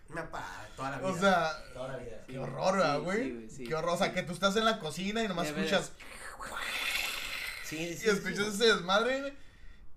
Me 0.09 0.21
apaga 0.21 0.69
toda 0.77 0.91
la 0.91 0.99
vida. 0.99 1.09
O 1.09 1.19
sea, 1.19 1.65
toda 1.73 1.89
la 1.89 1.97
vida. 1.99 2.25
qué 2.27 2.39
horror, 2.39 2.71
sí, 2.73 2.77
¿verdad, 2.79 2.97
sí, 2.99 3.01
güey? 3.05 3.51
sí. 3.51 3.65
Qué 3.65 3.75
horror. 3.75 3.95
O 3.95 3.99
sea, 3.99 4.13
que 4.13 4.23
tú 4.23 4.33
estás 4.33 4.57
en 4.57 4.65
la 4.65 4.79
cocina 4.79 5.23
y 5.23 5.29
nomás 5.29 5.49
escuchas. 5.49 5.93
Sí, 7.65 7.77
Y 7.79 7.95
sí, 7.97 8.09
escuchas 8.09 8.47
sí. 8.47 8.63
ese 8.63 8.75
desmadre, 8.75 9.21
güey, 9.21 9.33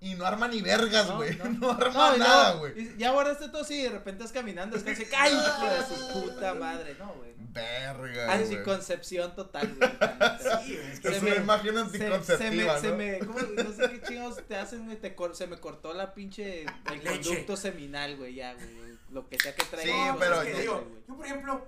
Y 0.01 0.15
no 0.15 0.25
arma 0.25 0.47
ni 0.47 0.61
vergas, 0.61 1.11
güey. 1.11 1.35
no. 1.37 1.49
No, 1.59 1.71
arma 1.71 2.09
No, 2.11 2.15
y 2.15 2.19
nada, 2.19 2.51
güey. 2.53 2.79
y 2.81 2.97
Ya 2.97 3.11
guardaste 3.11 3.49
todo 3.49 3.63
así 3.63 3.79
y 3.79 3.83
de 3.83 3.89
repente 3.89 4.23
estás 4.23 4.31
caminando, 4.31 4.77
es 4.77 4.83
que 4.83 4.95
se 4.95 5.05
cae, 5.09 5.31
hijo 5.33 5.65
de 5.65 5.83
su 5.85 6.13
puta 6.21 6.53
madre. 6.53 6.95
No, 6.97 7.13
güey. 7.15 7.29
Verga. 7.51 8.31
Anticoncepción 8.33 9.35
total, 9.35 9.75
güey. 9.75 9.89
Sí, 10.65 10.75
es 10.75 10.99
que 10.99 11.07
Es 11.09 11.15
se 11.17 11.21
una 11.25 11.31
me- 11.31 11.41
imagen 11.41 11.73
Se, 11.73 11.79
anticonceptiva, 11.81 12.79
se 12.79 12.91
me, 12.93 13.19
¿no? 13.19 13.25
se 13.25 13.27
me, 13.27 13.27
¿cómo? 13.27 13.39
no 13.63 13.71
sé 13.73 13.89
qué 13.89 14.01
chingados 14.07 14.47
te 14.47 14.55
hacen, 14.55 14.85
güey, 14.85 14.97
te 14.97 15.15
cor- 15.15 15.35
se 15.35 15.47
me 15.47 15.59
cortó 15.59 15.93
la 15.93 16.13
pinche, 16.13 16.61
el 16.63 17.03
Leche. 17.03 17.09
conducto 17.29 17.57
seminal, 17.57 18.15
güey, 18.17 18.35
ya, 18.35 18.53
güey, 18.53 18.69
lo 19.11 19.27
que 19.27 19.37
sea 19.39 19.53
que 19.55 19.63
traiga. 19.65 19.91
Sí, 19.91 19.99
No, 20.11 20.17
pero 20.19 20.41
es 20.41 20.47
que 20.47 20.53
yo- 20.53 20.59
digo, 20.61 20.87
yo 21.07 21.15
por 21.17 21.25
ejemplo, 21.25 21.67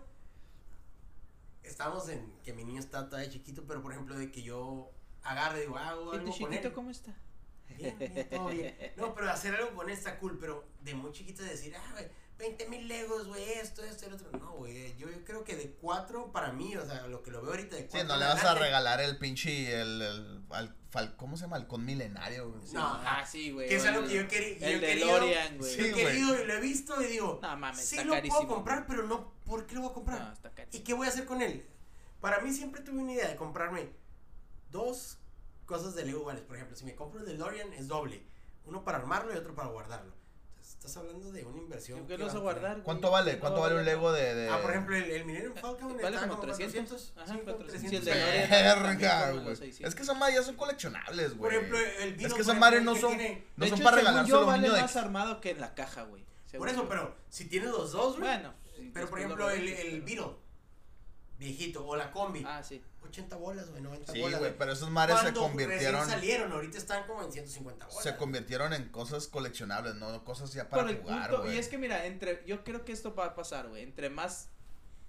estamos 1.63 2.07
en 2.09 2.32
que 2.43 2.53
mi 2.53 2.63
niño 2.63 2.79
está 2.79 3.07
todavía 3.09 3.29
chiquito, 3.29 3.63
pero 3.67 3.82
por 3.82 3.91
ejemplo 3.91 4.15
de 4.17 4.32
que 4.32 4.43
yo 4.43 4.89
agarre, 5.23 5.61
digo, 5.61 5.77
hago 5.77 6.13
¿Y 6.13 6.17
algo 6.17 6.25
tu 6.32 6.32
con 6.39 6.49
chiquito 6.49 6.67
él. 6.69 6.73
cómo 6.73 6.89
está? 6.91 7.13
Bien, 7.78 7.97
bien, 7.99 8.30
todo 8.30 8.47
bien. 8.47 8.76
No, 8.97 9.13
pero 9.15 9.30
hacer 9.32 9.55
algo 9.55 9.74
con 9.76 9.89
él 9.89 9.95
está 9.97 10.17
cool, 10.19 10.38
pero 10.39 10.65
de 10.82 10.93
muy 10.95 11.11
chiquito 11.11 11.43
decir, 11.43 11.76
ah, 11.76 11.89
güey, 11.93 12.07
20 12.38 12.67
mil 12.69 12.88
legos, 12.88 13.28
güey, 13.28 13.43
esto, 13.53 13.84
esto, 13.84 14.07
el 14.07 14.13
otro. 14.13 14.32
No, 14.39 14.53
güey, 14.53 14.95
yo, 14.97 15.09
yo 15.09 15.24
creo 15.24 15.43
que 15.43 15.55
de 15.55 15.72
cuatro 15.80 16.32
para 16.32 16.51
mí, 16.51 16.76
o 16.76 16.86
sea, 16.86 17.05
lo 17.07 17.22
que 17.22 17.30
lo 17.32 17.41
veo 17.41 17.51
ahorita 17.51 17.76
de 17.76 17.84
Sí, 17.84 17.88
cuatro. 17.91 18.07
no 18.07 18.13
en 18.15 18.19
le 18.22 18.26
vas 18.26 18.43
a 18.43 18.55
regalar 18.55 18.99
el 19.01 19.17
pinche, 19.19 19.80
el, 19.80 20.01
el, 20.01 20.41
al- 20.49 20.76
fal- 20.91 21.15
¿cómo 21.17 21.38
se 21.38 21.43
llama? 21.43 21.57
Halcón 21.57 21.86
milenario, 21.86 22.49
güey. 22.49 22.61
No, 22.74 22.84
ah, 22.84 23.24
sí, 23.30 23.51
güey. 23.51 23.69
Que 23.69 23.76
es 23.76 23.86
algo 23.86 24.01
el- 24.01 24.07
que 24.09 24.15
yo, 24.15 24.28
querí, 24.28 24.57
yo 24.59 24.65
he 24.65 24.74
El 24.74 24.80
querido. 24.80 25.07
DeLorean, 25.13 25.57
güey. 25.59 25.76
Yo 25.78 25.82
he 25.84 25.86
Sí, 25.86 25.91
güey. 25.91 26.05
querido 26.05 26.41
y 26.43 26.47
lo 26.47 26.53
he 26.55 26.59
visto 26.59 27.01
y 27.01 27.05
digo, 27.05 27.39
No 27.43 27.57
mames, 27.57 27.86
sí 27.86 27.95
está 27.95 28.05
lo 28.07 28.13
carísimo. 28.13 28.39
puedo 28.39 28.53
comprar, 28.55 28.88
pero 28.88 29.03
no, 29.03 29.34
¿por 29.45 29.67
qué 29.67 29.76
lo 29.76 29.82
voy 29.82 29.91
a 29.91 29.93
comprar? 29.93 30.19
No, 30.19 30.34
está 30.34 30.49
carísimo. 30.49 30.82
¿Y 30.82 30.84
qué 30.84 30.93
voy 30.95 31.05
a 31.05 31.09
hacer 31.11 31.26
con 31.26 31.41
él? 31.43 31.63
Para 32.19 32.39
mí 32.39 32.51
siempre 32.53 32.82
tuve 32.82 32.97
una 32.99 33.13
idea 33.13 33.28
de 33.30 33.36
comprarme 33.36 33.89
dos 34.72 35.19
cosas 35.72 35.95
de 35.95 36.05
Lego 36.05 36.19
iguales. 36.19 36.43
Por 36.43 36.55
ejemplo, 36.55 36.76
si 36.76 36.86
me 36.86 36.95
compro 36.95 37.19
el 37.22 37.26
DeLorean 37.26 37.74
es 37.74 37.88
doble. 37.88 38.24
Uno 38.65 38.84
para 38.84 38.99
armarlo 38.99 39.34
y 39.34 39.38
otro 39.38 39.55
para 39.55 39.69
guardarlo. 39.69 40.13
Entonces, 40.49 40.74
estás 40.76 40.97
hablando 40.97 41.32
de 41.32 41.43
una 41.45 41.57
inversión. 41.57 42.05
¿Qué 42.05 42.17
vas 42.17 42.36
a 42.36 42.39
guardar? 42.39 42.84
¿Cuánto 42.84 43.09
vale? 43.09 43.32
¿Qué 43.34 43.39
¿Cuánto 43.39 43.61
vale 43.61 43.76
un? 43.80 43.86
Lego 43.86 44.11
de, 44.11 44.36
de... 44.36 44.49
Ah, 44.49 44.59
por 44.61 44.69
ejemplo, 44.69 44.95
el, 44.95 45.03
el 45.09 45.26
Millennium 45.26 45.55
Falcon 45.55 45.97
Vale 45.99 46.17
como 46.19 46.39
300. 46.39 47.13
Ajá, 47.17 47.26
sí, 47.26 47.39
como 47.39 47.55
400. 47.57 47.69
300. 47.72 47.91
Y 47.91 47.95
el 47.95 48.05
DeLorean 48.05 48.49
también 48.49 48.99
Verga, 48.99 49.22
como 49.22 49.34
los 49.36 49.43
güey. 49.43 49.55
600. 49.55 49.89
Es 49.89 49.95
que 49.95 50.03
esas 50.03 50.17
madres 50.17 50.36
ya 50.36 50.43
son 50.43 50.55
coleccionables, 50.55 51.38
güey. 51.38 51.39
Por 51.39 51.53
ejemplo, 51.53 51.78
el 51.80 52.09
Beetle, 52.11 52.28
Es 52.28 52.28
que 52.28 52.30
por 52.30 52.41
esas 52.41 52.57
madres 52.59 52.84
no 52.84 52.95
son, 52.95 53.17
tiene- 53.17 53.43
no 53.55 53.65
son 53.65 53.74
hecho, 53.76 53.84
para 53.84 54.19
a 54.22 54.26
yo, 54.26 54.39
un 54.41 54.45
vale 54.45 54.69
más 54.69 54.95
armado 54.95 55.41
que 55.41 55.49
en 55.51 55.61
la 55.61 55.74
caja, 55.74 56.03
güey. 56.03 56.24
Por 56.57 56.69
eso, 56.69 56.88
pero 56.88 57.15
si 57.30 57.45
tienes 57.45 57.69
los 57.72 57.91
dos, 57.93 58.17
güey. 58.19 58.30
Bueno. 58.30 58.53
pero 58.76 58.91
por 59.09 59.19
después 59.19 59.24
ejemplo, 59.24 59.45
lo 59.45 59.51
el, 59.51 59.67
el 59.67 60.01
Beetle, 60.01 60.36
viejito, 61.41 61.85
o 61.85 61.95
la 61.95 62.11
combi, 62.11 62.43
Ah, 62.47 62.63
sí. 62.63 62.81
80 63.03 63.35
bolas, 63.35 63.69
güey, 63.71 63.81
90 63.81 64.13
Sí, 64.13 64.21
bolas. 64.21 64.39
güey, 64.39 64.57
pero 64.57 64.71
esas 64.71 64.89
madres 64.89 65.19
se 65.19 65.33
convirtieron... 65.33 66.01
recién 66.01 66.09
salieron, 66.19 66.51
ahorita 66.51 66.77
están 66.77 67.05
como 67.07 67.23
en 67.23 67.31
150 67.31 67.87
bolas. 67.87 68.03
Se 68.03 68.15
convirtieron 68.15 68.73
en 68.73 68.89
cosas 68.89 69.27
coleccionables, 69.27 69.95
no 69.95 70.23
cosas 70.23 70.53
ya 70.53 70.69
para 70.69 70.83
jugar, 70.95 71.35
güey. 71.35 71.55
y 71.55 71.57
es 71.57 71.67
que 71.67 71.77
mira, 71.77 72.05
entre, 72.05 72.43
yo 72.45 72.63
creo 72.63 72.85
que 72.85 72.91
esto 72.93 73.13
va 73.15 73.25
a 73.25 73.35
pasar, 73.35 73.67
güey. 73.69 73.81
Entre 73.83 74.09
más 74.09 74.49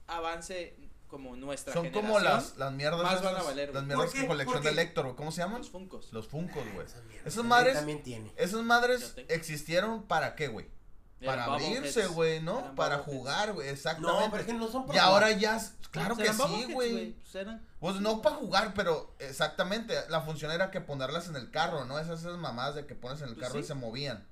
avance 0.07 0.75
como 1.09 1.37
nuestra 1.37 1.75
Son 1.75 1.85
generación, 1.85 2.11
como 2.13 2.21
las, 2.25 2.57
las 2.57 2.73
mierdas 2.73 3.03
más 3.03 3.13
esas, 3.13 3.25
van 3.25 3.37
a 3.37 3.43
valer, 3.43 3.67
güey. 3.71 3.75
las 3.75 3.85
mierdas 3.85 4.07
¿Por 4.07 4.15
que 4.57 4.61
qué? 4.63 4.69
el 4.71 4.79
Héctor, 4.79 5.05
güey. 5.05 5.17
¿Cómo 5.17 5.31
se 5.31 5.43
llaman? 5.43 5.59
los 5.59 5.71
funcos. 5.71 6.11
Los 6.13 6.27
funcos, 6.29 6.65
güey. 6.73 6.87
Esas 6.87 7.05
mierdas. 7.05 7.27
Esas 7.27 7.35
También- 7.35 7.49
madres- 7.51 7.75
También 7.75 8.03
tiene. 8.03 8.33
Esas 8.37 8.63
madres 8.63 9.15
existieron 9.29 10.05
para 10.07 10.35
qué, 10.35 10.49
güey? 10.49 10.67
Para 11.27 11.45
abrirse, 11.45 12.07
güey, 12.09 12.41
¿no? 12.41 12.75
Para 12.75 12.99
jugar, 12.99 13.53
güey, 13.53 13.67
No, 13.67 13.73
exactamente. 13.73 14.29
pero 14.31 14.41
es 14.41 14.47
que 14.47 14.53
no 14.55 14.69
son 14.69 14.85
y 14.85 14.87
para 14.89 15.03
ahora 15.05 15.27
jugar. 15.27 15.39
ya, 15.41 15.61
claro 15.91 16.17
que 16.17 16.33
sí, 16.33 16.73
güey. 16.73 17.13
Pues 17.13 17.35
eran- 17.35 17.67
Pues 17.81 17.97
no 17.97 18.23
para 18.23 18.37
jugar, 18.37 18.73
pero 18.75 19.15
exactamente, 19.19 19.95
la 20.09 20.21
función 20.23 20.51
era 20.53 20.71
que 20.71 20.81
ponerlas 20.81 21.29
en 21.29 21.37
el 21.37 21.51
carro, 21.51 21.85
¿no? 21.85 21.99
Esas, 21.99 22.21
esas 22.21 22.39
mamadas 22.39 22.75
de 22.75 22.87
que 22.87 22.95
pones 22.95 23.21
en 23.23 23.29
el 23.29 23.35
Pues 23.35 23.47
carro 23.47 23.59
y 23.59 23.63
sí. 23.63 23.69
se 23.69 23.75
movían. 23.75 24.27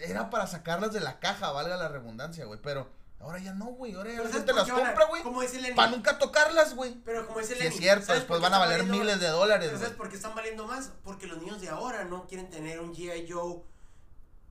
Era 0.00 0.30
para 0.30 0.46
sacarlas 0.46 0.92
de 0.92 1.00
la 1.00 1.18
caja, 1.20 1.52
valga 1.52 1.76
la 1.76 1.88
redundancia, 1.88 2.44
güey, 2.44 2.58
pero 2.60 2.88
ahora 3.20 3.38
ya 3.38 3.54
no, 3.54 3.66
güey, 3.66 3.94
ahora 3.94 4.10
ya 4.10 4.16
Pero 4.16 4.24
la 4.24 4.30
¿sabes 4.30 4.46
gente 4.46 4.52
las 4.52 4.68
compra, 4.70 5.06
güey, 5.06 5.22
Como 5.22 5.40
dice 5.42 5.60
Lenny. 5.60 5.74
para 5.76 5.90
nunca 5.92 6.18
tocarlas, 6.18 6.74
güey. 6.74 6.94
Pero 7.04 7.26
como 7.26 7.38
dice 7.40 7.54
Sí 7.54 7.60
Lenny. 7.60 7.74
es 7.74 7.80
cierto, 7.80 8.06
¿sabes 8.06 8.22
después 8.22 8.40
van 8.40 8.52
a 8.54 8.58
valer 8.58 8.78
valiendo- 8.80 8.98
miles 9.04 9.20
de 9.20 9.28
dólares, 9.28 9.68
güey. 9.70 9.80
¿sabes 9.82 9.96
por 9.96 10.08
qué 10.10 10.16
están 10.16 10.34
valiendo 10.34 10.66
más? 10.66 10.90
Porque 11.04 11.26
los 11.28 11.38
niños 11.40 11.60
de 11.60 11.68
ahora 11.68 12.04
no 12.04 12.26
quieren 12.26 12.50
tener 12.50 12.80
un 12.80 12.94
G.I. 12.94 13.26
Joe 13.30 13.62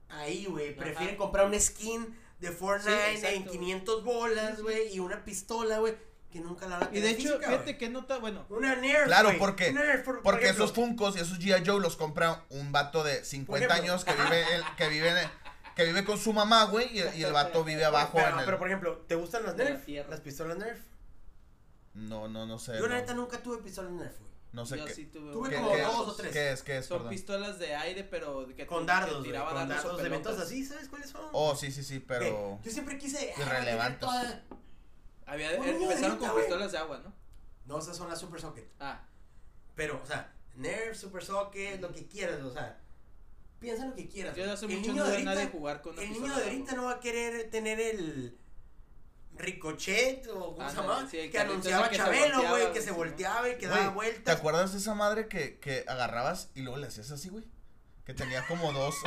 ahí, 0.08 0.46
güey. 0.46 0.72
Ajá. 0.72 0.78
Prefieren 0.80 1.16
comprar 1.16 1.46
un 1.46 1.58
skin 1.60 2.16
de 2.40 2.50
Fortnite 2.52 3.34
en 3.34 3.42
güey. 3.44 3.58
500 3.58 4.04
bolas, 4.04 4.60
güey, 4.62 4.94
y 4.94 5.00
una 5.00 5.24
pistola, 5.24 5.78
güey, 5.78 5.94
que 6.30 6.40
nunca 6.40 6.66
la 6.68 6.78
van 6.78 6.88
a 6.88 6.90
Y 6.90 7.00
de 7.00 7.00
tener 7.08 7.14
hecho, 7.20 7.28
física, 7.34 7.46
fíjate 7.50 7.78
que 7.78 7.88
nota, 7.88 8.18
bueno, 8.18 8.44
Una 8.50 8.76
Nerf, 8.76 9.04
Claro, 9.06 9.30
porque- 9.38 9.72
Nerf, 9.72 10.04
por- 10.04 10.14
por 10.16 10.22
Porque 10.22 10.48
esos 10.48 10.72
Funkos 10.72 11.16
y 11.16 11.20
esos 11.20 11.38
G.I. 11.38 11.64
Joe 11.66 11.80
los 11.80 11.96
compra 11.96 12.44
un 12.50 12.72
vato 12.72 13.02
de 13.04 13.24
50 13.24 13.64
ejemplo. 13.66 13.82
años 13.92 14.04
que 14.04 14.12
vive, 14.12 14.54
el- 14.54 14.64
que 14.76 14.88
vive, 14.88 15.08
en- 15.22 15.30
que 15.74 15.84
vive 15.84 16.04
con 16.04 16.18
su 16.18 16.32
mamá, 16.32 16.64
güey, 16.64 16.88
y, 16.98 17.02
y 17.18 17.22
el 17.24 17.32
vato 17.32 17.64
vive 17.64 17.84
abajo 17.84 18.12
pero, 18.16 18.28
en 18.28 18.38
el... 18.40 18.44
pero, 18.44 18.58
por 18.58 18.66
ejemplo, 18.68 18.96
¿te 19.06 19.14
gustan 19.14 19.44
las 19.44 19.56
la 19.56 19.64
Nerf? 19.64 19.88
Las 20.10 20.20
pistolas 20.20 20.56
Nerf. 20.58 20.80
No, 21.94 22.28
no, 22.28 22.44
no 22.46 22.58
sé. 22.58 22.72
Yo, 22.78 22.86
la 22.86 22.94
no, 22.96 23.00
neta, 23.00 23.14
nunca 23.14 23.38
tuve 23.42 23.58
pistolas 23.58 23.92
Nerf, 23.92 24.18
güey. 24.18 24.30
No 24.52 24.64
sé 24.64 24.78
yo 24.78 24.84
qué, 24.86 24.94
sí 24.94 25.06
tuve 25.06 25.32
Tuve 25.32 25.50
qué, 25.50 25.56
como 25.56 25.72
qué- 25.72 25.82
dos 25.82 26.08
o 26.08 26.14
tres. 26.14 26.32
qué 26.32 26.52
es, 26.52 26.62
qué 26.62 26.78
es, 26.78 26.86
Son 26.86 26.98
perdón. 26.98 27.10
pistolas 27.10 27.58
de 27.58 27.74
aire, 27.74 28.04
pero 28.04 28.46
que 28.56 28.66
Con 28.66 28.86
dardos, 28.86 29.22
tiraba 29.22 29.52
con 29.52 29.68
dardos 29.68 29.96
de 29.98 30.02
pelotas. 30.04 30.24
ventosa, 30.32 30.48
¿sí? 30.48 30.64
¿Sabes 30.64 30.88
cuáles 30.88 31.10
son? 31.10 31.28
Oh, 31.32 31.54
sí, 31.54 31.70
sí, 31.70 31.82
sí, 31.84 32.00
pero... 32.00 32.24
Eh, 32.24 32.58
yo 32.64 32.70
siempre 32.70 32.96
quise... 32.98 33.32
ah, 33.36 33.40
Irrelevantes. 33.42 34.00
toda- 34.00 34.42
Había, 35.26 35.52
niño 35.58 35.64
empezaron 35.66 36.12
ahorita, 36.12 36.28
con 36.30 36.36
pistolas 36.40 36.72
de 36.72 36.78
agua, 36.78 36.98
¿no? 37.04 37.12
No, 37.66 37.78
esas 37.80 37.96
son 37.96 38.08
las 38.08 38.18
Super 38.20 38.40
Socket. 38.40 38.68
Ah, 38.80 39.02
Pero, 39.74 40.00
o 40.02 40.06
sea, 40.06 40.32
Nerf, 40.54 40.96
Super 40.96 41.22
Socket, 41.24 41.80
lo 41.80 41.92
que 41.92 42.06
quieras, 42.06 42.40
o 42.42 42.52
sea, 42.52 42.80
piensa 43.58 43.82
en 43.82 43.90
lo 43.90 43.96
que 43.96 44.08
quieras. 44.08 44.36
yo 44.36 44.50
hace 44.50 44.66
el 44.66 44.76
mucho 44.76 44.90
niño 44.92 45.02
no 45.02 45.08
de 45.10 45.16
veo 45.16 45.20
a 45.20 45.24
nadie 45.24 45.38
ahorita, 45.40 45.58
jugar 45.58 45.82
con 45.82 45.98
el 45.98 46.12
niño 46.12 46.34
de 46.36 46.44
ahorita 46.44 46.74
no 46.76 46.84
va 46.84 46.92
a 46.92 47.00
querer 47.00 47.50
tener 47.50 47.80
el 47.80 48.38
Ricochet 49.38 50.26
o 50.28 50.54
¿cómo 50.54 50.68
se 50.70 50.76
llama? 50.76 51.08
sí, 51.10 51.30
que 51.30 51.38
anunciaba 51.38 51.88
que 51.88 51.96
Chabelo, 51.96 52.42
güey, 52.48 52.72
que 52.72 52.80
se 52.82 52.90
volteaba 52.90 53.48
y 53.48 53.56
que 53.58 53.66
daba 53.66 53.82
¿Te 53.84 53.88
vueltas. 53.90 54.36
acuerdas 54.38 54.72
de 54.72 54.78
esa 54.78 54.94
madre 54.94 55.28
que, 55.28 55.58
que 55.58 55.84
agarrabas 55.86 56.50
y 56.54 56.62
luego 56.62 56.78
le 56.78 56.86
hacías 56.86 57.10
así, 57.10 57.28
güey? 57.28 57.44
Que 58.04 58.14
tenía 58.14 58.46
como 58.46 58.72
dos. 58.72 58.94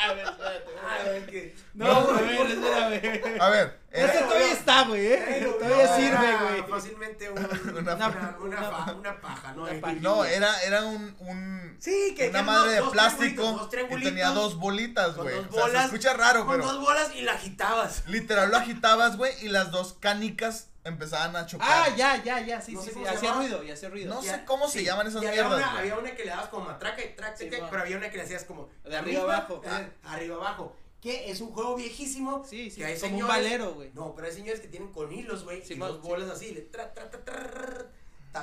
Ah, 0.00 0.98
güey, 1.04 1.26
que- 1.26 1.54
No, 1.74 2.02
güey, 2.06 2.52
espérame. 2.52 3.40
A 3.40 3.48
ver, 3.50 3.78
Este 3.90 4.18
era- 4.18 4.26
todavía 4.26 4.52
está, 4.52 4.84
güey, 4.84 5.06
eh. 5.06 5.48
Todavía 5.58 5.96
sirve, 5.96 6.36
güey. 6.36 6.62
Fácilmente 6.70 7.30
un- 7.30 7.38
Una- 7.78 7.94
una, 7.94 8.36
una, 8.42 9.20
paja, 9.20 9.52
¿no? 9.54 9.62
Una 9.62 9.92
no, 10.00 10.24
era, 10.24 10.62
era 10.62 10.84
un, 10.84 11.16
un 11.20 11.76
Sí, 11.80 12.14
que 12.16 12.28
una 12.28 12.42
madre 12.42 12.72
de 12.72 12.82
plástico 12.82 13.68
que 13.70 13.96
tenía 13.98 14.28
dos 14.30 14.56
bolitas, 14.56 15.14
con 15.14 15.24
güey. 15.24 15.36
dos 15.36 15.46
O 15.46 15.52
sea, 15.52 15.62
se 15.62 15.68
bolas, 15.68 15.84
escucha 15.86 16.12
raro, 16.14 16.44
Con 16.44 16.56
pero 16.56 16.66
dos 16.72 16.80
bolas 16.80 17.14
y 17.14 17.22
la 17.22 17.32
agitabas. 17.32 18.02
literal 18.08 18.50
lo 18.50 18.58
agitabas, 18.58 19.16
güey, 19.16 19.32
y 19.42 19.48
las 19.48 19.70
dos 19.70 19.94
canicas 19.94 20.68
empezaban 20.84 21.34
a 21.36 21.46
chocar. 21.46 21.68
Ah, 21.70 21.94
ya, 21.96 22.22
ya, 22.22 22.40
ya, 22.40 22.60
sí, 22.60 22.72
No 22.72 22.82
sí, 22.82 22.90
sí. 22.92 23.04
Hacía 23.06 23.32
ruido, 23.32 23.62
y 23.62 23.70
hacía 23.70 23.88
ruido. 23.88 24.14
No 24.14 24.22
Ya, 24.22 24.36
sé 24.36 24.44
cómo 24.44 24.68
se 24.68 24.84
llaman 24.84 25.06
esas 25.06 25.22
Y 25.22 25.26
había 25.26 25.44
mierdas, 25.48 25.70
una, 25.70 25.78
había 25.78 25.98
una 25.98 26.14
que 26.14 26.24
le 26.24 26.30
dabas 26.30 26.48
como 26.48 26.64
matraca 26.66 27.02
y 27.02 27.14
track, 27.16 27.36
Sí, 27.36 27.48
pero 27.50 27.80
había 27.82 27.96
una 27.96 28.10
que 28.10 28.16
le 28.18 28.22
hacías 28.24 28.44
como 28.44 28.68
De 28.84 28.90
la 28.90 28.98
arriba 29.00 29.22
abajo. 29.22 29.62
arriba 30.04 30.36
abajo. 30.36 30.76
Que 31.00 31.30
es 31.30 31.40
un 31.40 31.52
juego 31.52 31.76
viejísimo. 31.76 32.44
Sí, 32.44 32.70
sí, 32.70 32.78
que 32.78 32.86
hay 32.86 32.94
como 32.98 33.14
un 33.14 33.20
señores- 33.22 33.28
valero, 33.44 33.74
güey. 33.74 33.90
No, 33.94 34.14
pero 34.14 34.26
hay 34.26 34.32
señores 34.34 34.60
que 34.60 34.66
tienen 34.68 34.92
con 34.92 35.12
hilos, 35.12 35.44
güey. 35.44 35.64
Sí, 35.64 35.74
y 35.74 35.76
mo- 35.76 35.86
dos 35.88 36.02
sí. 36.02 36.08
bolas 36.08 36.28
así. 36.30 36.52
Le 36.52 36.62
tra, 36.62 36.92
tra, 36.92 37.08
tra, 37.10 37.24
tra, 37.24 37.86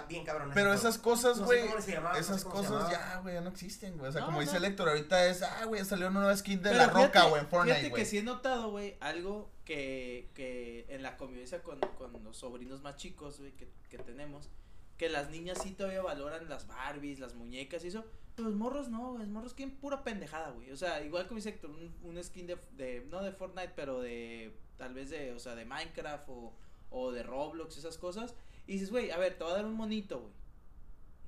bien 0.08 0.24
cabrón. 0.26 0.52
Pero 0.54 0.74
esas 0.74 0.98
cosas, 0.98 1.40
güey, 1.42 1.68
cómo 1.68 1.82
se 1.82 1.92
llamaba, 1.94 2.18
no 2.18 2.24
sé 2.24 2.32
esas 2.32 2.44
cosas 2.46 2.90
ya, 2.90 3.20
güey, 3.22 3.36
ya 3.36 3.42
no 3.42 3.50
existen, 3.50 3.98
güey. 3.98 4.10
O 4.10 4.12
sea, 4.12 4.22
No, 4.22 4.28
como 4.28 4.40
dice 4.42 4.60
no. 4.60 4.66
Héctor, 4.66 4.90
ahorita 4.90 5.26
es, 5.28 5.42
ah, 5.44 5.66
güey, 5.66 5.84
salió 5.86 6.08
una 6.08 6.20
nueva 6.22 6.36
skin 6.38 6.62
de 6.62 6.70
Pero 6.72 6.78
la 6.78 6.88
roca, 6.90 7.24
güey, 7.26 7.42
en 7.42 7.48
Fortnite, 7.48 7.76
Fíjate 7.76 7.90
güey. 7.90 8.04
que 8.04 8.10
sí 8.10 8.18
he 8.18 8.24
notado, 8.24 8.72
güey, 8.72 8.96
algo 9.00 9.52
que, 9.66 10.30
que 10.34 10.86
en 10.90 11.04
la 11.04 11.18
convivencia 11.18 11.62
con, 11.62 11.80
con 11.98 12.24
los 12.24 12.38
sobrinos 12.38 12.82
más 12.82 12.96
chicos, 12.98 13.40
güey, 13.40 13.52
que, 13.54 13.70
que 13.90 13.98
tenemos, 14.00 14.50
que 14.98 15.10
las 15.10 15.30
niñas 15.30 15.60
sí 15.62 15.72
todavía 15.72 16.02
valoran 16.02 16.48
las 16.50 16.68
Barbies, 16.68 17.20
las 17.20 17.34
muñecas 17.36 17.84
y 17.84 17.90
eso, 17.90 18.06
pero 18.36 18.50
los 18.50 18.58
morros 18.58 18.90
no, 18.90 19.18
los 19.18 19.28
morros 19.28 19.54
quieren 19.54 19.76
pura 19.78 20.04
pendejada, 20.04 20.52
güey. 20.52 20.72
O 20.72 20.78
sea, 20.78 21.04
igual 21.04 21.28
como 21.28 21.38
dice 21.38 21.50
Héctor, 21.50 21.72
un, 21.72 21.96
un 22.04 22.24
skin 22.24 22.48
de, 22.48 22.58
de, 22.74 23.06
no 23.10 23.24
de 23.24 23.32
Fortnite, 23.32 23.74
pero 23.76 24.02
de, 24.02 24.56
tal 24.78 24.94
vez 24.94 25.10
de, 25.10 25.32
o 25.34 25.40
sea, 25.40 25.56
de 25.56 25.66
Minecraft 25.66 26.28
o, 26.30 26.54
o 26.90 27.12
de 27.12 27.24
Roblox, 27.24 27.78
esas 27.78 27.98
cosas. 27.98 28.36
Y 28.68 28.74
dices, 28.74 28.92
güey, 28.92 29.12
a 29.12 29.18
ver, 29.18 29.38
te 29.38 29.44
voy 29.44 29.54
a 29.54 29.58
dar 29.58 29.66
un 29.66 29.74
monito, 29.76 30.20
güey. 30.20 30.34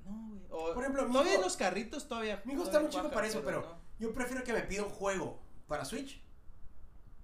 No, 0.04 0.28
güey. 0.28 0.40
O- 0.50 0.74
Por 0.74 0.82
ejemplo, 0.82 1.06
todavía 1.06 1.34
hijo- 1.34 1.42
los 1.42 1.56
carritos 1.56 2.08
todavía. 2.08 2.42
Mi 2.44 2.54
hijo 2.54 2.64
está 2.64 2.80
muy 2.80 2.90
chico 2.90 3.10
para 3.10 3.26
eso, 3.26 3.42
pero 3.44 3.60
no. 3.62 3.78
yo 3.98 4.12
prefiero 4.12 4.44
que 4.44 4.52
me 4.52 4.62
pida 4.62 4.82
un 4.84 4.90
juego 4.90 5.38
para 5.66 5.84
Switch 5.84 6.20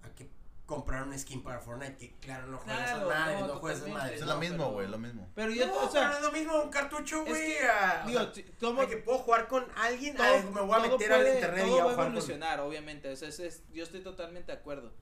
a 0.03 0.09
que 0.15 0.29
comprar 0.67 1.03
un 1.03 1.19
skin 1.19 1.43
para 1.43 1.61
Fortnite. 1.61 1.97
Que 1.97 2.15
claro, 2.21 2.47
no 2.47 2.59
juegas 2.59 2.79
Claro, 2.91 2.97
esas 3.07 3.19
madres, 3.19 3.41
no, 3.41 3.47
no, 3.49 3.55
juegas 3.57 3.79
totalmente. 3.81 4.03
madres. 4.05 4.21
Es 4.21 4.27
no, 4.27 4.33
lo 4.35 4.41
mismo, 4.41 4.71
güey, 4.73 4.89
lo 4.89 4.99
mismo. 4.99 5.31
Pero 5.35 5.51
yo, 5.51 5.67
No, 5.67 5.77
o 5.85 5.91
sea, 5.91 6.03
pero 6.09 6.15
es 6.17 6.23
lo 6.23 6.33
mismo 6.33 6.63
un 6.63 6.71
cartucho, 6.71 7.23
es 7.23 7.29
güey. 7.29 7.47
que, 7.53 7.69
a- 7.69 8.03
o 8.05 8.09
digo, 8.09 8.21
sea, 8.33 8.87
que 8.89 8.97
puedo 8.99 9.19
jugar 9.19 9.47
con 9.49 9.67
alguien, 9.77 10.17
todo- 10.17 10.27
ah, 10.27 10.43
me 10.55 10.61
voy 10.63 10.73
a 10.73 10.83
todo 10.85 10.99
meter 10.99 11.13
al 11.13 11.21
puede- 11.21 11.35
internet 11.35 11.65
y 11.67 11.69
todo 11.69 11.77
va 11.77 11.81
a 11.83 11.85
jugar 11.85 11.97
con- 11.97 12.07
evolucionar, 12.07 12.61
obviamente. 12.61 13.13
O 13.13 13.17
sea, 13.17 13.29
es- 13.29 13.41
es- 13.41 13.63
yo 13.73 13.85
estoy 13.85 14.01
totalmente 14.01 14.53
de 14.53 14.59
acuerdo. 14.59 14.93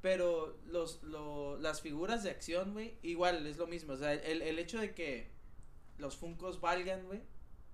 Pero 0.00 0.58
los, 0.66 1.02
lo- 1.04 1.56
las 1.58 1.80
figuras 1.80 2.24
de 2.24 2.30
acción, 2.30 2.72
güey, 2.72 2.98
igual 3.02 3.46
es 3.46 3.56
lo 3.58 3.68
mismo. 3.68 3.92
O 3.92 3.96
sea, 3.96 4.12
el, 4.14 4.42
el 4.42 4.58
hecho 4.58 4.80
de 4.80 4.92
que 4.94 5.30
los 5.98 6.16
Funcos 6.16 6.60
valgan, 6.60 7.04
güey, 7.06 7.22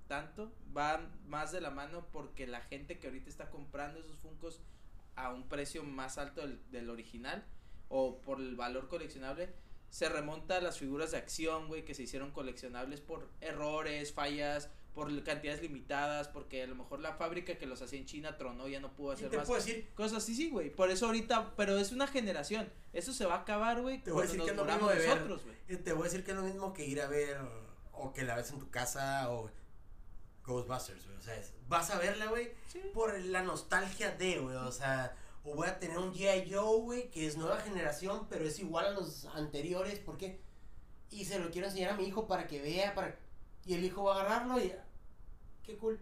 tanto, 0.07 0.53
va 0.77 1.01
más 1.27 1.53
de 1.53 1.63
la 1.63 1.71
mano 1.71 2.07
porque 2.13 2.47
la 2.47 2.61
gente 2.61 2.99
que 2.99 3.07
ahorita 3.07 3.31
está 3.31 3.49
comprando 3.49 4.01
esos 4.01 4.19
Funcos 4.19 4.61
a 5.25 5.33
un 5.33 5.49
precio 5.49 5.83
más 5.85 6.19
alto 6.19 6.41
del, 6.43 6.61
del 6.71 6.91
original 6.91 7.45
o 7.89 8.21
por 8.21 8.41
el 8.41 8.55
valor 8.57 8.89
coleccionable 8.89 9.53
se 9.91 10.09
remonta 10.09 10.57
a 10.59 10.61
las 10.61 10.79
figuras 10.79 11.13
de 11.13 11.17
acción, 11.17 11.69
güey, 11.69 11.85
que 11.85 11.95
se 11.95 12.03
hicieron 12.03 12.31
coleccionables 12.31 13.01
por 13.01 13.29
errores, 13.41 14.13
fallas, 14.13 14.69
por 14.95 15.23
cantidades 15.23 15.63
limitadas, 15.63 16.29
porque 16.29 16.63
a 16.65 16.67
lo 16.67 16.75
mejor 16.75 17.01
la 17.01 17.15
fábrica 17.15 17.57
que 17.57 17.65
los 17.67 17.81
hacía 17.81 17.99
en 17.99 18.05
China 18.05 18.37
tronó, 18.37 18.69
ya 18.69 18.81
no 18.81 18.93
pudo 18.93 19.13
hacer 19.13 19.31
te 19.31 19.39
más 19.39 19.47
puedo 19.47 19.61
decir, 19.65 19.89
cosas 19.95 20.19
así, 20.25 20.35
sí, 20.35 20.51
güey. 20.51 20.69
Por 20.71 20.91
eso 20.91 21.07
ahorita, 21.07 21.55
pero 21.57 21.79
es 21.79 21.93
una 21.93 22.07
generación. 22.07 22.69
Eso 22.93 23.13
se 23.15 23.25
va 23.25 23.37
a 23.37 23.39
acabar, 23.41 23.81
güey, 23.81 24.03
Te 24.03 24.11
voy 24.11 24.25
a 24.25 24.27
decir 24.27 24.43
que 24.43 24.51
es 24.51 24.57
lo 24.57 24.65
mismo 24.65 24.89
de 24.89 24.99
ver- 24.99 25.09
nosotros, 25.09 25.45
güey. 25.45 25.57
eh, 25.69 25.77
te 25.77 25.93
voy 25.93 26.03
a 26.03 26.05
decir 26.05 26.25
que 26.25 26.33
es 26.33 26.37
lo 26.37 26.43
mismo 26.43 26.73
que 26.75 26.85
ir 26.85 27.01
a 27.01 27.07
ver 27.07 27.39
o 27.93 28.13
que 28.13 28.25
la 28.25 28.37
ves 28.37 28.51
en 28.51 28.59
tu 28.59 28.69
casa 28.71 29.31
o 29.31 29.51
Ghostbusters, 30.49 31.05
güey. 31.07 31.17
O 31.19 31.23
sea, 31.23 31.37
es- 31.37 31.53
vas 31.69 31.91
a 31.91 31.99
verla, 31.99 32.27
güey, 32.27 32.53
Sí. 32.73 32.81
por 32.93 33.17
la 33.21 33.43
nostalgia 33.43 34.11
de, 34.13 34.39
güey. 34.41 34.57
O 34.57 34.73
sea, 34.73 35.15
o 35.45 35.55
voy 35.55 35.69
a 35.69 35.79
tener 35.79 35.99
un 35.99 36.13
G.I. 36.13 36.51
Joe, 36.53 36.81
güey, 36.81 37.11
que 37.11 37.27
es 37.27 37.37
nueva 37.37 37.61
generación, 37.61 38.27
pero 38.29 38.45
es 38.45 38.59
igual 38.59 38.87
a 38.87 38.91
los 38.91 39.27
anteriores. 39.35 39.99
¿Por 40.01 40.17
qué? 40.19 40.41
Y 41.11 41.25
se 41.25 41.39
lo 41.39 41.51
quiero 41.51 41.69
enseñar 41.69 41.93
a 41.93 41.97
mi 41.97 42.05
hijo 42.05 42.27
para 42.27 42.47
que 42.47 42.61
vea, 42.61 42.95
para 42.95 43.17
y 43.65 43.75
el 43.75 43.85
hijo 43.85 44.03
va 44.05 44.17
a 44.17 44.21
agarrarlo 44.23 44.59
y 44.61 44.73
qué 45.63 45.77
cool. 45.77 46.01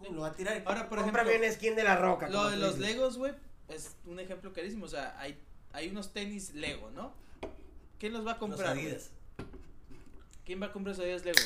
Y 0.00 0.12
lo 0.12 0.20
va 0.22 0.28
a 0.28 0.32
tirar. 0.32 0.62
Ahora, 0.66 0.88
por 0.88 0.98
ejemplo, 1.00 1.22
un 1.22 1.52
skin 1.52 1.74
de 1.74 1.82
la 1.84 1.96
roca. 1.96 2.28
Lo 2.28 2.48
de 2.50 2.56
los 2.56 2.76
dices. 2.78 2.92
Legos, 2.94 3.18
güey, 3.18 3.32
es 3.68 3.96
un 4.06 4.20
ejemplo 4.20 4.52
clarísimo. 4.52 4.84
O 4.84 4.88
sea, 4.88 5.18
hay, 5.18 5.42
hay 5.72 5.88
unos 5.88 6.12
tenis 6.12 6.54
Lego, 6.54 6.90
¿no? 6.90 7.12
¿Quién 7.98 8.12
los 8.12 8.24
va 8.26 8.32
a 8.32 8.34
Los 8.34 8.40
comprar? 8.40 8.74
güey? 8.74 8.86
Adidas. 8.86 9.10
¿Quién 10.44 10.62
va 10.62 10.66
a 10.66 10.72
comprar 10.72 10.92
esos 10.94 11.04
Adidas 11.04 11.24
Lego? 11.24 11.38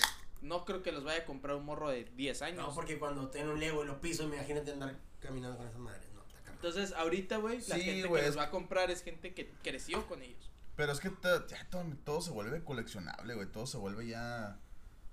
No 0.43 0.65
creo 0.65 0.83
que 0.83 0.93
los 0.93 1.05
vaya 1.05 1.23
a 1.23 1.25
comprar 1.25 1.57
un 1.57 1.65
morro 1.65 1.89
de 1.89 2.05
10 2.05 2.43
años. 2.43 2.59
No, 2.67 2.75
porque 2.75 2.99
cuando 2.99 3.29
tengo 3.31 3.53
un 3.53 3.61
Lego 3.61 3.85
y 3.85 3.87
lo 3.87 4.01
piso, 4.01 4.25
imagínate 4.25 4.73
andar 4.73 4.99
caminando 5.21 5.57
con 5.57 5.67
esas 5.69 5.79
madres. 5.81 6.03
No. 6.15 6.23
Entonces, 6.53 6.93
ahorita, 6.93 7.39
güey, 7.39 7.59
la 7.69 7.77
Sí, 7.77 7.83
gente 7.83 8.09
güey, 8.09 8.23
que 8.23 8.29
es- 8.29 8.35
los 8.35 8.43
va 8.45 8.49
a 8.49 8.51
comprar 8.51 8.91
es 8.91 9.03
gente 9.03 9.35
que 9.35 9.51
creció 9.63 10.07
con 10.07 10.21
ellos. 10.23 10.51
Pero 10.77 10.93
es 10.93 11.01
que 11.01 11.11
ya 11.49 11.67
todo, 11.71 11.85
todo 12.05 12.21
se 12.23 12.31
vuelve 12.31 12.63
coleccionable, 12.65 13.35
güey. 13.35 13.47
Todo 13.51 13.67
se 13.67 13.77
vuelve 13.79 14.07
ya. 14.07 14.59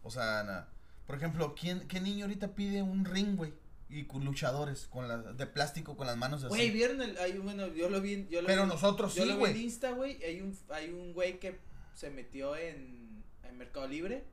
O 0.04 0.10
sea, 0.12 0.44
na- 0.44 0.68
por 1.06 1.16
ejemplo, 1.16 1.54
¿quién, 1.56 1.88
¿qué 1.88 2.00
niño 2.02 2.26
ahorita 2.26 2.56
pide 2.56 2.82
un 2.82 3.06
ring, 3.06 3.36
güey? 3.36 3.54
Y 3.90 4.06
con 4.06 4.24
luchadores, 4.24 4.86
con 4.88 5.08
la, 5.08 5.18
de 5.18 5.48
plástico, 5.48 5.98
con 5.98 6.06
las 6.08 6.16
manos 6.18 6.44
así. 6.44 6.50
Güey, 6.50 6.70
¿vieron 6.70 7.02
el, 7.02 7.18
hay, 7.18 7.38
bueno, 7.40 7.68
yo 7.68 7.90
lo 7.90 8.00
vi, 8.02 8.28
yo 8.30 8.42
lo 8.42 8.48
Pero 8.48 8.64
vi- 8.64 8.70
nosotros 8.70 9.16
Yo 9.16 9.24
sí, 9.24 9.30
lo 9.30 9.38
vi 9.38 9.44
en 9.46 9.52
güey. 9.52 9.64
Insta, 9.64 9.92
güey. 9.92 10.24
Hay 10.24 10.42
un, 10.42 10.58
hay 10.70 10.90
un 10.92 11.14
güey 11.14 11.40
que 11.40 11.60
se 11.96 12.10
metió 12.12 12.56
en, 12.56 13.24
en 13.44 13.58
Mercado 13.58 13.88
Libre. 13.88 14.24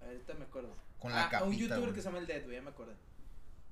Ahorita 0.00 0.34
me 0.34 0.44
acuerdo. 0.44 0.74
Con 0.98 1.12
la 1.12 1.26
Ah, 1.26 1.30
capita, 1.30 1.48
un 1.48 1.56
youtuber 1.56 1.80
güey. 1.80 1.94
que 1.94 2.00
se 2.00 2.06
llama 2.06 2.18
El 2.18 2.26
Dead, 2.26 2.42
güey, 2.44 2.56
ya 2.56 2.62
me 2.62 2.70
acordé. 2.70 2.94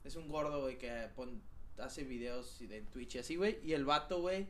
Es 0.04 0.16
un 0.16 0.28
gordo, 0.28 0.60
güey, 0.62 0.78
que 0.78 1.08
pon- 1.16 1.42
hace 1.78 2.04
videos 2.04 2.58
de- 2.60 2.76
en 2.78 2.86
Twitch 2.86 3.16
y 3.16 3.18
así, 3.18 3.36
güey. 3.36 3.58
Y 3.64 3.72
el 3.72 3.84
vato, 3.84 4.20
güey, 4.20 4.46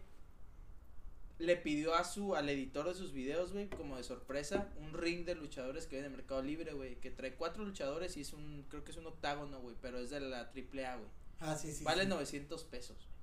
le 1.38 1.56
pidió 1.56 1.94
a 1.94 2.04
su, 2.04 2.34
al 2.34 2.48
editor 2.48 2.88
de 2.88 2.94
sus 2.94 3.12
videos, 3.12 3.52
güey, 3.52 3.68
como 3.68 3.96
de 3.96 4.02
sorpresa, 4.04 4.68
un 4.78 4.94
ring 4.94 5.24
de 5.26 5.34
luchadores 5.34 5.86
que 5.86 5.96
viene 5.96 6.06
en 6.06 6.12
Mercado 6.16 6.42
Libre, 6.42 6.72
güey. 6.72 6.96
Que 6.96 7.10
trae 7.10 7.34
cuatro 7.34 7.64
luchadores 7.64 8.16
y 8.16 8.22
es 8.22 8.32
un, 8.32 8.64
creo 8.70 8.84
que 8.84 8.90
es 8.90 8.96
un 8.96 9.06
octágono, 9.06 9.60
güey, 9.60 9.76
pero 9.82 9.98
es 9.98 10.10
de 10.10 10.20
la 10.20 10.50
AAA, 10.52 10.96
güey. 10.96 11.08
Ah, 11.40 11.54
sí, 11.56 11.72
sí. 11.72 11.84
Vale 11.84 12.04
sí. 12.04 12.08
900 12.08 12.64
pesos, 12.64 12.96
güey. 12.96 13.15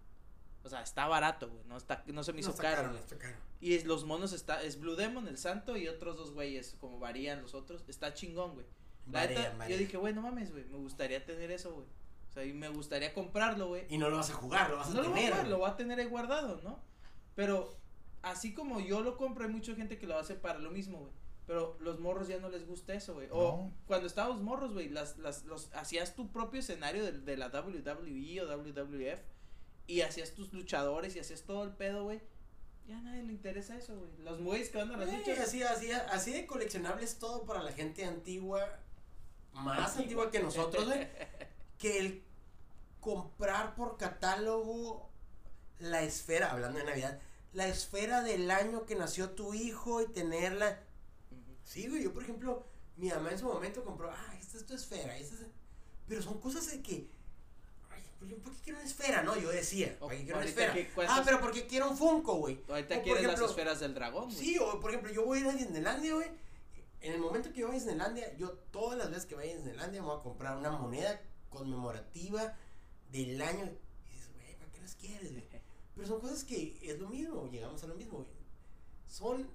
O 0.64 0.70
sea, 0.70 0.82
está 0.82 1.08
barato, 1.08 1.50
güey. 1.50 1.64
No, 1.66 1.76
está, 1.78 2.04
no 2.08 2.24
se 2.24 2.32
me 2.32 2.38
No 2.38 2.40
hizo 2.42 2.50
está 2.52 2.64
caro. 2.64 2.76
caro, 2.84 2.94
no 2.94 3.00
está 3.00 3.18
caro. 3.18 3.36
Y 3.60 3.74
es, 3.76 3.86
los 3.86 4.06
monos 4.06 4.32
está, 4.34 4.62
es 4.64 4.80
Blue 4.80 4.96
Demon, 4.96 5.28
el 5.28 5.38
santo, 5.38 5.76
y 5.78 5.88
otros 5.88 6.16
dos 6.18 6.32
güeyes, 6.32 6.76
como 6.80 7.00
varían 7.00 7.42
los 7.42 7.54
otros. 7.54 7.84
Está 7.88 8.14
chingón, 8.14 8.54
güey. 8.54 8.66
La 9.12 9.22
Varían, 9.22 9.42
neta, 9.44 9.56
varían. 9.58 9.78
yo 9.80 9.86
dije, 9.86 9.98
güey, 9.98 10.14
no 10.14 10.22
mames, 10.22 10.52
güey. 10.52 10.64
Me 10.66 10.78
gustaría 10.78 11.26
tener 11.26 11.52
eso, 11.52 11.74
güey. 11.74 11.88
O 12.30 12.32
sea, 12.34 12.46
y 12.46 12.54
me 12.54 12.70
gustaría 12.70 13.14
comprarlo, 13.14 13.68
güey. 13.68 13.86
Y 13.90 13.98
no 13.98 14.10
lo 14.10 14.18
vas 14.18 14.30
a 14.30 14.34
jugar, 14.34 14.70
lo 14.70 14.78
vas 14.78 14.88
a 14.90 14.94
No 14.94 15.04
lo 15.04 15.10
voy 15.10 15.20
a 15.20 15.22
tener. 15.22 15.32
jugar, 15.34 15.48
lo 15.50 15.58
voy 15.60 15.70
a 15.70 15.76
tener 15.76 16.00
ahí 16.00 16.06
guardado, 16.08 16.62
¿no? 16.64 16.80
Pero 17.36 17.78
así 18.22 18.54
como 18.54 18.80
yo 18.80 19.02
lo 19.02 19.18
compro, 19.18 19.44
hay 19.46 19.52
mucha 19.52 19.76
gente 19.76 19.98
que 20.00 20.08
lo 20.08 20.18
hace 20.18 20.36
para 20.36 20.60
lo 20.60 20.72
mismo, 20.72 21.00
güey. 21.00 21.12
Pero 21.46 21.76
los 21.82 22.00
morros 22.00 22.30
ya 22.30 22.40
no 22.40 22.48
les 22.48 22.66
gusta 22.66 22.94
eso, 22.94 23.16
güey. 23.16 23.28
O 23.32 23.36
No. 23.68 23.74
cuando 23.86 24.08
estábamos 24.08 24.42
morros, 24.42 24.72
güey, 24.74 24.88
las, 24.88 25.18
las, 25.18 25.44
los, 25.44 25.70
hacías 25.74 26.16
tu 26.16 26.32
propio 26.32 26.62
escenario 26.62 27.04
de, 27.04 27.12
de 27.12 27.36
la 27.38 27.48
WWE 27.50 28.42
o 28.42 28.46
WWF 28.48 29.20
y 29.88 30.02
hacías 30.02 30.32
tus 30.32 30.52
luchadores 30.54 31.16
y 31.16 31.20
hacías 31.20 31.42
todo 31.44 31.64
el 31.64 31.72
pedo, 31.72 32.04
güey. 32.04 32.22
Ya 32.88 32.98
a 32.98 33.02
nadie 33.02 33.24
le 33.24 33.32
interesa 33.34 33.78
eso, 33.78 33.96
güey. 33.98 34.12
Los 34.20 34.42
güeyes 34.42 34.70
que 34.70 34.78
van 34.78 34.92
a 34.92 34.98
las 34.98 35.10
Eh, 35.10 35.18
luchas. 35.18 35.40
así, 35.40 35.64
así, 35.64 35.92
así 35.92 36.34
de 36.34 36.46
coleccionables 36.46 37.18
todo 37.18 37.46
para 37.46 37.64
la 37.64 37.72
gente 37.72 38.04
antigua, 38.06 38.80
más 39.54 39.98
antigua 39.98 40.30
que 40.32 40.40
nosotros, 40.42 40.86
güey. 40.86 41.08
Que 41.78 42.00
el 42.00 42.24
comprar 43.02 43.76
por 43.76 43.98
catálogo 43.98 45.10
la 45.80 46.02
esfera, 46.04 46.52
hablando 46.52 46.80
de 46.80 46.86
Navidad, 46.86 47.20
la 47.52 47.68
esfera 47.68 48.22
del 48.22 48.50
año 48.52 48.86
que 48.86 48.96
nació 48.96 49.32
tu 49.32 49.54
hijo 49.54 50.02
y 50.02 50.08
tenerla. 50.08 50.80
Sí, 51.66 51.88
güey, 51.90 52.04
yo 52.04 52.14
por 52.14 52.24
ejemplo, 52.24 52.66
mi 52.96 53.10
mamá 53.10 53.32
en 53.32 53.40
su 53.40 53.46
momento 53.46 53.84
compró, 53.84 54.10
ah, 54.12 54.36
esta 54.40 54.58
es 54.58 54.66
tu 54.66 54.74
esfera, 54.76 55.18
esta 55.18 55.36
es... 55.36 55.42
Pero 56.08 56.22
son 56.22 56.40
cosas 56.40 56.70
de 56.72 56.82
que... 56.82 57.10
pues 58.30 58.42
¿Por 58.42 58.54
qué 58.54 58.62
quiero 58.64 58.80
una 58.80 58.88
esfera? 58.88 59.24
No, 59.24 59.38
yo 59.38 59.50
decía, 59.50 59.98
¿para 60.00 60.16
qué 60.16 60.24
quiero 60.24 60.40
una 60.40 60.48
esfera? 60.48 60.76
Ah, 61.08 61.22
pero 61.26 61.40
¿por 61.40 61.52
qué 61.52 61.68
quiero 61.68 61.90
un 61.90 61.98
Funko, 61.98 62.36
güey? 62.36 62.60
Ahorita 62.68 63.02
quieres 63.02 63.24
las 63.24 63.42
esferas 63.42 63.80
del 63.80 63.94
dragón, 63.94 64.26
güey. 64.26 64.36
Sí, 64.36 64.58
o 64.58 64.80
por 64.80 64.92
ejemplo, 64.92 65.12
yo 65.12 65.26
voy 65.26 65.40
a 65.40 65.42
ir 65.42 65.48
a 65.48 65.54
Disneylandia, 65.54 66.14
güey. 66.14 66.28
En 67.02 67.14
el 67.14 67.20
momento 67.20 67.52
que 67.52 67.60
yo 67.60 67.68
vaya 67.68 67.78
a 67.78 67.84
Disneylandia, 67.84 68.38
yo 68.38 68.52
todas 68.72 68.98
las 68.98 69.10
veces 69.10 69.26
que 69.26 69.36
vaya 69.36 69.52
a 69.52 69.56
Disneylandia 69.56 70.02
me 70.02 70.08
voy 70.08 70.18
a 70.20 70.24
comprar 70.24 70.58
una 70.58 70.72
moneda 70.72 71.22
conmemorativa 71.50 72.56
del 73.12 73.42
año. 73.42 73.66
Y 74.10 74.14
dices, 74.14 74.32
güey, 74.34 74.56
¿para 74.56 74.72
qué 74.72 74.80
las 74.80 74.96
quieres, 74.96 75.32
güey? 75.32 75.44
Pero 75.96 76.08
son 76.08 76.22
cosas 76.22 76.44
que 76.44 76.80
es 76.82 77.00
lo 77.00 77.10
mismo, 77.10 77.50
llegamos 77.52 77.84
a 77.84 77.88
lo 77.88 77.96
mismo, 77.96 78.20
güey. 78.20 78.30
Son 79.08 79.48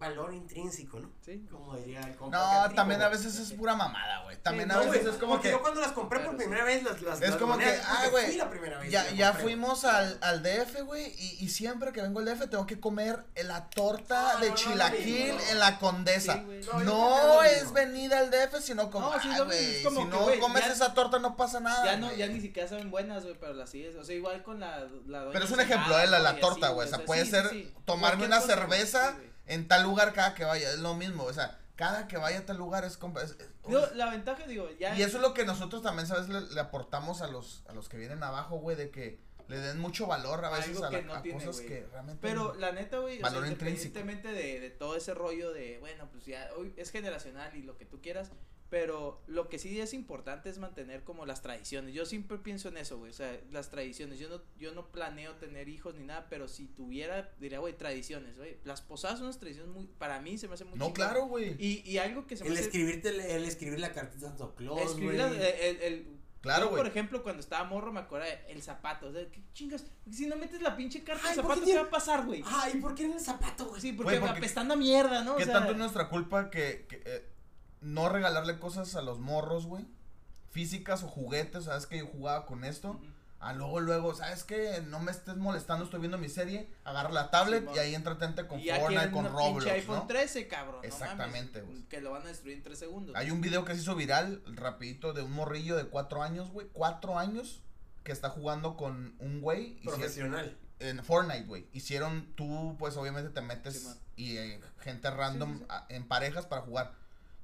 valor 0.00 0.32
intrínseco, 0.34 0.98
¿no? 0.98 1.12
Sí. 1.24 1.46
Como 1.50 1.76
diría 1.76 2.00
el 2.00 2.16
compa 2.16 2.36
No, 2.38 2.44
Catrico, 2.44 2.74
también 2.74 3.02
a 3.02 3.08
veces 3.08 3.38
es 3.38 3.52
pura 3.52 3.76
mamada, 3.76 4.22
güey. 4.24 4.36
También 4.42 4.68
Sí, 4.70 4.74
a 4.74 4.78
No, 4.78 4.84
veces 4.90 5.02
güey, 5.02 5.14
es 5.14 5.20
como 5.20 5.40
que. 5.40 5.50
yo 5.50 5.60
cuando 5.60 5.80
las 5.82 5.92
compré 5.92 6.20
por 6.20 6.30
sí. 6.32 6.36
primera 6.38 6.64
vez, 6.64 6.82
las, 6.82 7.02
las 7.02 7.20
Es 7.20 7.30
las 7.30 7.38
como 7.38 7.58
que, 7.58 7.66
ah, 7.84 8.06
güey, 8.10 8.26
fui 8.26 8.36
la 8.36 8.48
primera 8.50 8.78
vez 8.78 8.90
Ya, 8.90 9.08
ya 9.10 9.34
fuimos 9.34 9.84
al, 9.84 10.18
al 10.22 10.42
DF, 10.42 10.80
güey, 10.86 11.12
y, 11.18 11.44
y 11.44 11.48
siempre 11.50 11.92
que 11.92 12.00
vengo 12.00 12.20
al 12.20 12.24
DF 12.24 12.48
tengo 12.48 12.66
que 12.66 12.80
comer 12.80 13.24
la 13.44 13.68
torta 13.68 14.32
Ah, 14.32 14.40
de 14.40 14.46
no, 14.48 14.54
no, 14.54 14.56
chilaquil 14.56 15.28
no, 15.28 15.34
no. 15.34 15.40
en 15.50 15.58
la 15.60 15.78
Condesa. 15.78 16.34
Sí. 16.34 16.60
No, 16.68 16.80
No, 16.82 17.42
es 17.42 17.72
venida 17.72 18.18
al 18.20 18.30
DF, 18.30 18.60
sino 18.62 18.90
como, 18.90 19.10
No, 19.10 19.20
sí, 19.20 19.28
ay, 19.30 19.32
es 19.32 19.84
como 19.84 20.00
si 20.02 20.08
que, 20.08 20.36
no 20.36 20.40
comes 20.40 20.64
ya- 20.64 20.72
esa 20.72 20.94
torta 20.94 21.18
no 21.18 21.36
pasa 21.36 21.60
nada. 21.60 21.84
Ya 21.84 21.96
no, 21.98 22.10
ya 22.14 22.26
ni 22.26 22.40
siquiera 22.40 22.66
saben 22.68 22.90
buenas, 22.90 23.22
güey, 23.24 23.36
pero 23.38 23.52
las 23.52 23.68
sigues. 23.68 23.94
O 23.96 24.04
sea, 24.04 24.14
igual 24.16 24.42
con 24.42 24.60
la. 24.60 24.86
la 25.06 25.28
Pero 25.30 25.44
es 25.44 25.50
un 25.50 25.60
ejemplo, 25.60 25.98
eh, 26.00 26.06
la, 26.06 26.40
torta, 26.40 26.70
güey. 26.70 26.86
O 26.86 26.90
sea, 26.90 27.04
puede 27.04 27.26
ser 27.26 27.50
tomarme 27.84 28.24
una 28.24 28.40
cerveza. 28.40 29.14
En 29.46 29.66
tal 29.68 29.82
lugar 29.82 30.12
cada 30.12 30.34
que 30.34 30.44
vaya, 30.44 30.70
es 30.70 30.78
lo 30.78 30.94
mismo. 30.94 31.24
O 31.24 31.32
sea, 31.32 31.58
cada 31.76 32.06
que 32.08 32.16
vaya 32.16 32.40
a 32.40 32.46
tal 32.46 32.56
lugar 32.58 32.84
es... 32.84 32.98
es- 33.22 33.30
es- 33.40 33.48
Digo, 33.66 33.86
la 33.94 34.10
ventaja, 34.10 34.46
digo, 34.46 34.68
ya. 34.78 34.96
Y 34.98 35.02
eso 35.02 35.16
es 35.18 35.22
lo 35.22 35.32
que 35.34 35.44
nosotros 35.44 35.82
también, 35.82 36.06
¿sabes? 36.06 36.28
Le, 36.28 36.40
le 36.40 36.60
aportamos 36.60 37.20
a 37.22 37.28
los, 37.28 37.62
a 37.68 37.72
los 37.72 37.88
que 37.88 37.96
vienen 37.96 38.22
abajo, 38.22 38.56
güey, 38.58 38.76
de 38.76 38.90
que 38.90 39.20
le 39.48 39.58
den 39.58 39.78
mucho 39.80 40.06
valor 40.06 40.44
a 40.44 40.50
veces 40.50 40.80
a, 40.82 40.90
la- 40.90 41.00
no 41.02 41.14
a 41.14 41.22
tiene, 41.22 41.44
cosas 41.44 41.60
que 41.62 41.86
realmente... 41.90 42.20
Pero 42.22 42.54
la 42.54 42.72
neta, 42.72 42.98
güey, 42.98 43.16
o 43.16 43.20
sea, 43.20 43.30
Valor 43.30 43.46
independientemente 43.46 44.28
de, 44.32 44.60
de 44.60 44.70
todo 44.70 44.96
ese 44.96 45.12
rollo 45.14 45.52
de, 45.52 45.78
bueno, 45.78 46.08
pues 46.12 46.24
ya, 46.26 46.48
hoy 46.56 46.72
es 46.76 46.90
generacional 46.90 47.54
y 47.56 47.62
lo 47.62 47.76
que 47.76 47.84
tú 47.84 48.00
quieras, 48.00 48.30
pero 48.70 49.20
lo 49.26 49.48
que 49.48 49.58
sí 49.58 49.80
es 49.80 49.92
importante 49.92 50.48
es 50.48 50.58
mantener 50.58 51.02
como 51.04 51.26
las 51.26 51.42
tradiciones. 51.42 51.92
Yo 51.92 52.06
siempre 52.06 52.38
pienso 52.38 52.68
en 52.68 52.76
eso, 52.76 52.98
güey, 52.98 53.10
o 53.10 53.14
sea, 53.14 53.36
las 53.50 53.68
tradiciones. 53.70 54.18
Yo 54.20 54.28
no, 54.28 54.40
yo 54.58 54.72
no 54.74 54.92
planeo 54.92 55.34
tener 55.34 55.68
hijos 55.68 55.96
ni 55.96 56.04
nada, 56.04 56.28
pero 56.30 56.46
si 56.48 56.66
tuviera, 56.68 57.32
diría, 57.40 57.58
güey, 57.58 57.76
tradiciones, 57.76 58.38
güey. 58.38 58.58
Las 58.64 58.80
posadas 58.80 59.18
son 59.18 59.26
unas 59.26 59.38
tradiciones 59.40 59.72
muy, 59.74 59.86
para 59.98 60.20
mí 60.20 60.38
se 60.38 60.46
me 60.48 60.54
hace 60.54 60.64
muy 60.64 60.78
No, 60.78 60.92
claro, 60.92 61.26
güey. 61.26 61.56
Y, 61.58 61.82
y 61.84 61.98
algo 61.98 62.26
que 62.28 62.36
se 62.36 62.44
me 62.44 62.50
El 62.50 62.54
hace... 62.56 62.64
escribirte, 62.66 63.08
el 63.36 63.44
escribir 63.44 63.80
la 63.80 63.92
cartita 63.92 64.26
a 64.26 64.28
Santo 64.30 64.54
Claus, 64.54 64.80
Escribir 64.82 65.14
las- 65.18 65.32
el, 65.32 65.82
el- 65.82 66.20
Claro, 66.40 66.64
yo, 66.66 66.70
güey. 66.70 66.82
por 66.82 66.90
ejemplo, 66.90 67.22
cuando 67.22 67.40
estaba 67.40 67.64
morro 67.68 67.92
me 67.92 68.00
acuerdo 68.00 68.24
de 68.24 68.38
el 68.48 68.62
zapato. 68.62 69.08
O 69.08 69.12
sea, 69.12 69.30
¿qué 69.30 69.42
chingas? 69.52 69.84
Si 70.10 70.26
no 70.26 70.36
metes 70.36 70.62
la 70.62 70.74
pinche 70.74 71.04
carta 71.04 71.22
Ay, 71.28 71.36
del 71.36 71.44
¿por 71.44 71.50
qué 71.52 71.56
zapato, 71.56 71.60
¿qué 71.60 71.64
tiene- 71.66 71.80
va 71.82 71.86
a 71.88 71.90
pasar, 71.90 72.24
güey? 72.24 72.42
Ay, 72.46 72.80
¿por 72.80 72.94
qué 72.94 73.04
en 73.04 73.12
el 73.12 73.20
zapato, 73.20 73.66
güey? 73.66 73.78
Sí, 73.82 73.92
porque, 73.92 74.12
Güey, 74.12 74.20
porque- 74.20 74.38
apestando 74.38 74.72
a 74.72 74.76
mierda, 74.78 75.22
¿no? 75.22 75.34
O 75.34 75.36
¿Qué 75.36 75.44
sea, 75.44 75.52
tanto 75.52 75.72
es 75.72 75.76
nuestra 75.76 76.08
culpa 76.08 76.48
que, 76.48 76.86
que, 76.88 77.02
eh, 77.04 77.26
no 77.80 78.08
regalarle 78.08 78.58
cosas 78.58 78.94
a 78.96 79.02
los 79.02 79.18
morros, 79.18 79.66
güey? 79.66 79.86
Físicas 80.50 81.02
o 81.04 81.08
juguetes, 81.08 81.64
¿sabes 81.64 81.86
que 81.86 81.98
yo 81.98 82.06
jugaba 82.06 82.44
con 82.46 82.64
esto? 82.64 82.90
Ujú. 82.92 83.04
Ah, 83.42 83.54
luego, 83.54 83.80
luego, 83.80 84.14
¿sabes 84.14 84.44
qué? 84.44 84.82
No 84.86 84.98
me 85.00 85.10
estés 85.10 85.36
molestando, 85.36 85.84
estoy 85.84 86.00
viendo 86.00 86.18
mi 86.18 86.28
serie, 86.28 86.68
agarra 86.84 87.10
la 87.10 87.30
tablet 87.30 87.66
y 87.74 87.78
ahí 87.78 87.94
entretente 87.94 88.46
con 88.46 88.60
Fortnite, 88.62 89.10
con 89.12 89.24
Roblox, 89.32 89.66
iPhone 89.66 89.96
¿no? 90.00 90.06
13, 90.06 90.46
cabrón. 90.46 90.84
Exactamente, 90.84 91.62
güey. 91.62 91.84
Que 91.84 92.02
lo 92.02 92.10
van 92.10 92.22
a 92.22 92.26
destruir 92.26 92.58
en 92.58 92.62
3 92.64 92.78
segundos. 92.78 93.16
Hay 93.16 93.30
un 93.30 93.40
video 93.40 93.64
que 93.64 93.74
se 93.74 93.80
hizo 93.80 93.94
viral, 93.94 94.42
rapidito, 94.46 95.14
de 95.14 95.22
un 95.22 95.32
morrillo 95.32 95.76
de 95.78 95.86
cuatro 95.86 96.22
años, 96.22 96.50
güey, 96.50 96.66
cuatro 96.74 97.18
años, 97.18 97.62
que 98.04 98.12
está 98.12 98.28
jugando 98.28 98.76
con 98.76 99.14
un 99.20 99.40
güey. 99.40 99.80
Profesional. 99.84 100.58
En 100.78 101.02
Fortnite, 101.02 101.44
güey. 101.44 101.66
Hicieron, 101.72 102.34
tú, 102.34 102.76
pues, 102.78 102.98
obviamente 102.98 103.30
te 103.30 103.40
metes 103.40 103.96
y 104.16 104.36
eh, 104.36 104.60
gente 104.80 105.10
random 105.10 105.52
Sí, 105.52 105.58
sí, 105.60 105.64
sí. 105.64 105.66
a- 105.70 105.86
en 105.88 106.06
parejas 106.08 106.44
para 106.44 106.60
jugar. 106.60 106.92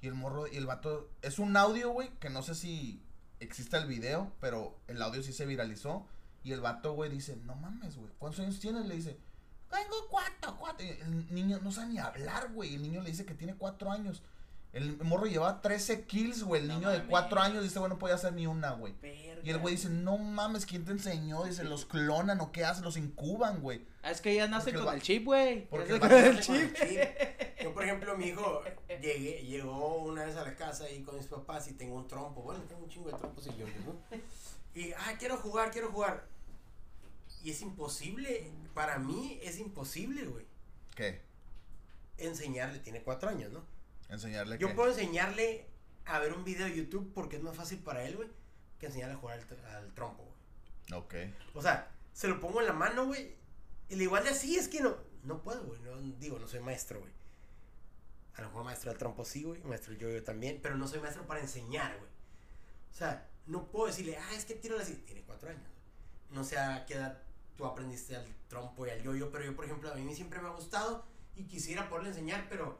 Y 0.01 0.09
el 0.09 0.14
morro, 0.14 0.47
y 0.47 0.57
el 0.57 0.66
vato, 0.66 1.11
es 1.22 1.38
un 1.38 1.57
audio, 1.57 1.90
güey, 1.90 2.11
que 2.20 2.30
no 2.30 2.42
sé 2.42 2.55
si 2.55 3.03
existe 3.40 3.76
el 3.76 3.86
video, 3.86 4.32
pero 4.40 4.78
el 4.88 5.01
audio 5.03 5.22
sí 5.22 5.32
se 5.32 5.47
viralizó. 5.47 6.07
Y 6.44 6.53
el 6.53 6.61
vato, 6.61 6.92
güey, 6.92 7.11
dice, 7.11 7.36
no 7.44 7.57
mames, 7.57 7.97
güey, 7.97 8.12
¿cuántos 8.18 8.40
años 8.40 8.61
tienes? 8.61 8.86
Le 8.86 8.94
dice, 8.94 9.18
tengo 9.70 10.09
cuatro, 10.09 10.57
cuatro. 10.59 10.86
Y 10.86 10.90
el 10.90 11.34
niño 11.34 11.59
no 11.62 11.72
sabe 11.72 11.88
ni 11.88 11.99
hablar, 11.99 12.53
güey. 12.53 12.74
El 12.74 12.82
niño 12.82 13.03
le 13.03 13.11
dice 13.11 13.26
que 13.26 13.34
tiene 13.34 13.57
cuatro 13.57 13.90
años. 13.90 14.22
El 14.72 14.99
morro 15.03 15.26
llevaba 15.26 15.62
13 15.62 16.05
kills, 16.05 16.42
güey. 16.42 16.62
El 16.62 16.68
No 16.68 16.74
niño 16.74 16.90
de 16.90 17.05
cuatro 17.05 17.40
años 17.40 17.62
dice, 17.62 17.78
bueno, 17.78 17.94
no 17.94 17.99
podía 17.99 18.16
hacer 18.16 18.32
ni 18.34 18.47
una, 18.47 18.72
güey. 18.72 18.94
Y 19.47 19.51
el 19.51 19.59
güey 19.59 19.76
dice, 19.76 19.88
no 19.88 20.18
mames, 20.18 20.66
¿quién 20.66 20.84
te 20.84 20.90
enseñó? 20.90 21.44
Dice, 21.44 21.62
los 21.62 21.86
clonan 21.86 22.40
o 22.40 22.51
qué 22.51 22.64
hacen, 22.64 22.82
los 22.82 22.97
incuban, 22.97 23.61
güey. 23.61 23.86
Ah, 24.03 24.11
es 24.11 24.20
que 24.20 24.34
ya 24.34 24.49
nace 24.49 24.74
con 24.74 24.84
va- 24.88 24.94
el 24.94 25.01
chip, 25.03 25.24
güey. 25.24 25.68
porque 25.68 25.92
el 25.92 26.01
con 26.01 26.11
el 26.11 26.40
chip. 26.40 26.74
chip. 26.74 27.01
Yo, 27.62 27.72
por 27.72 27.84
ejemplo, 27.84 28.16
mi 28.18 28.26
hijo 28.26 28.62
llegué, 29.01 29.44
llegó 29.44 29.99
una 29.99 30.24
vez 30.24 30.34
a 30.34 30.42
la 30.42 30.57
casa 30.57 30.86
ahí 30.86 31.01
con 31.05 31.16
mis 31.16 31.26
papás 31.26 31.68
y 31.68 31.74
tengo 31.74 31.94
un 31.94 32.09
trompo. 32.09 32.42
Bueno, 32.42 32.61
tengo 32.64 32.82
un 32.82 32.88
chingo 32.88 33.09
de 33.09 33.18
trompos 33.18 33.47
y 33.47 33.57
yo, 33.57 33.66
¿no? 33.86 34.18
Y, 34.74 34.90
ah, 34.94 35.14
quiero 35.16 35.36
jugar, 35.36 35.70
quiero 35.70 35.92
jugar. 35.92 36.26
Y 37.44 37.53
es 37.53 37.62
imposible, 37.62 38.51
para 38.74 38.99
mí 38.99 39.38
es 39.44 39.61
imposible, 39.61 40.24
güey, 40.24 40.44
¿Qué? 40.97 41.20
enseñarle, 42.18 42.80
tiene 42.80 43.01
cuatro 43.03 43.28
años, 43.28 43.53
¿no? 43.53 43.62
Enseñarle 44.09 44.59
Yo 44.59 44.74
puedo 44.74 44.90
enseñarle 44.90 45.66
a 46.05 46.18
ver 46.18 46.32
un 46.32 46.42
video 46.44 46.66
de 46.66 46.74
YouTube 46.76 47.12
porque 47.14 47.36
es 47.36 47.42
más 47.44 47.55
fácil 47.55 47.78
para 47.78 48.03
él, 48.03 48.16
güey, 48.16 48.28
que 48.78 48.86
enseñarle 48.86 49.14
a 49.14 49.18
jugar 49.18 49.38
al, 49.38 49.46
tr- 49.48 49.64
al 49.74 49.94
trompo, 49.94 50.22
güey. 50.24 51.00
Ok. 51.00 51.14
O 51.54 51.62
sea, 51.62 51.90
se 52.12 52.28
lo 52.28 52.40
pongo 52.40 52.60
en 52.60 52.66
la 52.66 52.72
mano, 52.72 53.06
güey. 53.06 53.34
Y 53.88 53.96
le 53.96 54.04
igual 54.04 54.24
de 54.24 54.30
así 54.30 54.56
es 54.56 54.68
que 54.68 54.80
no. 54.80 54.96
No 55.24 55.42
puedo, 55.42 55.62
güey. 55.64 55.80
No, 55.80 55.96
digo, 56.18 56.38
no 56.38 56.46
soy 56.46 56.60
maestro, 56.60 57.00
güey. 57.00 57.12
A 58.34 58.42
lo 58.42 58.48
mejor 58.48 58.64
maestro 58.64 58.90
del 58.90 58.98
trompo 58.98 59.24
sí, 59.24 59.42
güey. 59.44 59.62
Maestro 59.64 59.92
del 59.92 60.00
yo-yo 60.00 60.22
también. 60.24 60.60
Pero 60.62 60.76
no 60.76 60.86
soy 60.86 61.00
maestro 61.00 61.26
para 61.26 61.40
enseñar, 61.40 61.96
güey. 61.98 62.10
O 62.92 62.94
sea, 62.94 63.28
no 63.46 63.66
puedo 63.70 63.86
decirle, 63.86 64.16
ah, 64.18 64.34
es 64.34 64.44
que 64.44 64.54
tiro 64.54 64.78
así. 64.78 64.94
Tiene 65.06 65.22
cuatro 65.22 65.48
años. 65.50 65.62
No 66.30 66.44
sé 66.44 66.58
a 66.58 66.84
qué 66.86 66.94
edad 66.94 67.22
tú 67.56 67.64
aprendiste 67.64 68.14
al 68.16 68.26
trompo 68.48 68.86
y 68.86 68.90
al 68.90 69.02
yo-yo. 69.02 69.30
Pero 69.30 69.44
yo, 69.44 69.56
por 69.56 69.64
ejemplo, 69.64 69.90
a 69.92 69.94
mí 69.96 70.14
siempre 70.14 70.40
me 70.40 70.48
ha 70.48 70.52
gustado 70.52 71.04
y 71.34 71.44
quisiera 71.44 71.88
poderle 71.88 72.10
enseñar, 72.10 72.46
pero 72.48 72.78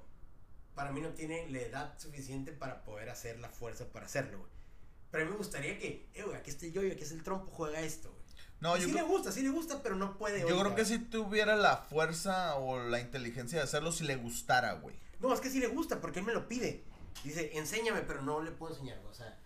para 0.74 0.92
mí 0.92 1.01
no 1.01 1.11
tiene 1.11 1.49
la 1.51 1.61
edad 1.61 1.99
suficiente 1.99 2.53
para 2.53 2.84
poder 2.84 3.09
hacer 3.09 3.38
la 3.38 3.49
fuerza 3.49 3.86
para 3.92 4.07
hacerlo, 4.07 4.38
güey. 4.38 4.51
Pero 5.17 5.25
a 5.25 5.31
mí 5.31 5.33
me 5.33 5.39
gustaría 5.39 5.79
que, 5.79 6.07
eh, 6.12 6.23
güey, 6.25 6.37
aquí 6.37 6.51
está 6.51 6.67
el 6.67 6.73
yo-yo, 6.75 6.93
aquí 6.93 7.03
está 7.03 7.14
el 7.14 7.23
trompo, 7.23 7.51
juega 7.51 7.81
esto, 7.81 8.11
güey. 8.11 8.23
No, 8.61 8.77
Y 8.77 8.81
yo, 8.81 8.87
sí 8.89 8.93
creo- 8.93 9.07
le 9.07 9.11
gusta, 9.11 9.33
sí 9.33 9.41
le 9.43 9.49
gusta, 9.49 9.83
pero 9.83 9.97
no 9.97 10.19
puede. 10.19 10.41
yo 10.41 10.61
creo 10.61 10.75
que 10.75 10.85
si 10.85 10.99
tuviera 10.99 11.57
la 11.57 11.79
fuerza 11.79 12.57
o 12.57 12.79
la 12.79 13.01
inteligencia 13.01 13.57
de 13.57 13.64
hacerlo, 13.64 13.93
si 13.93 14.05
le 14.05 14.17
gustara, 14.17 14.75
güey. 14.75 14.95
No, 15.21 15.33
es 15.33 15.41
que 15.41 15.49
sí 15.49 15.59
le 15.59 15.69
gusta, 15.69 16.03
porque 16.03 16.19
él 16.19 16.27
me 16.27 16.35
lo 16.35 16.47
pide. 16.49 16.85
Dice, 17.25 17.57
enséñame, 17.57 18.03
pero 18.03 18.21
no 18.21 18.43
le 18.43 18.51
puedo 18.51 18.75
enseñar. 18.75 19.01
O 19.11 19.14
sea, 19.14 19.39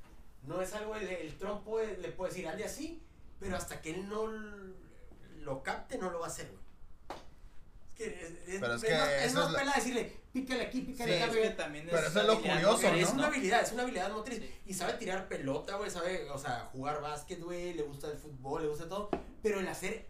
no 0.42 0.60
es 0.60 0.72
algo, 0.74 0.96
el, 0.96 1.06
el 1.06 1.38
trompo 1.38 1.78
eh, 1.78 1.98
le 2.02 2.10
puede 2.10 2.32
decir, 2.32 2.48
hazle 2.48 2.64
así, 2.64 3.00
pero 3.38 3.54
hasta 3.56 3.80
que 3.80 3.90
él 3.90 4.08
no 4.08 4.26
lo 5.38 5.62
capte, 5.62 5.98
no 5.98 6.10
lo 6.10 6.18
va 6.18 6.26
a 6.26 6.30
hacer, 6.30 6.48
güey. 6.48 6.59
Es 8.04 8.12
que 8.14 8.24
es, 8.24 8.30
es- 8.54 8.60
Pero 8.60 8.74
es 8.74 8.82
es 8.82 8.88
que 8.88 8.94
más, 8.96 9.08
es 9.10 9.24
eso 9.24 9.34
más 9.34 9.46
es 9.46 9.52
la- 9.52 9.58
pela 9.58 9.72
decirle, 9.74 10.12
pícale 10.32 10.62
aquí, 10.62 10.80
pícale 10.82 11.12
Sí, 11.12 11.16
acá, 11.22 11.26
es 11.26 11.36
güey. 11.36 11.48
que 11.48 11.54
también 11.54 11.86
Pero 11.90 11.98
eso 12.06 12.20
es 12.20 12.26
lo 12.26 12.40
curioso, 12.40 12.72
motriz, 12.82 13.02
Es 13.02 13.08
¿no? 13.08 13.14
una 13.14 13.26
habilidad, 13.26 13.62
es 13.62 13.72
una 13.72 13.82
habilidad 13.82 14.12
motriz. 14.12 14.38
Sí. 14.38 14.54
Y 14.66 14.74
sabe 14.74 14.92
tirar 14.94 15.28
pelota, 15.28 15.76
güey, 15.76 15.90
sabe, 15.90 16.28
o 16.30 16.38
sea, 16.38 16.68
jugar 16.72 17.00
básquet, 17.00 17.40
güey, 17.40 17.74
le 17.74 17.82
gusta 17.82 18.10
el 18.10 18.16
fútbol, 18.16 18.62
le 18.62 18.68
gusta 18.68 18.88
todo. 18.88 19.10
Pero 19.42 19.60
el 19.60 19.68
hacer 19.68 20.08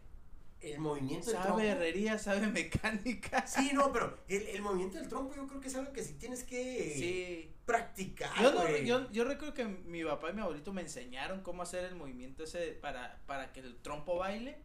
el 0.60 0.78
movimiento 0.78 1.26
del 1.28 1.36
Sabe 1.36 1.46
trompo. 1.46 1.62
herrería, 1.62 2.18
sabe 2.18 2.46
mecánica. 2.46 3.46
Sí, 3.46 3.70
no, 3.72 3.90
pero 3.92 4.18
el, 4.28 4.42
el 4.42 4.60
movimiento 4.62 4.98
del 4.98 5.08
trompo 5.08 5.34
yo 5.34 5.46
creo 5.46 5.58
que 5.60 5.68
es 5.68 5.74
algo 5.74 5.90
que 5.92 6.02
sí 6.04 6.14
tienes 6.14 6.44
que 6.44 6.94
Sí. 6.98 7.54
practicar, 7.64 8.30
Yo, 8.42 8.52
no, 8.52 8.68
yo, 8.78 9.10
yo 9.10 9.24
recuerdo 9.24 9.54
que 9.54 9.64
mi 9.64 10.04
papá 10.04 10.28
y 10.30 10.34
mi 10.34 10.42
abuelito 10.42 10.72
me 10.74 10.82
enseñaron 10.82 11.40
cómo 11.42 11.62
hacer 11.62 11.84
el 11.84 11.94
movimiento 11.94 12.44
ese 12.44 12.72
para, 12.72 13.20
para 13.26 13.52
que 13.54 13.60
el 13.60 13.76
trompo 13.80 14.16
baile. 14.18 14.58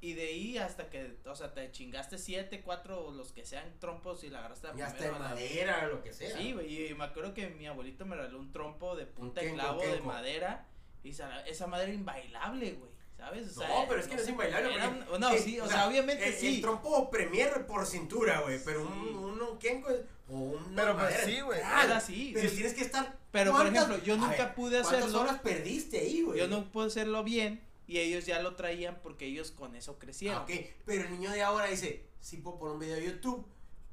Y 0.00 0.12
de 0.14 0.28
ahí 0.28 0.58
hasta 0.58 0.88
que, 0.90 1.16
o 1.26 1.34
sea, 1.34 1.52
te 1.52 1.70
chingaste 1.72 2.18
siete, 2.18 2.60
cuatro, 2.62 3.10
los 3.10 3.32
que 3.32 3.44
sean 3.44 3.78
trompos 3.80 4.22
y 4.22 4.30
la 4.30 4.38
agarraste 4.38 4.68
está 4.68 4.74
primera 4.92 5.12
de 5.12 5.12
la- 5.12 5.18
madera, 5.18 5.86
lo 5.88 6.02
que 6.04 6.12
sea. 6.12 6.36
Sí, 6.36 6.52
güey, 6.52 6.90
y 6.90 6.94
me 6.94 7.04
acuerdo 7.04 7.34
que 7.34 7.48
mi 7.48 7.66
abuelito 7.66 8.06
me 8.06 8.14
regaló 8.14 8.38
un 8.38 8.52
trompo 8.52 8.94
de 8.94 9.06
punta 9.06 9.40
de 9.40 9.52
clavo 9.54 9.80
de 9.82 10.00
madera. 10.02 10.66
Y 11.02 11.10
esa, 11.10 11.40
esa 11.46 11.66
madre 11.66 11.86
era 11.86 11.94
inbailable, 11.94 12.72
güey. 12.74 12.90
¿Sabes? 13.16 13.48
O 13.56 13.60
sea, 13.60 13.68
no, 13.68 13.86
pero 13.88 14.00
es 14.00 14.06
que 14.06 14.14
no 14.14 14.22
es 14.22 14.28
inbailable. 14.28 14.72
era 14.74 14.88
un- 14.88 15.20
no, 15.20 15.30
eh, 15.32 15.38
sí, 15.40 15.58
o, 15.58 15.66
sea, 15.66 15.88
obviamente 15.88 16.28
el, 16.28 16.34
sí. 16.34 16.54
El 16.56 16.60
trompo 16.60 17.10
premier 17.10 17.66
por 17.66 17.84
cintura, 17.84 18.42
güey. 18.42 18.60
Pero 18.64 18.82
un, 18.86 18.88
Sí. 19.08 19.08
un, 19.14 19.42
un 19.42 19.58
kenko 19.58 19.90
es- 19.90 20.02
o 20.28 20.34
un. 20.34 20.74
Pero, 20.76 20.92
pues, 20.94 21.04
madera, 21.04 21.24
sí, 21.24 21.40
güey. 21.40 21.60
¡ah! 21.64 21.84
Pero 21.88 22.00
sí. 22.00 22.32
tienes 22.54 22.74
que 22.74 22.82
estar. 22.82 23.16
Pero, 23.32 23.50
por 23.50 23.62
¿cuántas- 23.62 23.84
ejemplo, 23.88 24.04
yo 24.06 24.16
nunca 24.16 24.44
ver, 24.44 24.54
pude 24.54 24.80
¿Cuántas 24.82 25.02
hacerlo. 25.02 25.20
horas 25.22 25.40
perdiste 25.40 25.98
ahí, 25.98 26.22
güey? 26.22 26.38
Yo 26.38 26.46
no 26.46 26.70
pude 26.70 26.86
hacerlo 26.86 27.24
bien 27.24 27.60
y 27.88 27.98
ellos 27.98 28.26
ya 28.26 28.40
lo 28.40 28.54
traían 28.54 29.00
porque 29.02 29.24
ellos 29.26 29.50
con 29.50 29.74
eso 29.74 29.98
crecieron. 29.98 30.38
Ah, 30.38 30.42
ok, 30.44 30.50
pero 30.84 31.04
el 31.04 31.10
niño 31.10 31.32
de 31.32 31.42
ahora 31.42 31.66
dice: 31.66 32.06
Sí, 32.20 32.36
puedo 32.36 32.58
poner 32.58 32.74
un 32.74 32.80
video 32.80 32.96
de 32.96 33.04
YouTube. 33.06 33.44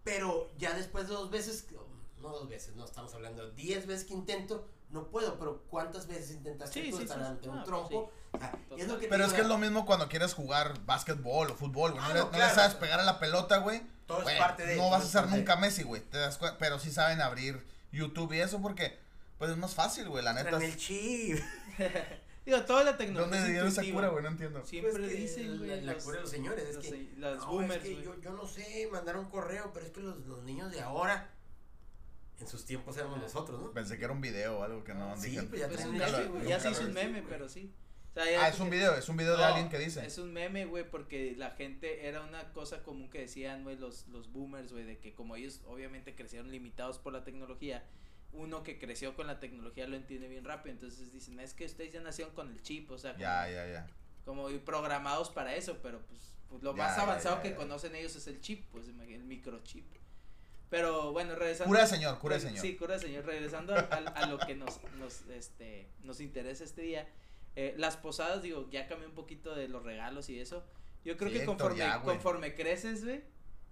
Pero 0.03 0.51
ya 0.59 0.75
después 0.75 1.07
de 1.07 1.13
dos 1.15 1.31
veces. 1.31 1.65
No 2.21 2.29
dos 2.29 2.47
veces, 2.47 2.75
no 2.75 2.85
estamos 2.85 3.13
hablando. 3.15 3.49
Diez 3.51 3.87
veces 3.87 4.05
que 4.05 4.13
intento. 4.13 4.67
No 4.89 5.09
puedo, 5.09 5.39
pero 5.39 5.63
¿cuántas 5.69 6.07
veces 6.07 6.31
intentaste 6.31 6.83
Sí, 6.83 6.91
tú 6.91 6.97
sí, 6.97 7.03
estar 7.03 7.17
sí, 7.17 7.25
ante 7.25 7.49
un 7.49 7.55
pues 7.55 7.65
trompo? 7.65 8.11
Ah, 8.39 8.51
es 8.77 8.87
lo 8.87 8.95
que 8.99 9.05
te 9.05 9.09
Pero 9.09 9.25
es 9.25 9.33
que 9.33 9.41
es 9.41 9.47
lo 9.47 9.57
mismo 9.57 9.85
cuando 9.85 10.07
quieres 10.07 10.33
jugar 10.33 10.79
básquetbol 10.85 11.49
o 11.51 11.55
fútbol, 11.55 11.91
güey. 11.93 12.03
Ah, 12.03 12.09
no, 12.09 12.13
le, 12.13 12.19
no, 12.19 12.25
no 12.27 12.31
le 12.33 12.37
claro. 12.37 12.55
sabes 12.55 12.75
pegar 12.75 12.99
a 12.99 13.03
la 13.03 13.19
pelota, 13.19 13.57
güey. 13.57 13.81
Todo 14.05 14.19
es 14.19 14.23
güey, 14.25 14.37
parte 14.37 14.65
de. 14.65 14.75
No 14.75 14.89
vas 14.89 15.03
a 15.03 15.21
ser 15.21 15.29
nunca 15.29 15.55
Messi, 15.55 15.83
güey. 15.83 16.01
te 16.01 16.17
das 16.17 16.39
cuen- 16.39 16.55
Pero 16.59 16.79
sí 16.79 16.91
saben 16.91 17.19
abrir 17.21 17.65
YouTube 17.91 18.33
y 18.33 18.39
eso 18.41 18.61
porque, 18.61 18.99
pues 19.39 19.49
es 19.51 19.57
más 19.57 19.73
fácil, 19.73 20.07
güey, 20.07 20.23
la 20.23 20.33
neta. 20.33 20.49
Tráeme 20.49 20.67
el 20.67 20.77
chip. 20.77 21.39
Digo, 22.45 22.61
toda 22.63 22.83
la 22.83 22.95
tecnología. 22.95 23.37
¿Dónde 23.37 23.51
dieron 23.51 23.67
esa 23.69 23.83
cura, 23.91 24.09
güey? 24.09 24.23
No 24.23 24.29
entiendo. 24.29 24.63
Siempre 24.65 24.91
Pues 24.91 25.07
que 25.09 25.15
dicen, 25.15 25.57
güey. 25.57 25.69
La, 25.69 25.75
la 25.77 25.93
los- 25.93 26.03
cura 26.03 26.15
de 26.17 26.21
los 26.21 26.29
señores, 26.31 26.69
es 26.69 26.75
los 26.75 26.85
que. 26.85 27.09
las 27.17 27.37
no, 27.39 27.47
boomers, 27.47 27.83
es 27.83 27.89
que 27.97 28.03
yo, 28.03 28.19
yo 28.21 28.31
no 28.33 28.47
sé, 28.47 28.87
mandar 28.91 29.17
un 29.17 29.25
correo, 29.29 29.71
pero 29.73 29.85
es 29.85 29.91
que 29.91 30.01
los, 30.01 30.17
los 30.27 30.43
niños 30.43 30.71
de 30.71 30.81
ahora, 30.81 31.31
en 32.39 32.47
sus 32.47 32.65
tiempos 32.65 32.95
éramos 32.97 33.19
nosotros, 33.19 33.59
¿no? 33.61 33.71
Pensé 33.71 33.97
que 33.97 34.03
era 34.03 34.13
un 34.13 34.21
video 34.21 34.59
o 34.59 34.63
algo 34.63 34.83
que 34.83 34.93
no 34.93 35.17
Sí, 35.17 35.29
dije. 35.31 35.43
pues 35.43 35.59
ya 35.61 35.67
Pues 35.69 35.85
nunca 35.85 36.07
meme. 36.07 36.47
Ya 36.47 36.59
se 36.59 36.69
hizo 36.71 36.81
un 36.81 36.93
meme, 36.93 37.23
pero 37.27 37.49
sí. 37.49 37.73
O 38.11 38.13
sea, 38.13 38.43
Ah, 38.43 38.47
es 38.49 38.59
un 38.61 38.69
video, 38.69 38.93
es 38.95 39.09
un 39.09 39.17
video 39.17 39.31
de 39.33 39.39
No, 39.39 39.43
alguien 39.45 39.67
que 39.69 39.77
dice. 39.79 40.05
Es 40.05 40.17
un 40.19 40.31
meme, 40.31 40.65
güey, 40.65 40.89
porque 40.89 41.33
la 41.37 41.51
gente 41.51 42.07
era 42.07 42.21
una 42.21 42.53
cosa 42.53 42.81
común 42.83 43.09
que 43.09 43.19
decían, 43.21 43.63
güey, 43.63 43.75
los, 43.77 44.07
los 44.07 44.31
boomers, 44.31 44.71
güey, 44.71 44.85
de 44.85 44.99
que 44.99 45.13
como 45.13 45.35
ellos 45.35 45.61
obviamente 45.65 46.15
crecieron 46.15 46.49
limitados 46.51 46.97
por 46.99 47.11
la 47.11 47.23
tecnología, 47.25 47.83
uno 48.33 48.63
que 48.63 48.77
creció 48.77 49.15
con 49.15 49.27
la 49.27 49.39
tecnología 49.39 49.87
lo 49.87 49.95
entiende 49.95 50.27
bien 50.27 50.43
rápido, 50.45 50.73
entonces 50.73 51.11
dicen, 51.13 51.39
es 51.39 51.53
que 51.53 51.65
ustedes 51.65 51.93
ya 51.93 52.01
nacieron 52.01 52.33
con 52.33 52.49
el 52.51 52.61
chip, 52.61 52.91
o 52.91 52.97
sea, 52.97 53.11
como, 53.13 53.21
Ya, 53.21 53.49
ya, 53.49 53.67
ya. 53.67 53.87
como 54.25 54.49
programados 54.65 55.29
para 55.29 55.55
eso, 55.55 55.77
pero 55.81 56.01
pues, 56.07 56.19
pues 56.49 56.61
lo 56.63 56.71
Ya, 56.75 56.83
más 56.83 56.97
avanzado 56.97 57.37
ya, 57.37 57.41
que 57.43 57.55
conocen 57.55 57.95
ellos 57.95 58.15
es 58.15 58.27
el 58.27 58.41
chip, 58.41 58.65
pues 58.71 58.87
el 58.87 59.23
microchip. 59.23 59.85
Pero 60.69 61.11
bueno, 61.13 61.35
regresando. 61.35 61.69
Cura 61.69 61.85
señor, 61.85 62.19
cura 62.19 62.39
señor. 62.39 62.59
Sí, 62.59 62.75
cura 62.75 62.97
señor. 62.99 63.23
Regresando 63.25 63.75
a, 63.75 63.79
a- 63.79 63.97
a 64.23 64.25
lo 64.27 64.39
que 64.39 64.55
nos, 64.55 64.81
nos, 64.99 65.21
este, 65.29 65.87
nos 66.03 66.19
interesa 66.19 66.63
este 66.63 66.81
día. 66.81 67.07
eh, 67.55 67.73
las 67.77 67.95
posadas, 67.95 68.41
digo, 68.41 68.67
ya 68.69 68.85
cambié 68.87 69.07
un 69.07 69.13
poquito 69.13 69.55
de 69.55 69.69
los 69.69 69.83
regalos 69.83 70.27
y 70.29 70.39
eso. 70.41 70.65
Yo 71.05 71.15
creo 71.15 71.29
Sí, 71.29 71.35
que 71.35 71.39
Héctor, 71.43 71.55
conforme, 71.57 71.77
ya, 71.77 72.01
conforme 72.01 72.55
creces, 72.55 73.05
güey, 73.05 73.21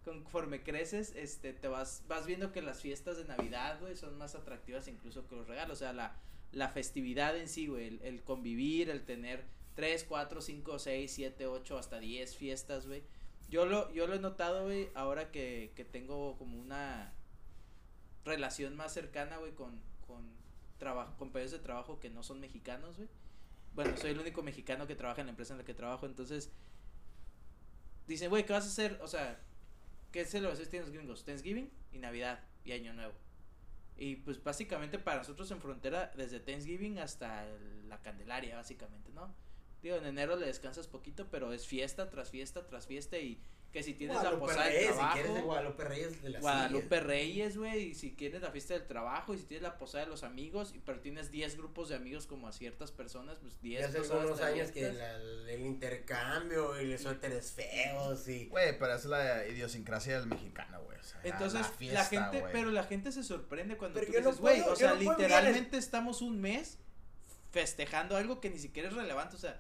conforme 0.04 0.64
creces, 0.64 1.14
este, 1.16 1.54
te 1.54 1.68
vas, 1.68 2.04
vas 2.08 2.26
viendo 2.26 2.52
que 2.52 2.62
las 2.62 2.82
fiestas 2.82 3.18
de 3.18 3.26
Navidad, 3.26 3.80
güey, 3.80 3.96
son 3.96 4.18
más 4.18 4.36
atractivas 4.36 4.88
incluso 4.88 5.28
que 5.28 5.36
los 5.36 5.48
regalos. 5.48 5.78
O 5.78 5.80
sea, 5.80 5.94
la, 5.94 6.16
la 6.52 6.70
festividad 6.70 7.38
en 7.38 7.48
sí, 7.48 7.68
güey, 7.68 8.00
el, 8.04 8.22
convivir, 8.24 8.90
el 8.90 9.04
tener 9.06 9.44
3, 9.76 10.06
4, 10.08 10.42
5, 10.42 10.80
6, 10.80 11.12
7, 11.12 11.48
8, 11.48 11.78
hasta 11.78 12.00
10 12.00 12.36
fiestas, 12.36 12.86
güey. 12.88 13.04
Yo 13.50 13.66
lo, 13.66 13.92
yo 13.94 14.08
lo 14.08 14.16
he 14.16 14.20
notado, 14.20 14.66
güey, 14.66 14.90
ahora 14.96 15.32
que, 15.32 15.72
que 15.76 15.86
tengo 15.86 16.38
como 16.38 16.60
una 16.60 17.14
relación 18.26 18.76
más 18.76 18.94
cercana, 18.94 19.38
güey, 19.38 19.52
con, 19.54 19.80
con 20.08 20.24
traba- 20.80 21.16
compañeros 21.18 21.52
de 21.52 21.60
trabajo 21.60 22.00
que 22.00 22.10
no 22.10 22.24
son 22.24 22.40
mexicanos, 22.40 22.98
güey. 22.98 23.10
Bueno, 23.76 23.98
soy 23.98 24.12
el 24.12 24.20
único 24.20 24.44
mexicano 24.44 24.86
que 24.88 24.96
trabaja 24.96 25.22
en 25.22 25.28
la 25.28 25.32
empresa 25.32 25.54
en 25.54 25.60
la 25.60 25.66
que 25.66 25.74
trabajo, 25.74 26.06
entonces 26.06 26.52
dicen, 28.08 28.30
güey, 28.30 28.46
¿qué 28.46 28.54
vas 28.54 28.66
a 28.66 28.68
hacer? 28.68 29.00
O 29.02 29.08
sea, 29.08 29.40
¿qué 30.14 30.26
celebraciones 30.26 30.70
tienen 30.70 30.88
los 30.88 30.96
gringos? 30.96 31.26
Thanksgiving 31.26 31.70
y 31.92 31.98
Navidad 31.98 32.40
y 32.64 32.72
Año 32.72 32.94
Nuevo. 32.94 33.14
Y 33.98 34.18
pues 34.18 34.42
básicamente 34.42 35.00
para 35.00 35.18
nosotros 35.18 35.52
en 35.52 35.60
frontera, 35.60 36.14
desde 36.16 36.40
Thanksgiving 36.40 37.00
hasta 37.00 37.46
la 37.88 38.02
Candelaria, 38.02 38.56
básicamente, 38.56 39.12
¿no? 39.12 39.34
Digo, 39.82 39.98
en 39.98 40.06
enero 40.06 40.38
le 40.38 40.46
descansas 40.46 40.88
poquito, 40.88 41.28
pero 41.30 41.52
es 41.52 41.68
fiesta 41.68 42.10
tras 42.10 42.30
fiesta 42.30 42.66
tras 42.66 42.88
fiesta 42.88 43.18
y 43.18 43.42
que 43.74 43.82
si 43.82 43.96
tienes 43.96 44.22
la 44.22 44.38
posada 44.38 44.66
de 44.66 44.70
Reyes, 44.72 44.86
trabajo. 44.94 45.08
si 45.10 45.14
quieres 45.20 45.34
de 45.36 45.42
Guadalupe 45.42 45.84
Reyes 45.84 46.22
de 46.22 46.30
la 46.30 46.40
Guadalupe 46.40 47.00
Reyes, 47.00 47.58
güey, 47.58 47.82
y 47.90 47.96
si 47.96 48.14
quieres 48.16 48.42
la 48.44 48.52
fiesta 48.52 48.76
del 48.76 48.86
trabajo, 48.86 49.34
y 49.34 49.40
si 49.40 49.46
tienes 49.46 49.64
la 49.64 49.80
posada 49.80 50.04
de 50.06 50.12
los 50.12 50.22
amigos, 50.24 50.74
y 50.76 50.80
pero 50.80 51.00
tienes 51.00 51.32
10 51.32 51.58
grupos 51.58 51.90
de 51.90 51.96
amigos 51.96 52.28
como 52.28 52.48
a 52.48 52.52
ciertas 52.54 52.92
personas, 52.92 53.40
pues 53.42 53.60
10 53.62 53.82
Ya 53.82 53.88
hace 53.88 53.98
algunos 54.14 54.40
años 54.42 54.70
que 54.72 54.94
la- 54.94 55.16
el 55.18 55.60
intercambio 55.62 56.80
y 56.80 56.86
los 56.92 57.02
suéteres 57.02 57.52
feos 57.52 58.28
y... 58.28 58.46
Güey, 58.46 58.78
pero 58.78 58.94
es 58.94 59.06
la 59.06 59.48
idiosincrasia 59.48 60.20
del 60.20 60.28
mexicano, 60.30 60.80
güey. 60.84 61.00
o 61.00 61.04
sea, 61.04 61.20
Entonces, 61.24 61.62
la, 61.62 61.68
fiesta, 61.68 62.06
gente, 62.06 62.40
güey. 62.42 62.54
pero 62.54 62.70
la 62.70 62.84
gente 62.84 63.12
se 63.12 63.24
sorprende 63.24 63.76
cuando 63.76 64.00
Pero 64.00 64.12
tú 64.14 64.20
no 64.20 64.26
dices, 64.28 64.40
güey, 64.40 64.62
puedo- 64.62 64.74
o 64.74 64.76
sea, 64.76 64.90
no 64.94 64.96
puedo 64.98 65.18
literalmente 65.18 65.78
estamos 65.78 66.22
un 66.22 66.40
mes 66.40 66.78
festejando 67.52 68.16
algo 68.18 68.40
que 68.40 68.50
ni 68.52 68.60
siquiera 68.60 68.90
es 68.90 68.96
relevante, 68.96 69.36
o 69.36 69.40
sea, 69.40 69.60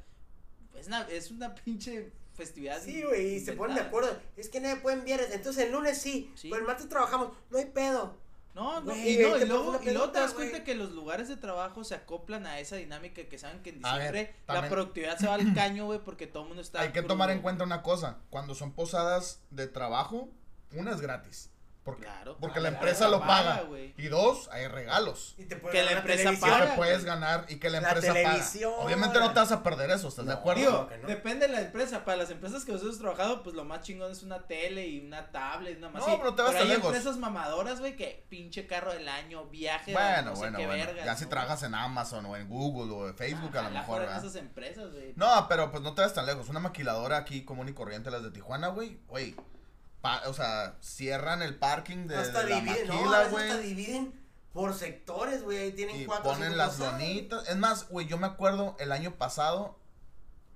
es 0.75 0.85
una, 0.87 1.01
es 1.09 1.31
una 1.31 1.55
pinche 1.55 2.11
festividad. 2.33 2.81
Sí, 2.81 3.03
güey, 3.03 3.35
y 3.35 3.39
se 3.39 3.53
ponen 3.53 3.75
de 3.75 3.81
acuerdo. 3.81 4.15
Es 4.35 4.49
que 4.49 4.59
nadie 4.59 4.77
puede 4.77 4.97
enviar, 4.97 5.21
entonces 5.31 5.65
el 5.65 5.71
lunes 5.71 5.97
sí, 6.01 6.31
Sí. 6.35 6.49
pero 6.49 6.61
el 6.61 6.67
martes 6.67 6.89
trabajamos, 6.89 7.29
no 7.49 7.57
hay 7.57 7.65
pedo. 7.65 8.21
No, 8.55 8.81
no, 8.81 8.95
y, 8.95 9.17
no, 9.17 9.35
y 9.39 9.45
luego, 9.45 9.79
y 9.81 9.89
luego 9.89 10.11
te 10.11 10.19
das 10.19 10.33
cuenta 10.35 10.63
que 10.63 10.75
los 10.75 10.91
lugares 10.91 11.27
de 11.27 11.37
trabajo 11.37 11.83
se 11.83 11.95
acoplan 11.95 12.45
a 12.45 12.59
esa 12.59 12.75
dinámica 12.75 13.23
que 13.23 13.39
saben 13.39 13.63
que 13.63 13.71
en 13.71 13.81
ver, 13.81 13.91
diciembre 13.93 14.35
la 14.47 14.69
productividad 14.69 15.17
se 15.17 15.25
va 15.25 15.33
al 15.33 15.53
caño, 15.55 15.85
güey, 15.85 15.97
porque 15.97 16.27
todo 16.27 16.43
el 16.43 16.49
mundo 16.49 16.61
está. 16.61 16.81
Hay 16.81 16.89
que 16.89 16.99
crudo. 16.99 17.07
tomar 17.07 17.31
en 17.31 17.41
cuenta 17.41 17.63
una 17.63 17.81
cosa. 17.81 18.19
Cuando 18.29 18.53
son 18.53 18.73
posadas 18.73 19.41
de 19.49 19.65
trabajo, 19.67 20.29
una 20.71 20.91
es 20.91 21.01
gratis. 21.01 21.49
Porque, 21.83 22.03
Claro. 22.03 22.37
porque 22.39 22.61
la 22.61 22.69
la 22.71 22.75
empresa 22.77 23.09
lo 23.09 23.19
paga. 23.19 23.63
Y 23.97 24.07
dos, 24.07 24.47
hay 24.53 24.67
regalos. 24.67 25.35
Y 25.37 25.43
te 25.45 25.59
Que 25.59 25.83
la 25.83 25.91
empresa 25.91 26.17
Que 26.31 26.37
televisión. 26.37 26.49
paga. 26.51 26.69
te 26.71 26.77
puedes 26.77 27.03
ganar 27.03 27.45
y 27.49 27.57
que 27.57 27.69
la 27.69 27.81
La 27.81 27.89
empresa 27.91 28.13
televisión. 28.13 28.71
paga. 28.71 28.85
Obviamente 28.85 29.19
no 29.19 29.33
te 29.33 29.39
vas 29.41 29.51
a 29.51 29.63
perder 29.63 29.91
eso, 29.91 30.07
¿estás 30.07 30.25
de 30.25 30.31
acuerdo? 30.31 30.61
digo, 30.61 30.87
que 30.87 30.97
no. 30.99 31.07
depende 31.09 31.47
de 31.47 31.53
la 31.53 31.59
empresa. 31.61 32.05
Para 32.05 32.17
las 32.19 32.29
empresas 32.29 32.63
que 32.63 32.71
nosotros 32.71 32.95
hemos 32.95 33.01
trabajado, 33.15 33.43
pues 33.43 33.53
lo 33.55 33.65
más 33.65 33.81
chingón 33.81 34.13
es 34.13 34.23
una 34.23 34.39
tele 34.47 34.87
y 34.87 35.05
una 35.05 35.29
tablet, 35.31 35.77
una 35.77 35.89
más. 35.89 36.07
No, 36.07 36.17
pero 36.19 36.33
te 36.35 36.41
vas 36.41 36.51
pero 36.51 36.63
tan 36.63 36.71
hay 36.71 36.77
lejos. 36.77 36.85
empresas 36.95 37.17
mamadoras, 37.17 37.79
güey, 37.81 37.97
que 37.97 38.25
pinche 38.29 38.65
carro 38.65 38.93
del 38.93 39.09
año, 39.09 39.45
viaje, 39.47 39.91
bueno, 39.91 40.29
no 40.29 40.35
sé 40.35 40.39
bueno, 40.39 40.57
qué 40.59 40.65
bueno. 40.65 40.85
vergas, 40.85 41.05
ya 41.05 41.15
si 41.17 41.25
trabajas 41.25 41.63
en 41.63 41.75
Amazon 41.75 42.25
o 42.27 42.37
en 42.37 42.47
Google 42.47 42.93
o 42.93 43.07
en 43.09 43.15
Facebook 43.17 43.57
a 43.57 43.63
lo 43.63 43.69
mejor, 43.71 43.85
fueran 43.87 44.05
¿verdad? 44.07 44.23
esas 44.25 44.35
empresas, 44.37 44.89
güey. 44.93 45.11
No, 45.17 45.47
pero 45.49 45.69
pues 45.69 45.83
no 45.83 45.93
te 45.93 46.01
vas 46.01 46.13
tan 46.13 46.25
lejos. 46.25 46.47
Una 46.47 46.61
maquiladora 46.61 47.17
aquí 47.17 47.43
común 47.43 47.67
y 47.67 47.73
corriente, 47.73 48.09
las 48.09 48.23
de 48.23 48.31
Tijuana, 48.31 48.69
güey. 48.69 48.99
Güey. 49.09 49.35
Pa- 50.03 50.21
o 50.27 50.33
sea, 50.33 50.75
cierran 50.81 51.41
el 51.41 51.55
parking 51.55 52.05
de, 52.07 52.17
hasta 52.17 52.43
de 52.43 52.49
la 52.51 52.55
dividen, 52.59 52.87
no, 52.87 52.93
maquila, 52.95 53.17
hasta 53.21 53.29
güey. 53.31 53.63
dividen 53.63 54.21
por 54.53 54.75
sectores, 54.75 55.41
güey, 55.43 55.57
ahí 55.57 55.71
tienen 55.71 56.01
Y 56.01 56.05
cuatro 56.05 56.25
ponen 56.31 56.57
las 56.57 56.77
lonitas. 56.77 57.47
Es 57.49 57.55
más, 57.57 57.89
güey, 57.89 58.05
yo 58.05 58.17
me 58.19 58.27
acuerdo 58.27 58.75
el 58.79 58.91
año 58.91 59.15
pasado, 59.15 59.79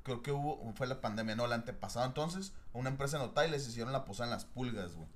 creo 0.03 0.21
que 0.21 0.31
hubo, 0.31 0.71
fue 0.75 0.85
la 0.85 1.01
pandemia, 1.01 1.35
no, 1.35 1.45
el 1.45 1.53
antepasado 1.53 2.05
entonces, 2.05 2.53
una 2.73 2.89
empresa 2.89 3.17
en 3.17 3.23
Otay 3.23 3.49
les 3.49 3.67
hicieron 3.67 3.91
la 3.93 4.05
posada 4.05 4.25
en 4.27 4.31
las 4.33 4.45
pulgas, 4.45 4.91
güey. 4.93 5.07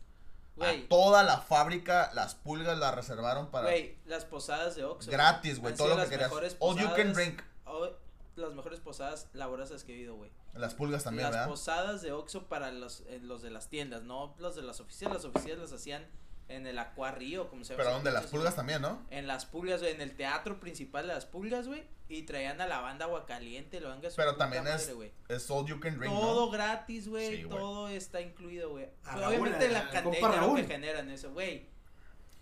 A 0.61 0.87
toda 0.89 1.23
la 1.23 1.39
fábrica, 1.39 2.11
las 2.13 2.35
pulgas 2.35 2.77
las 2.77 2.93
reservaron 2.95 3.51
para 3.51 3.67
güey, 3.67 3.97
las 4.05 4.25
posadas 4.25 4.75
de 4.75 4.83
Oxxo. 4.85 5.09
gratis, 5.11 5.59
güey, 5.59 5.75
todo 5.75 5.87
lo 5.89 5.93
que 5.95 6.01
las 6.01 6.09
querías. 6.09 6.29
mejores 6.29 6.55
All 6.59 6.75
you 6.77 6.87
can 6.95 7.09
posadas- 7.09 7.13
drink. 7.15 7.41
o- 7.65 7.89
las 8.35 8.53
mejores 8.53 8.79
posadas 8.79 9.27
laborosas 9.33 9.83
que 9.83 9.93
he 9.93 9.97
ido, 9.97 10.15
güey. 10.15 10.31
Las 10.53 10.73
pulgas 10.73 11.03
también, 11.03 11.23
las 11.23 11.31
¿verdad? 11.33 11.47
posadas 11.47 12.01
de 12.01 12.11
Oxxo 12.11 12.47
para 12.47 12.71
los, 12.71 13.01
eh, 13.07 13.19
los 13.21 13.41
de 13.41 13.51
las 13.51 13.69
tiendas, 13.69 14.03
no 14.03 14.35
los 14.37 14.55
de 14.55 14.61
las 14.63 14.79
oficinas. 14.79 15.13
Las 15.13 15.25
oficinas 15.25 15.57
las 15.59 15.71
hacían 15.73 16.05
en 16.49 16.67
el 16.67 16.77
Acuarrío, 16.79 17.49
como 17.49 17.63
se 17.63 17.73
llama. 17.73 17.83
Pero 17.83 17.95
donde 17.95 18.11
las 18.11 18.25
pulgas 18.27 18.55
también, 18.55 18.81
¿no? 18.81 19.05
En 19.09 19.27
las 19.27 19.45
pulgas, 19.45 19.79
güey, 19.79 19.93
en 19.93 20.01
el 20.01 20.15
teatro 20.15 20.59
principal 20.59 21.07
de 21.07 21.13
las 21.13 21.25
pulgas, 21.25 21.67
güey. 21.67 21.83
Y 22.09 22.23
traían 22.23 22.59
a 22.59 22.67
la 22.67 22.81
banda 22.81 23.05
Aguacaliente, 23.05 23.79
lo 23.79 23.93
su 24.09 24.17
Pero 24.17 24.35
también 24.35 24.67
es- 24.67 24.81
madre, 24.81 24.93
güey. 24.93 25.11
Es 25.29 25.49
all 25.49 25.65
you 25.65 25.79
can 25.79 25.97
drink, 25.97 26.11
Todo 26.13 26.47
¿no? 26.47 26.51
gratis, 26.51 27.07
güey. 27.07 27.37
Sí, 27.43 27.47
todo 27.49 27.87
está 27.87 28.19
incluido, 28.19 28.71
güey. 28.71 28.89
Obviamente 29.15 29.69
la 29.69 29.79
al 29.79 29.89
cantidad 29.91 30.55
que 30.55 30.63
generan 30.65 31.09
eso, 31.09 31.31
güey. 31.31 31.69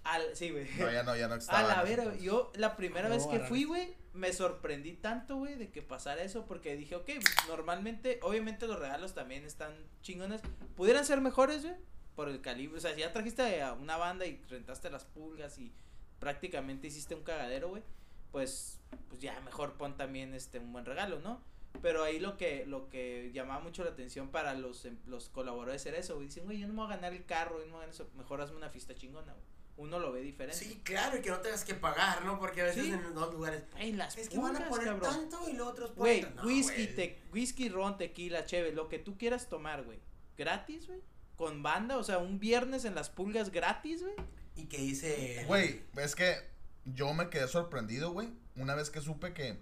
Al, 0.04 0.36
sí, 0.36 0.50
güey. 0.50 0.68
No, 0.80 0.92
ya 0.92 1.04
no, 1.04 1.16
ya 1.16 1.28
no 1.28 1.36
A 1.50 1.62
la 1.62 1.84
vera, 1.84 2.16
yo 2.16 2.52
la 2.56 2.76
primera 2.76 3.10
No, 3.10 3.16
vez 3.16 3.28
que 3.28 3.40
fui, 3.42 3.66
güey, 3.66 3.96
me 4.14 4.34
sorprendí 4.34 4.94
tanto, 4.94 5.38
güey, 5.38 5.56
de 5.56 5.70
que 5.72 5.82
pasara 5.82 6.24
eso, 6.24 6.46
porque 6.46 6.76
dije, 6.76 6.96
ok, 6.96 7.06
pues, 7.06 7.36
normalmente, 7.48 8.20
obviamente 8.24 8.68
los 8.68 8.80
regalos 8.80 9.14
también 9.14 9.44
están 9.46 9.74
chingones, 10.02 10.42
pudieran 10.76 11.06
ser 11.06 11.22
mejores, 11.22 11.64
güey, 11.64 11.76
por 12.16 12.28
el 12.30 12.42
calibre, 12.42 12.78
o 12.78 12.82
sea, 12.82 12.94
si 12.94 13.02
ya 13.02 13.14
trajiste 13.14 13.62
a 13.62 13.74
una 13.74 13.98
banda 13.98 14.26
y 14.26 14.42
rentaste 14.50 14.90
las 14.90 15.06
pulgas 15.06 15.58
y 15.60 15.72
prácticamente 16.20 16.88
hiciste 16.88 17.16
un 17.16 17.24
cagadero, 17.24 17.70
güey, 17.70 17.84
pues, 18.32 18.80
pues 19.08 19.22
ya 19.22 19.40
mejor 19.42 19.74
pon 19.74 19.96
también, 19.96 20.34
este, 20.34 20.60
un 20.60 20.72
buen 20.74 20.86
regalo, 20.86 21.20
¿no? 21.20 21.42
Pero 21.82 22.04
ahí 22.04 22.20
lo 22.20 22.36
que, 22.36 22.66
lo 22.66 22.90
que 22.90 23.32
llamaba 23.34 23.60
mucho 23.62 23.84
la 23.84 23.92
atención 23.92 24.30
para 24.30 24.54
los, 24.56 24.86
em- 24.86 24.98
los 25.06 25.30
colaboradores 25.30 25.86
era 25.86 25.98
eso, 25.98 26.16
güey, 26.16 26.28
dicen, 26.28 26.46
güey, 26.46 26.60
yo 26.60 26.68
no 26.68 26.74
me 26.74 26.82
voy 26.82 26.92
a 26.92 26.96
ganar 26.96 27.14
el 27.14 27.26
carro, 27.26 27.60
no 27.60 27.66
me 27.66 27.72
voy 27.72 27.78
a 27.78 27.80
ganar 27.82 27.90
eso, 27.96 28.10
mejor 28.16 28.42
hazme 28.42 28.58
una 28.58 28.70
fiesta 28.70 28.96
chingona, 28.96 29.32
güey. 29.34 29.46
Uno 29.80 29.98
lo 29.98 30.12
ve 30.12 30.20
diferente. 30.20 30.58
Sí, 30.58 30.82
claro, 30.84 31.18
y 31.18 31.22
que 31.22 31.30
no 31.30 31.40
tengas 31.40 31.64
que 31.64 31.74
pagar, 31.74 32.26
¿no? 32.26 32.38
Porque 32.38 32.62
a 32.62 32.66
veces 32.66 32.84
Sí. 32.84 32.92
en 32.92 33.14
dos 33.14 33.34
lugares. 33.34 33.64
Las 33.94 34.18
Es 34.18 34.28
que 34.28 34.38
van 34.38 34.56
a 34.58 34.68
poner 34.68 34.88
cabrón. 34.88 35.10
tanto 35.30 35.50
y 35.50 35.54
los 35.54 35.68
otros 35.70 35.92
ponen 35.92 36.22
Güey. 36.26 36.34
No, 36.36 36.44
whisky, 36.44 36.84
güey. 36.84 36.96
te, 36.96 37.22
whisky, 37.32 37.70
ron, 37.70 37.98
tequila, 37.98 38.46
cheve, 38.46 38.74
lo 38.74 38.90
que 38.90 39.00
tú 39.00 39.18
quieras 39.18 39.48
tomar, 39.48 39.84
güey. 39.84 40.00
Gratis, 40.38 40.86
güey. 40.88 41.00
Con 41.38 41.64
banda, 41.64 41.98
o 41.98 42.04
sea, 42.04 42.18
un 42.18 42.40
viernes 42.40 42.84
en 42.84 42.94
las 42.94 43.10
pulgas 43.10 43.52
gratis, 43.52 44.02
güey. 44.04 44.16
Y 44.58 44.66
que 44.66 44.80
dice. 44.80 45.46
Güey, 45.48 45.82
es 45.96 46.14
que 46.14 46.36
yo 46.84 47.14
me 47.14 47.30
quedé 47.30 47.48
sorprendido, 47.48 48.12
güey. 48.12 48.34
Una 48.58 48.76
vez 48.76 48.90
que 48.90 49.00
supe 49.00 49.34
que 49.34 49.58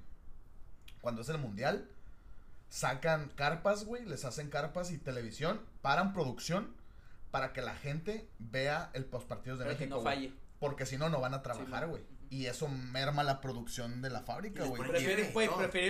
cuando 1.01 1.21
es 1.21 1.29
el 1.29 1.37
mundial, 1.37 1.87
sacan 2.69 3.29
carpas, 3.35 3.85
güey, 3.85 4.03
les 4.05 4.25
hacen 4.25 4.49
carpas 4.49 4.89
y 4.89 4.97
televisión, 4.97 5.61
paran 5.83 6.11
producción 6.13 6.75
para 7.31 7.53
que 7.53 7.61
la 7.61 7.75
gente 7.75 8.29
vea 8.39 8.89
el 8.93 9.05
postpartidos 9.05 9.59
de 9.59 9.65
Pero 9.65 9.77
que 9.77 9.85
México. 9.85 9.97
no 9.97 10.01
güey. 10.03 10.15
falle. 10.15 10.33
Porque 10.59 10.85
si 10.85 10.97
no, 10.97 11.09
no 11.09 11.19
van 11.21 11.33
a 11.33 11.41
trabajar, 11.43 11.83
Sí, 11.83 11.89
güey. 11.89 12.01
ujú. 12.03 12.11
Y 12.29 12.47
eso 12.47 12.67
merma 12.67 13.23
la 13.23 13.39
producción 13.39 14.01
de 14.01 14.09
la 14.09 14.21
fábrica, 14.21 14.59
güey. 14.63 14.71
después- 14.71 14.89
Prefiere, 14.89 15.15
Nieve 15.15 15.29
y 15.29 15.33
güey, 15.33 15.47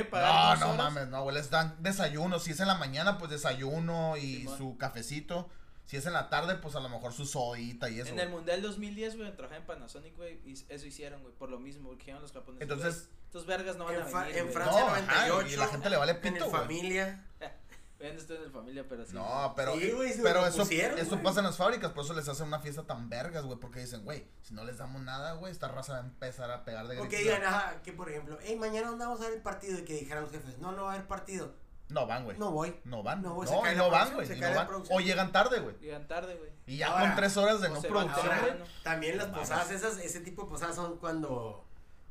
pagar 0.10 0.30
No, 0.34 0.50
dos 0.52 0.60
no 0.60 0.66
horas. 0.68 0.78
mames, 0.94 1.08
no, 1.08 1.24
güey, 1.24 1.36
les 1.36 1.50
dan 1.50 1.76
desayuno. 1.82 2.38
Si 2.40 2.52
es 2.52 2.60
en 2.60 2.68
la 2.68 2.76
mañana, 2.76 3.18
pues 3.18 3.32
desayuno 3.32 4.18
y 4.18 4.38
Simón. 4.40 4.58
su 4.58 4.78
cafecito. 4.78 5.50
Si 5.86 5.96
es 5.96 6.06
en 6.06 6.12
la 6.14 6.30
tarde, 6.30 6.56
pues 6.56 6.76
a 6.76 6.82
lo 6.82 6.90
mejor 6.90 7.14
su 7.14 7.26
sodita 7.26 7.90
y 7.90 8.02
eso. 8.02 8.10
En 8.10 8.16
güey. 8.16 8.26
el 8.28 8.32
Mundial 8.34 8.62
2010, 8.62 9.16
güey, 9.16 9.34
trabajé 9.38 9.56
en 9.62 9.66
Panasonic, 9.66 10.16
güey, 10.18 10.42
y 10.46 10.54
eso 10.68 10.86
hicieron, 10.86 11.22
güey, 11.22 11.34
por 11.34 11.50
lo 11.50 11.60
mismo, 11.60 11.88
porque 11.88 12.02
dijeron 12.04 12.22
los 12.22 12.34
japoneses. 12.34 12.62
Entonces- 12.70 13.04
güey, 13.08 13.18
estos 13.26 13.46
vergas 13.46 13.78
no 13.78 13.86
van 13.86 13.96
En, 13.96 14.02
a 14.02 14.06
venir, 14.24 14.38
en. 14.38 14.52
Francia 14.52 14.80
No, 14.82 14.88
ajá, 14.90 15.28
98. 15.30 15.54
y 15.54 15.56
la 15.58 15.68
gente 15.68 15.90
le 15.90 15.98
vale 15.98 16.12
En 16.12 16.22
pito, 16.22 16.36
el 16.36 16.50
güey. 16.52 16.52
familia. 16.62 17.26
Güey, 18.00 18.14
no 18.14 18.20
estoy 18.20 18.38
en 18.38 18.44
el 18.44 18.52
familia, 18.52 18.86
pero 18.88 19.06
sí. 19.06 19.14
No, 19.16 19.54
pero, 19.56 19.76
Sí, 19.76 19.92
güey, 19.92 20.14
se 20.14 20.22
pero 20.22 20.46
eso, 20.46 20.64
eso 20.64 21.24
pasa 21.24 21.40
en 21.40 21.46
las 21.48 21.58
fábricas, 21.58 21.92
por 21.92 22.04
eso 22.04 22.14
les 22.14 22.28
hacen 22.30 22.48
una 22.48 22.60
fiesta 22.60 22.84
tan 22.84 23.10
vergas, 23.10 23.44
güey, 23.46 23.60
porque 23.60 23.80
dicen, 23.80 24.04
güey, 24.04 24.28
si 24.42 24.54
no 24.54 24.64
les 24.64 24.78
damos 24.78 25.02
nada, 25.02 25.34
güey, 25.34 25.52
esta 25.52 25.68
raza 25.68 25.94
va 25.94 26.00
a 26.00 26.02
empezar 26.02 26.52
a 26.52 26.64
pegar 26.64 26.88
de 26.88 26.96
gritos. 26.96 27.20
digan, 27.20 27.44
ajá, 27.44 27.82
que 27.82 27.94
por 27.94 28.10
ejemplo, 28.10 28.38
hey, 28.42 28.56
mañana 28.56 28.90
¿dónde 28.90 29.06
vamos 29.06 29.22
a 29.22 29.26
ver 29.26 29.34
el 29.34 29.42
partido 29.42 29.80
y 29.80 29.84
que 29.84 29.94
dijeran 29.94 30.24
los 30.24 30.32
jefes, 30.32 30.60
no, 30.60 30.74
no 30.74 30.84
va 30.84 30.92
a 30.92 30.94
haber 30.96 31.08
partido. 31.08 31.56
No 31.90 32.06
van, 32.06 32.26
güey. 32.26 32.38
No 32.38 32.52
voy. 32.52 32.76
No 32.84 33.02
van. 33.02 33.22
No, 33.22 33.30
No, 33.30 33.36
güey, 33.36 33.48
se 33.48 33.56
la 33.56 33.74
no 33.76 33.90
van, 33.90 34.14
güey. 34.14 34.28
se 34.28 34.36
y 34.36 34.40
cae 34.40 34.50
no 34.50 34.56
la 34.58 34.66
van. 34.66 34.84
O 34.90 35.00
llegan 35.00 35.32
tarde, 35.32 35.60
güey. 35.62 35.78
Llegan 35.80 36.08
tarde, 36.08 36.36
güey. 36.36 36.52
Y 36.66 36.78
ya 36.78 36.88
Ahora, 36.92 37.06
con 37.08 37.16
tres 37.16 37.38
horas 37.38 37.62
de 37.62 37.70
no 37.70 37.82
producción, 37.82 38.26
Ahora, 38.28 38.58
también 38.84 39.18
las 39.18 39.30
No 39.30 39.38
posadas, 39.38 39.72
esas, 39.72 39.98
ese 40.00 40.20
tipo 40.20 40.44
de 40.44 40.50
posadas 40.50 40.76
son 40.76 40.98
cuando, 40.98 41.66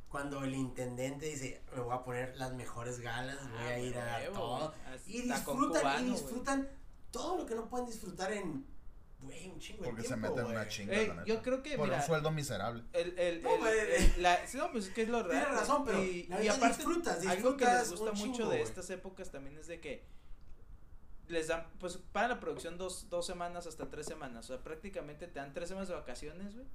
cuando 0.09 0.45
el 0.45 0.55
intendente 0.55 1.27
dice, 1.27 1.63
me 1.75 1.81
voy 1.83 1.95
a 1.95 2.03
poner 2.03 2.37
las 2.37 2.53
mejores 2.55 3.01
galas, 3.01 3.39
voy 3.51 3.59
Ah, 3.61 3.69
a 3.69 3.79
ir 3.79 3.99
a 3.99 4.17
huevo, 4.19 4.35
todo. 4.35 4.75
Y 5.07 5.23
disfrutan, 5.23 5.81
cubano, 5.83 6.07
y 6.07 6.11
disfrutan 6.11 6.69
todo 7.11 7.37
lo 7.39 7.47
que 7.47 7.55
no 7.55 7.69
pueden 7.69 7.87
disfrutar 7.87 8.33
en, 8.33 8.65
güey, 9.21 9.49
un 9.51 9.59
chingo 9.59 9.83
de 9.83 9.89
Porque 9.89 10.03
se 10.03 10.09
tiempo, 10.09 10.29
meten 10.29 10.47
una 10.47 10.69
chinga, 10.69 11.25
yo 11.25 11.43
creo 11.43 11.63
que, 11.63 11.77
Por 11.77 11.87
mira, 11.89 11.99
un 11.99 12.07
sueldo 12.07 12.31
miserable. 12.31 12.85
el, 12.93 13.19
el, 13.19 13.43
No, 13.43 13.55
el- 13.55 13.61
güey, 13.61 13.79
el- 14.15 14.23
la- 14.23 14.47
sí, 14.47 14.57
no, 14.59 14.71
pues 14.71 14.87
es 14.87 14.95
que 14.95 15.03
es 15.03 15.09
lo. 15.09 15.27
Tienes 15.27 15.49
razón, 15.49 15.85
pero 15.85 16.03
y, 16.03 16.27
la 16.29 16.37
y 16.41 16.43
neta 16.45 16.55
aparte, 16.57 16.77
disfrutas, 16.77 17.27
algo 17.27 17.57
que 17.57 17.65
les 17.65 17.79
disfrutas 17.91 17.91
gusta 17.91 18.13
mucho 18.27 18.39
chingo, 18.43 18.51
de 18.51 18.63
estas 18.63 18.91
épocas 18.91 19.31
también 19.31 19.59
es 19.59 19.67
de 19.67 19.81
que 19.81 20.05
les 21.29 21.49
dan, 21.49 21.67
pues 21.81 21.99
para 22.13 22.29
la 22.29 22.41
producción 22.41 22.79
dos, 22.79 23.11
dos 23.11 23.27
semanas 23.27 23.67
hasta 23.67 23.91
tres 23.91 24.07
semanas, 24.07 24.45
o 24.45 24.49
sea, 24.55 24.63
prácticamente 24.63 25.27
te 25.27 25.41
dan 25.41 25.53
tres 25.53 25.69
semanas 25.69 25.89
de 25.89 25.95
vacaciones, 25.95 26.55
güey, 26.55 26.67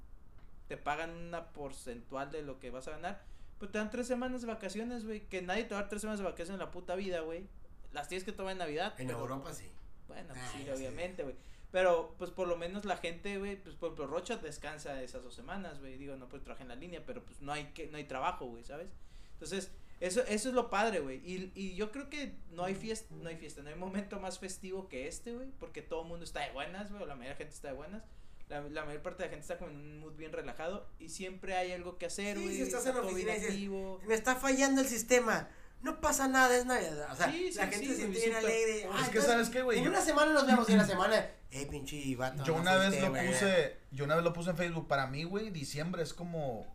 te 0.68 0.76
pagan 0.76 1.10
una 1.10 1.52
porcentual 1.52 2.30
de 2.30 2.42
lo 2.42 2.58
que 2.58 2.70
vas 2.70 2.88
a 2.88 2.92
ganar, 2.92 3.22
pero 3.58 3.70
te 3.72 3.78
dan 3.78 3.90
tres 3.90 4.06
semanas 4.06 4.42
de 4.42 4.48
vacaciones, 4.48 5.04
güey, 5.04 5.20
que 5.28 5.42
nadie 5.42 5.64
te 5.64 5.70
va 5.74 5.80
a 5.80 5.82
dar 5.82 5.88
tres 5.90 6.02
semanas 6.02 6.18
de 6.20 6.24
vacaciones 6.24 6.54
en 6.54 6.58
la 6.66 6.70
puta 6.70 6.94
vida, 6.94 7.20
güey, 7.20 7.46
las 7.92 8.08
tienes 8.08 8.24
que 8.24 8.32
tomar 8.32 8.52
en 8.52 8.58
Navidad. 8.58 8.94
En 8.98 9.06
pero- 9.06 9.20
Europa 9.20 9.52
sí. 9.52 9.70
Bueno, 10.08 10.34
pues 10.34 10.46
sí, 10.64 10.68
obviamente, 10.68 11.22
güey. 11.22 11.36
Pero, 11.70 12.14
pues 12.18 12.30
por 12.30 12.48
lo 12.48 12.56
menos 12.56 12.84
la 12.84 12.98
gente, 12.98 13.38
güey, 13.38 13.56
pues 13.56 13.76
por 13.76 13.88
ejemplo, 13.88 14.06
Rocha 14.06 14.36
descansa 14.36 15.02
esas 15.02 15.22
dos 15.24 15.34
semanas, 15.34 15.80
güey. 15.80 15.96
Digo, 15.96 16.16
no 16.16 16.28
pues 16.28 16.42
trabaja 16.42 16.62
en 16.64 16.68
la 16.68 16.74
línea, 16.74 17.02
pero 17.06 17.24
pues 17.24 17.40
no 17.40 17.50
hay 17.52 17.66
que, 17.72 17.86
no 17.86 17.96
hay 17.96 18.04
trabajo, 18.04 18.44
güey, 18.46 18.62
¿sabes? 18.62 18.88
Entonces, 19.34 19.70
eso, 20.00 20.20
eso 20.28 20.48
es 20.50 20.54
lo 20.54 20.68
padre, 20.68 21.00
güey. 21.00 21.18
Y, 21.24 21.50
y 21.54 21.74
yo 21.74 21.90
creo 21.90 22.10
que 22.10 22.34
no 22.50 22.64
hay 22.64 22.74
fiesta, 22.74 23.14
no 23.14 23.28
hay 23.28 23.36
fiesta, 23.36 23.62
no 23.62 23.70
hay 23.70 23.74
momento 23.76 24.20
más 24.20 24.38
festivo 24.38 24.88
que 24.88 25.08
este, 25.08 25.32
güey. 25.32 25.48
Porque 25.58 25.80
todo 25.80 26.02
el 26.02 26.08
mundo 26.08 26.24
está 26.24 26.40
de 26.40 26.50
buenas, 26.52 26.90
güey, 26.90 27.02
o 27.04 27.06
la 27.06 27.14
mayoría 27.14 27.30
de 27.30 27.34
la 27.34 27.38
gente 27.38 27.54
está 27.54 27.68
de 27.68 27.74
buenas. 27.74 28.02
La, 28.48 28.60
la 28.60 28.84
mayor 28.84 29.02
parte 29.02 29.22
de 29.22 29.28
la 29.28 29.30
gente 29.30 29.42
está 29.42 29.58
como 29.58 29.70
en 29.70 29.76
un 29.78 29.98
mood 30.00 30.14
bien 30.16 30.32
relajado. 30.32 30.86
Y 30.98 31.08
siempre 31.08 31.56
hay 31.56 31.72
algo 31.72 31.96
que 31.98 32.06
hacer, 32.06 32.36
Sí, 32.36 32.42
güey. 32.44 32.56
si 32.56 32.62
estás 32.62 32.80
está 32.86 32.90
en 32.90 32.96
la 32.96 33.02
oficina 33.10 33.34
dices. 33.34 33.70
Me 34.06 34.14
está 34.14 34.36
fallando 34.36 34.80
el 34.82 34.86
sistema. 34.88 35.48
No 35.80 36.00
pasa 36.00 36.28
nada, 36.28 36.56
es 36.56 36.64
Navidad. 36.66 37.08
O 37.10 37.16
sea, 37.16 37.30
Sí, 37.32 37.50
sí, 37.52 37.58
la 37.58 37.66
gente 37.66 37.86
sí, 37.86 37.88
se 37.88 37.96
siente 37.96 38.18
bien 38.20 38.34
alegre. 38.34 38.80
Es 38.82 38.86
Ah, 38.86 38.90
que, 38.90 38.98
entonces, 39.06 39.24
¿sabes 39.24 39.48
qué, 39.50 39.62
güey? 39.62 39.78
En 39.78 39.84
Yo- 39.84 39.90
una 39.90 40.00
semana 40.00 40.32
nos 40.32 40.46
vemos 40.46 40.68
y 40.68 40.72
en 40.72 40.78
la 40.78 40.86
semana, 40.86 41.26
eh, 41.50 41.66
pinche 41.68 42.14
vato. 42.14 42.44
Yo 42.44 42.54
no 42.54 42.60
una 42.60 42.76
vez 42.76 42.88
fuiste, 42.88 43.04
lo 43.06 43.10
güey". 43.10 43.26
puse, 43.28 43.76
yo 43.90 44.04
una 44.04 44.14
vez 44.14 44.24
lo 44.24 44.32
puse 44.32 44.50
en 44.50 44.56
Facebook. 44.56 44.86
Para 44.86 45.06
mí, 45.08 45.24
güey, 45.24 45.50
diciembre 45.50 46.02
es 46.02 46.12
como. 46.14 46.72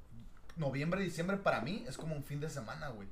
Noviembre, 0.58 1.02
diciembre 1.04 1.38
para 1.38 1.62
mí 1.62 1.86
es 1.88 1.98
como 1.98 2.16
un 2.16 2.24
fin 2.24 2.40
de 2.40 2.50
semana, 2.50 2.90
güey. 2.90 3.08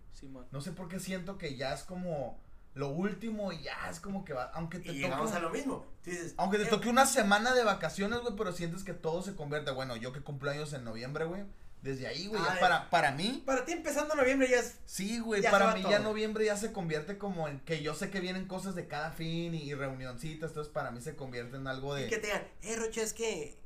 No 0.51 0.61
sé 0.61 0.71
por 0.71 0.87
qué 0.89 0.99
siento 0.99 1.37
que 1.37 1.55
ya 1.55 1.73
es 1.75 1.83
como 1.83 2.39
lo 2.75 2.89
último 2.89 3.51
y 3.51 3.63
ya 3.63 3.89
es 3.89 3.99
como 3.99 4.23
que 4.23 4.33
va. 4.33 4.51
Aunque 4.53 4.77
te 4.79 4.83
Y 4.83 4.87
toque. 4.87 4.99
llegamos 4.99 5.31
a 5.31 5.39
lo 5.39 5.49
mismo. 5.49 5.85
Dices, 6.03 6.35
Aunque 6.37 6.57
te 6.59 6.65
eh, 6.65 6.69
toque 6.69 6.87
una 6.89 7.05
semana 7.07 7.53
de 7.55 7.63
vacaciones, 7.63 8.19
güey, 8.19 8.35
pero 8.35 8.51
sientes 8.53 8.83
que 8.83 8.93
todo 8.93 9.21
se 9.23 9.35
convierte. 9.35 9.71
Bueno, 9.71 9.95
yo 9.95 10.13
que 10.13 10.21
cumplo 10.21 10.51
años 10.51 10.71
en 10.73 10.83
noviembre, 10.83 11.25
güey. 11.25 11.43
Desde 11.81 12.07
ahí, 12.07 12.27
güey, 12.27 12.41
Ah, 12.43 12.53
ya 12.55 12.59
para, 12.59 12.89
para 12.89 13.11
mí. 13.11 13.43
Para 13.45 13.63
ti 13.63 13.71
empezando 13.73 14.15
noviembre 14.15 14.49
ya 14.49 14.57
es. 14.59 14.79
Sí, 14.85 15.19
güey, 15.19 15.41
para 15.43 15.73
mí 15.75 15.81
todo. 15.83 15.91
ya 15.91 15.99
noviembre 15.99 16.43
ya 16.45 16.57
se 16.57 16.71
convierte 16.73 17.17
como 17.19 17.47
en 17.47 17.59
que 17.59 17.81
yo 17.83 17.93
sé 17.93 18.09
que 18.09 18.19
vienen 18.19 18.47
cosas 18.47 18.73
de 18.75 18.87
cada 18.87 19.11
fin 19.11 19.53
y, 19.53 19.61
y 19.63 19.73
reunioncitas, 19.75 20.49
entonces 20.49 20.73
para 20.73 20.89
mí 20.89 20.99
se 20.99 21.15
convierte 21.15 21.57
en 21.57 21.67
algo 21.67 21.95
Y 21.97 22.01
de... 22.03 22.07
que 22.09 22.17
te 22.17 22.27
digan, 22.27 22.47
eh, 22.63 22.75
Rocha, 22.75 23.03
es 23.03 23.13
que 23.13 23.59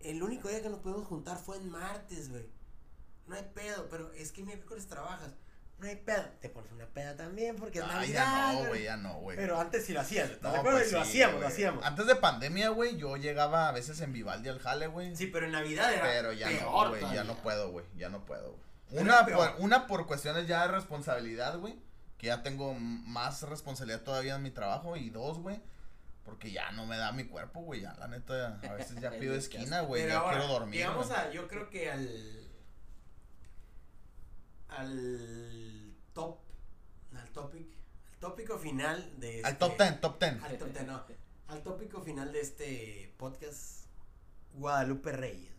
el 0.00 0.22
único 0.22 0.48
día 0.48 0.60
que 0.60 0.68
nos 0.68 0.80
podemos 0.80 1.06
juntar 1.06 1.38
fue 1.38 1.56
en 1.56 1.70
martes, 1.70 2.28
güey. 2.28 2.46
No 3.26 3.36
hay 3.36 3.44
pedo, 3.54 3.88
pero 3.90 4.12
es 4.12 4.32
que 4.32 4.42
miércoles 4.42 4.86
trabajas. 4.86 5.30
No 5.82 5.88
hay 5.88 5.96
pedo. 5.96 6.24
Te 6.40 6.48
pones 6.48 6.70
una 6.72 6.86
peda 6.86 7.16
también 7.16 7.56
porque 7.56 7.80
es 7.80 7.84
Ay, 7.84 7.90
Navidad. 8.12 8.52
ya 8.52 8.52
no, 8.62 8.68
güey. 8.68 8.82
ya 8.84 8.96
no, 8.96 9.14
güey. 9.18 9.36
Pero 9.36 9.58
antes 9.60 9.84
sí 9.84 9.92
lo 9.92 10.00
hacías, 10.00 10.30
¿estás 10.30 10.52
de 10.52 10.56
No, 10.56 10.60
acuerdo? 10.60 10.78
pues 10.78 10.92
lo 10.92 11.04
sí, 11.04 11.10
hacíamos, 11.10 11.40
lo 11.40 11.46
hacíamos. 11.48 11.84
Antes 11.84 12.06
de 12.06 12.14
pandemia, 12.16 12.68
güey, 12.70 12.96
yo 12.96 13.16
llegaba 13.16 13.68
a 13.68 13.72
veces 13.72 14.00
en 14.00 14.12
Vivaldi 14.12 14.48
al 14.48 14.60
jale, 14.60 14.86
güey. 14.86 15.14
Sí, 15.16 15.26
pero 15.26 15.46
en 15.46 15.52
Navidad 15.52 15.92
era 15.92 16.04
pero 16.04 16.32
ya 16.32 16.46
peor 16.48 16.84
no, 16.84 16.88
güey, 16.90 17.14
ya 17.14 17.24
no 17.24 17.34
puedo, 17.36 17.70
güey, 17.72 17.84
ya 17.96 18.08
no 18.08 18.24
puedo. 18.24 18.56
güey. 18.90 19.02
Una 19.02 19.26
por, 19.26 19.54
una 19.58 19.86
por 19.88 20.06
cuestiones 20.06 20.46
ya 20.46 20.62
de 20.62 20.68
responsabilidad, 20.72 21.58
güey, 21.58 21.76
que 22.16 22.28
ya 22.28 22.42
tengo 22.44 22.74
más 22.74 23.42
responsabilidad 23.42 24.02
todavía 24.02 24.36
en 24.36 24.42
mi 24.42 24.52
trabajo 24.52 24.96
y 24.96 25.10
dos, 25.10 25.38
güey, 25.40 25.60
porque 26.24 26.52
ya 26.52 26.70
no 26.70 26.86
me 26.86 26.96
da 26.96 27.10
mi 27.10 27.24
cuerpo, 27.24 27.60
güey, 27.62 27.80
ya 27.80 27.94
la 27.94 28.06
neta 28.06 28.60
a 28.62 28.74
veces 28.74 29.00
ya 29.00 29.10
pido 29.18 29.34
esquina, 29.34 29.80
güey, 29.80 30.06
ya 30.06 30.18
ahora, 30.18 30.36
quiero 30.38 30.52
dormir. 30.52 30.74
Llegamos 30.76 31.08
güey. 31.08 31.18
a, 31.18 31.30
yo 31.32 31.48
creo 31.48 31.68
que 31.68 31.90
al. 31.90 32.38
Al 34.68 35.94
top. 36.14 36.38
Al 37.14 37.28
topic. 37.30 37.66
Al 37.66 38.10
tópico 38.22 38.56
final 38.56 39.12
de. 39.18 39.42
Al 39.44 39.52
este- 39.52 39.66
top 39.66 39.76
ten, 39.76 40.00
top 40.00 40.18
ten. 40.18 40.40
Al 40.42 40.56
top 40.56 40.72
ten, 40.72 40.86
no. 40.86 41.04
Al 41.48 41.62
tópico 41.62 42.00
final 42.00 42.32
de 42.32 42.40
este 42.40 43.12
podcast. 43.18 43.86
Guadalupe 44.54 45.12
Reyes. 45.12 45.52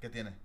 ¿Qué 0.00 0.08
tiene? 0.08 0.36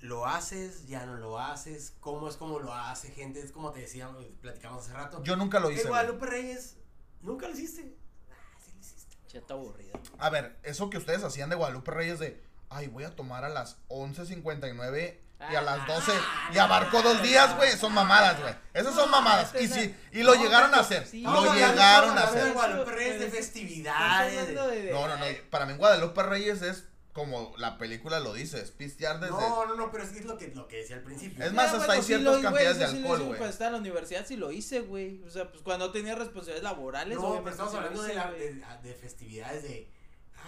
¿Lo 0.00 0.26
haces? 0.26 0.86
¿Ya 0.86 1.06
no 1.06 1.16
lo 1.16 1.38
haces? 1.38 1.94
¿Cómo 2.00 2.28
es 2.28 2.36
como 2.36 2.58
lo 2.58 2.74
hace 2.74 3.10
gente? 3.12 3.40
Es 3.40 3.52
como 3.52 3.70
te 3.70 3.80
decíamos, 3.80 4.24
platicamos 4.40 4.84
hace 4.84 4.92
rato. 4.92 5.22
Yo 5.22 5.36
nunca 5.36 5.60
lo 5.60 5.68
¿Qué 5.68 5.74
hice, 5.74 5.82
güey. 5.84 5.92
Guadalupe 5.92 6.26
Reyes? 6.26 6.76
¿Nunca 7.22 7.46
lo 7.48 7.54
hiciste? 7.54 7.96
Ah, 8.28 8.58
sí 8.62 8.72
lo 8.74 8.80
hiciste. 8.80 9.16
Ya 9.28 9.38
está 9.38 9.54
aburrido. 9.54 9.98
A 10.18 10.30
ver, 10.30 10.58
eso 10.62 10.90
que 10.90 10.98
ustedes 10.98 11.22
hacían 11.22 11.48
de 11.48 11.56
Guadalupe 11.56 11.90
Reyes 11.92 12.18
de, 12.18 12.42
ay, 12.68 12.88
voy 12.88 13.04
a 13.04 13.14
tomar 13.14 13.44
a 13.44 13.48
las 13.48 13.78
11.59 13.88 15.20
y 15.50 15.54
a 15.54 15.62
las 15.62 15.86
12 15.86 16.12
y 16.54 16.58
abarco 16.58 17.02
dos 17.02 17.22
días, 17.22 17.56
güey, 17.56 17.72
son 17.72 17.92
mamadas, 17.92 18.40
güey. 18.40 18.54
Esas 18.74 18.94
son 18.94 19.10
mamadas. 19.10 19.52
Y 19.60 19.68
sí, 19.68 19.94
y 20.12 20.22
lo 20.22 20.34
llegaron 20.34 20.74
a 20.74 20.80
hacer, 20.80 21.06
sí. 21.06 21.22
lo 21.22 21.52
llegaron 21.54 21.76
a 21.76 21.76
estamos 21.76 21.86
hablando 21.86 22.20
de 22.20 22.40
hacer. 22.40 22.52
Guadalupe 22.52 22.92
Reyes 22.92 23.20
de 23.20 23.30
festividades. 23.30 24.54
No, 24.92 25.08
no, 25.08 25.16
no, 25.16 25.24
para 25.50 25.66
mí 25.66 25.74
Guadalupe 25.74 26.22
Reyes 26.22 26.62
es 26.62 26.84
como 27.12 27.54
la 27.58 27.76
película 27.76 28.20
lo 28.20 28.32
dice, 28.32 28.60
es 28.60 28.70
pistear 28.70 29.20
desde... 29.20 29.32
No, 29.32 29.66
no, 29.66 29.74
no, 29.74 29.90
pero 29.90 30.04
es 30.04 30.10
que 30.10 30.20
es 30.20 30.24
lo 30.24 30.38
que, 30.38 30.48
lo 30.48 30.66
que 30.66 30.78
decía 30.78 30.96
al 30.96 31.02
principio. 31.02 31.44
Es 31.44 31.52
más, 31.52 31.72
Ah, 31.72 31.76
hasta 31.76 31.92
hay 31.92 32.00
sí 32.00 32.06
ciertas 32.06 32.32
güey, 32.32 32.42
cantidades 32.42 32.78
de 32.78 32.86
sí 32.88 32.96
alcohol, 32.96 33.18
güey. 33.18 33.38
Cuando 33.38 33.52
estaba 33.52 33.68
en 33.68 33.72
la 33.74 33.78
universidad 33.80 34.26
sí 34.26 34.36
lo 34.36 34.50
hice, 34.50 34.80
güey. 34.80 35.22
O 35.24 35.30
sea, 35.30 35.50
pues 35.50 35.62
cuando 35.62 35.92
tenía 35.92 36.14
responsabilidades 36.14 36.62
laborales. 36.62 37.18
No, 37.18 37.36
pero 37.38 37.50
estamos 37.50 37.72
sí 37.72 37.78
hablando 37.78 38.02
de, 38.02 38.14
la, 38.14 38.78
de 38.82 38.94
festividades 38.94 39.62
de. 39.62 39.88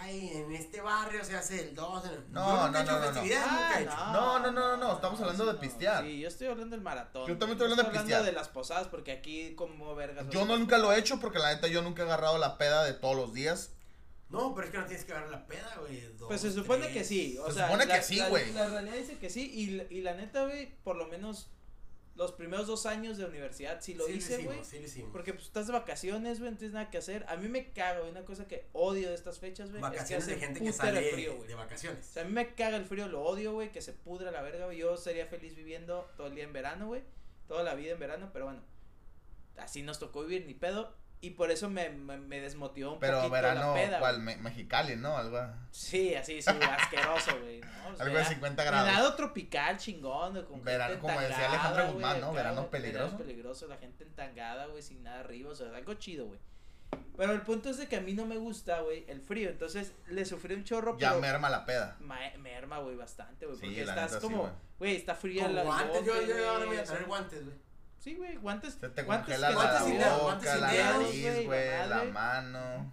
Ay, 0.01 0.31
en 0.35 0.53
este 0.53 0.81
barrio 0.81 1.25
se 1.25 1.37
hace 1.37 1.61
el 1.69 1.75
2. 1.75 2.05
en- 2.07 2.33
No, 2.33 2.69
no, 2.71 2.81
hecho 2.81 2.93
no, 2.93 3.01
no, 3.01 3.13
no. 3.13 3.21
Ah, 3.37 4.11
No, 4.13 4.39
no, 4.41 4.51
no, 4.51 4.69
no, 4.69 4.77
no, 4.77 4.95
estamos 4.95 5.21
hablando 5.21 5.47
de 5.47 5.53
no. 5.55 5.61
pistear. 5.61 6.05
Sí, 6.05 6.21
yo 6.21 6.29
estoy 6.29 6.47
hablando 6.49 6.75
del 6.77 6.85
maratón. 6.85 7.27
Yo 7.27 7.39
también 7.39 7.53
estoy 7.53 7.71
hablando 7.71 7.91
de 7.91 7.99
pistear. 7.99 8.23
de 8.25 8.33
las 8.33 8.49
posadas 8.49 8.89
porque 8.89 9.13
aquí 9.13 9.55
como 9.55 9.95
vergas. 9.95 10.29
Yo 10.31 10.45
no 10.45 10.59
nunca 10.59 10.79
lo 10.79 10.93
he 10.93 10.99
hecho 10.99 11.21
porque 11.21 11.39
la 11.39 11.55
neta 11.55 11.69
yo 11.69 11.83
nunca 11.83 12.03
he 12.03 12.05
agarrado 12.07 12.39
la 12.39 12.59
peda 12.59 12.85
de 12.85 12.93
todos 12.93 13.17
los 13.17 13.33
días. 13.33 13.71
No, 14.31 14.55
pero 14.55 14.67
es 14.67 14.73
que 14.73 14.79
no 14.79 14.87
tienes 14.87 15.05
que 15.05 15.13
agarrar 15.13 15.31
la 15.31 15.47
peda, 15.47 15.77
güey. 15.81 16.03
Pues 16.27 16.41
se 16.41 16.51
supone 16.53 16.83
tres. 16.87 16.93
que 16.95 17.05
sí. 17.05 17.39
O 17.39 17.47
Se 17.49 17.55
sea, 17.55 17.67
supone 17.67 17.87
la- 17.87 17.95
que 17.97 18.03
sí, 18.03 18.17
la- 18.17 18.29
güey. 18.31 18.53
La, 18.53 18.69
realidad 18.69 18.95
dice 18.97 19.19
que 19.19 19.31
sí. 19.31 19.51
Y, 19.55 19.67
la- 19.77 19.85
y 19.91 20.01
la 20.01 20.15
neta, 20.15 20.45
güey, 20.45 20.75
por 20.83 20.97
lo 20.97 21.07
menos 21.07 21.49
los 22.15 22.33
primeros 22.33 22.67
dos 22.67 22.87
años 22.87 23.19
de 23.19 23.25
universidad 23.25 23.81
sí 23.81 23.95
lo 23.95 24.07
Sí 24.07 24.13
hice, 24.15 24.45
güey. 24.45 24.65
sí 24.65 24.79
lo 24.79 24.87
hicimos. 24.87 25.11
Porque 25.11 25.33
pues 25.33 25.47
estás 25.47 25.67
de 25.67 25.73
vacaciones, 25.73 26.39
güey, 26.39 26.53
no 26.53 26.57
tienes 26.57 26.75
nada 26.75 26.91
que 26.91 26.99
hacer. 26.99 27.25
A 27.29 27.37
mí 27.37 27.49
me 27.49 27.73
caga, 27.73 28.01
güey, 28.01 28.11
una 28.11 28.25
cosa 28.25 28.47
que 28.47 28.69
odio 28.73 29.09
de 29.09 29.15
estas 29.15 29.41
fechas, 29.41 29.71
güey. 29.71 29.83
Vacaciones 29.83 30.29
es 30.29 30.35
que 30.35 30.41
de 30.41 30.47
gente 30.47 30.61
que 30.63 30.73
sale 30.73 31.13
frío, 31.13 31.37
güey. 31.37 31.49
de 31.49 31.55
vacaciones. 31.55 32.09
O 32.09 32.13
sea, 32.13 32.23
a 32.23 32.27
mí 32.27 32.33
me 32.33 32.55
caga 32.55 32.77
el 32.77 32.85
frío, 32.85 33.09
lo 33.09 33.23
odio, 33.23 33.53
güey, 33.53 33.73
que 33.73 33.83
se 33.83 33.93
pudra 33.93 34.31
la 34.31 34.43
verga, 34.43 34.67
güey. 34.67 34.79
Yo 34.79 34.97
sería 34.97 35.27
feliz 35.27 35.57
viviendo 35.57 36.09
todo 36.17 36.29
el 36.29 36.35
día 36.35 36.45
en 36.45 36.53
verano, 36.53 36.87
güey. 36.87 37.03
Toda 37.49 37.63
la 37.65 37.75
vida 37.75 37.93
en 37.93 37.99
verano, 37.99 38.31
pero 38.33 38.45
bueno. 38.47 38.63
Así 39.57 39.83
nos 39.83 39.99
tocó 39.99 40.23
vivir 40.23 40.47
ni 40.47 40.55
pedo. 40.55 40.95
Y 41.27 41.31
por 41.31 41.51
eso 41.51 41.71
me, 41.71 41.89
me, 41.91 42.19
me 42.19 42.41
desmotivó 42.41 42.93
un 42.95 42.99
Pero 42.99 43.17
poquito 43.19 43.33
verano, 43.33 43.75
la 43.75 43.99
peda. 43.99 44.13
Me- 44.19 44.37
Mexicali, 44.37 44.97
¿no? 44.97 45.17
Algo, 45.17 45.41
Sí, 45.71 46.15
así, 46.15 46.43
sí, 46.43 46.51
asqueroso, 46.51 47.39
güey. 47.41 47.61
¿no? 47.61 47.69
O 47.93 47.97
sea, 47.97 48.05
algo 48.07 48.19
de 48.19 48.25
50 48.25 48.65
grados. 48.65 48.87
Verano 48.89 49.15
tropical, 49.15 49.77
chingón, 49.79 50.33
güey, 50.33 50.45
con 50.45 50.63
Verano, 50.65 50.99
como 51.01 51.21
decía 51.21 51.49
Alejandro 51.49 51.93
Guzmán, 51.93 52.21
¿no? 52.21 52.27
acá, 52.27 52.37
Verano 52.37 52.71
peligroso. 52.71 53.05
Verano 53.05 53.19
peligroso, 53.19 53.67
la 53.69 53.77
gente 53.79 54.05
entangada, 54.05 54.67
güey, 54.67 54.83
sin 54.83 55.03
nada 55.03 55.21
arriba, 55.21 55.51
o 55.51 55.55
sea, 55.55 55.75
algo 55.75 55.95
chido, 55.95 56.27
güey. 56.27 56.41
Pero 57.17 57.33
el 57.33 57.43
punto 57.43 57.71
es 57.71 57.77
de 57.79 57.89
que 57.89 57.97
a 57.97 58.01
mí 58.01 58.13
no 58.13 58.27
me 58.27 58.37
gusta, 58.37 58.81
güey, 58.81 59.05
el 59.09 59.21
frío, 59.21 59.49
entonces 59.49 59.93
le 60.09 60.25
sufrí 60.25 60.55
un 60.55 60.65
chorro, 60.65 60.97
Ya 60.99 61.11
pero 61.11 61.21
merma 61.21 61.49
la 61.49 61.65
peda. 61.65 61.97
ma- 62.01 62.19
merma, 62.39 62.79
güey, 62.81 62.97
bastante, 62.97 63.47
güey, 63.47 63.57
Sí, 63.59 63.67
porque 63.67 63.85
la 63.87 63.93
estás 63.95 64.11
neta 64.13 64.21
sí, 64.21 64.27
como, 64.27 64.43
güey. 64.43 64.53
güey, 64.79 64.97
está 64.97 65.15
fría 65.15 65.45
Con 65.45 65.55
la 65.55 65.63
guantes, 65.63 66.05
yo, 66.05 66.15
bote, 66.15 66.27
yo 66.29 66.51
ahora 66.51 66.67
voy 66.67 66.77
a 66.77 66.85
traer 66.85 67.05
guantes, 67.07 67.45
güey. 67.45 67.64
Sí, 68.05 68.17
güey, 68.17 68.37
guantes. 68.37 68.75
Se 68.75 68.91
te 68.91 69.03
guantes 69.03 69.39
congela 69.39 69.49
que 69.49 69.55
guantes 69.55 69.81
la 69.81 69.87
sin 69.87 69.97
guantes 69.97 70.21
boca, 70.21 70.53
sin 70.53 70.61
la 70.61 70.73
dedos, 70.73 71.03
nariz, 71.03 71.47
güey, 71.47 71.89
la 71.89 72.05
mano. 72.05 72.93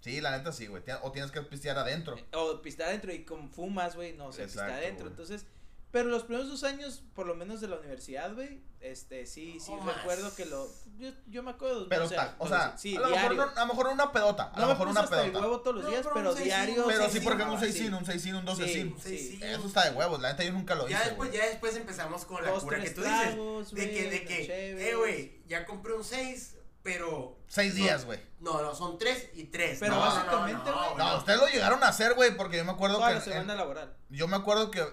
Sí, 0.00 0.20
la 0.20 0.30
neta 0.30 0.52
sí, 0.52 0.68
güey. 0.68 0.80
O 1.02 1.10
tienes 1.10 1.32
que 1.32 1.42
pistear 1.42 1.76
adentro. 1.76 2.16
O 2.32 2.62
pistear 2.62 2.90
adentro 2.90 3.12
y 3.12 3.24
con 3.24 3.50
fumas, 3.50 3.96
güey, 3.96 4.12
no 4.12 4.30
se 4.30 4.44
pistea 4.44 4.62
Exacto, 4.62 4.84
adentro. 4.84 5.08
Entonces, 5.08 5.44
pero 5.90 6.08
los 6.08 6.22
primeros 6.22 6.48
dos 6.48 6.62
años, 6.62 7.02
por 7.16 7.26
lo 7.26 7.34
menos 7.34 7.60
de 7.60 7.66
la 7.66 7.80
universidad, 7.80 8.32
güey, 8.32 8.60
este, 8.78 9.26
sí, 9.26 9.58
sí 9.58 9.72
O 9.72 9.80
más. 9.80 9.96
recuerdo 9.96 10.32
que 10.36 10.46
lo, 10.46 10.70
yo, 10.98 11.10
yo 11.26 11.42
me 11.42 11.50
acuerdo, 11.52 11.88
Pero, 11.88 12.04
o 12.04 12.08
sea, 12.08 12.34
o 12.38 12.48
sea, 12.48 12.76
sí, 12.76 12.96
a, 12.96 13.00
lo 13.00 13.08
mejor 13.10 13.34
no, 13.36 13.42
a 13.42 13.60
lo 13.60 13.66
mejor 13.66 13.86
una 13.88 14.12
pedota. 14.12 14.50
A 14.52 14.56
no 14.56 14.60
lo 14.62 14.66
me 14.66 14.72
mejor 14.74 14.88
una 14.88 15.06
pedota. 15.06 15.38
huevo 15.40 15.60
todos 15.60 15.76
los 15.76 15.84
No, 15.84 15.90
días, 15.90 16.06
pero 16.12 16.34
diario. 16.34 16.82
un 16.82 16.88
Pero 16.88 17.00
seis, 17.02 17.12
sí, 17.12 17.18
sí, 17.18 17.24
por 17.24 17.32
ejemplo, 17.34 17.54
un 17.54 17.60
no, 17.60 17.66
6 17.66 17.74
sí. 17.74 17.86
un 17.88 18.04
6 18.04 18.26
un 18.34 18.44
2 18.44 18.58
Sí, 18.58 18.68
sin. 18.68 19.00
Sí. 19.00 19.40
Eso 19.42 19.66
está 19.66 19.84
de 19.90 19.96
huevos. 19.96 20.20
La 20.20 20.30
neta 20.32 20.44
yo 20.44 20.52
nunca 20.52 20.74
lo 20.74 20.88
Ya 20.88 20.98
hice, 20.98 21.08
después, 21.10 21.32
ya 21.32 21.46
después 21.46 21.76
empezamos 21.76 22.24
con 22.24 22.44
la 22.44 22.50
cura 22.52 22.78
que 22.80 22.90
tres 22.90 22.94
tú 22.94 23.02
dices. 23.02 23.70
De 23.72 23.90
que, 23.90 24.10
de 24.10 24.24
que, 24.24 24.90
eh, 24.90 24.94
güey, 24.96 25.42
ya 25.46 25.64
compré 25.64 25.94
un 25.94 26.02
6, 26.04 26.56
pero. 26.82 27.38
Seis 27.46 27.72
son- 27.72 27.82
días, 27.82 28.04
güey. 28.04 28.20
No, 28.40 28.60
no, 28.62 28.74
son 28.74 28.98
3 28.98 29.30
y 29.34 29.44
3. 29.44 29.78
Pero 29.80 29.94
no, 29.94 30.00
básicamente, 30.00 30.70
no, 30.70 30.76
no, 30.76 30.84
güey, 30.94 30.96
No, 30.98 31.12
no. 31.12 31.18
ustedes 31.18 31.38
lo 31.40 31.46
llegaron 31.48 31.82
a 31.84 31.88
hacer, 31.88 32.14
güey, 32.14 32.36
porque 32.36 32.56
yo 32.56 32.64
me 32.64 32.72
acuerdo 32.72 32.96
Toda 32.96 33.08
que. 33.08 33.14
la 33.14 33.18
en- 33.24 33.32
semana 33.32 33.54
laboral. 33.54 33.94
yo 34.10 34.28
me 34.28 34.36
acuerdo 34.36 34.70
que 34.70 34.84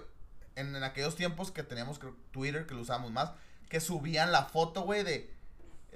en, 0.56 0.74
en 0.74 0.82
aquellos 0.84 1.16
tiempos 1.16 1.50
que 1.50 1.62
teníamos 1.62 2.00
Twitter, 2.30 2.66
que 2.66 2.74
lo 2.74 2.80
usábamos 2.80 3.10
más, 3.12 3.32
que 3.68 3.80
subían 3.80 4.32
la 4.32 4.44
foto, 4.44 4.82
güey, 4.82 5.02
de 5.04 5.35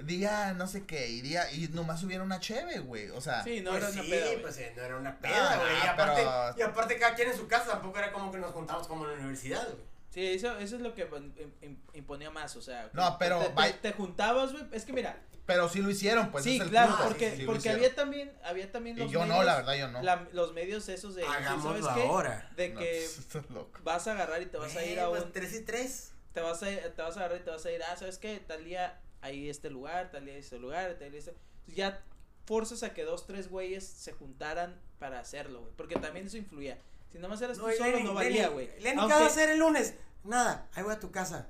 día 0.02 0.52
no 0.54 0.66
sé 0.66 0.84
qué, 0.86 1.08
y 1.08 1.20
día, 1.20 1.50
y 1.52 1.68
nomás 1.68 2.00
subieron 2.00 2.26
una 2.26 2.40
cheve, 2.40 2.78
güey. 2.80 3.10
O 3.10 3.20
sea, 3.20 3.42
Sí, 3.44 3.60
no 3.60 3.70
pues 3.70 3.82
era 3.84 3.92
una 3.92 4.02
sí, 4.02 4.10
peda, 4.10 4.26
güey. 4.26 4.42
pues 4.42 4.58
eh, 4.58 4.72
no 4.76 4.82
era 4.82 4.96
una 4.96 5.18
peda, 5.18 5.52
Ah, 5.52 5.56
güey. 5.58 5.72
y, 5.72 5.76
ah, 5.86 5.90
aparte, 5.92 6.22
pero- 6.22 6.54
y 6.58 6.62
aparte, 6.70 6.98
cada 6.98 7.14
quien 7.14 7.30
en 7.30 7.36
su 7.36 7.46
casa, 7.48 7.70
tampoco 7.72 7.98
era 7.98 8.12
como 8.12 8.30
que 8.32 8.38
nos 8.38 8.52
juntamos 8.52 8.86
como 8.88 9.04
en 9.04 9.10
la 9.12 9.16
universidad, 9.18 9.64
güey. 9.64 9.90
Sí, 10.10 10.26
eso, 10.26 10.58
eso 10.58 10.74
es 10.76 10.82
lo 10.82 10.92
que 10.94 11.08
im- 11.08 11.32
im- 11.62 11.76
imponía 11.94 12.30
más, 12.30 12.56
o 12.56 12.62
sea. 12.62 12.90
No, 12.92 13.16
pero 13.18 13.38
Te, 13.38 13.46
te- 13.50 13.54
vay- 13.54 13.80
te 13.80 13.92
juntabas, 13.92 14.52
güey, 14.52 14.64
es 14.72 14.84
que 14.84 14.92
mira, 14.92 15.16
pero 15.46 15.68
sí 15.68 15.80
lo 15.80 15.88
hicieron, 15.90 16.30
pues. 16.32 16.42
sí, 16.44 16.50
ese 16.56 16.58
es 16.58 16.62
el 16.64 16.70
claro, 16.70 16.88
punto. 16.92 17.04
porque, 17.04 17.36
Sí, 17.36 17.44
porque 17.44 17.70
había 17.70 17.94
también, 17.94 18.32
había 18.42 18.70
también 18.72 18.96
Y 18.96 19.00
los 19.02 19.10
yo 19.12 19.20
no, 19.20 19.26
medios, 19.26 19.44
la 19.46 19.56
verdad, 19.56 19.74
yo 19.74 19.88
no. 19.88 20.02
la- 20.02 20.26
los 20.32 20.52
medios 20.52 20.88
esos 20.88 21.14
de, 21.14 21.24
Hagámoslo 21.24 21.80
¿sabes 21.86 22.02
qué? 22.02 22.08
ahora. 22.08 22.50
De 22.56 22.68
No, 22.70 22.80
que 22.80 23.04
estás 23.04 23.50
loco. 23.50 23.78
vas 23.84 24.06
a 24.08 24.12
agarrar 24.12 24.42
y 24.42 24.46
te 24.46 24.56
vas 24.58 24.74
a 24.74 24.84
ir 24.84 24.98
a 24.98 25.08
pues, 25.08 25.22
un, 25.22 25.32
3 25.32 25.54
y 25.54 25.64
3. 25.64 26.12
te 26.32 26.40
vas 26.40 26.60
a, 26.62 26.66
te 26.66 27.02
vas 27.02 27.16
a 27.16 27.20
agarrar 27.20 27.40
y 27.40 27.44
te 27.44 27.50
vas 27.50 27.64
a 27.66 27.70
ir, 27.70 27.80
ah, 27.84 27.96
¿sabes 27.96 28.18
qué? 28.18 28.40
Tal 28.46 28.64
día 28.64 29.00
hay 29.20 29.48
este 29.48 29.70
lugar, 29.70 30.10
tal 30.10 30.26
hay 30.26 30.36
este 30.36 30.58
lugar, 30.58 30.96
tal 30.98 31.10
día 31.10 31.18
este. 31.18 31.30
Entonces 31.32 31.76
ya 31.76 32.02
forzas 32.46 32.82
a 32.82 32.94
que 32.94 33.04
dos, 33.04 33.26
tres 33.26 33.48
güeyes 33.50 33.84
se 33.86 34.12
juntaran 34.12 34.80
para 34.98 35.20
hacerlo, 35.20 35.60
güey. 35.60 35.72
Porque 35.76 35.96
también 35.96 36.26
eso 36.26 36.36
influía. 36.36 36.78
Si 37.10 37.18
nada 37.18 37.28
más 37.28 37.40
eras 37.42 37.58
tú 37.58 37.66
solo, 37.76 38.00
no 38.00 38.14
valía, 38.14 38.48
güey. 38.48 38.68
Lenny, 38.80 38.98
Aunque- 39.00 39.14
¿qué 39.16 39.20
vas 39.20 39.22
a 39.22 39.26
hacer 39.26 39.50
el 39.50 39.58
lunes? 39.58 39.94
Nada, 40.24 40.68
ahí 40.74 40.82
voy 40.82 40.92
a 40.92 41.00
tu 41.00 41.10
casa. 41.10 41.48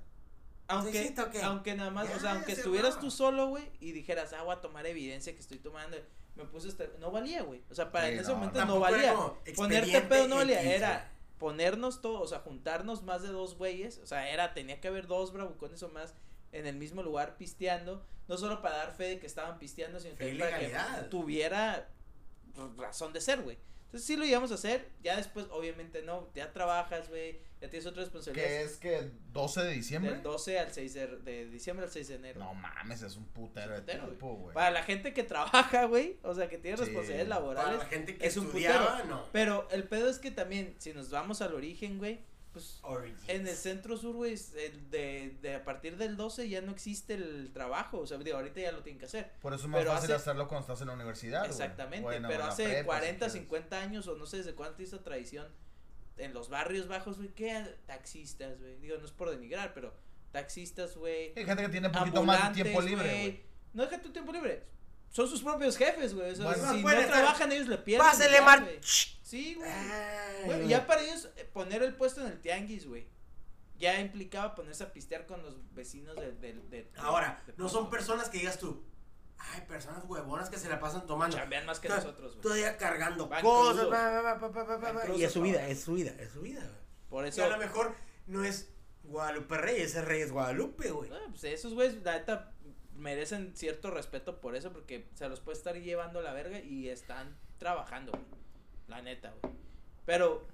Aunque, 0.69 0.93
¿Necesito 0.93 1.25
o 1.25 1.31
qué? 1.31 1.43
aunque 1.43 1.75
nada 1.75 1.91
más, 1.91 2.09
Ya, 2.09 2.17
o 2.17 2.21
sea, 2.21 2.33
aunque 2.33 2.53
estuvieras 2.53 2.97
va. 2.97 3.01
tú 3.01 3.11
solo, 3.11 3.49
güey, 3.49 3.69
y 3.81 3.91
dijeras, 3.93 4.33
ah, 4.33 4.43
voy 4.45 4.55
a 4.55 4.61
tomar 4.61 4.87
evidencia 4.87 5.33
que 5.35 5.41
estoy 5.41 5.59
tomando, 5.59 5.97
me 6.37 6.45
puse 6.45 6.69
este, 6.69 6.91
no 7.01 7.11
valía, 7.11 7.43
güey. 7.43 7.63
O 7.71 7.75
sea, 7.75 7.91
para 7.91 8.07
Sí, 8.07 8.13
en 8.13 8.19
ese 8.21 8.29
no, 8.29 8.35
momento 8.37 8.59
Tampoco 8.61 8.79
no 8.79 8.81
valía. 8.93 9.17
Ponerte 9.57 10.01
pedo 10.03 10.29
no 10.29 10.37
valía, 10.37 10.61
X, 10.63 10.73
era 10.73 11.11
ponernos 11.39 12.01
todos, 12.01 12.23
o 12.23 12.27
sea, 12.29 12.39
juntarnos 12.41 13.03
más 13.03 13.23
de 13.23 13.29
dos 13.29 13.57
güeyes, 13.59 13.99
o 13.99 14.07
sea, 14.07 14.31
era, 14.31 14.55
tenía 14.55 14.81
que 14.81 14.89
haber 14.89 15.07
dos 15.09 15.33
bravucones 15.33 15.83
o 15.83 15.89
más 15.89 16.15
en 16.53 16.67
el 16.67 16.77
mismo 16.77 17.03
lugar 17.03 17.37
pisteando, 17.37 18.05
no 18.29 18.37
solo 18.37 18.61
para 18.63 18.77
dar 18.77 18.93
fe 18.95 19.05
de 19.05 19.19
que 19.19 19.27
estaban 19.27 19.59
pisteando, 19.59 19.99
sino 20.01 20.15
también 20.15 20.39
para 20.39 20.59
que 20.59 20.73
tuviera 21.09 21.89
razón 22.77 23.13
de 23.13 23.21
ser, 23.21 23.43
güey. 23.43 23.59
Entonces 23.87 24.07
sí 24.07 24.17
lo 24.17 24.25
íbamos 24.25 24.53
a 24.53 24.55
hacer, 24.55 24.89
ya 25.03 25.17
después 25.17 25.47
obviamente 25.51 26.03
no, 26.03 26.29
ya 26.33 26.53
trabajas, 26.53 27.09
güey, 27.09 27.41
ya 27.61 27.69
tienes 27.69 27.87
otras 27.87 28.09
¿Qué 28.09 28.15
responsabilidades. 28.15 28.71
es 28.73 28.77
que 28.77 29.11
12 29.33 29.63
de 29.65 29.71
diciembre? 29.73 30.13
Del 30.13 30.23
12 30.23 30.59
al 30.61 30.73
6 30.73 30.95
de, 30.95 31.07
de 31.19 31.47
diciembre 31.51 31.87
al 31.87 31.91
6 31.91 32.07
de 32.09 32.15
enero. 32.15 32.39
No 32.39 32.55
mames, 32.55 33.03
es 33.03 33.17
un 33.17 33.27
putero 33.27 33.73
de 33.75 33.81
Putero, 33.81 34.05
tiempo, 34.07 34.35
güey. 34.37 34.55
Para 34.55 34.71
la 34.71 34.85
gente 34.85 35.13
que 35.13 35.25
trabaja, 35.25 35.87
güey, 35.87 36.19
o 36.23 36.33
sea, 36.35 36.49
que 36.49 36.57
tiene 36.59 36.77
Sí. 36.77 36.85
responsabilidades 36.85 37.29
Para 37.29 37.41
laborales. 37.41 37.79
la 37.81 37.87
gente 37.87 38.17
que 38.17 38.27
es 38.29 38.37
un 38.37 38.47
putero. 38.47 39.05
no. 39.07 39.25
Pero 39.33 39.67
el 39.73 39.83
pedo 39.89 40.09
es 40.09 40.21
que 40.21 40.31
también, 40.31 40.77
si 40.79 40.93
nos 40.93 41.11
vamos 41.11 41.43
al 41.43 41.53
origen, 41.55 41.99
güey, 41.99 42.21
pues 42.53 42.81
Origins. 42.83 43.29
en 43.29 43.47
el 43.47 43.55
centro 43.57 43.97
sur, 43.97 44.15
güey, 44.17 44.35
de, 44.91 45.37
de 45.41 45.55
a 45.55 45.65
partir 45.65 45.97
del 45.97 46.17
12 46.17 46.49
ya 46.49 46.61
no 46.61 46.73
existe 46.73 47.15
el 47.15 47.51
trabajo. 47.53 47.99
O 48.01 48.07
sea, 48.07 48.19
digo, 48.19 48.37
ahorita 48.37 48.61
ya 48.61 48.73
lo 48.73 48.83
tienen 48.83 48.99
que 48.99 49.07
hacer. 49.07 49.31
Por 49.41 49.53
eso 49.55 49.65
es 49.65 49.69
más 49.71 49.81
pero 49.81 49.93
fácil 49.93 50.07
hace- 50.13 50.23
hacerlo 50.23 50.49
cuando 50.49 50.63
estás 50.63 50.81
en 50.81 50.89
la 50.89 50.95
universidad. 50.95 51.47
Exactamente. 51.47 52.03
Bueno, 52.03 52.29
pero 52.29 52.45
hace 52.45 52.65
prepa, 52.65 52.81
si 52.81 52.85
40, 52.87 53.17
quieres. 53.19 53.33
50 53.33 53.81
años 53.81 54.09
o 54.09 54.17
no 54.17 54.27
sé 54.27 54.39
desde 54.39 54.55
cuánto 54.55 54.83
hizo 54.83 55.01
tradición 55.01 55.47
en 56.17 56.35
los 56.35 56.49
barrios 56.51 56.87
bajos, 56.89 57.17
güey, 57.17 57.31
¿qué 57.31 57.77
taxistas, 57.87 58.59
güey? 58.61 58.77
Digo, 58.79 58.97
no 58.99 59.05
es 59.07 59.13
por 59.13 59.31
denigrar, 59.31 59.73
pero 59.73 59.95
taxistas, 60.33 60.97
güey. 60.97 61.33
Hay 61.37 61.45
gente 61.47 61.63
que 61.63 61.69
tiene 61.71 61.87
un 61.89 61.95
poquito 61.95 62.23
más 62.25 62.49
de 62.55 62.63
tiempo 62.63 62.83
libre, 62.83 63.09
güey. 63.09 63.41
No 63.73 63.85
deja 63.85 64.03
tu 64.03 64.11
tiempo 64.13 64.33
libre. 64.33 64.65
Son 65.11 65.29
sus 65.29 65.43
propios 65.43 65.77
jefes, 65.77 66.15
güey. 66.15 66.31
O 66.31 66.37
sea, 66.37 66.45
Bueno. 66.47 66.73
si 66.73 66.83
No 66.83 66.91
estar- 66.91 67.07
trabajan, 67.11 67.53
ellos 67.53 67.67
le 67.69 67.79
pierden. 67.79 68.07
Pásele, 68.07 68.41
Mar. 68.41 68.67
Sí, 68.81 69.55
güey. 69.57 70.69
Ya 70.69 70.87
para 70.87 71.03
ellos 71.03 71.29
eh, 71.37 71.45
poner 71.53 71.83
el 71.83 71.95
puesto 71.95 72.21
en 72.21 72.29
el 72.29 72.41
tianguis, 72.41 72.87
güey. 72.87 73.07
Ya 73.79 73.99
implicaba 74.01 74.55
ponerse 74.55 74.85
a 74.85 74.93
pistear 74.93 75.27
con 75.27 75.43
los 75.43 75.55
vecinos 75.75 76.15
de. 76.17 76.33
de, 76.33 76.53
de- 76.55 76.91
Ahora, 76.99 77.43
no 77.57 77.69
son 77.69 77.91
personas 77.91 78.29
que 78.29 78.39
digas 78.39 78.59
tú. 78.59 78.85
Ay, 79.39 79.63
personas 79.67 80.05
huevonas 80.07 80.51
que 80.51 80.59
se 80.59 80.69
la 80.69 80.79
pasan 80.79 81.07
tomando. 81.07 81.37
Chambean 81.37 81.65
más 81.65 81.81
que 81.81 81.89
nosotros, 81.89 82.33
güey. 82.33 82.43
Todavía 82.43 82.77
cargando 82.77 83.27
Van 83.27 83.43
cosas. 83.43 83.89
Y 85.17 85.25
es 85.25 85.33
su 85.33 85.41
vida, 85.43 85.67
es 85.67 85.81
su 85.81 85.95
vida, 85.95 86.13
es 86.19 86.31
su 86.31 86.41
vida, 86.43 86.61
güey. 86.61 86.81
Por 87.09 87.25
Y 87.25 87.31
eso. 87.31 87.43
a 87.45 87.49
lo 87.49 87.57
mejor 87.59 87.95
no 88.27 88.45
es 88.45 88.69
Guadalupe 89.03 89.57
Reyes, 89.57 89.95
es 89.95 90.05
Reyes 90.05 90.31
Guadalupe, 90.31 90.91
güey. 90.91 91.11
Ah, 91.13 91.19
pues 91.31 91.43
esos 91.45 91.73
güeyes, 91.75 92.03
la 92.05 92.19
neta, 92.19 92.53
merecen 93.01 93.53
cierto 93.57 93.91
respeto 93.91 94.41
por 94.41 94.55
eso, 94.55 94.73
porque 94.73 95.09
se 95.15 95.29
los 95.29 95.41
puede 95.41 95.59
estar 95.59 95.75
llevando 95.77 96.21
la 96.23 96.33
verga 96.33 96.61
y 96.61 96.89
están 96.89 97.37
trabajando, 97.59 98.13
güey. 98.13 98.25
La 98.89 99.03
neta, 99.03 99.33
güey. 99.43 99.55
Pero, 100.07 100.47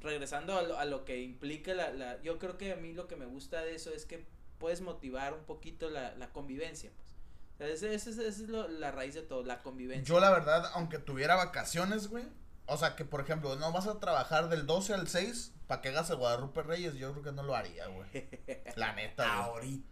regresando 0.00 0.56
a 0.58 0.62
lo, 0.62 0.78
a 0.78 0.84
lo 0.84 1.04
que 1.04 1.20
implica 1.20 1.74
la, 1.74 1.90
la. 1.92 2.20
Yo 2.22 2.38
creo 2.38 2.58
que 2.58 2.72
a 2.72 2.76
mí 2.76 2.92
lo 2.92 3.08
que 3.08 3.16
me 3.16 3.26
gusta 3.26 3.60
de 3.62 3.74
eso 3.74 3.92
es 3.92 4.04
que 4.06 4.24
puedes 4.58 4.80
motivar 4.80 5.34
un 5.34 5.44
poquito 5.44 5.90
la, 5.90 6.14
la 6.16 6.32
convivencia, 6.32 6.90
pues. 6.96 7.08
O 7.54 7.58
sea, 7.58 7.68
ese- 7.68 7.94
ese- 7.94 8.10
esa 8.10 8.22
es 8.22 8.48
lo- 8.48 8.68
la 8.68 8.90
raíz 8.90 9.14
de 9.14 9.22
todo, 9.22 9.42
la 9.44 9.58
convivencia. 9.62 10.04
Yo 10.04 10.20
la 10.20 10.30
verdad, 10.30 10.70
aunque 10.74 10.98
tuviera 10.98 11.34
vacaciones, 11.36 12.08
güey. 12.08 12.24
O 12.66 12.76
sea, 12.76 12.94
que 12.96 13.04
por 13.04 13.20
ejemplo, 13.20 13.56
no 13.56 13.72
vas 13.72 13.86
a 13.88 13.98
trabajar 14.00 14.48
del 14.48 14.66
12 14.66 14.94
al 14.94 15.08
6 15.08 15.52
para 15.66 15.80
que 15.82 15.88
hagas 15.88 16.08
el 16.10 16.16
Guadalupe 16.16 16.62
Reyes, 16.62 16.94
yo 16.94 17.10
creo 17.12 17.24
que 17.24 17.32
no 17.32 17.42
lo 17.42 17.54
haría, 17.56 17.86
güey. 17.88 18.08
La 18.76 18.92
neta, 18.94 19.24
güey. 19.24 19.42
Ahorita. 19.50 19.91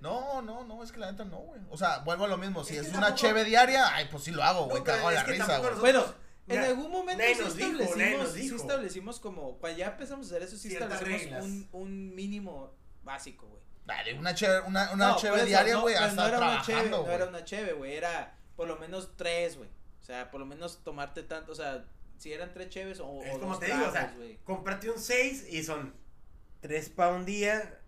No, 0.00 0.42
no, 0.42 0.64
no, 0.64 0.82
es 0.82 0.92
que 0.92 0.98
la 0.98 1.10
neta 1.10 1.24
no, 1.24 1.38
güey. 1.38 1.60
O 1.70 1.76
sea, 1.76 1.98
vuelvo 1.98 2.24
a 2.24 2.28
lo 2.28 2.38
mismo. 2.38 2.64
Si 2.64 2.74
Es 2.76 2.82
es, 2.86 2.92
que 2.92 2.96
una 2.98 3.08
tampoco- 3.08 3.20
cheve 3.28 3.44
diaria, 3.44 3.94
ay, 3.94 4.08
pues 4.10 4.24
sí 4.24 4.30
lo 4.30 4.42
hago, 4.42 4.64
güey. 4.66 4.78
No, 4.78 4.84
pero 4.84 4.96
cago 4.96 5.10
en 5.10 5.16
es 5.18 5.22
la 5.22 5.32
risa, 5.32 5.58
güey. 5.58 5.74
Bueno, 5.80 6.04
Mira, 6.46 6.64
en 6.64 6.70
algún 6.70 6.90
momento 6.90 7.22
sí 7.24 7.40
nos 7.40 7.56
establecimos, 7.56 8.18
nos 8.24 8.32
sí 8.32 8.54
establecimos 8.54 9.20
como, 9.20 9.58
cuando 9.58 9.78
ya 9.78 9.86
empezamos 9.88 10.26
a 10.26 10.30
hacer 10.30 10.42
eso, 10.42 10.56
sí 10.56 10.70
Ciertas 10.70 10.92
establecimos 10.94 11.44
un, 11.44 11.68
un 11.72 12.14
mínimo 12.14 12.74
básico, 13.04 13.46
güey. 13.46 13.62
Dale, 13.84 14.14
una 14.14 14.34
cheve, 14.34 14.60
una, 14.60 14.92
una 14.92 15.08
No, 15.08 15.16
cheve 15.16 15.30
por 15.30 15.38
eso, 15.38 15.46
diaria, 15.46 15.74
no, 15.74 15.80
güey, 15.82 15.94
pero 15.94 16.06
hasta 16.06 16.22
no 16.22 16.28
era 16.28 16.38
una 16.38 16.62
cheve, 16.62 16.90
no 16.90 17.10
era 17.10 17.26
una 17.26 17.44
cheve, 17.44 17.72
güey, 17.72 17.94
era 17.96 18.36
por 18.56 18.68
lo 18.68 18.76
menos 18.76 19.16
tres, 19.16 19.56
güey. 19.56 19.68
O 20.00 20.04
sea, 20.04 20.30
por 20.30 20.40
lo 20.40 20.46
menos 20.46 20.82
tomarte 20.82 21.22
tanto, 21.22 21.52
o 21.52 21.54
sea, 21.54 21.84
si 22.18 22.32
eran 22.32 22.52
tres 22.52 22.68
cheves 22.70 23.00
o, 23.00 23.22
Es 23.22 23.34
o 23.34 23.38
como 23.40 23.50
dos 23.52 23.60
te 23.60 23.66
digo, 23.66 23.86
o 23.86 23.92
sea, 23.92 24.14
cómprate 24.44 24.90
un 24.90 24.98
6 24.98 25.46
y 25.50 25.62
son 25.64 25.94
3 26.60 26.90
para 26.90 27.12
un 27.14 27.24
día. 27.24 27.80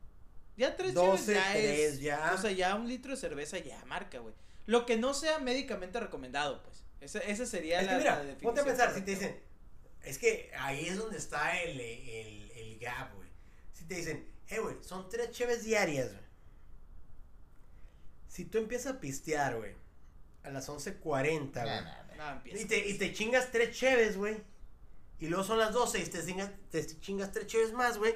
Ya 0.56 0.76
tres 0.76 0.94
12, 0.94 1.24
cheves 1.34 1.34
ya 1.34 1.56
es, 1.58 2.00
ya. 2.00 2.32
o 2.34 2.38
sea, 2.38 2.50
ya 2.52 2.74
un 2.76 2.86
litro 2.88 3.10
de 3.12 3.16
cerveza 3.16 3.58
ya 3.58 3.84
marca, 3.86 4.18
güey. 4.18 4.34
Lo 4.66 4.86
que 4.86 4.96
no 4.96 5.12
sea 5.14 5.38
médicamente 5.40 5.98
recomendado, 6.00 6.62
pues. 6.62 6.82
Ese, 7.00 7.30
ese 7.30 7.44
sería 7.46 7.80
Es 7.80 7.86
la, 7.86 7.92
que 7.92 7.98
mira, 7.98 8.10
la 8.16 8.18
definición. 8.20 8.42
ponte 8.54 8.60
a 8.60 8.64
pensar, 8.64 8.94
si 8.94 9.00
te 9.02 9.10
dicen, 9.10 9.38
es 10.04 10.18
que 10.18 10.50
ahí 10.58 10.86
es 10.86 10.96
donde 10.96 11.18
está 11.18 11.60
el, 11.60 11.78
el, 11.80 12.50
el 12.52 12.78
gap, 12.78 13.14
güey. 13.14 13.28
Si 13.74 13.84
te 13.84 13.96
dicen, 13.96 14.26
eh, 14.48 14.58
güey, 14.60 14.76
son 14.82 15.08
tres 15.08 15.30
cheves 15.32 15.64
diarias, 15.64 16.12
güey. 16.12 16.24
Si 18.28 18.44
tú 18.46 18.58
empiezas 18.58 18.94
a 18.94 19.00
pistear, 19.00 19.56
güey, 19.56 19.72
a 20.42 20.50
las 20.50 20.68
11.40, 20.68 21.52
Nah, 21.54 21.62
güey. 21.62 21.84
nah, 22.18 22.34
nah. 22.34 22.40
Y 22.44 22.64
te, 22.64 22.86
y 22.88 22.94
te 22.98 23.12
chingas 23.12 23.50
tres 23.52 23.76
cheves, 23.76 24.16
güey. 24.16 24.36
Y 25.20 25.28
luego 25.28 25.44
son 25.44 25.58
las 25.58 25.72
12 25.72 26.00
y 26.00 26.04
te 26.06 26.24
chingas, 26.24 26.50
te 26.70 26.86
chingas 27.00 27.32
tres 27.32 27.46
cheves 27.46 27.72
más, 27.72 27.98
güey. 27.98 28.14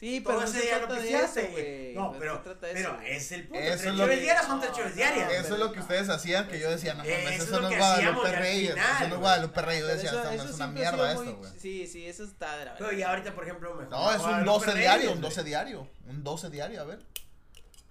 Sí, 0.00 0.20
Todo 0.22 0.32
pero 0.32 0.40
no 0.40 0.50
ese 0.50 0.58
se 0.60 0.66
día 0.66 0.78
de 0.78 0.86
pisteaste, 0.96 1.42
güey. 1.48 1.94
No, 1.94 2.12
pero, 2.18 2.42
pero 2.58 3.00
es 3.02 3.32
el 3.32 3.46
punto. 3.48 3.62
Eso 3.62 3.76
tres 3.76 3.86
es 3.86 3.94
lo 3.94 4.04
cheves 4.04 4.16
que- 4.18 4.22
diarias 4.24 4.46
son 4.46 4.60
tres 4.60 4.72
no, 4.78 4.90
diarias. 4.96 5.32
Eso 5.34 5.54
es 5.54 5.60
lo 5.60 5.72
que 5.72 5.80
ustedes 5.80 6.08
hacían, 6.08 6.48
que 6.48 6.58
yo 6.58 6.70
decía, 6.70 6.94
no 6.94 7.02
Eso 7.04 7.12
mames, 7.22 7.34
es 7.40 7.42
eso 7.46 7.56
lo 7.56 7.60
no 7.60 7.68
es 7.70 7.76
Guadalupe 7.78 8.32
Reyes, 8.32 8.70
eso 8.76 9.08
no 9.08 9.14
es. 9.14 9.20
Guadalupe 9.20 9.60
Reyes, 9.62 9.80
yo 9.82 9.86
decía, 9.88 10.08
eso- 10.10 10.18
"Esta 10.22 10.34
eso 10.34 10.44
es 10.44 10.54
una 10.54 10.66
mierda 10.68 11.12
esto, 11.12 11.36
güey. 11.36 11.52
Sí, 11.60 11.86
sí, 11.86 12.06
eso 12.06 12.24
está 12.24 12.56
de 12.56 12.64
la 12.64 12.72
Pero 12.74 12.86
verga. 12.86 12.98
y 12.98 13.02
ahorita, 13.02 13.34
por 13.34 13.44
ejemplo, 13.44 13.74
mejor. 13.74 13.90
No, 13.90 14.10
es 14.10 14.16
un 14.16 14.22
Guadalupe 14.22 14.46
12 14.50 14.66
Reyes, 14.72 14.80
diario, 14.80 15.12
un 15.12 15.18
güey. 15.20 15.22
12 15.30 15.44
diario, 15.44 15.88
un 16.08 16.24
12 16.24 16.48
diario, 16.50 16.80
a 16.80 16.84
ver. 16.84 17.00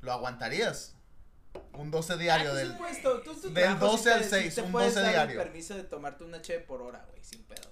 ¿Lo 0.01 0.11
aguantarías? 0.11 0.95
Un 1.73 1.91
12 1.91 2.13
Ah, 2.13 2.17
diario 2.17 2.51
tú 2.51 2.57
sí 2.57 2.63
del... 2.63 2.77
tú- 3.23 3.33
tu 3.35 3.53
del 3.53 3.63
trabajo 3.65 3.85
12 3.85 4.03
sí 4.03 4.09
al 4.09 4.19
te- 4.21 4.23
sí 4.25 4.29
6, 4.41 4.55
te 4.55 4.61
un 4.63 4.71
puedes 4.71 4.95
12 4.95 4.99
dar 5.05 5.09
el 5.21 5.27
diario. 5.27 5.43
permiso 5.43 5.75
de 5.75 5.83
tomarte 5.83 6.23
una 6.23 6.41
cheve 6.41 6.59
por 6.63 6.81
hora, 6.81 7.05
güey, 7.11 7.23
sin 7.23 7.45
neta. 7.47 7.68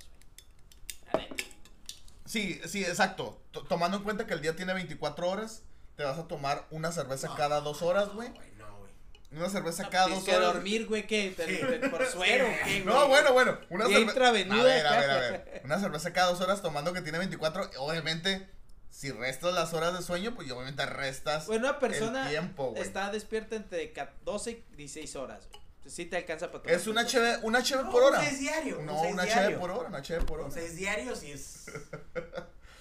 Sí, 2.27 2.61
sí, 2.67 2.83
exacto. 2.83 3.41
T- 3.51 3.61
tomando 3.67 3.97
en 3.97 4.03
cuenta 4.03 4.27
que 4.27 4.33
el 4.33 4.41
día 4.41 4.55
tiene 4.55 4.73
24 4.73 5.29
horas, 5.29 5.63
te 5.95 6.03
vas 6.03 6.19
a 6.19 6.27
tomar 6.27 6.65
una 6.71 6.91
cerveza 6.91 7.27
No, 7.29 7.35
cada 7.35 7.61
dos 7.61 7.81
horas, 7.81 8.09
güey. 8.09 8.29
No, 8.57 8.77
güey, 8.77 8.91
no. 9.31 9.39
Una 9.39 9.49
cerveza 9.49 9.83
No, 9.83 9.89
cada 9.89 10.07
dos 10.09 10.23
que 10.23 10.35
horas. 10.35 10.53
dormir, 10.53 10.85
güey, 10.87 11.07
¿qué? 11.07 11.33
¿Te- 11.35 11.47
Sí. 11.47 11.89
¿Por 11.89 12.05
suero 12.11 12.45
qué? 12.65 12.81
No, 12.85 13.07
bueno, 13.07 13.33
bueno. 13.33 13.57
Una 13.69 13.85
Y 13.89 13.93
cerve- 13.93 14.01
intravenuda. 14.01 14.61
A 14.61 14.63
ver, 14.65 14.87
a 14.87 14.99
ver, 14.99 15.09
a 15.09 15.17
ver. 15.19 15.61
Una 15.65 15.79
cerveza 15.79 16.13
cada 16.13 16.29
dos 16.31 16.41
horas 16.41 16.61
tomando 16.61 16.93
que 16.93 17.01
tiene 17.01 17.17
24. 17.17 17.69
Obviamente, 17.79 18.49
si 18.89 19.11
restas 19.11 19.53
las 19.53 19.73
horas 19.73 19.97
de 19.97 20.03
sueño, 20.03 20.33
pues 20.35 20.49
obviamente 20.51 20.85
restas 20.85 21.45
Bueno, 21.47 21.69
una 21.69 21.79
persona 21.79 22.23
el 22.23 22.29
tiempo, 22.29 22.71
güey. 22.71 22.81
está 22.81 23.09
despierta 23.11 23.55
entre 23.55 23.91
ca- 23.93 24.13
12 24.23 24.51
y 24.51 24.75
16 24.75 25.15
horas, 25.15 25.47
güey. 25.49 25.61
Entonces, 25.88 26.03
sí 26.05 26.05
te 26.09 26.18
alcanza 26.18 26.51
para 26.51 26.64
tomar 26.64 26.76
Es 26.77 26.85
cheve, 27.05 27.38
una 27.43 27.64
cheve 27.64 27.84
No, 27.84 27.91
por 27.91 28.01
un 28.03 28.07
hora. 28.09 28.22
seis 28.22 28.39
diario, 28.39 28.81
No, 28.81 29.01
un 29.03 29.18
cheve 29.19 29.57
por 29.57 29.72
hora, 29.72 29.88
una 29.88 30.01
cheve 30.01 30.26
por 30.26 30.41
hora. 30.41 30.51
seis 30.51 30.76
diarios 30.76 31.23
y 31.23 31.31
es. 31.31 31.65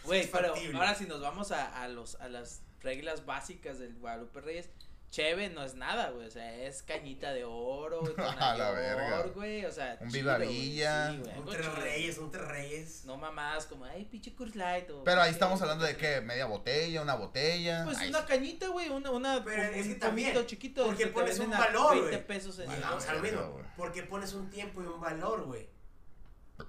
Güey, 0.04 0.28
pero 0.30 0.54
ahora 0.74 0.94
si 0.96 1.04
nos 1.06 1.20
vamos 1.20 1.52
a, 1.52 1.82
a, 1.82 1.86
los, 1.88 2.16
a 2.16 2.28
las 2.28 2.62
reglas 2.80 3.24
básicas 3.24 3.78
del 3.78 3.94
Guadalupe 3.98 4.40
Reyes, 4.40 4.68
cheve 5.16 5.48
no 5.48 5.62
es 5.64 5.74
nada, 5.74 6.10
güey. 6.10 6.26
O 6.26 6.30
sea, 6.30 6.54
es 6.66 6.82
cañita 6.82 7.32
de 7.32 7.44
oro, 7.44 8.00
güey, 8.00 8.14
A 8.38 8.54
la 8.56 8.70
verga. 8.72 9.22
güey. 9.34 9.64
O 9.64 9.72
sea, 9.72 9.96
Un 10.00 10.10
chido, 10.10 10.36
güey, 10.36 10.48
Viva 10.48 11.10
sí, 11.10 11.18
güey, 11.18 11.38
Un 11.38 11.46
tres 11.46 11.60
chido. 11.66 11.76
reyes, 11.76 12.18
un 12.18 12.30
tres 12.30 12.48
reyes. 12.48 13.04
No 13.06 13.16
mamadas 13.16 13.66
como, 13.66 13.84
ay, 13.86 14.04
pinche 14.04 14.34
Light. 14.54 14.88
Pero 15.04 15.22
ahí 15.22 15.30
estamos 15.30 15.60
hablando 15.62 15.84
de 15.84 15.96
que 15.96 16.20
media 16.20 16.46
botella, 16.46 17.00
una 17.02 17.14
botella. 17.14 17.84
Pues 17.84 17.98
Ay, 17.98 18.08
una 18.10 18.26
cañita, 18.26 18.68
güey, 18.68 18.88
una, 18.90 19.10
una, 19.10 19.42
Pero 19.44 19.62
un 19.62 19.74
es 19.74 19.86
que 19.88 19.94
también, 19.94 20.46
chiquito. 20.46 20.84
porque 20.86 21.06
pones 21.06 21.38
un 21.38 21.50
valor, 21.50 21.92
20 21.94 22.10
güey. 22.10 22.26
pesos 22.26 22.58
en 22.58 22.70
Y 22.70 22.74
el 22.74 22.80
vamos 22.80 23.06
a 23.06 23.14
lo 23.14 23.22
verga, 23.22 23.38
mismo. 23.40 23.52
güey. 23.54 23.64
Porque 23.76 24.02
pones 24.02 24.32
un 24.34 24.50
tiempo 24.50 24.82
y 24.82 24.86
un 24.86 25.00
valor, 25.00 25.44
güey. 25.44 25.68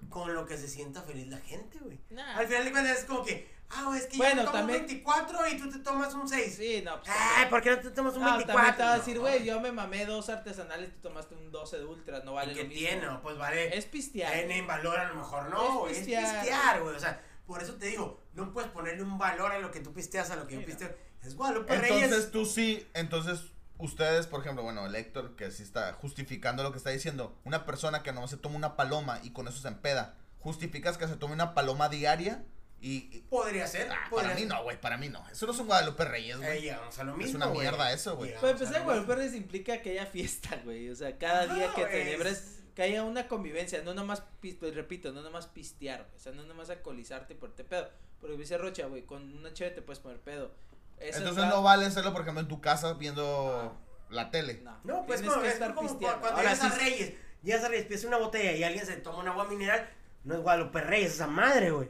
Con 0.10 0.34
lo 0.34 0.46
que 0.46 0.58
se 0.58 0.68
sienta 0.68 1.02
feliz 1.02 1.28
la 1.28 1.38
gente, 1.38 1.80
güey. 1.80 1.98
Nah. 2.10 2.38
Al 2.38 2.48
final 2.48 2.66
de 2.66 2.72
cuentas 2.72 3.00
es 3.00 3.06
como 3.06 3.24
que, 3.24 3.48
ah, 3.70 3.94
es 3.98 4.08
que 4.08 4.18
Bueno, 4.18 4.42
yo 4.44 4.46
tomo 4.48 4.58
también- 4.58 4.82
un 4.82 4.88
24 4.88 5.48
y 5.48 5.58
tú 5.58 5.70
te 5.72 5.80
tomas 5.80 6.14
un 6.14 6.28
6. 6.28 6.56
Sí, 6.56 6.82
no, 6.86 7.00
pues. 7.02 7.12
Ay, 7.36 7.46
¿por 7.50 7.62
qué 7.62 7.72
no 7.72 7.80
te 7.80 7.90
tomas 7.92 8.14
un 8.16 8.22
No, 8.22 8.38
24? 8.38 8.54
también 8.56 8.76
te 8.78 8.84
va 8.84 8.94
a 8.94 8.98
decir, 8.98 9.16
No, 9.16 9.22
güey, 9.22 9.44
yo 9.44 9.60
me 9.60 9.72
mamé 9.72 10.06
dos 10.06 10.30
artesanales, 10.30 10.94
tú 10.94 11.00
tomaste 11.10 11.36
un 11.36 11.52
12 11.52 11.78
de 11.78 11.86
ultra, 11.86 12.20
no 12.24 12.34
vale 12.34 12.52
¿Y 12.54 12.56
lo 12.56 12.62
qué 12.62 12.68
mismo. 12.68 12.80
tiene? 12.88 13.06
No, 13.06 13.22
Pues 13.22 13.38
vale. 13.38 13.78
Es 13.78 13.86
pistear. 13.86 14.34
En 14.36 14.68
valor 14.68 15.00
a 15.00 15.08
lo 15.10 15.16
mejor 15.16 15.50
no, 15.50 15.80
güey. 15.80 15.94
Es 15.94 16.00
pistear. 16.00 16.82
güey. 16.82 16.96
O 16.96 17.00
sea, 17.00 17.22
por 17.46 17.62
eso 17.62 17.76
te 17.76 17.88
digo, 17.88 18.22
no 18.34 18.52
puedes 18.54 18.70
ponerle 18.72 19.04
un 19.04 19.18
valor 19.18 19.52
a 19.52 19.60
lo 19.60 19.72
que 19.72 19.80
tú 19.80 19.94
pisteas, 19.94 20.30
a 20.32 20.36
lo 20.36 20.48
que 20.48 20.56
yo 20.56 20.60
Sí, 20.62 20.66
no. 20.66 20.72
pisteo. 20.72 20.96
Es 21.24 21.36
Guadalupe 21.36 21.74
Entonces 21.74 22.10
Reyes. 22.12 22.32
tú 22.32 22.46
sí, 22.46 22.88
entonces 22.94 23.42
ustedes, 23.80 24.28
por 24.28 24.42
ejemplo, 24.42 24.64
bueno, 24.64 24.86
el 24.86 24.96
Héctor 24.96 25.36
que 25.36 25.52
sí 25.52 25.64
está 25.64 25.94
justificando 25.94 26.64
lo 26.64 26.72
que 26.72 26.78
está 26.78 26.90
diciendo, 26.92 27.38
una 27.44 27.66
persona 27.66 28.02
que 28.04 28.12
no 28.14 28.28
se 28.28 28.38
toma 28.38 28.56
una 28.56 28.76
paloma 28.76 29.20
y 29.24 29.32
con 29.32 29.48
eso 29.48 29.60
se 29.60 29.68
empeda, 29.68 30.16
¿justificas 30.40 30.98
que 30.98 31.08
se 31.08 31.16
tome 31.16 31.34
una 31.34 31.54
paloma 31.54 31.90
diaria? 31.90 32.44
Y, 32.80 33.10
y- 33.18 33.26
Podría 33.30 33.66
ser. 33.68 33.90
ah, 33.92 34.08
podría 34.10 34.30
para 34.30 34.40
mí 34.40 34.46
no, 34.46 34.64
güey, 34.64 34.80
para 34.80 34.98
mí 34.98 35.10
no. 35.10 35.28
Eso 35.30 35.48
no 35.48 35.52
es 35.54 35.60
un 35.60 35.66
Guadalupe 35.68 36.06
Reyes, 36.06 36.36
Eh, 36.36 36.40
güey. 36.40 36.62
llegamos 36.62 37.00
a 37.00 37.04
lo 37.04 37.16
mismo. 37.18 37.36
una 37.38 37.48
mierda 37.48 37.92
eso, 37.92 38.16
güey. 38.16 38.30
Llegamos 38.30 38.42
Pues 38.52 38.62
a 38.62 38.64
empezar 38.66 38.84
Guadalupe. 38.86 39.16
Reyes 39.16 39.34
implica 39.36 39.82
que 39.82 39.92
haya 39.92 40.06
fiesta, 40.06 40.60
güey. 40.64 40.90
O 40.90 40.96
sea, 40.96 41.18
cada 41.18 41.48
día 41.48 41.74
que 41.74 41.82
güey, 41.82 42.04
celebres, 42.04 42.34
es- 42.34 42.54
que 42.76 42.84
haya 42.84 43.04
una 43.04 43.28
convivencia, 43.28 43.82
no 43.82 43.96
nomás, 43.96 44.22
pues, 44.40 44.76
repito, 44.76 45.12
no 45.12 45.22
nomás 45.24 45.48
pistear, 45.48 46.04
güey. 46.04 46.16
O 46.16 46.20
sea, 46.20 46.32
no 46.34 46.44
nomás 46.44 46.70
alcoholizarte 46.70 47.34
y 47.34 47.38
ponerte 47.38 47.64
pedo. 47.64 47.90
Porque 48.22 48.38
dice 48.38 48.58
Rocha, 48.60 48.86
güey, 48.86 49.04
con 49.04 49.34
una 49.36 49.52
chévere 49.54 49.76
te 49.76 49.82
puedes 49.82 50.00
poner 50.00 50.20
pedo. 50.20 50.52
Eso 51.00 51.18
Entonces 51.20 51.44
está- 51.44 51.56
no 51.56 51.64
vale 51.64 51.86
hacerlo, 51.88 52.12
por 52.12 52.22
ejemplo, 52.22 52.42
en 52.42 52.48
tu 52.48 52.62
casa 52.62 52.94
viendo 52.94 53.76
la 54.10 54.30
tele. 54.30 54.62
No, 54.64 54.80
No, 54.84 55.06
pues 55.08 55.20
tienes 55.22 55.32
como, 55.34 55.42
que 55.42 55.48
es 55.50 55.54
estar 55.56 55.74
como 55.74 55.90
pisteando. 55.90 56.20
cuando 56.22 56.38
Ahora 56.38 56.54
llegas 56.54 56.72
a 56.72 56.78
Reyes. 56.78 57.14
Llegas 57.44 57.64
a 57.64 57.68
Reyes, 57.70 57.86
pides 57.88 58.04
una 58.06 58.18
botella 58.18 58.52
y 58.52 58.64
alguien 58.64 58.86
se 58.86 58.98
toma 58.98 59.20
un 59.20 59.28
agua 59.28 59.46
mineral. 59.48 59.90
No 60.24 60.36
es 60.36 60.42
Guadalupe 60.42 60.82
Reyes, 60.82 61.14
esa 61.14 61.28
madre, 61.28 61.72
güey. 61.72 61.90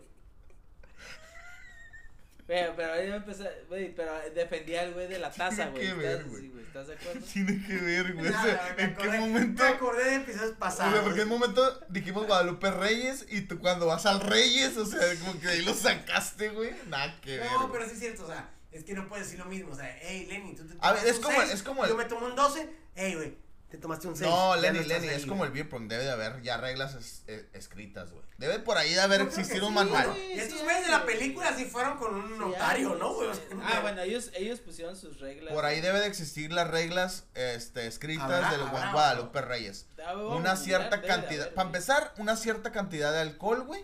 Pero, 2.47 2.73
pero 2.77 2.93
ahí 2.93 3.11
empecé, 3.11 3.43
güey, 3.67 3.93
pero 3.93 4.13
defendía 4.33 4.81
al 4.83 4.93
güey 4.93 5.07
de 5.07 5.19
la 5.19 5.29
taza, 5.29 5.69
Tiene 5.69 5.71
güey. 5.71 5.85
que 5.87 5.93
ver, 5.95 6.11
¿Estás, 6.17 6.29
güey. 6.31 6.47
güey, 6.47 6.63
¿Estás 6.63 6.87
de 6.87 6.93
acuerdo? 6.93 7.19
Tiene 7.33 7.67
que 7.67 7.73
ver, 7.75 8.13
güey. 8.13 8.27
O 8.27 8.31
sea, 8.31 8.73
me 8.77 8.83
¿En 8.83 8.95
qué 8.95 9.03
acordé- 9.03 9.19
momento? 9.19 9.63
Me 9.63 9.69
acordé 9.69 10.03
de 10.05 10.15
episodios 10.15 10.51
O 10.51 10.55
pasados. 10.55 10.93
sea, 10.93 11.03
porque 11.03 11.21
en 11.23 11.31
un 11.31 11.39
momento 11.39 11.79
dijimos 11.89 12.25
Guadalupe 12.25 12.71
Reyes 12.71 13.25
y 13.29 13.41
tú 13.41 13.59
cuando 13.59 13.85
vas 13.85 14.05
al 14.05 14.21
Reyes, 14.21 14.77
o 14.77 14.85
sea, 14.85 15.01
como 15.19 15.37
que 15.41 15.47
ahí 15.49 15.61
lo 15.65 15.73
sacaste, 15.73 16.49
güey. 16.49 16.71
Nada 16.87 17.19
que 17.19 17.37
ver. 17.37 17.51
No, 17.51 17.67
güey. 17.67 17.71
pero 17.73 17.85
sí 17.85 17.91
es 17.95 17.99
cierto, 17.99 18.23
o 18.23 18.27
sea, 18.27 18.49
es 18.71 18.83
que 18.85 18.93
no 18.93 19.09
puedes 19.09 19.25
decir 19.25 19.39
lo 19.39 19.45
mismo. 19.49 19.73
O 19.73 19.75
sea, 19.75 19.97
hey, 20.01 20.25
Lenny, 20.29 20.55
tú 20.55 20.65
te 20.65 20.75
A 20.79 20.93
ver, 20.93 21.05
es 21.05 21.17
un 21.17 21.23
como- 21.23 21.39
seis, 21.41 21.51
es 21.53 21.63
como 21.63 21.83
el- 21.83 21.89
Yo 21.89 21.97
me 21.97 22.05
tomo 22.05 22.27
un 22.27 22.35
12, 22.35 22.69
hey, 22.95 23.15
güey, 23.15 23.37
te 23.69 23.77
tomaste 23.77 24.07
un 24.07 24.15
6. 24.15 24.29
No, 24.29 24.55
Lenny, 24.55 24.83
Lenny, 24.85 25.07
es 25.09 25.25
como 25.25 25.43
el 25.43 25.51
beer 25.51 25.67
pong, 25.67 25.87
debe 25.89 26.03
de 26.05 26.11
haber 26.11 26.41
ya 26.41 26.55
reglas 26.57 26.93
es- 26.95 27.23
eh, 27.27 27.49
escritas, 27.53 28.11
güey. 28.11 28.23
Debe 28.37 28.59
por 28.59 28.77
ahí 28.77 28.93
de 28.93 29.01
haber 29.01 29.19
existido 29.21 29.67
un 29.67 29.73
manual. 29.73 30.15
Y 30.17 30.39
estos 30.39 30.59
Sí, 30.59 30.63
güeyes 30.63 30.85
de 30.85 30.91
la 30.91 31.05
película 31.05 31.53
sí 31.55 31.65
fueron 31.65 31.97
con 31.97 32.15
un 32.15 32.37
notario, 32.37 32.95
¿no, 32.95 33.13
güey? 33.15 33.29
Ah, 33.63 33.79
bueno, 33.81 34.01
ellos, 34.03 34.31
ellos 34.35 34.61
pusieron 34.61 34.95
sus 34.95 35.19
reglas. 35.19 35.53
Por 35.53 35.65
ahí 35.65 35.81
debe 35.81 35.99
de 35.99 36.07
existir 36.07 36.53
las 36.53 36.69
reglas 36.69 37.25
este, 37.35 37.87
escritas 37.87 38.23
Habrá, 38.31 38.51
del 38.51 38.61
habrá, 38.61 38.91
Guadalupe 38.93 39.41
Reyes. 39.41 39.85
Ah, 40.05 40.15
Una 40.15 40.55
cierta 40.55 41.01
cantidad, 41.01 41.41
haber, 41.47 41.53
para 41.55 41.65
empezar, 41.67 42.13
una 42.17 42.35
cierta 42.37 42.71
cantidad 42.71 43.11
de 43.11 43.19
alcohol, 43.19 43.63
güey. 43.63 43.83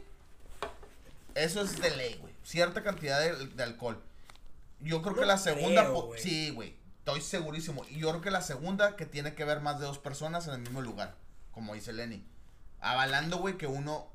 Eso 1.36 1.62
es 1.62 1.82
de 1.82 1.90
ley, 1.96 2.18
güey. 2.22 2.34
Cierta 2.44 2.84
cantidad 2.84 3.20
de, 3.20 3.48
de 3.48 3.64
alcohol. 3.64 4.02
Yo 4.80 5.02
creo 5.02 5.16
que 5.16 5.22
No 5.22 5.28
la 5.28 5.38
segunda, 5.38 5.82
creo, 5.84 6.12
sí, 6.18 6.52
güey. 6.52 6.76
Estoy 7.06 7.20
segurísimo. 7.20 7.86
Y 7.90 8.00
yo 8.00 8.12
creo 8.12 8.22
que 8.22 8.32
la 8.32 8.42
segunda 8.42 8.96
que 8.96 9.06
tiene 9.06 9.36
que 9.36 9.44
ver 9.44 9.60
más 9.60 9.78
de 9.78 9.86
dos 9.86 10.00
personas 10.00 10.48
en 10.48 10.54
el 10.54 10.62
mismo 10.62 10.82
lugar, 10.82 11.18
como 11.52 11.74
dice 11.74 11.92
Lenny. 11.92 12.26
Avalando, 12.80 13.40
güey, 13.40 13.58
que 13.58 13.68
uno 13.68 14.08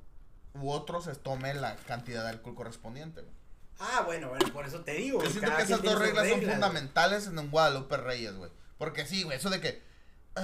u 0.54 0.70
otro 0.70 1.02
se 1.02 1.14
tome 1.14 1.52
la 1.52 1.76
cantidad 1.76 2.22
de 2.22 2.30
alcohol 2.30 2.54
correspondiente, 2.54 3.20
güey. 3.20 3.34
Ah, 3.78 4.04
bueno, 4.06 4.30
bueno, 4.30 4.50
por 4.54 4.64
eso 4.64 4.80
te 4.80 4.94
digo. 4.94 5.22
Yo 5.22 5.28
siento 5.28 5.54
que 5.54 5.62
esas 5.64 5.82
dos 5.82 5.98
reglas 5.98 6.30
son 6.30 6.40
fundamentales 6.40 7.26
en 7.26 7.38
un 7.38 7.50
Guadalupe 7.50 7.98
Reyes, 7.98 8.34
güey. 8.34 8.50
Porque 8.78 9.04
sí, 9.04 9.22
güey, 9.22 9.36
eso 9.36 9.50
de 9.50 9.60
que 9.60 9.82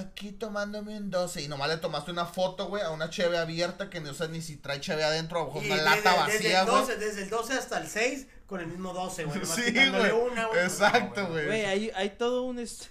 aquí 0.01 0.33
tomándome 0.33 0.97
un 0.97 1.11
12 1.11 1.43
y 1.43 1.49
nomás 1.49 1.69
le 1.69 1.77
tomaste 1.79 2.11
una 2.11 2.27
foto, 2.27 2.69
güey, 2.69 2.83
a 2.83 2.91
una 2.91 3.11
cheve 3.11 3.39
abierta 3.39 3.91
que 3.91 4.01
no 4.01 4.15
sé 4.15 4.29
ni 4.29 4.41
si 4.43 4.57
trae 4.57 4.81
cheve 4.81 5.05
adentro 5.05 5.43
o 5.45 5.59
una 5.59 5.63
desde- 5.77 5.83
lata 5.85 6.27
desde 6.27 6.35
vacía, 6.39 6.61
el 6.63 6.67
güey. 6.67 6.81
12, 6.81 6.97
Desde 6.97 7.23
el 7.23 7.31
12 7.31 7.53
hasta 7.55 7.79
el 7.79 7.87
6 7.89 8.27
con 8.47 8.61
el 8.61 8.67
mismo 8.67 8.93
12, 8.93 9.25
güey. 9.25 9.41
Sí, 9.45 9.73
güey. 9.73 10.11
una, 10.13 10.47
güey. 10.47 10.61
Exacto, 10.65 11.27
güey. 11.29 11.47
Güey, 11.47 11.65
hay, 11.65 11.91
hay 11.95 12.11
todo 12.11 12.43
un. 12.43 12.59
es- 12.59 12.91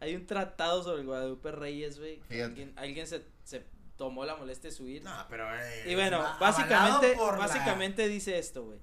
Hay 0.00 0.14
un 0.16 0.26
tratado 0.26 0.82
sobre 0.82 1.00
el 1.02 1.06
Guadalupe 1.06 1.50
Reyes, 1.52 1.98
güey. 1.98 2.22
Alguien, 2.42 2.72
alguien 2.76 3.06
se, 3.06 3.24
se 3.44 3.64
tomó 3.96 4.24
la 4.24 4.34
molestia 4.36 4.70
de 4.70 4.76
subir. 4.76 5.04
No, 5.04 5.26
pero. 5.28 5.46
eh, 5.54 5.84
Y 5.86 5.94
bueno, 5.94 6.22
básicamente, 6.40 7.14
la- 7.16 7.36
básicamente 7.36 8.08
dice 8.08 8.38
esto, 8.38 8.64
güey. 8.64 8.78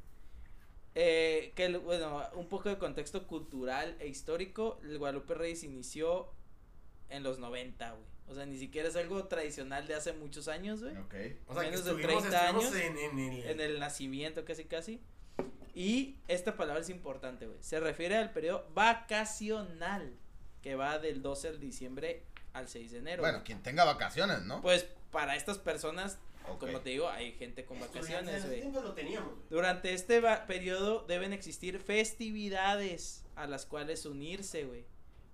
Eh, 1.00 1.54
que, 1.56 1.66
el- 1.66 1.80
bueno, 1.80 2.24
un 2.34 2.48
poco 2.50 2.70
de 2.70 2.78
contexto 2.78 3.28
cultural 3.28 3.96
e 4.00 4.08
histórico, 4.08 4.80
el 4.84 4.98
Guadalupe 4.98 5.34
Reyes 5.36 5.64
inició 5.64 6.32
en 7.10 7.24
los 7.24 7.40
90, 7.40 7.92
güey. 7.92 8.18
O 8.30 8.36
sea, 8.36 8.46
ni 8.46 8.58
siquiera 8.58 8.90
es 8.90 8.96
algo 8.96 9.26
tradicional 9.28 9.88
de 9.88 9.96
hace 9.96 10.12
muchos 10.14 10.48
años, 10.48 10.84
güey. 10.84 10.98
Ok. 10.98 11.16
O 11.48 11.54
sea, 11.54 11.64
que 11.64 11.72
de 11.72 11.76
estuvimos, 11.78 12.24
30 12.24 12.50
estuvimos 12.50 12.74
años 12.74 12.76
en, 12.76 12.98
en 12.98 13.20
el. 13.20 13.44
En 13.46 13.62
el 13.62 13.80
nacimiento, 13.80 14.44
casi, 14.44 14.66
casi. 14.66 15.02
Y 15.74 16.18
esta 16.28 16.58
palabra 16.58 16.82
es 16.82 16.90
importante, 16.90 17.46
güey. 17.46 17.58
Se 17.62 17.80
refiere 17.80 18.18
al 18.18 18.32
periodo 18.34 18.68
vacacional, 18.74 20.14
que 20.62 20.76
va 20.76 21.00
del 21.00 21.22
12 21.22 21.54
de 21.54 21.58
diciembre 21.60 22.24
al 22.54 22.68
6 22.68 22.92
de 22.92 22.98
enero. 22.98 23.22
Bueno, 23.22 23.38
güey. 23.38 23.46
quien 23.46 23.64
tenga 23.64 23.86
vacaciones, 23.86 24.42
¿no? 24.42 24.62
Pues 24.62 24.88
para 25.12 25.36
estas 25.36 25.58
personas, 25.60 26.18
como 26.60 26.82
te 26.82 26.90
digo, 26.90 27.08
hay 27.08 27.32
gente 27.34 27.64
con 27.64 27.80
vacaciones, 27.80 28.46
güey. 28.46 28.62
tiempo 28.62 28.82
lo 28.82 28.94
teníamos, 28.94 29.36
güey. 29.36 29.50
Durante 29.50 29.94
este 29.94 30.22
periodo 30.48 31.06
deben 31.08 31.32
existir 31.32 31.80
festividades 31.80 33.24
a 33.36 33.48
las 33.48 33.66
cuales 33.66 34.06
unirse, 34.06 34.66
güey. 34.66 34.86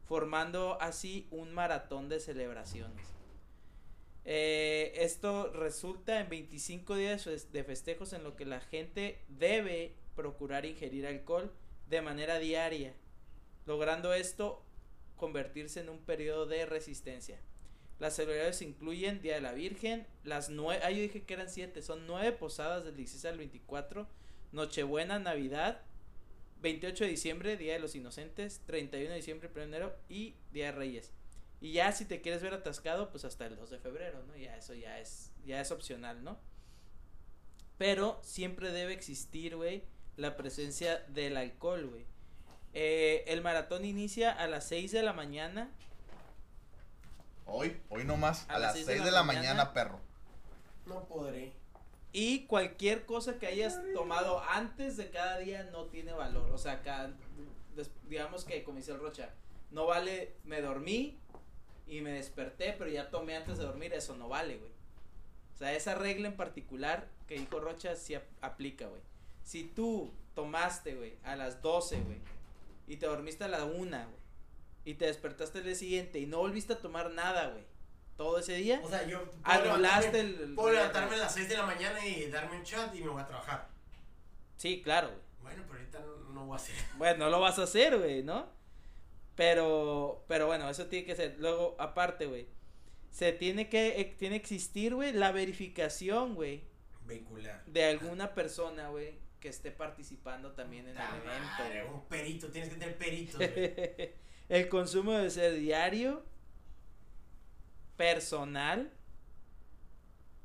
Formando 0.05 0.77
así 0.81 1.27
un 1.31 1.53
maratón 1.53 2.09
de 2.09 2.19
celebraciones. 2.19 3.13
Eh, 4.25 4.93
esto 4.95 5.51
resulta 5.51 6.19
en 6.19 6.29
25 6.29 6.95
días 6.95 7.27
de 7.51 7.63
festejos 7.63 8.13
en 8.13 8.23
lo 8.23 8.35
que 8.35 8.45
la 8.45 8.61
gente 8.61 9.21
debe 9.27 9.95
procurar 10.15 10.65
ingerir 10.65 11.05
alcohol 11.05 11.51
de 11.89 12.01
manera 12.01 12.39
diaria, 12.39 12.93
logrando 13.65 14.13
esto 14.13 14.63
convertirse 15.17 15.81
en 15.81 15.89
un 15.89 15.99
periodo 15.99 16.45
de 16.45 16.65
resistencia. 16.65 17.39
Las 17.99 18.15
celebraciones 18.15 18.61
incluyen 18.61 19.21
Día 19.21 19.35
de 19.35 19.41
la 19.41 19.53
Virgen, 19.53 20.07
las 20.23 20.49
nueve, 20.49 20.81
ah, 20.83 20.91
yo 20.91 21.01
dije 21.01 21.23
que 21.23 21.33
eran 21.33 21.49
siete, 21.49 21.81
son 21.81 22.07
nueve 22.07 22.31
posadas 22.31 22.83
del 22.83 22.95
16 22.95 23.25
al 23.25 23.37
24, 23.37 24.07
Nochebuena, 24.51 25.19
Navidad, 25.19 25.81
28 26.63 27.03
de 27.03 27.09
diciembre, 27.11 27.57
Día 27.57 27.73
de 27.73 27.79
los 27.79 27.93
Inocentes, 27.93 28.61
31 28.65 29.09
de 29.11 29.15
diciembre, 29.17 29.49
1 29.53 29.59
de 29.59 29.67
enero 29.67 29.95
y 30.09 30.35
Día 30.51 30.67
de 30.67 30.71
Reyes. 30.71 31.11
Y 31.61 31.73
ya 31.73 31.91
si 31.91 32.05
te 32.05 32.21
quieres 32.21 32.41
ver 32.41 32.53
atascado, 32.55 33.11
pues 33.11 33.23
hasta 33.25 33.45
el 33.45 33.55
2 33.55 33.69
de 33.69 33.79
febrero, 33.79 34.23
¿no? 34.23 34.35
Ya 34.35 34.57
eso 34.57 34.73
ya 34.73 34.99
es, 34.99 35.31
ya 35.45 35.61
es 35.61 35.71
opcional, 35.71 36.23
¿no? 36.23 36.39
Pero 37.77 38.19
siempre 38.23 38.71
debe 38.71 38.93
existir, 38.93 39.55
güey, 39.55 39.83
la 40.17 40.35
presencia 40.35 40.99
del 41.09 41.37
alcohol, 41.37 41.85
güey. 41.87 42.05
Eh, 42.73 43.23
el 43.27 43.41
maratón 43.41 43.85
inicia 43.85 44.31
a 44.31 44.47
las 44.47 44.67
6 44.67 44.91
de 44.91 45.03
la 45.03 45.13
mañana 45.13 45.71
Hoy, 47.45 47.77
hoy 47.89 48.05
nomás, 48.05 48.45
A 48.49 48.55
a, 48.55 48.59
las 48.59 48.61
las 48.61 48.73
seis 48.73 48.85
6 48.85 49.03
de 49.03 49.11
la 49.11 49.23
mañana. 49.23 49.49
mañana, 49.49 49.73
perro. 49.73 49.99
No 50.85 51.05
podré. 51.05 51.53
Y 52.13 52.45
cualquier 52.45 53.05
cosa 53.05 53.39
que 53.39 53.47
hayas 53.47 53.81
tomado 53.93 54.39
antes 54.47 54.95
de 54.97 55.09
cada 55.09 55.39
día 55.39 55.63
no 55.71 55.85
tiene 55.85 56.13
valor. 56.13 56.49
O 56.51 56.57
sea, 56.59 56.81
cada, 56.83 57.11
digamos 58.07 58.45
que, 58.45 58.63
como 58.63 58.77
dice 58.77 58.91
el 58.91 58.99
Rocha, 58.99 59.33
no 59.71 59.87
vale, 59.87 60.35
me 60.43 60.61
dormí 60.61 61.17
y 61.87 62.01
me 62.01 62.11
desperté, 62.11 62.75
pero 62.77 62.89
ya 62.89 63.09
tomé 63.09 63.35
antes 63.35 63.57
de 63.57 63.63
dormir, 63.65 63.93
eso 63.93 64.15
no 64.15 64.29
vale, 64.29 64.57
güey. 64.57 64.71
O 65.55 65.57
sea, 65.57 65.73
esa 65.73 65.95
regla 65.95 66.27
en 66.27 66.35
particular 66.37 67.07
que 67.27 67.35
dijo 67.39 67.59
Rocha 67.59 67.95
sí 67.95 68.13
ap- 68.15 68.23
aplica, 68.41 68.87
güey. 68.87 69.01
Si 69.43 69.63
tú 69.63 70.13
tomaste, 70.35 70.95
güey, 70.95 71.15
a 71.23 71.35
las 71.35 71.61
12, 71.61 71.99
güey, 72.01 72.17
y 72.87 72.97
te 72.97 73.07
dormiste 73.07 73.43
a 73.43 73.47
la 73.47 73.65
1, 73.65 73.73
güey, 73.97 74.23
y 74.85 74.93
te 74.95 75.05
despertaste 75.05 75.59
el 75.59 75.65
día 75.65 75.75
siguiente 75.75 76.19
y 76.19 76.25
no 76.27 76.37
volviste 76.39 76.73
a 76.73 76.79
tomar 76.79 77.11
nada, 77.11 77.49
güey, 77.49 77.63
todo 78.15 78.39
ese 78.39 78.53
día, 78.55 78.79
O 78.83 78.89
sea, 78.89 79.05
yo 79.07 79.23
puedo 79.25 79.73
anulaste 79.73 80.11
levantarme, 80.23 80.43
el... 80.45 80.55
puedo 80.55 80.71
levantarme 80.71 81.15
a 81.15 81.19
las 81.19 81.33
6 81.33 81.49
de 81.49 81.57
la 81.57 81.65
mañana 81.65 82.05
y 82.05 82.29
darme 82.29 82.57
un 82.57 82.63
shot 82.63 82.93
y 82.95 83.01
me 83.01 83.09
voy 83.09 83.21
a 83.21 83.27
trabajar. 83.27 83.69
Sí, 84.57 84.81
claro, 84.81 85.09
güey. 85.09 85.21
Bueno, 85.41 85.63
pero 85.67 85.79
ahorita 85.79 85.99
no, 85.99 86.33
no 86.33 86.45
voy 86.45 86.53
a 86.53 86.57
hacer. 86.57 86.75
Bueno, 86.97 87.25
no 87.25 87.29
lo 87.31 87.39
vas 87.39 87.59
a 87.59 87.63
hacer, 87.63 87.97
güey, 87.97 88.23
¿no? 88.23 88.47
Pero, 89.35 90.23
pero 90.27 90.45
bueno, 90.45 90.69
eso 90.69 90.85
tiene 90.85 91.05
que 91.05 91.15
ser. 91.15 91.35
Luego, 91.39 91.75
aparte, 91.79 92.27
güey, 92.27 92.47
se 93.09 93.31
tiene 93.33 93.67
que, 93.67 94.15
tiene 94.17 94.39
que 94.39 94.43
existir, 94.43 94.93
güey, 94.93 95.11
la 95.11 95.31
verificación, 95.31 96.35
güey, 96.35 96.63
Vehicular. 97.05 97.63
de 97.65 97.85
alguna 97.85 98.33
persona, 98.33 98.89
güey, 98.89 99.19
que 99.39 99.49
esté 99.49 99.71
participando 99.71 100.51
también 100.53 100.87
en 100.87 100.95
el 100.97 101.03
evento. 101.03 101.93
un 101.95 102.07
perito, 102.07 102.47
tienes 102.49 102.69
que 102.69 102.75
tener 102.75 102.97
peritos, 102.97 103.35
güey. 103.37 104.13
el 104.49 104.69
consumo 104.69 105.13
debe 105.13 105.29
ser 105.29 105.55
diario, 105.55 106.23
personal, 107.97 108.91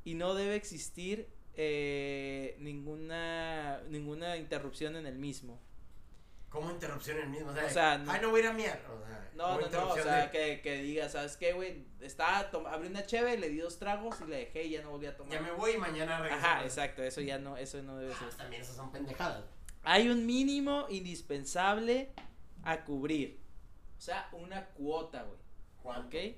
y 0.05 0.15
no 0.15 0.35
debe 0.35 0.55
existir 0.57 1.29
eh, 1.55 2.57
ninguna, 2.61 3.81
ninguna 3.89 4.37
interrupción 4.37 4.97
en 4.97 5.07
el 5.07 5.17
mismo. 5.19 5.61
Como 6.49 6.71
interrupción 6.71 7.19
en 7.19 7.25
el 7.25 7.29
mismo. 7.31 7.51
O 7.51 7.55
sea, 7.55 7.67
O 7.67 7.71
sea, 7.71 7.99
no- 7.99 8.11
ay, 8.11 8.21
no 8.23 8.31
voy 8.31 8.41
a 8.41 8.45
ir 8.45 8.49
a. 8.49 8.53
O 8.53 8.55
sea, 9.07 9.31
No, 9.35 9.61
no, 9.61 9.69
no, 9.69 9.91
o 9.91 9.97
sea, 9.99 10.27
de- 10.27 10.31
que, 10.31 10.61
que 10.63 10.79
diga, 10.83 11.09
¿sabes 11.11 11.37
qué, 11.37 11.53
güey? 11.53 11.85
Estaba, 12.01 12.51
tom- 12.51 12.67
abrí 12.67 12.89
una 12.89 13.05
cheve, 13.05 13.37
le 13.37 13.51
di 13.51 13.59
dos 13.59 13.79
tragos 13.79 14.17
y 14.23 14.31
le 14.31 14.37
dejé 14.37 14.65
y 14.65 14.71
ya 14.71 14.83
no 14.83 14.91
volví 14.91 15.07
a 15.07 15.17
tomar. 15.17 15.33
Ya 15.35 15.41
me 15.43 15.51
voy 15.53 15.73
y 15.73 15.79
mañana 15.79 16.21
regreso. 16.21 16.39
Ajá, 16.47 16.65
exacto, 16.65 17.03
eso 17.03 17.21
ya 17.21 17.39
no, 17.39 17.57
eso 17.59 17.83
no 17.83 17.97
debe 17.99 18.15
Ah, 18.15 18.19
ser. 18.19 18.35
también 18.35 18.63
esas 18.63 18.77
son 18.77 18.91
pendejadas. 18.91 19.45
Hay 19.83 20.09
un 20.09 20.25
mínimo 20.27 20.87
indispensable 20.89 22.13
a 22.63 22.85
cubrir. 22.85 23.41
O 23.99 24.01
sea, 24.01 24.29
una 24.33 24.65
cuota, 24.69 25.25
güey. 25.25 25.39
¿Cuánto? 25.83 26.09
¿Ok? 26.17 26.35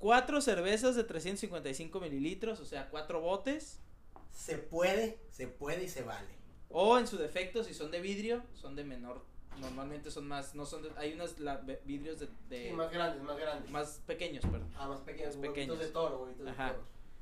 Cuatro 0.00 0.40
cervezas 0.40 0.96
de 0.96 1.04
355 1.04 2.00
mililitros, 2.00 2.58
o 2.60 2.64
sea, 2.64 2.88
cuatro 2.88 3.20
botes. 3.20 3.78
Se 4.32 4.56
puede, 4.56 5.18
se 5.30 5.46
puede 5.46 5.84
y 5.84 5.88
se 5.88 6.02
vale. 6.02 6.28
O 6.70 6.98
en 6.98 7.06
su 7.06 7.18
defecto, 7.18 7.62
si 7.62 7.74
son 7.74 7.90
de 7.90 8.00
vidrio, 8.00 8.42
son 8.54 8.74
de 8.74 8.82
menor. 8.84 9.22
Normalmente 9.60 10.10
son 10.10 10.26
más, 10.26 10.54
no 10.54 10.64
son 10.64 10.82
de, 10.84 10.90
hay 10.96 11.12
unos 11.12 11.38
la- 11.38 11.56
vidrios 11.84 12.18
de, 12.18 12.28
de- 12.48 12.68
Sí, 12.70 12.74
más 12.74 12.90
grandes, 12.90 13.22
más 13.22 13.36
grandes. 13.36 13.70
más 13.70 14.00
pequeños, 14.06 14.42
perdón. 14.44 14.68
Ah, 14.78 14.88
más 14.88 15.00
pequeños, 15.00 15.36
más 15.36 15.46
pequeños. 15.48 15.78
de 15.78 15.86
toro, 15.88 16.26
de 16.26 16.32
toro. 16.34 16.54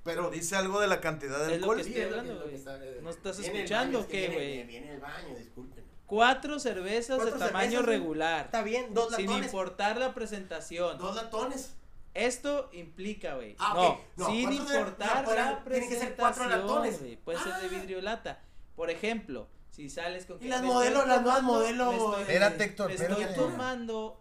Pero 0.04 0.30
dice 0.30 0.54
algo 0.54 0.78
de 0.80 0.86
la 0.86 1.00
cantidad 1.00 1.38
de 1.46 1.54
Es 1.56 1.58
alcohol. 1.60 1.78
que 1.78 1.84
Sí, 1.84 1.94
es 1.98 2.04
hablando, 2.06 2.44
está- 2.44 2.84
eh, 2.86 3.00
¿No 3.02 3.10
estás 3.10 3.38
viene 3.40 3.56
escuchando 3.58 4.00
o 4.00 4.06
qué, 4.06 4.24
es 4.26 4.30
que 4.30 4.36
viene- 4.36 4.54
güey? 4.54 4.66
Viene 4.68 4.94
el 4.94 5.00
baño, 5.00 5.36
disculpen. 5.36 5.84
Cuatro 6.06 6.58
cervezas 6.60 7.18
de 7.18 7.30
¿Cuántas 7.30 7.48
tamaño 7.48 7.70
cervezas, 7.80 7.86
regular. 7.86 8.44
Está 8.44 8.62
bien, 8.62 8.94
dos 8.94 9.14
Sin 9.16 9.26
latones. 9.26 9.46
importar 9.46 9.96
la 9.98 10.14
presentación. 10.14 10.96
Dos 10.98 11.16
latones. 11.16 11.74
Esto 12.18 12.68
implica, 12.72 13.34
güey. 13.36 13.54
Ah, 13.58 13.72
no, 13.74 13.88
ok. 13.90 14.00
No, 14.16 14.26
sin 14.26 14.42
¿cuántos 14.44 14.68
de- 14.68 14.78
importar 14.78 15.22
no, 15.22 15.28
pero 15.28 15.42
la 15.42 15.64
tienen 15.64 15.88
que 15.88 15.98
ser 15.98 16.16
cuatro 16.16 16.44
presentación, 16.44 16.82
latones. 16.84 17.18
Puede 17.24 17.38
ser 17.38 17.54
de 17.54 17.66
Ah. 17.66 17.80
vidrio 17.80 18.00
lata. 18.00 18.42
Por 18.76 18.90
ejemplo, 18.90 19.48
si 19.70 19.88
sales 19.88 20.26
con 20.26 20.42
Y 20.42 20.48
las 20.48 20.62
modelos, 20.62 21.06
las 21.06 21.22
nuevas 21.22 21.42
modelos, 21.42 22.18
Espérate, 22.20 22.64
Héctor, 22.64 22.90
estoy 22.90 23.26
tomando 23.36 24.20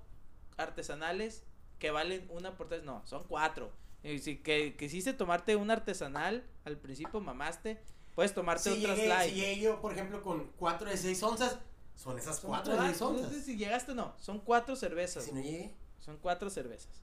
artesanales 0.58 1.44
que 1.80 1.92
valen 1.92 2.28
una 2.32 2.56
por 2.58 2.68
tres. 2.68 2.84
No, 2.84 3.02
son 3.06 3.24
cuatro. 3.28 3.72
Si 4.04 4.38
que 4.38 4.76
quisiste 4.78 5.14
tomarte 5.14 5.56
un 5.56 5.70
artesanal, 5.72 6.46
al 6.66 6.78
principio 6.78 7.20
mamaste, 7.20 7.82
puedes 8.16 8.34
tomarte 8.34 8.64
Si 8.74 8.80
otras 8.80 8.96
llegué, 8.98 9.10
light. 9.10 9.30
si 9.34 9.36
llegué 9.42 9.60
yo, 9.60 9.82
por 9.82 9.92
ejemplo, 9.94 10.22
con 10.24 10.52
cuatro 10.58 10.90
de 10.90 10.98
seis 10.98 11.22
onzas, 11.24 11.58
son 11.96 12.18
esas 12.18 12.38
Son 12.40 12.50
cuatro 12.52 12.74
de 12.80 12.88
seis 12.90 13.02
onzas. 13.02 13.44
Si 13.44 13.58
llegaste, 13.58 13.94
no. 13.96 14.14
Son 14.20 14.40
cuatro 14.40 14.76
cervezas. 14.76 15.26
Si 15.26 15.32
no 15.32 15.42
llegué, 15.42 15.76
Son 16.00 16.18
cuatro 16.18 16.50
cervezas. 16.50 17.02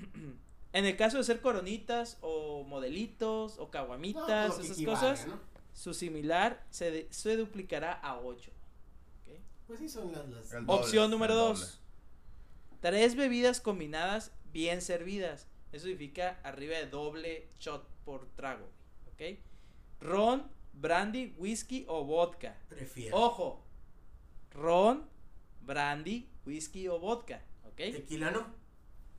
En 0.72 0.84
el 0.84 0.96
caso 0.96 1.18
de 1.18 1.24
ser 1.24 1.40
coronitas 1.40 2.16
o 2.20 2.62
modelitos 2.62 3.58
o 3.58 3.70
caguamitas, 3.70 4.54
pues 4.54 4.70
esas 4.70 4.84
cosas, 4.84 5.26
¿no? 5.26 5.40
su 5.74 5.94
similar 5.94 6.64
se, 6.70 6.90
de- 6.92 7.08
se 7.10 7.36
duplicará 7.36 7.92
a 7.92 8.18
8. 8.20 8.52
Pues 9.66 9.80
sí, 9.80 9.88
son 9.88 10.12
las. 10.12 10.28
las... 10.28 10.50
Doble, 10.50 10.64
Opción 10.68 11.10
número 11.10 11.32
el 11.32 11.38
2. 11.40 11.80
Tres 12.80 13.16
bebidas 13.16 13.60
combinadas 13.60 14.32
bien 14.52 14.80
servidas. 14.80 15.48
Eso 15.72 15.86
significa 15.86 16.38
arriba 16.44 16.76
de 16.76 16.86
doble 16.86 17.48
shot 17.58 17.86
por 18.04 18.26
trago. 18.36 18.68
¿Ok? 19.12 19.38
Ron, 20.00 20.46
brandy, 20.72 21.34
whisky 21.38 21.84
o 21.88 22.04
vodka. 22.04 22.56
Prefiero. 22.68 23.16
Ojo. 23.16 23.62
Ron, 24.52 25.04
brandy, 25.62 26.28
whisky 26.46 26.88
o 26.88 26.98
vodka. 26.98 27.42
¿Ok? 27.66 27.76
¿Tequila 27.76 28.30
no? 28.30 28.59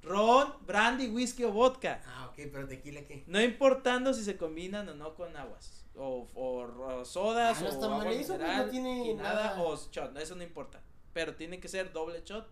Ron, 0.04 0.54
brandy, 0.66 1.10
whisky 1.10 1.44
o 1.44 1.52
vodka. 1.52 2.02
Ah, 2.08 2.28
ok, 2.30 2.36
pero 2.52 2.68
tequila 2.68 3.02
qué. 3.06 3.24
No 3.28 3.42
importando 3.42 4.14
si 4.14 4.24
se 4.24 4.36
combinan 4.38 4.90
o 4.90 4.96
no 4.96 5.14
con 5.16 5.36
aguas. 5.38 5.86
O, 5.96 6.28
o- 6.34 6.62
o 7.00 7.06
sodas 7.06 7.58
Ah, 7.60 7.62
no 7.64 7.70
o 7.80 7.94
agua 7.94 8.12
eso, 8.12 8.28
pues, 8.36 8.40
mineral. 8.40 8.66
no 8.66 8.72
tiene 8.72 9.10
y 9.10 9.14
nada, 9.14 9.44
nada. 9.56 9.62
o 9.62 9.76
shot. 9.92 10.18
Eso 10.18 10.36
no 10.36 10.44
importa. 10.44 10.82
Pero 11.14 11.36
tiene 11.36 11.60
que 11.60 11.68
ser 11.68 11.92
doble 11.92 12.22
shot. 12.26 12.48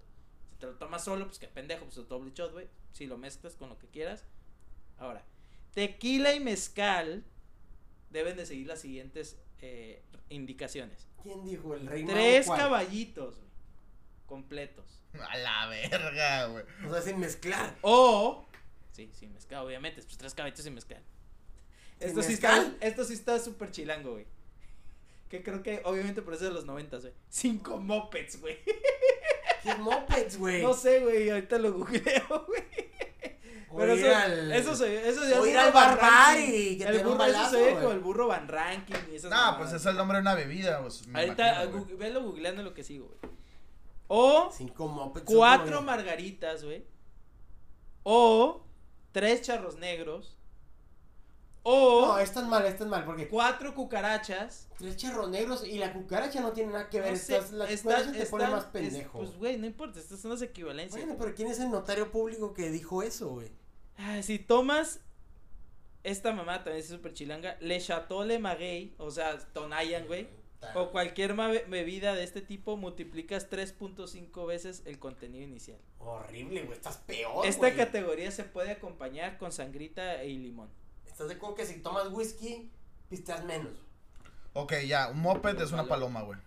Si 0.51 0.55
te 0.57 0.65
lo 0.67 0.73
tomas 0.75 1.03
solo, 1.03 1.25
pues 1.25 1.39
qué 1.39 1.47
pendejo, 1.47 1.85
pues 1.85 1.97
es 1.97 2.07
doble 2.07 2.31
shot, 2.35 2.51
güey. 2.51 2.67
Si 2.91 3.07
lo 3.07 3.17
mezclas 3.17 3.55
con 3.55 3.69
lo 3.69 3.77
que 3.77 3.87
quieras. 3.87 4.25
Ahora, 4.97 5.23
tequila 5.73 6.33
y 6.33 6.39
mezcal 6.41 7.23
deben 8.09 8.35
de 8.37 8.45
seguir 8.45 8.67
las 8.67 8.81
siguientes 8.81 9.39
eh, 9.61 10.03
indicaciones. 10.29 11.07
¿Quién 11.23 11.43
dijo? 11.45 11.73
El 11.75 11.87
rey 11.87 12.05
Tres 12.05 12.47
caballitos, 12.47 13.37
güey, 13.37 13.49
completos. 14.25 14.98
A 15.29 15.37
la 15.37 15.67
verga, 15.67 16.45
güey. 16.47 16.63
O 16.87 16.91
sea, 16.91 17.01
sin 17.01 17.19
mezclar. 17.19 17.75
O. 17.81 18.45
Sí, 18.91 19.09
sin 19.13 19.33
mezcal, 19.33 19.65
obviamente. 19.65 20.01
Pues 20.01 20.17
tres 20.17 20.33
caballitos 20.33 20.63
sin 20.65 20.73
mezcal. 20.75 21.01
¿Sin 21.99 22.09
Esto 22.09 22.21
sí, 22.21 22.33
está, 22.33 22.71
esto 22.81 23.03
sí 23.03 23.13
está 23.13 23.39
súper 23.39 23.71
chilango, 23.71 24.11
güey. 24.11 24.25
Que 25.29 25.43
creo 25.43 25.61
que, 25.63 25.81
obviamente, 25.85 26.21
por 26.21 26.33
eso 26.33 26.43
es 26.45 26.49
de 26.49 26.55
los 26.55 26.65
noventas, 26.65 27.01
güey. 27.01 27.13
Cinco 27.29 27.77
mopeds, 27.77 28.39
güey. 28.41 28.57
¿Qué 29.63 29.75
mopeds, 29.75 30.37
güey? 30.37 30.61
No 30.63 30.73
sé, 30.73 30.99
güey. 31.01 31.29
Ahorita 31.29 31.57
lo 31.57 31.73
googleo, 31.73 32.45
güey. 32.47 32.63
O 33.71 33.77
Pero 33.77 33.95
ir 33.95 34.05
eso, 34.05 34.15
al- 34.15 34.51
eso 34.51 34.75
se 34.75 35.07
eso 35.09 35.29
ya 35.29 35.39
o 35.39 35.45
es 35.45 35.51
ir 35.51 35.57
al 35.57 36.39
y 36.39 36.77
que 36.79 36.83
el 36.85 36.97
burro, 36.99 37.09
eso 37.09 37.17
balazo, 37.17 37.49
se 37.51 37.57
ve 37.57 37.61
güey. 37.71 37.75
como 37.75 37.91
el 37.91 37.99
burro 37.99 38.27
Van 38.27 38.47
Ranking 38.47 38.95
y 39.11 39.15
esas 39.15 39.29
No, 39.29 39.37
mamadas. 39.37 39.57
pues 39.69 39.73
es 39.73 39.85
el 39.85 39.95
nombre 39.95 40.17
de 40.17 40.21
una 40.21 40.33
bebida. 40.33 40.81
Pues, 40.81 41.05
me 41.05 41.19
Ahorita, 41.19 41.65
gu- 41.67 41.97
velo 41.97 42.23
googleando 42.23 42.63
lo 42.63 42.73
que 42.73 42.83
sigo, 42.83 43.05
güey. 43.21 43.33
O 44.11 44.49
Cinco 44.51 44.87
mopeds. 44.87 45.27
son 45.29 45.37
cuatro 45.37 45.81
margaritas, 45.83 46.63
güey. 46.65 46.83
O 48.03 48.63
tres 49.11 49.41
charros 49.43 49.77
negros. 49.77 50.35
O 51.61 52.05
No, 52.07 52.19
están 52.19 52.49
mal, 52.49 52.65
están 52.65 52.89
mal, 52.89 53.05
porque 53.05 53.27
cuatro 53.27 53.75
cucarachas. 53.75 54.67
tres 54.77 54.95
charros 54.97 55.29
negros 55.29 55.67
y 55.67 55.77
la 55.77 55.93
cucaracha 55.93 56.39
no 56.41 56.53
tiene 56.53 56.71
nada 56.71 56.89
que 56.89 57.01
ver. 57.01 57.11
No 57.11 57.17
sé, 57.19 57.37
están- 57.37 57.51
cucarachas 57.51 58.11
te 58.13 58.23
están- 58.23 58.51
más 58.51 58.63
es- 58.63 58.69
pendejo. 58.71 59.19
pues, 59.19 59.37
güey, 59.37 59.57
no 59.57 59.67
importa, 59.67 59.99
estas 59.99 60.19
son 60.21 60.31
las 60.31 60.41
equivalencias. 60.41 60.99
bueno, 60.99 61.17
pero 61.19 61.35
¿quién 61.35 61.49
es 61.49 61.59
el 61.59 61.69
notario 61.69 62.11
público 62.11 62.53
que 62.53 62.71
dijo 62.71 63.03
eso, 63.03 63.29
güey? 63.29 63.51
Ah, 63.97 64.21
si 64.23 64.39
tomas 64.39 65.01
esta 66.03 66.31
mamá 66.31 66.63
también 66.63 66.77
es 66.77 66.87
súper 66.87 67.13
chilanga, 67.13 67.57
Le 67.59 67.79
Chateau 67.81 68.23
Le 68.23 68.39
Maguey, 68.39 68.95
o 68.97 69.11
sea, 69.11 69.37
Tonayan, 69.53 70.07
güey, 70.07 70.29
o 70.75 70.91
cualquier 70.91 71.35
bebida 71.35 72.15
de 72.15 72.23
este 72.23 72.41
tipo, 72.41 72.77
multiplicas 72.77 73.49
3.5 73.49 74.47
veces 74.47 74.83
el 74.85 74.99
contenido 74.99 75.43
inicial. 75.43 75.79
Horrible, 75.99 76.63
güey, 76.63 76.77
estás 76.77 76.97
peor, 76.97 77.45
Esta 77.45 77.73
categoría 77.75 78.31
se 78.31 78.43
puede 78.43 78.71
acompañar 78.71 79.37
con 79.37 79.51
sangrita 79.51 80.23
y 80.23 80.37
limón. 80.37 80.69
Estás 81.07 81.27
de 81.27 81.35
acuerdo 81.35 81.55
que 81.55 81.65
si 81.65 81.79
tomas 81.79 82.09
whisky, 82.09 82.69
pisteas 83.09 83.43
menos. 83.45 83.73
Ok, 84.53 84.73
ya. 84.85 85.09
Un 85.09 85.21
moped 85.21 85.59
es 85.61 85.71
una 85.71 85.87
paloma, 85.87 86.21
güey. 86.21 86.39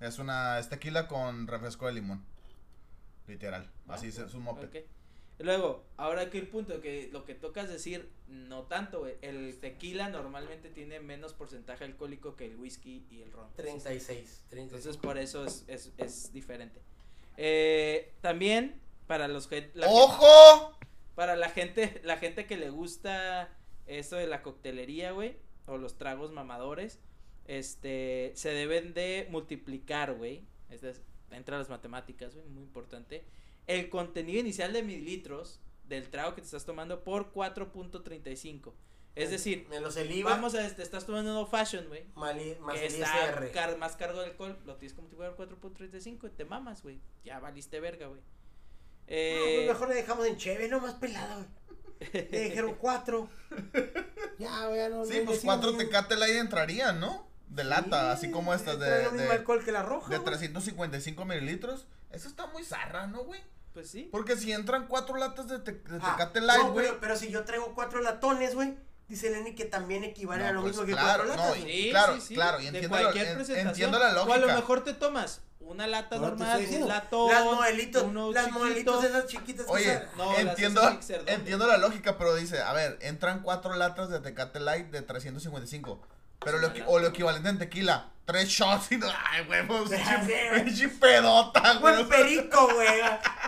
Es 0.00 0.18
una. 0.18 0.58
Es 0.58 0.68
tequila 0.68 1.08
con 1.08 1.46
refresco 1.46 1.86
de 1.86 1.94
limón. 1.94 2.24
Literal. 3.26 3.70
Así 3.88 4.08
es, 4.08 4.18
es 4.18 4.34
un 4.34 4.42
moped. 4.42 4.68
Ok. 4.68 4.95
Y 5.38 5.42
Luego, 5.42 5.84
ahora 5.96 6.22
aquí 6.22 6.38
el 6.38 6.48
punto 6.48 6.80
que 6.80 7.10
lo 7.12 7.24
que 7.24 7.34
tocas 7.34 7.68
decir, 7.68 8.10
no 8.28 8.64
tanto, 8.64 9.00
güey. 9.00 9.16
El 9.20 9.58
tequila 9.58 10.08
normalmente 10.08 10.70
tiene 10.70 11.00
menos 11.00 11.34
porcentaje 11.34 11.84
alcohólico 11.84 12.36
que 12.36 12.46
el 12.46 12.56
whisky 12.56 13.06
y 13.10 13.22
el 13.22 13.32
ron. 13.32 13.52
36, 13.54 14.44
36. 14.48 14.62
Entonces 14.64 14.96
por 14.96 15.18
eso 15.18 15.44
es, 15.44 15.64
es, 15.68 15.92
es 15.98 16.32
diferente. 16.32 16.80
Eh, 17.36 18.14
también 18.22 18.80
para 19.06 19.28
los 19.28 19.46
que 19.46 19.70
¡Ojo! 19.86 20.76
para 21.14 21.36
la 21.36 21.50
gente 21.50 22.00
la 22.04 22.16
gente 22.16 22.46
que 22.46 22.56
le 22.56 22.70
gusta 22.70 23.50
esto 23.86 24.16
de 24.16 24.26
la 24.26 24.42
coctelería, 24.42 25.12
güey, 25.12 25.36
o 25.66 25.76
los 25.76 25.96
tragos 25.96 26.32
mamadores, 26.32 26.98
este 27.46 28.32
se 28.34 28.50
deben 28.50 28.94
de 28.94 29.26
multiplicar, 29.30 30.14
güey. 30.14 30.46
Este 30.70 30.90
es 30.90 31.02
entra 31.30 31.58
las 31.58 31.68
matemáticas, 31.68 32.34
güey, 32.34 32.46
muy 32.48 32.62
importante. 32.62 33.24
El 33.66 33.88
contenido 33.88 34.40
inicial 34.40 34.72
de 34.72 34.82
mililitros 34.82 35.60
del 35.84 36.08
trago 36.10 36.34
que 36.34 36.40
te 36.40 36.46
estás 36.46 36.64
tomando 36.64 37.02
por 37.04 37.32
4.35. 37.32 38.72
Es 39.14 39.30
decir, 39.30 39.66
Me 39.70 39.80
los 39.80 39.96
eliva. 39.96 40.30
vamos 40.30 40.54
a, 40.54 40.68
te 40.74 40.82
estás 40.82 41.06
tomando 41.06 41.30
un 41.30 41.36
old 41.38 41.48
fashion, 41.50 41.86
güey. 41.88 42.04
Más 42.14 42.34
Que 42.34 42.86
el 42.86 42.94
está 42.96 43.50
car- 43.52 43.78
más 43.78 43.96
cargo 43.96 44.20
de 44.20 44.26
alcohol, 44.26 44.58
lo 44.66 44.76
tienes 44.76 44.94
como 44.94 45.08
tipo 45.08 45.22
de 45.22 45.30
4.35 45.30 46.26
y 46.26 46.30
te 46.30 46.44
mamas, 46.44 46.82
güey. 46.82 47.00
Ya 47.24 47.38
valiste 47.40 47.80
verga, 47.80 48.08
güey. 48.08 48.20
No, 48.20 48.26
Eh, 49.08 49.52
pues 49.56 49.68
mejor 49.68 49.88
le 49.88 49.94
dejamos 49.94 50.26
en 50.26 50.36
cheve, 50.36 50.68
no 50.68 50.80
más 50.80 50.94
pelada, 50.94 51.36
güey. 51.36 51.46
Le 52.30 52.40
dijeron 52.40 52.74
cuatro. 52.78 53.28
Ya, 54.38 54.66
güey, 54.66 54.90
no. 54.90 55.06
Sí, 55.06 55.20
no 55.20 55.24
pues 55.26 55.40
cuatro 55.42 55.74
Tecate 55.78 56.14
Light 56.14 56.34
entrarían, 56.36 57.00
¿no? 57.00 57.26
De 57.48 57.64
lata, 57.64 58.12
así 58.12 58.30
como 58.30 58.52
estas 58.52 58.78
de, 58.78 59.04
el 59.04 59.12
mismo 59.12 59.28
de, 59.28 59.32
alcohol 59.36 59.64
que 59.64 59.72
la 59.72 59.82
roja. 59.82 60.10
de 60.10 60.16
güey. 60.18 60.26
355 60.26 61.24
mililitros. 61.24 61.86
Eso 62.10 62.28
está 62.28 62.46
muy 62.48 62.62
zarra, 62.62 63.06
¿no, 63.06 63.24
güey? 63.24 63.40
Pues 63.76 63.90
sí. 63.90 64.08
Porque 64.10 64.36
si 64.38 64.52
entran 64.52 64.86
cuatro 64.86 65.18
latas 65.18 65.48
de, 65.48 65.58
te- 65.58 65.72
de 65.72 65.98
Ah, 66.00 66.14
Tecate 66.16 66.40
Light, 66.40 66.62
no, 66.62 66.72
güey. 66.72 66.86
pero, 66.86 66.98
pero 66.98 67.14
si 67.16 67.28
yo 67.30 67.44
traigo 67.44 67.74
cuatro 67.74 68.00
latones, 68.00 68.54
güey, 68.54 68.74
dice 69.06 69.28
Lenny 69.28 69.54
que 69.54 69.66
también 69.66 70.02
equivale 70.02 70.44
No, 70.44 70.48
a 70.48 70.52
lo 70.52 70.60
pues, 70.62 70.72
mismo 70.72 70.86
que 70.86 70.92
claro, 70.92 71.24
cuatro 71.26 71.36
no, 71.36 71.42
latas. 71.42 71.58
y- 71.58 71.60
güey. 71.62 71.82
Sí, 71.82 71.90
claro, 71.90 72.14
sí, 72.14 72.20
sí, 72.22 72.34
claro, 72.34 72.58
y 72.58 72.62
de 72.62 72.68
entiendo 72.68 72.96
la- 72.96 73.02
cualquier 73.02 73.26
en- 73.26 73.34
presentación. 73.34 73.68
entiendo 73.68 73.98
la 73.98 74.06
O 74.06 74.10
a 74.10 74.12
lo 74.38 74.40
lógica. 74.46 74.56
mejor 74.56 74.82
te 74.84 74.94
tomas 74.94 75.42
una 75.60 75.86
lata 75.86 76.08
te 76.16 76.18
normal, 76.22 76.66
un 76.80 76.88
latón, 76.88 77.30
las 77.30 77.44
modelitos, 77.44 78.02
las 78.32 78.44
chiquito. 78.46 78.58
modelitos 78.60 79.04
esas 79.04 79.26
chiquitas 79.26 79.66
que 79.66 79.72
Oye, 79.72 79.90
usan- 79.96 80.08
No, 80.16 80.38
entiendo, 80.38 80.98
entiendo 81.26 81.66
la 81.66 81.76
lógica, 81.76 82.16
pero 82.16 82.34
dice, 82.34 82.62
a 82.62 82.72
ver, 82.72 82.96
entran 83.02 83.42
cuatro 83.42 83.74
latas 83.74 84.08
de 84.08 84.20
Tecate 84.20 84.58
Light 84.60 84.86
de 84.90 85.02
355. 85.02 86.00
Pero 86.44 86.58
lo, 86.58 86.72
o 86.86 86.98
lo 86.98 87.08
equivalente 87.08 87.48
en 87.48 87.58
tequila, 87.58 88.10
tres 88.24 88.48
shots 88.48 88.92
y 88.92 88.98
no, 88.98 89.08
ay, 89.30 89.44
güey, 89.46 89.66
pues, 89.66 89.90
pinche- 89.90 90.48
güey. 90.50 90.64
pinche 90.64 90.88
pedota, 90.88 91.74
güey. 91.78 91.94
Buen 91.94 92.08
perico, 92.08 92.68
güey. 92.74 92.88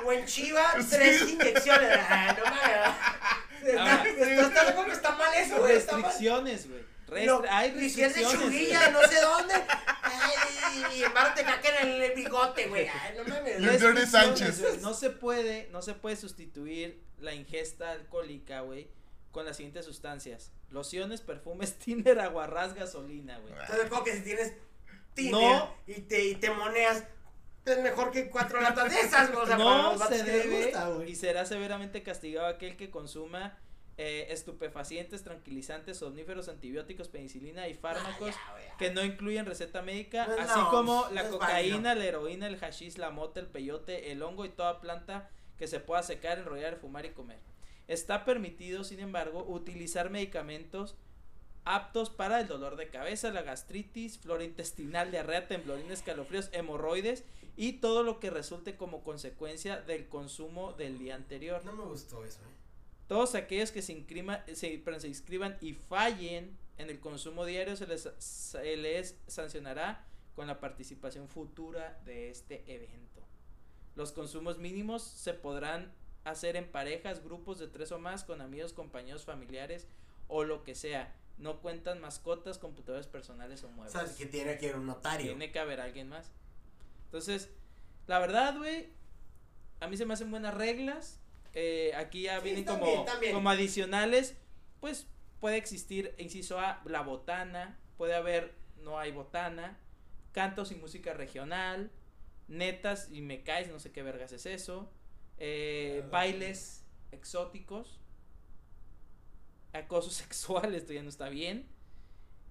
O 0.04 0.12
en 0.12 0.24
Chiva, 0.26 0.74
Sí. 0.80 0.86
tres 0.90 1.28
inyecciones. 1.28 1.98
Ah, 2.08 2.36
no 2.38 2.44
mames. 2.44 3.68
Está, 3.68 4.04
está, 4.08 4.60
está, 4.62 4.74
como 4.74 4.92
está 4.92 5.10
mal 5.12 5.34
eso, 5.34 5.58
güey. 5.58 5.74
Restricciones, 5.74 6.68
güey. 6.68 6.82
Restri- 7.08 7.24
Lo- 7.26 7.44
hay 7.50 7.70
y 7.78 7.88
si 7.90 8.02
es 8.02 8.14
de 8.14 8.20
restricciones. 8.20 8.40
churrilla, 8.40 8.90
no 8.90 9.02
sé 9.02 9.20
dónde. 9.20 9.54
Ay, 10.02 10.84
y 10.98 11.02
embargo 11.04 11.32
te 11.34 11.42
caca 11.42 11.68
en 11.80 12.02
el 12.02 12.12
bigote, 12.14 12.66
güey. 12.68 12.86
Ay, 12.88 13.14
no 13.16 13.24
mames. 13.24 13.56
Restricciones, 13.62 14.10
Sánchez. 14.10 14.60
güey. 14.60 14.76
No 14.78 14.94
se 14.94 15.10
puede, 15.10 15.68
no 15.72 15.82
se 15.82 15.94
puede 15.94 16.16
sustituir 16.16 17.02
la 17.18 17.32
ingesta 17.34 17.90
alcohólica, 17.92 18.60
güey, 18.60 18.88
con 19.30 19.44
las 19.44 19.56
siguientes 19.56 19.84
sustancias. 19.84 20.52
Lociones, 20.70 21.20
perfumes, 21.20 21.74
tiner, 21.78 22.18
aguarrás, 22.20 22.74
gasolina, 22.74 23.38
güey. 23.38 23.52
Entonces, 23.52 23.88
como 23.88 24.04
que 24.04 24.14
si 24.14 24.22
tienes 24.22 24.54
No. 25.30 25.74
y, 25.86 26.00
te, 26.02 26.24
y 26.24 26.34
te 26.36 26.50
moneas, 26.50 27.04
es 27.64 27.78
mejor 27.82 28.10
que 28.10 28.30
cuatro 28.30 28.60
latas 28.60 28.90
de 28.92 29.00
esas, 29.00 29.30
güey. 29.30 29.42
O 29.42 29.46
sea, 29.46 29.56
no 29.56 29.98
se 29.98 30.22
debe 30.22 30.64
gusta, 30.64 30.90
y 31.06 31.14
será 31.14 31.44
severamente 31.44 32.02
castigado 32.02 32.46
aquel 32.46 32.76
que 32.76 32.90
consuma 32.90 33.58
eh, 34.00 34.28
estupefacientes, 34.30 35.24
tranquilizantes, 35.24 35.98
somníferos, 35.98 36.48
antibióticos, 36.48 37.08
penicilina 37.08 37.66
y 37.66 37.74
fármacos 37.74 38.32
Ah, 38.46 38.56
ya, 38.64 38.76
que 38.76 38.90
no 38.92 39.04
incluyen 39.04 39.44
receta 39.44 39.82
médica, 39.82 40.24
Pues 40.26 40.38
así 40.38 40.58
no, 40.58 40.70
como 40.70 41.06
no 41.06 41.10
la 41.10 41.28
cocaína, 41.28 41.96
la 41.96 42.04
heroína, 42.04 42.46
el 42.46 42.58
hashish, 42.58 42.96
la 42.96 43.10
mota, 43.10 43.40
el 43.40 43.48
peyote, 43.48 44.12
el 44.12 44.22
hongo 44.22 44.44
y 44.44 44.50
toda 44.50 44.80
planta 44.80 45.28
que 45.58 45.66
se 45.66 45.80
pueda 45.80 46.04
secar, 46.04 46.38
enrollar, 46.38 46.76
fumar 46.76 47.06
y 47.06 47.10
comer. 47.10 47.40
Está 47.88 48.24
permitido, 48.24 48.84
sin 48.84 49.00
embargo, 49.00 49.44
utilizar 49.48 50.10
medicamentos 50.10 50.96
aptos 51.64 52.08
para 52.08 52.40
el 52.40 52.46
dolor 52.46 52.76
de 52.76 52.88
cabeza, 52.88 53.30
la 53.30 53.42
gastritis, 53.42 54.18
flora 54.18 54.44
intestinal, 54.44 55.10
diarrea, 55.10 55.48
temblorina, 55.48 55.92
escalofríos, 55.92 56.48
hemorroides 56.52 57.24
y 57.56 57.74
todo 57.74 58.02
lo 58.02 58.20
que 58.20 58.30
resulte 58.30 58.76
como 58.76 59.02
consecuencia 59.02 59.80
del 59.80 60.08
consumo 60.08 60.72
del 60.74 60.98
día 60.98 61.14
anterior. 61.14 61.64
No 61.64 61.72
me 61.72 61.84
gustó 61.84 62.24
eso, 62.24 62.40
eh. 62.40 62.54
Todos 63.06 63.34
aquellos 63.34 63.70
que 63.70 63.80
se, 63.80 63.94
inscriban, 63.94 64.42
se, 64.52 64.78
perdón, 64.78 65.00
se 65.00 65.08
inscriban 65.08 65.56
y 65.62 65.72
fallen 65.72 66.58
en 66.76 66.90
el 66.90 67.00
consumo 67.00 67.44
diario 67.44 67.74
se 67.74 67.86
les, 67.86 68.08
se 68.18 68.76
les 68.76 69.18
sancionará 69.26 70.06
con 70.34 70.46
la 70.46 70.60
participación 70.60 71.28
futura 71.28 72.00
de 72.04 72.30
este 72.30 72.62
evento. 72.72 73.22
Los 73.96 74.12
consumos 74.12 74.58
mínimos 74.58 75.02
se 75.02 75.34
podrán 75.34 75.92
hacer 76.30 76.56
en 76.56 76.70
parejas, 76.70 77.22
grupos 77.22 77.58
de 77.58 77.68
tres 77.68 77.92
o 77.92 77.98
más, 77.98 78.24
con 78.24 78.40
amigos, 78.40 78.72
compañeros, 78.72 79.24
familiares 79.24 79.86
o 80.28 80.44
lo 80.44 80.62
que 80.64 80.74
sea. 80.74 81.14
No 81.38 81.60
cuentan 81.60 82.00
mascotas, 82.00 82.58
computadores 82.58 83.06
personales 83.06 83.62
o 83.64 83.68
muebles. 83.68 83.92
sea, 83.92 84.16
que 84.16 84.26
tiene 84.26 84.58
que 84.58 84.66
haber 84.66 84.80
un 84.80 84.86
notario. 84.86 85.26
Tiene 85.26 85.52
que 85.52 85.58
haber 85.58 85.80
alguien 85.80 86.08
más. 86.08 86.32
Entonces, 87.04 87.48
la 88.06 88.18
verdad, 88.18 88.56
güey, 88.56 88.88
a 89.80 89.86
mí 89.88 89.96
se 89.96 90.04
me 90.04 90.14
hacen 90.14 90.30
buenas 90.30 90.54
reglas. 90.54 91.20
Eh, 91.54 91.92
aquí 91.96 92.22
ya 92.22 92.38
Sí, 92.38 92.44
vienen 92.44 92.64
como, 92.64 93.06
como 93.32 93.50
adicionales. 93.50 94.36
Pues 94.80 95.06
puede 95.40 95.56
existir, 95.56 96.14
inciso 96.18 96.58
A, 96.58 96.82
la 96.84 97.02
botana. 97.02 97.78
Puede 97.96 98.14
haber, 98.14 98.54
no 98.78 98.98
hay 98.98 99.12
botana. 99.12 99.78
Cantos 100.32 100.72
y 100.72 100.74
música 100.74 101.14
regional. 101.14 101.90
Netas 102.48 103.08
y 103.12 103.20
me 103.20 103.42
caes, 103.42 103.68
no 103.68 103.78
sé 103.78 103.92
qué 103.92 104.02
vergas 104.02 104.32
es 104.32 104.46
eso. 104.46 104.90
Eh, 105.38 106.02
Ah. 106.04 106.08
bailes 106.10 106.84
exóticos. 107.12 108.00
Acoso 109.72 110.10
sexual, 110.10 110.74
esto 110.74 110.92
ya 110.92 111.02
no 111.02 111.08
está 111.08 111.28
bien. 111.28 111.66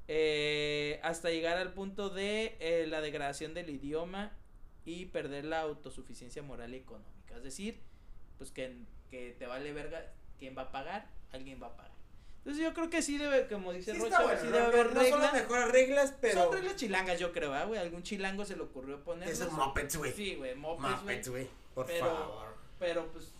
Eh, 0.07 0.99
hasta 1.03 1.29
llegar 1.29 1.57
al 1.57 1.73
punto 1.73 2.09
de 2.09 2.55
eh, 2.59 2.85
la 2.87 3.01
degradación 3.01 3.53
del 3.53 3.69
idioma 3.69 4.31
y 4.85 5.07
perder 5.07 5.43
la 5.45 5.61
autosuficiencia 5.61 6.41
moral 6.43 6.73
y 6.73 6.77
económica. 6.77 7.35
Es 7.35 7.43
decir, 7.43 7.81
pues 8.37 8.51
que, 8.51 8.77
que 9.09 9.35
te 9.37 9.45
vale 9.47 9.73
verga 9.73 10.13
quién 10.39 10.57
va 10.57 10.63
a 10.63 10.71
pagar, 10.71 11.09
alguien 11.31 11.61
va 11.61 11.67
a 11.67 11.75
pagar. 11.75 11.91
Entonces 12.37 12.63
yo 12.63 12.73
creo 12.73 12.89
que 12.89 13.01
sí 13.01 13.17
debe, 13.17 13.47
como 13.49 13.73
dice 13.73 13.91
Sí, 13.93 13.99
Rocha, 13.99 14.09
está 14.11 14.23
bueno. 14.23 14.39
sí 14.39 14.47
no, 14.47 14.51
debe 14.53 14.67
no- 14.67 14.73
haber 14.81 14.93
no 14.93 15.03
son 15.03 15.21
las 15.21 15.33
mejores 15.33 15.71
reglas, 15.73 16.13
pero. 16.21 16.43
Son 16.45 16.53
reglas 16.53 16.75
chilangas, 16.77 17.19
yo 17.19 17.33
creo, 17.33 17.53
¿ah, 17.53 17.65
güey. 17.65 17.77
Algún 17.81 18.03
chilango 18.03 18.45
se 18.45 18.55
le 18.55 18.61
ocurrió 18.61 19.03
poner. 19.03 19.27
Esos 19.27 19.51
Muppets, 19.51 19.97
güey. 19.97 20.13
Sí, 20.13 20.35
güey, 20.35 20.55
mopeds, 20.55 21.27
güey. 21.27 21.49
Por 21.75 21.85
Pero- 21.87 22.05
favor. 22.05 22.46
Pero 22.79 23.07
pues 23.11 23.31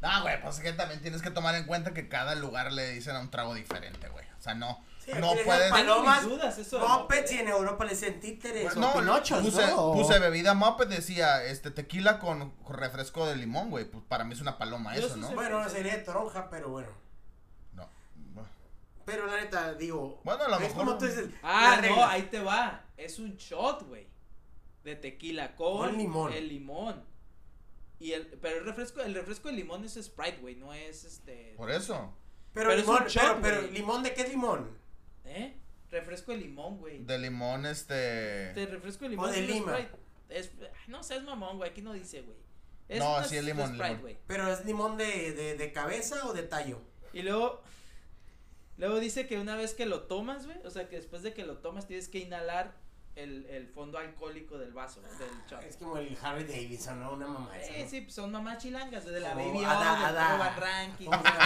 No, 0.00 0.22
güey, 0.22 0.40
pues 0.42 0.56
es 0.56 0.62
que 0.62 0.72
también 0.72 1.00
tienes 1.02 1.22
que 1.22 1.30
tomar 1.30 1.54
en 1.54 1.64
cuenta 1.64 1.92
que 1.94 2.08
cada 2.08 2.34
lugar 2.34 2.72
le 2.72 2.90
dicen 2.92 3.16
a 3.16 3.20
un 3.20 3.30
trago 3.30 3.54
diferente, 3.54 4.08
güey. 4.08 4.24
O 4.38 4.42
sea, 4.42 4.54
no, 4.54 4.82
Sí, 5.06 5.12
no 5.20 5.34
puedes... 5.44 5.70
Palomas, 5.70 6.24
dudas, 6.24 6.58
eso. 6.58 6.80
Muppets 6.80 7.30
y 7.30 7.38
en 7.38 7.46
Europa 7.48 7.84
le 7.84 7.90
dicen 7.90 8.18
títeres 8.18 8.64
Pues 8.64 8.76
no, 8.76 8.92
pinochos, 8.92 9.40
puse, 9.40 9.66
¿no? 9.68 9.92
puse 9.92 10.18
bebida 10.18 10.54
Muppet, 10.54 10.88
decía, 10.88 11.44
este, 11.44 11.70
tequila 11.70 12.18
con, 12.18 12.50
con 12.56 12.76
refresco 12.76 13.24
de 13.26 13.36
limón, 13.36 13.70
güey. 13.70 13.84
Pues 13.84 14.02
para 14.08 14.24
mí 14.24 14.34
es 14.34 14.40
una 14.40 14.58
paloma 14.58 14.96
eso, 14.96 15.14
sí 15.14 15.20
¿no? 15.20 15.30
Bueno, 15.30 15.68
sería 15.68 15.96
de 15.96 16.02
toronja, 16.02 16.50
pero 16.50 16.70
bueno. 16.70 16.88
No. 17.74 17.88
Pero 19.04 19.26
la 19.26 19.36
neta, 19.36 19.74
digo. 19.74 20.20
Bueno, 20.24 20.42
a 20.42 20.48
lo 20.48 20.56
es 20.56 20.62
mejor- 20.62 20.76
como 20.76 20.98
tú 20.98 21.06
dices. 21.06 21.28
Ah, 21.42 21.80
no, 21.86 22.04
ahí 22.04 22.22
te 22.22 22.40
va. 22.40 22.82
Es 22.96 23.20
un 23.20 23.36
shot, 23.36 23.86
güey. 23.86 24.08
De 24.82 24.96
tequila 24.96 25.54
con, 25.54 25.78
Con 25.90 25.96
limón. 25.98 26.32
El 26.32 26.48
limón. 26.48 27.04
Y 27.98 28.12
el, 28.12 28.26
pero 28.26 28.58
el 28.58 28.64
refresco, 28.66 29.00
el 29.00 29.14
refresco 29.14 29.48
de 29.48 29.54
limón 29.54 29.84
es 29.84 29.94
Sprite, 29.94 30.38
güey, 30.40 30.54
no 30.56 30.74
es 30.74 31.04
este. 31.04 31.54
Por 31.56 31.70
eso. 31.70 32.14
Pero, 32.52 32.68
pero 32.68 32.72
es 32.72 32.80
limón, 32.86 33.02
un 33.02 33.08
shot, 33.08 33.40
pero, 33.42 33.62
limón, 33.62 34.02
¿de 34.02 34.14
qué 34.14 34.22
es 34.22 34.28
limón? 34.30 34.78
¿Eh? 35.24 35.56
Refresco 35.90 36.32
de 36.32 36.38
limón, 36.38 36.78
güey. 36.78 37.04
De 37.04 37.18
limón, 37.18 37.64
este... 37.66 37.94
De 37.94 38.66
refresco 38.66 39.04
de 39.04 39.10
limón. 39.10 39.28
O 39.30 39.32
de 39.32 39.42
lima. 39.42 39.72
Sprite. 39.76 39.96
Es, 40.28 40.50
no 40.88 41.02
seas 41.02 41.22
mamón, 41.22 41.56
güey, 41.58 41.70
aquí 41.70 41.80
no 41.82 41.92
dice, 41.92 42.22
güey. 42.22 42.36
Es 42.88 42.98
No, 42.98 43.16
una- 43.16 43.24
sí 43.24 43.36
es 43.36 43.44
limón, 43.44 43.68
Sprite, 43.68 43.84
limón. 43.88 44.00
güey. 44.00 44.18
Pero 44.26 44.48
es 44.52 44.64
limón 44.64 44.96
de, 44.96 45.32
de, 45.32 45.56
de 45.56 45.72
cabeza 45.72 46.26
o 46.26 46.32
de 46.32 46.42
tallo. 46.42 46.80
Y 47.12 47.22
luego, 47.22 47.62
luego 48.78 48.98
dice 49.00 49.26
que 49.26 49.38
una 49.38 49.56
vez 49.56 49.74
que 49.74 49.86
lo 49.86 50.02
tomas, 50.04 50.46
güey, 50.46 50.58
o 50.64 50.70
sea, 50.70 50.88
que 50.88 50.96
después 50.96 51.22
de 51.22 51.32
que 51.34 51.44
lo 51.46 51.58
tomas 51.58 51.86
tienes 51.86 52.08
que 52.08 52.18
inhalar 52.18 52.74
el, 53.16 53.46
el 53.46 53.66
fondo 53.68 53.98
alcohólico 53.98 54.58
del 54.58 54.72
vaso, 54.72 55.00
del 55.00 55.10
shot. 55.50 55.62
Es 55.64 55.76
como 55.78 55.96
el 55.96 56.16
Harry 56.22 56.44
Davidson, 56.44 57.00
¿no? 57.00 57.12
Una 57.12 57.26
mamá 57.26 57.50
Sí, 57.66 57.82
¿no? 57.82 57.88
sí, 57.88 58.00
pues 58.02 58.14
son 58.14 58.30
mamás 58.30 58.58
chilangas, 58.58 59.04
desde 59.04 59.20
la 59.20 59.32
Oh, 59.32 59.36
Baby 59.36 59.64
Ada- 59.64 60.54
Ranking, 60.56 61.06
¿Cómo 61.06 61.22
se 61.22 61.30
güey. 61.30 61.40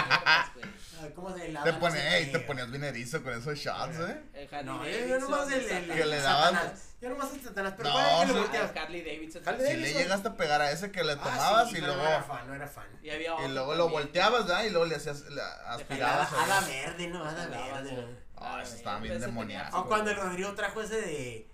Ah, 1.01 1.07
¿Cómo 1.15 1.33
se 1.37 1.47
la 1.49 1.63
Te, 1.63 1.73
pone, 1.73 2.17
ey, 2.17 2.31
te 2.31 2.39
ponías 2.41 2.69
bien 2.69 2.83
erizo 2.83 3.23
con 3.23 3.33
esos 3.33 3.57
shots, 3.57 3.97
¿eh? 3.99 4.21
El 4.33 4.47
Harley 4.53 4.65
No, 4.65 4.85
yo, 4.85 4.91
Davidson, 4.91 5.07
yo 5.09 5.19
nomás 5.19 5.47
el, 5.47 5.53
el, 5.53 5.63
Satanás. 5.69 5.97
Que 5.97 6.05
le 6.05 6.21
daban- 6.21 6.53
Satanás. 6.53 6.87
Yo 7.01 7.09
nomás 7.09 7.33
el 7.33 7.41
Satanás, 7.41 7.73
pero 7.77 7.89
No, 7.89 7.95
¿cuál 7.95 8.29
es 8.29 8.35
el 8.35 8.51
que 8.51 8.57
Ah, 8.57 8.71
el 8.73 8.77
Harley 8.77 9.01
Davidson. 9.01 9.43
Harley 9.47 9.67
Si 9.71 9.77
le 9.77 9.93
llegaste 9.93 10.27
a 10.27 10.35
pegar 10.37 10.61
a 10.61 10.71
ese 10.71 10.91
que 10.91 11.03
le 11.03 11.13
Ah, 11.13 11.17
tomabas 11.23 11.69
sí, 11.71 11.77
y 11.77 11.81
luego... 11.81 11.95
No 11.95 12.07
era 12.09 12.21
fan, 12.23 12.47
no 12.47 12.53
era 12.53 12.67
fan. 12.67 12.85
Y 13.01 13.09
había 13.09 13.29
Y 13.29 13.33
otro 13.33 13.47
luego 13.47 13.75
lo 13.75 13.89
volteabas, 13.89 14.45
¿verdad? 14.45 14.63
Y 14.65 14.69
luego 14.71 14.85
le 14.85 14.95
hacías, 14.95 15.23
aspirabas. 15.67 16.31
hada 16.33 16.61
verde, 16.67 17.07
¿no? 17.07 17.23
Hada 17.23 17.47
verde. 17.47 18.17
Ah, 18.43 18.61
estaban 18.63 19.03
bien 19.03 19.19
demoniados. 19.21 19.73
O 19.73 19.85
cuando 19.85 20.09
el. 20.11 20.17
Rodrigo 20.17 20.53
trajo 20.55 20.81
ese 20.81 20.99
de 20.99 21.37
eh, 21.37 21.47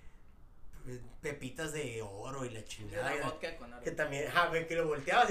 pepitas 1.21 1.73
de 1.73 2.01
oro 2.01 2.45
y 2.45 2.49
la 2.49 2.63
chingada. 2.65 3.13
la 3.15 3.25
vodka 3.25 3.55
con 3.57 3.73
oro. 3.73 3.83
Que 3.83 3.91
también, 3.91 4.25
ah, 4.35 4.47
ve 4.49 4.67
que 4.67 4.75
lo 4.75 4.87
volteabas 4.87 5.29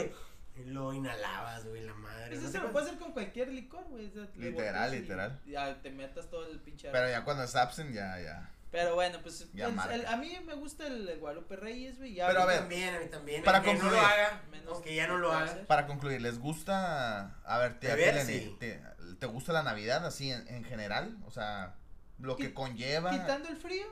y 0.57 0.65
lo 0.65 0.93
inhalabas, 0.93 1.67
güey, 1.67 1.83
la 1.85 1.95
madre. 1.95 2.29
Pues 2.31 2.43
no 2.43 2.49
eso 2.49 2.59
sé 2.59 2.65
lo 2.65 2.73
puedes 2.73 2.89
hacer 2.89 2.99
con 3.01 3.13
cualquier 3.13 3.49
licor, 3.49 3.85
güey. 3.89 4.07
o 4.07 4.11
sea, 4.13 4.29
le 4.37 4.51
Literal, 4.51 4.91
literal. 4.91 5.41
Ya 5.47 5.81
te 5.83 5.91
metas 5.91 6.29
todo 6.31 6.47
el 6.51 6.59
pinche. 6.61 6.91
Pero 6.91 7.09
ya 7.11 7.25
cuando 7.25 7.45
es 7.45 7.55
absent, 7.55 7.93
ya, 7.95 8.19
ya. 8.21 8.51
Pero 8.71 8.95
bueno, 8.95 9.21
pues 9.23 9.47
Ya 9.55 9.67
el- 9.69 9.75
marca. 9.75 9.95
el- 9.95 10.07
a 10.07 10.17
mí 10.17 10.37
me 10.45 10.55
gusta 10.55 10.87
el, 10.87 11.09
el 11.09 11.19
Guadalupe 11.19 11.57
Reyes, 11.57 11.99
güey. 11.99 12.15
ya 12.15 12.27
Pero 12.27 12.41
a 12.41 12.43
A 12.43 12.47
mí 12.47 12.51
ver, 12.53 12.59
también, 12.61 12.95
a 12.95 12.99
mí 13.01 13.07
también. 13.07 13.45
para 13.45 13.59
aunque 13.59 13.75
no 13.75 13.79
lo 13.85 13.91
concluir. 13.91 14.05
haga, 14.13 14.43
Menos 14.51 14.73
aunque 14.75 14.95
ya 14.95 15.07
no 15.07 15.19
lo 15.19 15.29
puede 15.31 15.43
haga. 15.51 15.65
Para 15.67 15.87
concluir, 15.87 16.21
¿les 16.21 16.39
gusta, 16.39 17.37
a 17.45 17.59
ver, 17.59 17.79
te, 17.79 17.87
Beber, 17.89 18.15
te- 18.17 18.25
sí. 18.27 18.57
te, 18.59 18.83
te 19.19 19.27
gusta 19.27 19.53
la 19.53 19.63
Navidad 19.63 20.05
así 20.05 20.31
en, 20.31 20.47
en 20.49 20.65
general? 20.65 21.17
O 21.27 21.31
sea, 21.31 21.75
lo 22.19 22.37
que 22.37 22.53
conlleva. 22.55 23.11
Quitando 23.13 23.49
el 23.49 23.57
frío, 23.57 23.87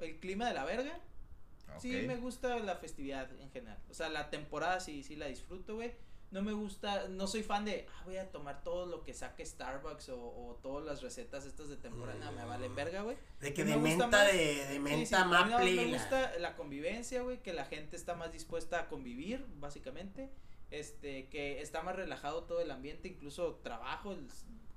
el 0.00 0.18
clima 0.20 0.46
de 0.48 0.54
la 0.54 0.64
verga, 0.64 0.98
sí 1.80 1.90
me 2.06 2.16
gusta 2.16 2.58
la 2.60 2.76
festividad 2.76 3.30
en 3.40 3.50
general. 3.50 3.78
O 3.90 3.94
sea, 3.94 4.08
la 4.08 4.30
temporada 4.30 4.80
sí, 4.80 5.02
sí 5.02 5.16
la 5.16 5.26
disfruto, 5.26 5.76
güey. 5.76 5.92
No 6.30 6.42
me 6.42 6.52
gusta, 6.52 7.08
no 7.08 7.26
soy 7.26 7.42
fan 7.42 7.64
de, 7.64 7.86
ah, 7.90 8.02
voy 8.04 8.18
a 8.18 8.30
tomar 8.30 8.62
todo 8.62 8.84
lo 8.84 9.02
que 9.02 9.14
saque 9.14 9.46
Starbucks 9.46 10.10
o, 10.10 10.20
o 10.20 10.58
todas 10.62 10.84
las 10.84 11.00
recetas 11.00 11.46
estas 11.46 11.70
de 11.70 11.76
temporada. 11.78 12.30
Me 12.32 12.44
valen 12.44 12.74
verga, 12.74 13.00
güey. 13.00 13.16
De 13.40 13.54
que 13.54 13.64
Me 13.64 13.70
de 13.70 13.76
menta, 13.78 14.06
más- 14.08 14.26
de, 14.32 14.66
de 14.66 14.78
menta 14.78 15.22
a 15.22 15.24
mí 15.24 15.30
nada 15.32 15.44
más 15.44 15.50
maple. 15.52 15.74
me 15.86 15.92
gusta 15.94 16.38
la 16.38 16.54
convivencia, 16.54 17.22
güey, 17.22 17.42
que 17.42 17.54
la 17.54 17.64
gente 17.64 17.96
está 17.96 18.14
más 18.14 18.30
dispuesta 18.30 18.80
a 18.80 18.88
convivir, 18.88 19.46
básicamente. 19.58 20.28
Este, 20.70 21.30
que 21.30 21.62
está 21.62 21.80
más 21.82 21.96
relajado 21.96 22.44
todo 22.44 22.60
el 22.60 22.70
ambiente, 22.70 23.08
incluso 23.08 23.54
trabajo 23.62 24.12
el- 24.12 24.28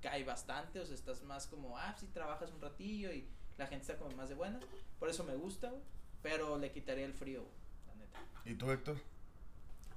cae 0.02 0.24
bastante, 0.24 0.80
o 0.80 0.86
sea, 0.86 0.96
estás 0.96 1.22
más 1.24 1.48
como, 1.48 1.78
ah, 1.78 1.94
sí, 2.00 2.08
trabajas 2.14 2.50
un 2.54 2.62
ratillo 2.62 3.12
y 3.12 3.28
la 3.58 3.68
gente 3.68 3.84
está 3.92 3.98
como 3.98 4.16
más 4.16 4.30
de 4.30 4.36
buena. 4.36 4.60
Por 5.00 5.10
eso 5.10 5.24
me 5.24 5.36
gusta, 5.36 5.70
güey, 5.70 5.82
pero 6.22 6.58
le 6.58 6.72
quitaría 6.72 7.06
el 7.06 7.14
frío, 7.14 7.42
güey, 7.44 7.54
la 7.88 7.96
neta. 7.96 8.20
¿Y 8.46 8.56
tú, 8.56 8.70
Héctor? 8.72 8.98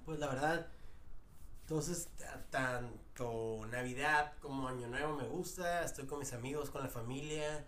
Pues 0.05 0.18
la 0.18 0.26
verdad, 0.28 0.66
entonces 1.62 2.09
ta- 2.18 2.44
tanto 2.51 3.66
Navidad 3.70 4.35
como 4.40 4.68
Año 4.68 4.86
Nuevo 4.89 5.16
me 5.16 5.24
gusta, 5.26 5.82
estoy 5.85 6.06
con 6.06 6.18
mis 6.18 6.32
amigos, 6.32 6.70
con 6.70 6.82
la 6.82 6.89
familia, 6.89 7.64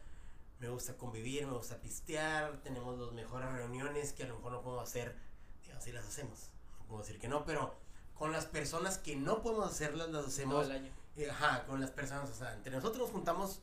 me 0.60 0.68
gusta 0.68 0.96
convivir, 0.96 1.46
me 1.46 1.52
gusta 1.54 1.76
pistear, 1.80 2.60
tenemos 2.62 2.98
las 2.98 3.12
mejores 3.12 3.50
reuniones 3.52 4.12
que 4.12 4.24
a 4.24 4.26
lo 4.28 4.36
mejor 4.36 4.52
no 4.52 4.62
podemos 4.62 4.88
hacer, 4.88 5.14
digamos, 5.62 5.84
si 5.84 5.92
las 5.92 6.06
hacemos, 6.06 6.50
no 6.78 6.86
puedo 6.86 7.02
decir 7.02 7.18
que 7.18 7.28
no, 7.28 7.44
pero 7.44 7.74
con 8.14 8.32
las 8.32 8.46
personas 8.46 8.98
que 8.98 9.16
no 9.16 9.42
podemos 9.42 9.70
hacerlas, 9.70 10.08
las 10.10 10.22
Todo 10.22 10.28
hacemos, 10.28 10.66
el 10.66 10.72
año. 10.72 10.90
y, 11.16 11.24
ajá, 11.24 11.64
con 11.66 11.80
las 11.80 11.90
personas, 11.90 12.30
o 12.30 12.34
sea, 12.34 12.52
entre 12.54 12.72
nosotros 12.72 13.02
nos 13.04 13.10
juntamos 13.10 13.60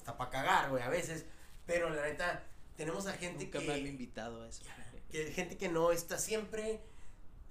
hasta 0.00 0.16
para 0.16 0.30
cagar, 0.30 0.70
güey, 0.70 0.82
a 0.82 0.88
veces, 0.88 1.26
pero 1.66 1.90
la 1.90 2.02
neta, 2.02 2.42
tenemos 2.76 3.06
a 3.06 3.12
gente 3.12 3.44
Nunca 3.44 3.58
que 3.58 3.66
me 3.66 3.74
han 3.74 3.86
invitado 3.86 4.42
a 4.42 4.48
eso. 4.48 4.62
que 5.10 5.32
gente 5.32 5.56
que 5.56 5.68
no 5.68 5.92
está 5.92 6.18
siempre, 6.18 6.80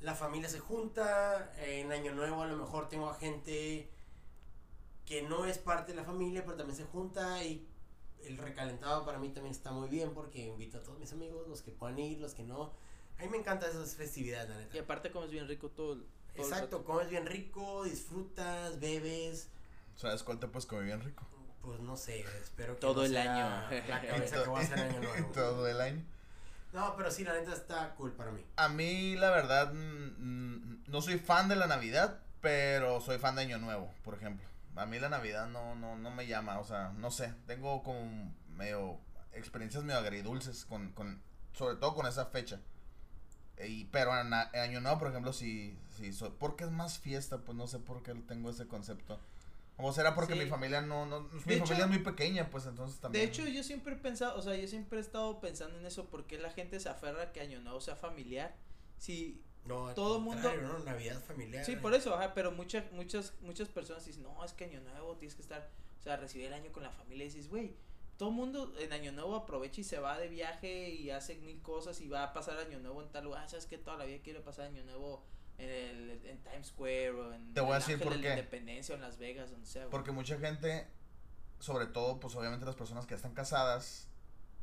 la 0.01 0.15
familia 0.15 0.49
se 0.49 0.59
junta, 0.59 1.53
en 1.57 1.91
Año 1.91 2.13
Nuevo 2.13 2.41
a 2.41 2.47
lo 2.47 2.57
mejor 2.57 2.89
tengo 2.89 3.09
a 3.09 3.13
gente 3.15 3.89
que 5.05 5.21
no 5.21 5.45
es 5.45 5.57
parte 5.57 5.91
de 5.91 5.97
la 5.97 6.03
familia, 6.03 6.43
pero 6.43 6.57
también 6.57 6.77
se 6.77 6.85
junta 6.85 7.43
y 7.43 7.67
el 8.25 8.37
recalentado 8.37 9.05
para 9.05 9.19
mí 9.19 9.29
también 9.29 9.55
está 9.55 9.71
muy 9.71 9.87
bien 9.87 10.13
porque 10.13 10.45
invito 10.45 10.77
a 10.77 10.83
todos 10.83 10.99
mis 10.99 11.11
amigos, 11.13 11.47
los 11.47 11.61
que 11.61 11.71
puedan 11.71 11.99
ir, 11.99 12.19
los 12.19 12.33
que 12.33 12.43
no. 12.43 12.73
A 13.17 13.23
mí 13.23 13.29
me 13.29 13.37
encantan 13.37 13.69
esas 13.69 13.95
festividades, 13.95 14.49
la 14.49 14.57
neta. 14.57 14.75
Y 14.75 14.79
aparte 14.79 15.11
como 15.11 15.25
es 15.25 15.31
bien 15.31 15.47
rico 15.47 15.69
todo 15.69 15.93
el... 15.93 16.05
todo 16.35 16.45
Exacto, 16.45 16.83
comes 16.83 17.09
bien 17.09 17.25
rico, 17.25 17.83
disfrutas, 17.83 18.79
bebes, 18.79 19.49
¿Sabes 19.99 20.23
cuál 20.23 20.39
te 20.39 20.47
puedes 20.47 20.65
comer 20.65 20.85
bien 20.85 21.01
rico? 21.01 21.25
Pues 21.61 21.79
no 21.79 21.97
sé, 21.97 22.25
espero 22.41 22.75
que 22.75 22.81
Todo 22.81 23.01
no 23.01 23.05
el 23.05 23.11
sea 23.11 23.33
año. 23.33 23.81
La 23.87 24.01
cabeza 24.07 24.43
que 24.43 24.49
voy 24.49 24.61
a 24.61 24.63
hacer 24.63 24.79
en 24.79 24.89
Año 24.89 25.01
Nuevo. 25.01 25.27
Todo 25.33 25.67
el 25.67 25.81
año. 25.81 26.03
No, 26.73 26.95
pero 26.95 27.09
sí, 27.09 27.23
la 27.23 27.33
neta 27.33 27.53
está 27.53 27.95
cool 27.95 28.11
para 28.11 28.31
mí. 28.31 28.45
A 28.55 28.69
mí, 28.69 29.15
la 29.15 29.31
verdad, 29.31 29.73
mm, 29.73 30.13
mm, 30.17 30.83
no 30.87 31.01
soy 31.01 31.17
fan 31.17 31.49
de 31.49 31.55
la 31.55 31.67
Navidad, 31.67 32.19
pero 32.41 33.01
soy 33.01 33.17
fan 33.17 33.35
de 33.35 33.41
Año 33.41 33.57
Nuevo, 33.57 33.91
por 34.03 34.13
ejemplo. 34.13 34.47
A 34.75 34.85
mí 34.85 34.99
la 34.99 35.09
Navidad 35.09 35.47
no, 35.47 35.75
no, 35.75 35.97
no 35.97 36.11
me 36.11 36.27
llama, 36.27 36.59
o 36.59 36.63
sea, 36.63 36.93
no 36.95 37.11
sé, 37.11 37.33
tengo 37.47 37.83
como 37.83 38.33
medio 38.49 38.99
experiencias 39.33 39.83
medio 39.83 39.99
agridulces 39.99 40.65
con, 40.65 40.91
con 40.91 41.21
sobre 41.53 41.75
todo 41.75 41.95
con 41.95 42.05
esa 42.05 42.27
fecha. 42.27 42.59
Y, 43.61 43.85
pero 43.85 44.17
en 44.17 44.33
Año 44.33 44.79
Nuevo, 44.79 44.99
por 44.99 45.09
ejemplo, 45.09 45.33
sí, 45.33 45.77
sí, 45.97 46.13
soy, 46.13 46.31
porque 46.39 46.63
es 46.63 46.71
más 46.71 46.97
fiesta, 46.99 47.39
pues 47.39 47.57
no 47.57 47.67
sé 47.67 47.79
por 47.79 48.03
qué 48.03 48.13
tengo 48.13 48.49
ese 48.49 48.67
concepto. 48.67 49.19
O 49.81 49.93
será 49.93 50.13
porque 50.13 50.33
Sí. 50.33 50.39
mi 50.39 50.45
familia 50.45 50.81
no, 50.81 51.05
no 51.05 51.21
mi 51.21 51.53
hecho- 51.53 51.65
familia 51.65 51.85
es 51.85 51.89
muy 51.89 51.99
pequeña, 51.99 52.49
pues 52.49 52.65
entonces 52.65 52.99
también. 52.99 53.23
De 53.25 53.31
hecho, 53.31 53.47
yo 53.47 53.63
siempre 53.63 53.93
he 53.93 53.97
pensado, 53.97 54.37
o 54.37 54.41
sea, 54.41 54.55
yo 54.55 54.67
siempre 54.67 54.99
he 54.99 55.01
estado 55.01 55.39
pensando 55.39 55.77
en 55.79 55.85
eso, 55.85 56.09
porque 56.09 56.37
la 56.37 56.51
gente 56.51 56.79
se 56.79 56.89
aferra 56.89 57.23
a 57.23 57.31
que 57.31 57.39
Año 57.39 57.61
Nuevo 57.61 57.79
sea 57.81 57.95
familiar. 57.95 58.55
Si 58.97 59.41
No, 59.65 59.93
Todo 59.93 60.19
mundo- 60.19 60.51
¿no? 60.61 60.79
Navidad 60.79 61.21
familiar. 61.21 61.63
Sí, 61.65 61.75
por 61.75 61.93
eso, 61.93 62.15
ajá, 62.15 62.33
pero 62.33 62.51
muchas, 62.51 62.89
muchas, 62.93 63.33
muchas 63.41 63.67
personas 63.67 64.05
dicen, 64.05 64.23
no, 64.23 64.43
es 64.43 64.53
que 64.53 64.63
año 64.63 64.79
nuevo 64.81 65.15
tienes 65.17 65.35
que 65.35 65.41
estar, 65.43 65.69
o 65.99 66.01
sea, 66.01 66.15
recibir 66.17 66.47
el 66.47 66.53
año 66.53 66.71
con 66.71 66.81
la 66.81 66.89
familia 66.91 67.25
y 67.25 67.27
dices, 67.29 67.49
güey, 67.49 67.75
todo 68.17 68.31
mundo 68.31 68.73
en 68.79 68.91
año 68.93 69.11
nuevo 69.11 69.35
aprovecha 69.35 69.81
y 69.81 69.83
se 69.83 69.99
va 69.99 70.17
de 70.17 70.27
viaje 70.29 70.89
y 70.89 71.11
hace 71.11 71.35
mil 71.35 71.61
cosas 71.61 71.99
y 72.01 72.07
va 72.07 72.23
a 72.23 72.33
pasar 72.33 72.57
año 72.57 72.79
nuevo 72.79 73.01
en 73.03 73.09
tal 73.09 73.25
lugar, 73.25 73.47
sabes 73.49 73.65
que 73.65 73.77
toda 73.77 73.97
la 73.97 74.05
vida 74.05 74.19
quiero 74.23 74.41
pasar 74.43 74.65
año 74.65 74.83
nuevo 74.85 75.23
en, 75.59 75.69
el, 75.69 76.25
en 76.25 76.37
Times 76.43 76.67
Square 76.67 77.11
o 77.11 77.33
en 77.33 77.53
Te 77.53 77.61
voy 77.61 77.73
a 77.73 77.75
decir 77.75 77.95
Ángel 77.95 78.07
por 78.07 78.15
de 78.17 78.21
qué. 78.21 78.29
la 78.29 78.35
Independencia 78.35 78.93
o 78.93 78.95
en 78.95 79.01
Las 79.01 79.17
Vegas, 79.17 79.51
donde 79.51 79.67
sea. 79.67 79.83
güey. 79.83 79.91
Porque 79.91 80.11
mucha 80.11 80.37
gente, 80.39 80.87
sobre 81.59 81.85
todo, 81.87 82.19
pues 82.19 82.35
obviamente 82.35 82.65
las 82.65 82.75
personas 82.75 83.05
que 83.05 83.15
están 83.15 83.33
casadas, 83.33 84.07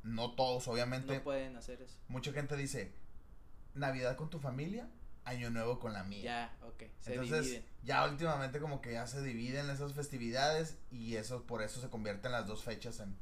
no 0.02 0.34
todos, 0.34 0.66
obviamente, 0.68 1.16
no 1.16 1.22
pueden 1.22 1.56
hacer 1.56 1.82
eso. 1.82 1.98
mucha 2.08 2.32
gente 2.32 2.56
dice, 2.56 2.92
Navidad 3.74 4.16
con 4.16 4.30
tu 4.30 4.38
familia, 4.40 4.88
Año 5.24 5.50
Nuevo 5.50 5.78
con 5.80 5.92
la 5.92 6.04
mía. 6.04 6.22
Ya, 6.22 6.56
ok, 6.66 6.84
se 7.00 7.14
Entonces, 7.14 7.44
dividen. 7.46 7.64
ya 7.82 8.04
últimamente 8.06 8.60
como 8.60 8.80
que 8.80 8.92
ya 8.92 9.06
se 9.06 9.22
dividen 9.22 9.68
esas 9.70 9.92
festividades 9.92 10.78
y 10.90 11.16
eso 11.16 11.44
por 11.46 11.62
eso 11.62 11.80
se 11.80 11.90
convierten 11.90 12.32
las 12.32 12.46
dos 12.46 12.62
fechas 12.62 13.00
en... 13.00 13.16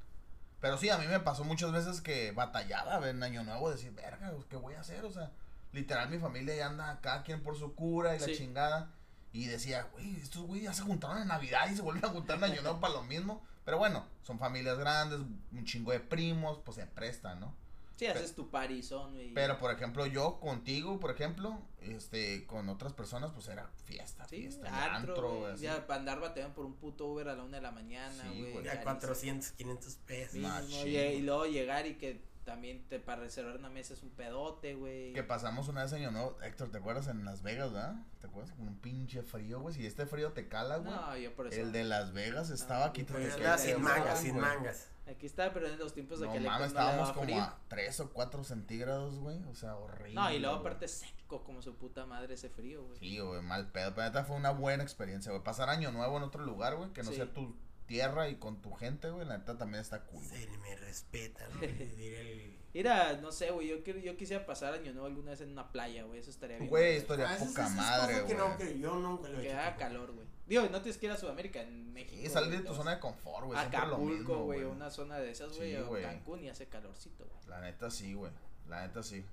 Pero 0.60 0.76
sí, 0.78 0.88
a 0.90 0.98
mí 0.98 1.06
me 1.06 1.20
pasó 1.20 1.44
muchas 1.44 1.72
veces 1.72 2.00
que 2.00 2.32
batallaba 2.32 3.08
en 3.08 3.22
Año 3.22 3.42
Nuevo 3.44 3.70
decir, 3.70 3.92
verga, 3.92 4.30
pues, 4.32 4.44
¿qué 4.46 4.56
voy 4.56 4.74
a 4.74 4.80
hacer? 4.80 5.04
O 5.04 5.10
sea, 5.10 5.30
literal 5.74 6.08
mi 6.08 6.18
familia 6.18 6.54
ya 6.56 6.66
anda 6.68 7.00
cada 7.02 7.22
quien 7.22 7.42
por 7.42 7.56
su 7.58 7.74
cura 7.74 8.16
y 8.16 8.20
la 8.20 8.26
Sí. 8.26 8.36
chingada. 8.36 8.94
Y 9.32 9.46
decía, 9.46 9.88
güey, 9.92 10.14
estos 10.16 10.42
güeyes 10.42 10.66
ya 10.66 10.72
se 10.72 10.82
juntaron 10.82 11.20
en 11.20 11.26
Navidad 11.28 11.68
y 11.70 11.74
se 11.76 11.82
vuelven 11.82 12.04
a 12.04 12.08
juntar 12.08 12.38
en 12.38 12.44
Año 12.44 12.62
Nuevo 12.62 12.80
para 12.80 12.94
lo 12.94 13.02
mismo. 13.02 13.44
Pero 13.64 13.78
bueno, 13.78 14.06
son 14.22 14.38
familias 14.38 14.78
grandes, 14.78 15.18
un 15.18 15.64
chingo 15.64 15.90
de 15.90 15.98
primos, 16.00 16.60
pues 16.64 16.76
se 16.76 16.86
prestan, 16.86 17.40
¿no? 17.40 17.54
Sí, 17.96 18.06
haces 18.06 18.34
tu 18.34 18.50
parizón, 18.50 19.12
güey. 19.14 19.32
Pero 19.34 19.58
por 19.58 19.72
ejemplo, 19.72 20.04
yo 20.06 20.38
contigo, 20.40 20.98
por 21.00 21.10
ejemplo, 21.12 21.60
este, 21.80 22.44
con 22.46 22.68
otras 22.68 22.92
personas, 22.92 23.30
pues 23.32 23.48
era 23.48 23.68
fiesta, 23.84 24.26
Sí, 24.28 24.36
fiesta, 24.42 24.94
antro, 24.94 25.38
güey, 25.40 25.56
ya 25.58 25.86
para 25.86 26.00
andar 26.00 26.20
bateando 26.20 26.54
por 26.54 26.64
un 26.66 26.74
puto 26.74 27.06
Uber 27.06 27.28
a 27.28 27.34
la 27.36 27.42
una 27.44 27.56
de 27.58 27.62
la 27.62 27.70
mañana, 27.70 28.22
Sí, 28.32 28.40
güey. 28.40 28.52
güey. 28.52 28.64
Ya 28.64 28.72
carísimo. 28.82 28.84
400, 29.00 29.50
500 29.52 29.94
pesos. 30.06 30.36
Machín, 30.40 30.70
y, 30.88 30.90
y 30.90 30.92
güey. 30.92 31.22
luego 31.22 31.46
llegar 31.46 31.86
y 31.86 31.94
que 31.96 32.20
también 32.44 32.86
te 32.88 32.98
para 33.00 33.22
reservar 33.22 33.56
una 33.56 33.70
mesa 33.70 33.94
es 33.94 34.02
un 34.02 34.10
pedote, 34.10 34.74
güey. 34.74 35.12
Que 35.12 35.22
pasamos 35.22 35.68
una 35.68 35.82
vez 35.82 35.92
año 35.92 36.10
nuevo, 36.10 36.36
Héctor, 36.42 36.70
¿te 36.70 36.78
acuerdas 36.78 37.08
en 37.08 37.24
Las 37.24 37.42
Vegas, 37.42 37.72
verdad? 37.72 37.94
¿Te 38.20 38.26
acuerdas? 38.26 38.52
Con 38.54 38.68
un 38.68 38.76
pinche 38.78 39.22
frío, 39.22 39.60
güey. 39.60 39.74
Si 39.74 39.86
este 39.86 40.06
frío 40.06 40.32
te 40.32 40.48
cala, 40.48 40.76
güey. 40.78 40.90
No, 40.94 41.16
yo 41.16 41.34
por 41.34 41.46
eso. 41.48 41.60
el 41.60 41.72
de 41.72 41.84
Las 41.84 42.12
Vegas 42.12 42.50
estaba 42.50 42.84
Ah, 42.84 42.88
aquí. 42.88 43.04
te 43.04 43.12
de 43.18 43.30
sin 43.58 43.82
mangas, 43.82 44.20
sin 44.20 44.38
mangas. 44.38 44.90
Aquí 45.06 45.26
estaba, 45.26 45.52
pero 45.52 45.66
en 45.66 45.78
los 45.78 45.92
tiempos 45.92 46.18
de 46.20 46.26
No 46.26 46.32
que 46.32 46.40
le 46.40 46.48
mames, 46.48 46.68
estábamos 46.68 47.12
como 47.12 47.24
frío. 47.24 47.42
a 47.42 47.58
3 47.68 48.00
o 48.00 48.10
4 48.10 48.42
centígrados, 48.42 49.18
güey. 49.18 49.42
O 49.50 49.54
sea, 49.54 49.76
horrible. 49.76 50.14
No, 50.14 50.32
y 50.32 50.38
luego 50.38 50.56
güey. 50.56 50.66
aparte 50.66 50.88
seco 50.88 51.44
como 51.44 51.60
su 51.60 51.76
puta 51.76 52.06
madre 52.06 52.34
ese 52.34 52.48
frío, 52.48 52.82
güey. 52.84 52.98
Sí, 52.98 53.18
güey, 53.18 53.42
mal 53.42 53.70
pedo. 53.70 53.94
Pero 53.94 54.06
neta 54.06 54.24
fue 54.24 54.36
una 54.36 54.50
buena 54.50 54.82
experiencia, 54.82 55.30
güey. 55.30 55.44
Pasar 55.44 55.68
año 55.68 55.92
nuevo 55.92 56.16
en 56.16 56.22
otro 56.22 56.42
lugar, 56.42 56.76
güey, 56.76 56.90
que 56.94 57.02
no 57.02 57.10
Sí. 57.10 57.16
sea 57.16 57.26
tu 57.34 57.54
tierra 57.86 58.28
y 58.28 58.36
con 58.36 58.60
tu 58.62 58.72
gente, 58.72 59.10
güey. 59.10 59.26
La 59.26 59.38
neta 59.38 59.56
también 59.58 59.80
está 59.82 60.04
cool. 60.04 60.22
güey. 60.26 60.40
Se 60.42 60.58
me 60.58 60.76
respeta, 60.76 61.46
¿no? 61.48 61.60
Mira, 62.74 63.12
no 63.18 63.30
sé, 63.30 63.50
güey, 63.52 63.68
yo, 63.68 63.84
quiero- 63.84 64.00
yo 64.00 64.16
quisiera 64.16 64.44
pasar 64.46 64.74
año 64.74 64.92
nuevo 64.92 65.06
alguna 65.06 65.30
vez 65.30 65.40
en 65.42 65.50
una 65.52 65.70
playa, 65.70 66.02
güey, 66.04 66.18
eso 66.18 66.30
estaría 66.30 66.56
bien. 66.58 66.68
Güey, 66.68 66.96
estaría 66.96 67.30
Ah, 67.32 67.36
poca 67.38 67.68
madre, 67.68 68.14
cosas 68.14 68.26
que 68.28 68.34
güey. 68.34 68.48
no, 68.48 68.58
que 68.58 68.78
yo 68.80 68.96
nunca 68.96 69.28
lo 69.28 69.38
he 69.38 69.42
Que 69.42 69.48
hecho. 69.50 69.58
haga 69.60 69.76
calor, 69.76 70.12
güey. 70.12 70.26
Digo, 70.48 70.62
no 70.64 70.82
tienes 70.82 70.98
que 70.98 71.06
ir 71.06 71.12
a 71.12 71.16
Sudamérica, 71.16 71.62
en 71.62 71.92
México. 71.92 72.20
Y 72.20 72.28
salir 72.28 72.50
de 72.50 72.56
güey, 72.56 72.66
tu 72.66 72.72
o 72.72 72.76
zona 72.76 72.96
de 72.96 73.00
confort, 73.00 73.46
güey. 73.46 73.58
Acapulco, 73.58 74.44
güey, 74.44 74.64
una 74.64 74.90
zona 74.90 75.18
de 75.18 75.30
esas, 75.30 75.56
güey, 75.56 75.70
Sí, 75.72 75.76
o 75.80 75.86
güey. 75.86 76.02
Cancún 76.02 76.42
y 76.42 76.48
hace 76.48 76.66
calorcito, 76.66 77.24
güey. 77.24 77.46
La 77.46 77.60
neta 77.60 77.90
sí, 77.92 78.12
güey. 78.14 78.32
La 78.68 78.84
neta 78.86 79.02
sí. 79.04 79.24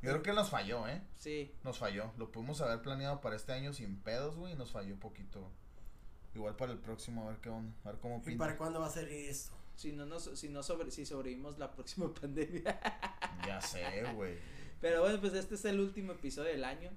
Yo 0.00 0.10
creo 0.10 0.22
que 0.22 0.32
nos 0.32 0.50
falló, 0.50 0.86
¿eh? 0.86 1.02
Sí, 1.18 1.52
Nos 1.64 1.78
falló. 1.78 2.12
Lo 2.16 2.30
pudimos 2.30 2.60
haber 2.60 2.80
planeado 2.82 3.20
para 3.20 3.34
este 3.36 3.52
año 3.52 3.72
sin 3.72 3.96
pedos, 4.00 4.36
güey. 4.36 4.52
Y 4.52 4.56
nos 4.56 4.70
falló 4.70 4.94
un 4.94 5.00
poquito. 5.00 5.50
Igual 6.34 6.56
para 6.56 6.72
el 6.72 6.78
próximo, 6.78 7.24
a 7.26 7.30
ver 7.30 7.38
qué 7.40 7.48
onda. 7.48 7.72
A 7.84 7.90
ver 7.92 8.00
cómo 8.00 8.18
¿Y 8.18 8.20
pinta. 8.20 8.44
para 8.44 8.56
cuándo 8.58 8.80
va 8.80 8.86
a 8.86 8.90
salir 8.90 9.28
esto? 9.30 9.52
si 9.76 9.90
no, 9.92 10.06
nos, 10.06 10.30
si 10.38 10.48
no 10.48 10.62
sobre, 10.62 10.90
si 10.92 11.04
sobrevivimos 11.04 11.58
la 11.58 11.72
próxima 11.72 12.12
pandemia. 12.20 12.80
Ya 13.46 13.60
sé, 13.60 14.04
güey. 14.14 14.38
Pero 14.80 15.00
bueno, 15.02 15.20
pues 15.20 15.34
este 15.34 15.54
es 15.56 15.64
el 15.64 15.80
último 15.80 16.12
episodio 16.12 16.50
del 16.50 16.64
año, 16.64 16.90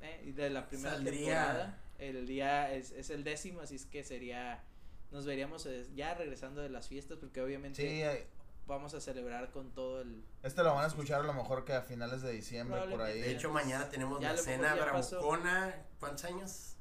¿eh? 0.00 0.22
Y 0.26 0.32
de 0.32 0.48
la 0.50 0.68
primera 0.68 0.94
Saldría- 0.96 1.18
temporada. 1.26 1.78
El 1.98 2.26
día 2.26 2.72
es, 2.72 2.92
es 2.92 3.10
el 3.10 3.24
décimo, 3.24 3.60
así 3.60 3.74
es 3.76 3.84
que 3.84 4.04
sería, 4.04 4.62
nos 5.10 5.26
veríamos 5.26 5.68
ya 5.94 6.14
regresando 6.14 6.62
de 6.62 6.70
las 6.70 6.88
fiestas, 6.88 7.18
porque 7.18 7.42
obviamente 7.42 7.82
Sí, 7.82 8.00
eh, 8.02 8.26
vamos 8.66 8.94
a 8.94 9.00
celebrar 9.00 9.50
con 9.50 9.70
todo 9.72 10.00
el... 10.00 10.24
este 10.42 10.62
lo 10.62 10.72
van 10.74 10.84
a 10.84 10.86
escuchar 10.88 11.20
a 11.20 11.24
lo 11.24 11.34
mejor 11.34 11.64
que 11.66 11.72
a 11.74 11.82
finales 11.82 12.22
de 12.22 12.32
diciembre, 12.32 12.80
por 12.88 13.02
ahí. 13.02 13.20
De 13.20 13.32
hecho, 13.32 13.50
mañana 13.50 13.88
tenemos 13.90 14.18
Ya 14.20 14.32
la 14.32 14.38
cena 14.38 14.74
bravucona. 14.76 15.74
¿Cuántos 15.98 16.24
años? 16.24 16.76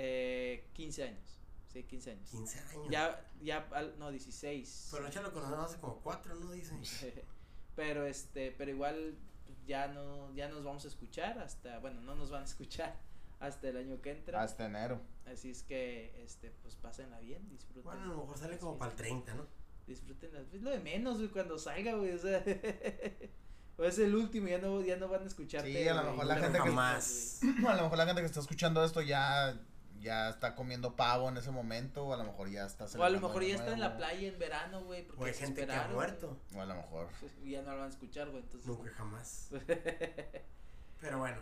Eh, 0.00 0.64
15 0.74 1.02
años. 1.04 1.38
Sí, 1.72 1.80
Sí, 1.80 1.82
15 1.82 2.10
años. 2.12 2.30
15 2.30 2.58
años. 2.60 2.86
Ya, 2.88 3.26
ya, 3.42 3.68
al- 3.72 3.98
no, 3.98 4.10
16. 4.10 4.88
Pero 4.92 5.10
ya 5.10 5.22
lo 5.22 5.32
conocemos 5.32 5.66
hace 5.70 5.80
como 5.80 5.96
4, 6.00 6.34
¿no? 6.36 6.52
Dice. 6.52 7.24
pero 7.76 8.06
este, 8.06 8.52
pero 8.56 8.70
igual 8.70 9.16
pues, 9.44 9.58
ya 9.66 9.88
no, 9.88 10.32
ya 10.34 10.48
nos 10.48 10.64
vamos 10.64 10.84
a 10.84 10.88
escuchar 10.88 11.38
hasta, 11.40 11.78
bueno, 11.80 12.00
no 12.00 12.14
nos 12.14 12.30
van 12.30 12.42
a 12.42 12.44
escuchar 12.44 12.96
hasta 13.40 13.68
el 13.68 13.76
año 13.76 14.00
que 14.00 14.12
entra. 14.12 14.42
Hasta 14.42 14.66
enero. 14.66 15.00
Así 15.26 15.50
es 15.50 15.62
que, 15.62 16.22
este, 16.24 16.50
pues 16.62 16.74
pásenla 16.76 17.18
bien, 17.20 17.48
disfruten. 17.50 17.82
Bueno, 17.84 18.02
a 18.02 18.06
lo 18.06 18.16
mejor 18.18 18.38
sale 18.38 18.56
como 18.58 18.78
para 18.78 18.92
el 18.92 18.96
fiestas. 18.96 19.24
30, 19.24 19.34
¿no? 19.34 19.46
Disfruten 19.86 20.32
las 20.32 20.52
lo 20.62 20.70
de 20.70 20.78
menos, 20.80 21.18
güey, 21.18 21.28
cuando 21.28 21.58
salga, 21.58 21.94
güey, 21.94 22.12
o 22.12 22.18
sea. 22.18 22.42
o 23.78 23.84
es 23.84 23.98
el 23.98 24.14
último, 24.14 24.48
ya 24.48 24.58
no, 24.58 24.80
ya 24.80 24.96
no 24.96 25.08
van 25.08 25.22
a 25.22 25.26
escucharte. 25.26 25.70
Sí, 25.70 25.86
a 25.88 25.94
lo 25.94 26.00
güey, 26.00 26.12
mejor 26.12 26.26
la 26.26 26.34
pero 26.34 26.46
gente 26.46 26.58
que- 26.60 26.68
Jamás. 26.68 27.40
A 27.68 27.74
lo 27.76 27.82
mejor 27.82 27.98
la 27.98 28.06
gente 28.06 28.22
que 28.22 28.26
está 28.26 28.40
escuchando 28.40 28.82
esto 28.84 29.02
ya, 29.02 29.58
ya 30.00 30.28
está 30.30 30.54
comiendo 30.54 30.96
pavo 30.96 31.28
en 31.28 31.36
ese 31.36 31.50
momento, 31.50 32.06
o 32.06 32.12
a 32.12 32.16
lo 32.16 32.24
mejor 32.24 32.50
ya 32.50 32.64
está 32.64 32.86
O 32.96 33.02
a 33.02 33.10
lo 33.10 33.20
mejor 33.20 33.42
ya 33.42 33.54
está 33.54 33.72
en 33.72 33.80
la 33.80 33.96
playa 33.96 34.28
en 34.28 34.38
verano, 34.38 34.84
güey, 34.84 35.06
porque 35.06 35.22
O 35.22 35.26
hay 35.26 35.34
gente 35.34 35.66
que 35.66 35.72
ha 35.72 35.88
muerto. 35.88 36.36
O 36.54 36.60
a 36.60 36.66
lo 36.66 36.74
mejor. 36.74 37.08
Y 37.42 37.52
ya 37.52 37.62
no 37.62 37.72
lo 37.72 37.78
van 37.78 37.86
a 37.86 37.90
escuchar, 37.90 38.30
güey, 38.30 38.42
entonces. 38.42 38.66
Nunca 38.66 38.90
jamás. 38.92 39.48
Pero 41.00 41.18
bueno, 41.18 41.38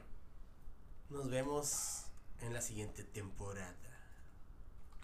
nos 1.11 1.31
vemos 1.31 2.07
en 2.41 2.53
la 2.53 2.61
siguiente 2.61 3.05
temporada. 3.05 3.75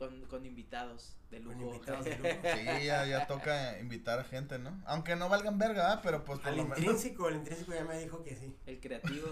Con, 0.09 0.20
con 0.27 0.45
invitados 0.45 1.15
de 1.31 1.41
Con 1.43 1.55
lujo. 1.59 1.74
invitados 1.74 2.05
de 2.05 2.16
lujo. 2.16 2.29
Sí, 2.55 2.85
ya, 2.87 3.07
ya 3.07 3.27
toca 3.29 3.79
invitar 3.79 4.19
a 4.19 4.24
gente, 4.24 4.59
¿no? 4.59 4.83
Aunque 4.85 5.15
no 5.15 5.29
valgan 5.29 5.59
verga, 5.59 5.83
¿verdad? 5.83 6.01
pero 6.03 6.24
pues 6.24 6.41
por 6.41 6.49
Al 6.49 6.57
lo 6.57 6.62
menos. 6.65 6.79
intrínseco, 6.79 7.29
el 7.29 7.37
intrínseco 7.37 7.73
ya 7.73 7.85
me 7.85 7.99
dijo 8.01 8.23
que 8.24 8.35
sí. 8.35 8.53
El 8.66 8.81
creativo. 8.81 9.29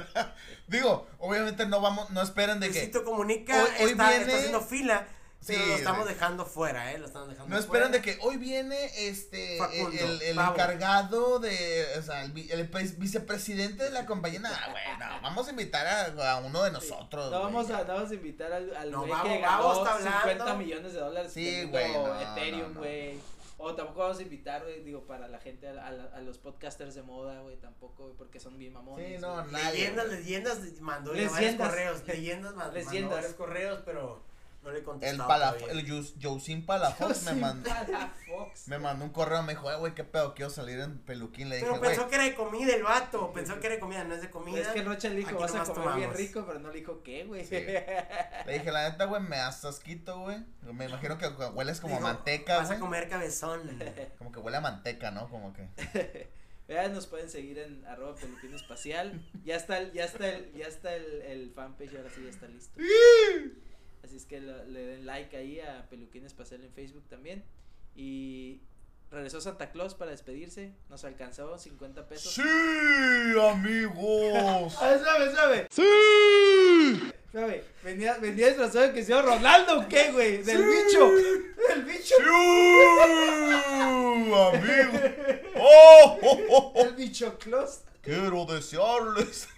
Digo, 0.68 1.06
obviamente 1.18 1.66
no 1.66 1.80
vamos, 1.80 2.10
no 2.10 2.22
esperen 2.22 2.60
de 2.60 2.68
que. 2.68 2.72
Luisito 2.74 3.04
Comunica 3.04 3.54
Hoy- 3.62 3.70
hoy 3.84 3.90
está, 3.92 4.08
viene- 4.08 4.24
está 4.24 4.36
haciendo 4.36 4.60
fila, 4.62 5.06
pero 5.46 5.62
Sí, 5.62 5.68
lo 5.68 5.74
estamos 5.76 6.06
de- 6.06 6.14
dejando 6.14 6.44
fuera, 6.44 6.92
¿eh? 6.92 6.98
Lo 6.98 7.06
estamos 7.06 7.28
dejando 7.28 7.54
No 7.54 7.58
esperan 7.60 7.88
fuera. 7.90 8.02
de 8.02 8.02
que 8.02 8.18
hoy 8.22 8.36
viene 8.36 8.90
este 9.08 9.56
Facundo, 9.58 9.90
el, 9.98 10.22
el 10.22 10.38
encargado 10.38 11.38
de, 11.38 11.86
o 11.98 12.02
sea, 12.02 12.24
el, 12.24 12.32
vi- 12.32 12.50
el 12.50 12.70
pres- 12.70 12.98
vicepresidente 12.98 13.84
de 13.84 13.90
la 13.90 14.04
compañía. 14.04 14.40
Nah, 14.40 14.70
güey, 14.70 14.84
no, 14.98 15.22
vamos 15.22 15.46
a 15.46 15.50
invitar 15.50 15.86
a, 15.86 16.32
a 16.32 16.38
uno 16.40 16.62
de 16.64 16.70
nosotros. 16.72 17.30
No 17.30 17.40
güey. 17.40 17.52
vamos 17.52 17.70
a, 17.70 17.84
no 17.84 17.94
vamos 17.94 18.10
a 18.10 18.14
invitar 18.14 18.52
al, 18.52 18.76
al 18.76 18.90
No, 18.90 19.06
güey 19.06 19.22
que 19.22 19.38
ganó 19.40 19.72
está 19.72 19.94
hablando. 19.94 20.18
50 20.20 20.54
millones 20.56 20.92
de 20.92 21.00
dólares 21.00 21.32
Sí, 21.32 21.64
güey, 21.64 21.92
no, 21.92 22.20
Ethereum, 22.20 22.60
no, 22.60 22.68
no. 22.74 22.80
güey. 22.80 23.18
O 23.60 23.74
tampoco 23.74 24.00
vamos 24.00 24.18
a 24.18 24.22
invitar, 24.22 24.62
güey, 24.62 24.84
digo, 24.84 25.02
para 25.06 25.26
la 25.26 25.40
gente, 25.40 25.68
a, 25.68 25.72
a- 25.84 26.16
a 26.16 26.20
los 26.20 26.38
podcasters 26.38 26.94
de 26.94 27.02
moda, 27.02 27.40
güey, 27.40 27.56
tampoco, 27.56 28.04
güey, 28.04 28.14
porque 28.16 28.38
son 28.38 28.56
bien 28.56 28.72
mamones. 28.72 29.16
Sí, 29.16 29.18
no, 29.20 29.44
nadie, 29.46 29.72
Leyendas, 29.80 30.08
leyendas, 30.08 30.58
mandó 30.80 31.12
Leyendas. 31.12 31.68
correos. 31.68 32.06
Leyendas, 32.06 32.54
ma- 32.54 32.64
mandó 32.64 32.78
Leyendas. 32.78 33.10
varios 33.14 33.34
correos, 33.34 33.80
pero 33.84 34.22
no 34.62 34.70
le 34.72 34.78
El 34.78 34.84
contestó. 34.84 35.26
Palaf 35.26 35.56
el 35.70 36.12
Josin 36.20 36.66
Palafox 36.66 37.22
me 37.24 37.32
mandó, 37.34 37.68
para 37.70 38.08
Fox. 38.26 38.68
me 38.68 38.78
mandó 38.78 39.04
un 39.04 39.12
correo, 39.12 39.42
me 39.42 39.54
dijo, 39.54 39.70
"Eh, 39.70 39.76
güey, 39.76 39.94
qué 39.94 40.04
pedo, 40.04 40.34
quiero 40.34 40.50
salir 40.50 40.80
en 40.80 40.98
peluquín. 40.98 41.48
Le 41.48 41.56
dije, 41.56 41.66
Pero 41.68 41.78
güey, 41.78 41.90
pensó 41.92 42.08
que 42.08 42.14
era 42.16 42.24
de 42.24 42.34
comida 42.34 42.74
el 42.74 42.82
vato, 42.82 43.32
pensó 43.32 43.60
que 43.60 43.66
era 43.66 43.76
de 43.76 43.80
comida, 43.80 44.04
no 44.04 44.14
es 44.14 44.22
de 44.22 44.30
comida. 44.30 44.60
Es 44.60 44.68
que 44.68 44.82
Rocha 44.82 45.08
le 45.10 45.16
dijo, 45.16 45.30
Aquí 45.30 45.42
vas 45.42 45.54
a 45.54 45.64
comer 45.72 45.74
bien 45.76 45.92
tomamos". 46.10 46.16
rico, 46.16 46.44
pero 46.46 46.58
no 46.58 46.68
le 46.68 46.74
dijo 46.78 47.02
qué, 47.02 47.24
güey. 47.24 47.44
Sí. 47.46 47.54
le 48.46 48.52
dije, 48.52 48.72
la 48.72 48.90
neta, 48.90 49.04
güey, 49.04 49.22
me 49.22 49.36
das 49.36 49.64
asquito, 49.64 50.20
güey. 50.20 50.38
Me 50.62 50.86
imagino 50.86 51.16
que 51.18 51.28
hueles 51.28 51.80
como 51.80 51.96
a 51.96 52.00
manteca, 52.00 52.58
Vas 52.58 52.70
a 52.72 52.78
comer 52.80 53.08
cabezón. 53.08 53.62
Como 54.18 54.32
que 54.32 54.40
huele 54.40 54.56
a 54.56 54.60
manteca, 54.60 55.10
¿no? 55.10 55.28
Como 55.28 55.52
que. 55.54 56.28
Ya 56.68 56.86
nos 56.88 57.06
pueden 57.06 57.30
seguir 57.30 57.58
en 57.60 57.82
arroba 57.86 58.14
peluquín 58.14 58.52
espacial. 58.52 59.24
Ya 59.42 59.56
está 59.56 59.78
el, 59.78 59.90
ya 59.94 60.04
está 60.04 60.28
el, 60.28 60.52
ya 60.52 60.66
está 60.66 60.94
el, 60.94 61.22
el 61.22 61.50
fanpage, 61.54 61.96
ahora 61.96 62.10
sí 62.14 62.20
ya 62.22 62.28
está 62.28 62.46
listo. 62.46 62.78
Así 64.02 64.16
es 64.16 64.26
que 64.26 64.40
le 64.40 64.86
den 64.86 65.06
like 65.06 65.36
ahí 65.36 65.60
a 65.60 65.86
Peluquín 65.88 66.24
Espacial 66.24 66.62
en 66.62 66.72
Facebook 66.72 67.04
también. 67.08 67.44
Y 67.94 68.60
regresó 69.10 69.40
Santa 69.40 69.70
Claus 69.70 69.94
para 69.94 70.10
despedirse. 70.10 70.72
Nos 70.88 71.04
alcanzó 71.04 71.58
50 71.58 72.06
pesos. 72.06 72.32
¡Sí, 72.32 72.42
amigos! 73.40 74.72
Sabe, 74.78 75.34
sabe. 75.34 75.66
¡Sí! 75.70 77.12
Sabe, 77.32 77.64
venía, 77.84 78.16
venía 78.18 78.48
disfrazado 78.48 78.86
de 78.86 78.92
Cristiano 78.92 79.22
Ronaldo, 79.22 79.80
¿o 79.80 79.88
¿qué, 79.88 80.12
güey? 80.12 80.42
Del 80.42 80.64
bicho. 80.64 81.10
Del 81.10 81.84
bicho. 81.84 82.14
¡Sí, 82.16 82.24
amigos! 84.32 85.00
¡Oh, 85.56 86.18
oh, 86.22 86.38
oh, 86.48 86.72
oh! 86.74 86.84
El 86.84 86.94
bicho 86.94 87.38
Claus. 87.38 87.82
Quiero 88.00 88.46
desearles 88.46 89.48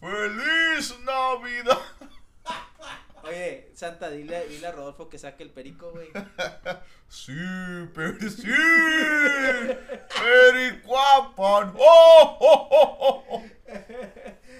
feliz 0.00 0.94
Navidad. 1.04 1.78
Oye, 3.30 3.70
Santa, 3.74 4.10
dile, 4.10 4.46
dile 4.48 4.66
a 4.66 4.72
Rodolfo 4.72 5.08
que 5.08 5.18
saque 5.18 5.42
el 5.42 5.50
perico, 5.50 5.90
güey. 5.92 6.08
Sí, 7.08 7.32
pero 7.92 8.18
sí. 8.30 8.46
Pericuapan. 10.20 11.74
¡Oh, 11.76 12.38
oh, 12.40 12.68
oh, 12.70 12.98
oh, 13.00 13.24
oh! 13.30 13.42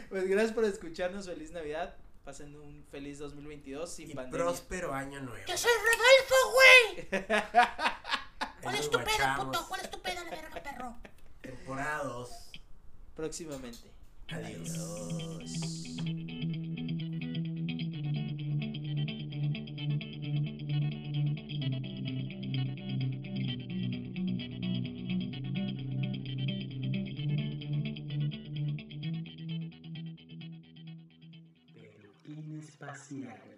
Pues 0.09 0.27
gracias 0.29 0.53
por 0.53 0.65
escucharnos. 0.65 1.27
Feliz 1.27 1.53
Navidad. 1.53 1.95
Pasen 2.25 2.57
un 2.57 2.85
feliz 2.91 3.19
2022 3.21 3.91
sin 3.93 4.11
Y 4.11 4.15
pandemia. 4.15 4.45
próspero 4.45 4.93
año 4.93 5.21
nuevo. 5.21 5.45
Yo 5.47 5.57
soy 5.57 5.71
Rodolfo, 5.71 6.35
güey. 6.53 7.09
¿Cuál 8.63 8.75
es 8.75 8.91
tu 8.91 8.99
pedo, 8.99 9.37
puto? 9.45 9.67
¿Cuál 9.69 9.81
es 9.83 9.91
tu 9.91 10.01
pedo, 10.03 10.25
la 10.25 10.31
verga, 10.31 10.63
perro? 10.63 10.97
Temporada 11.41 12.03
2. 12.05 12.31
Próximamente. 13.15 13.91
Adiós. 14.29 14.71
Peluquín 32.93 33.25
espacial. 33.25 33.50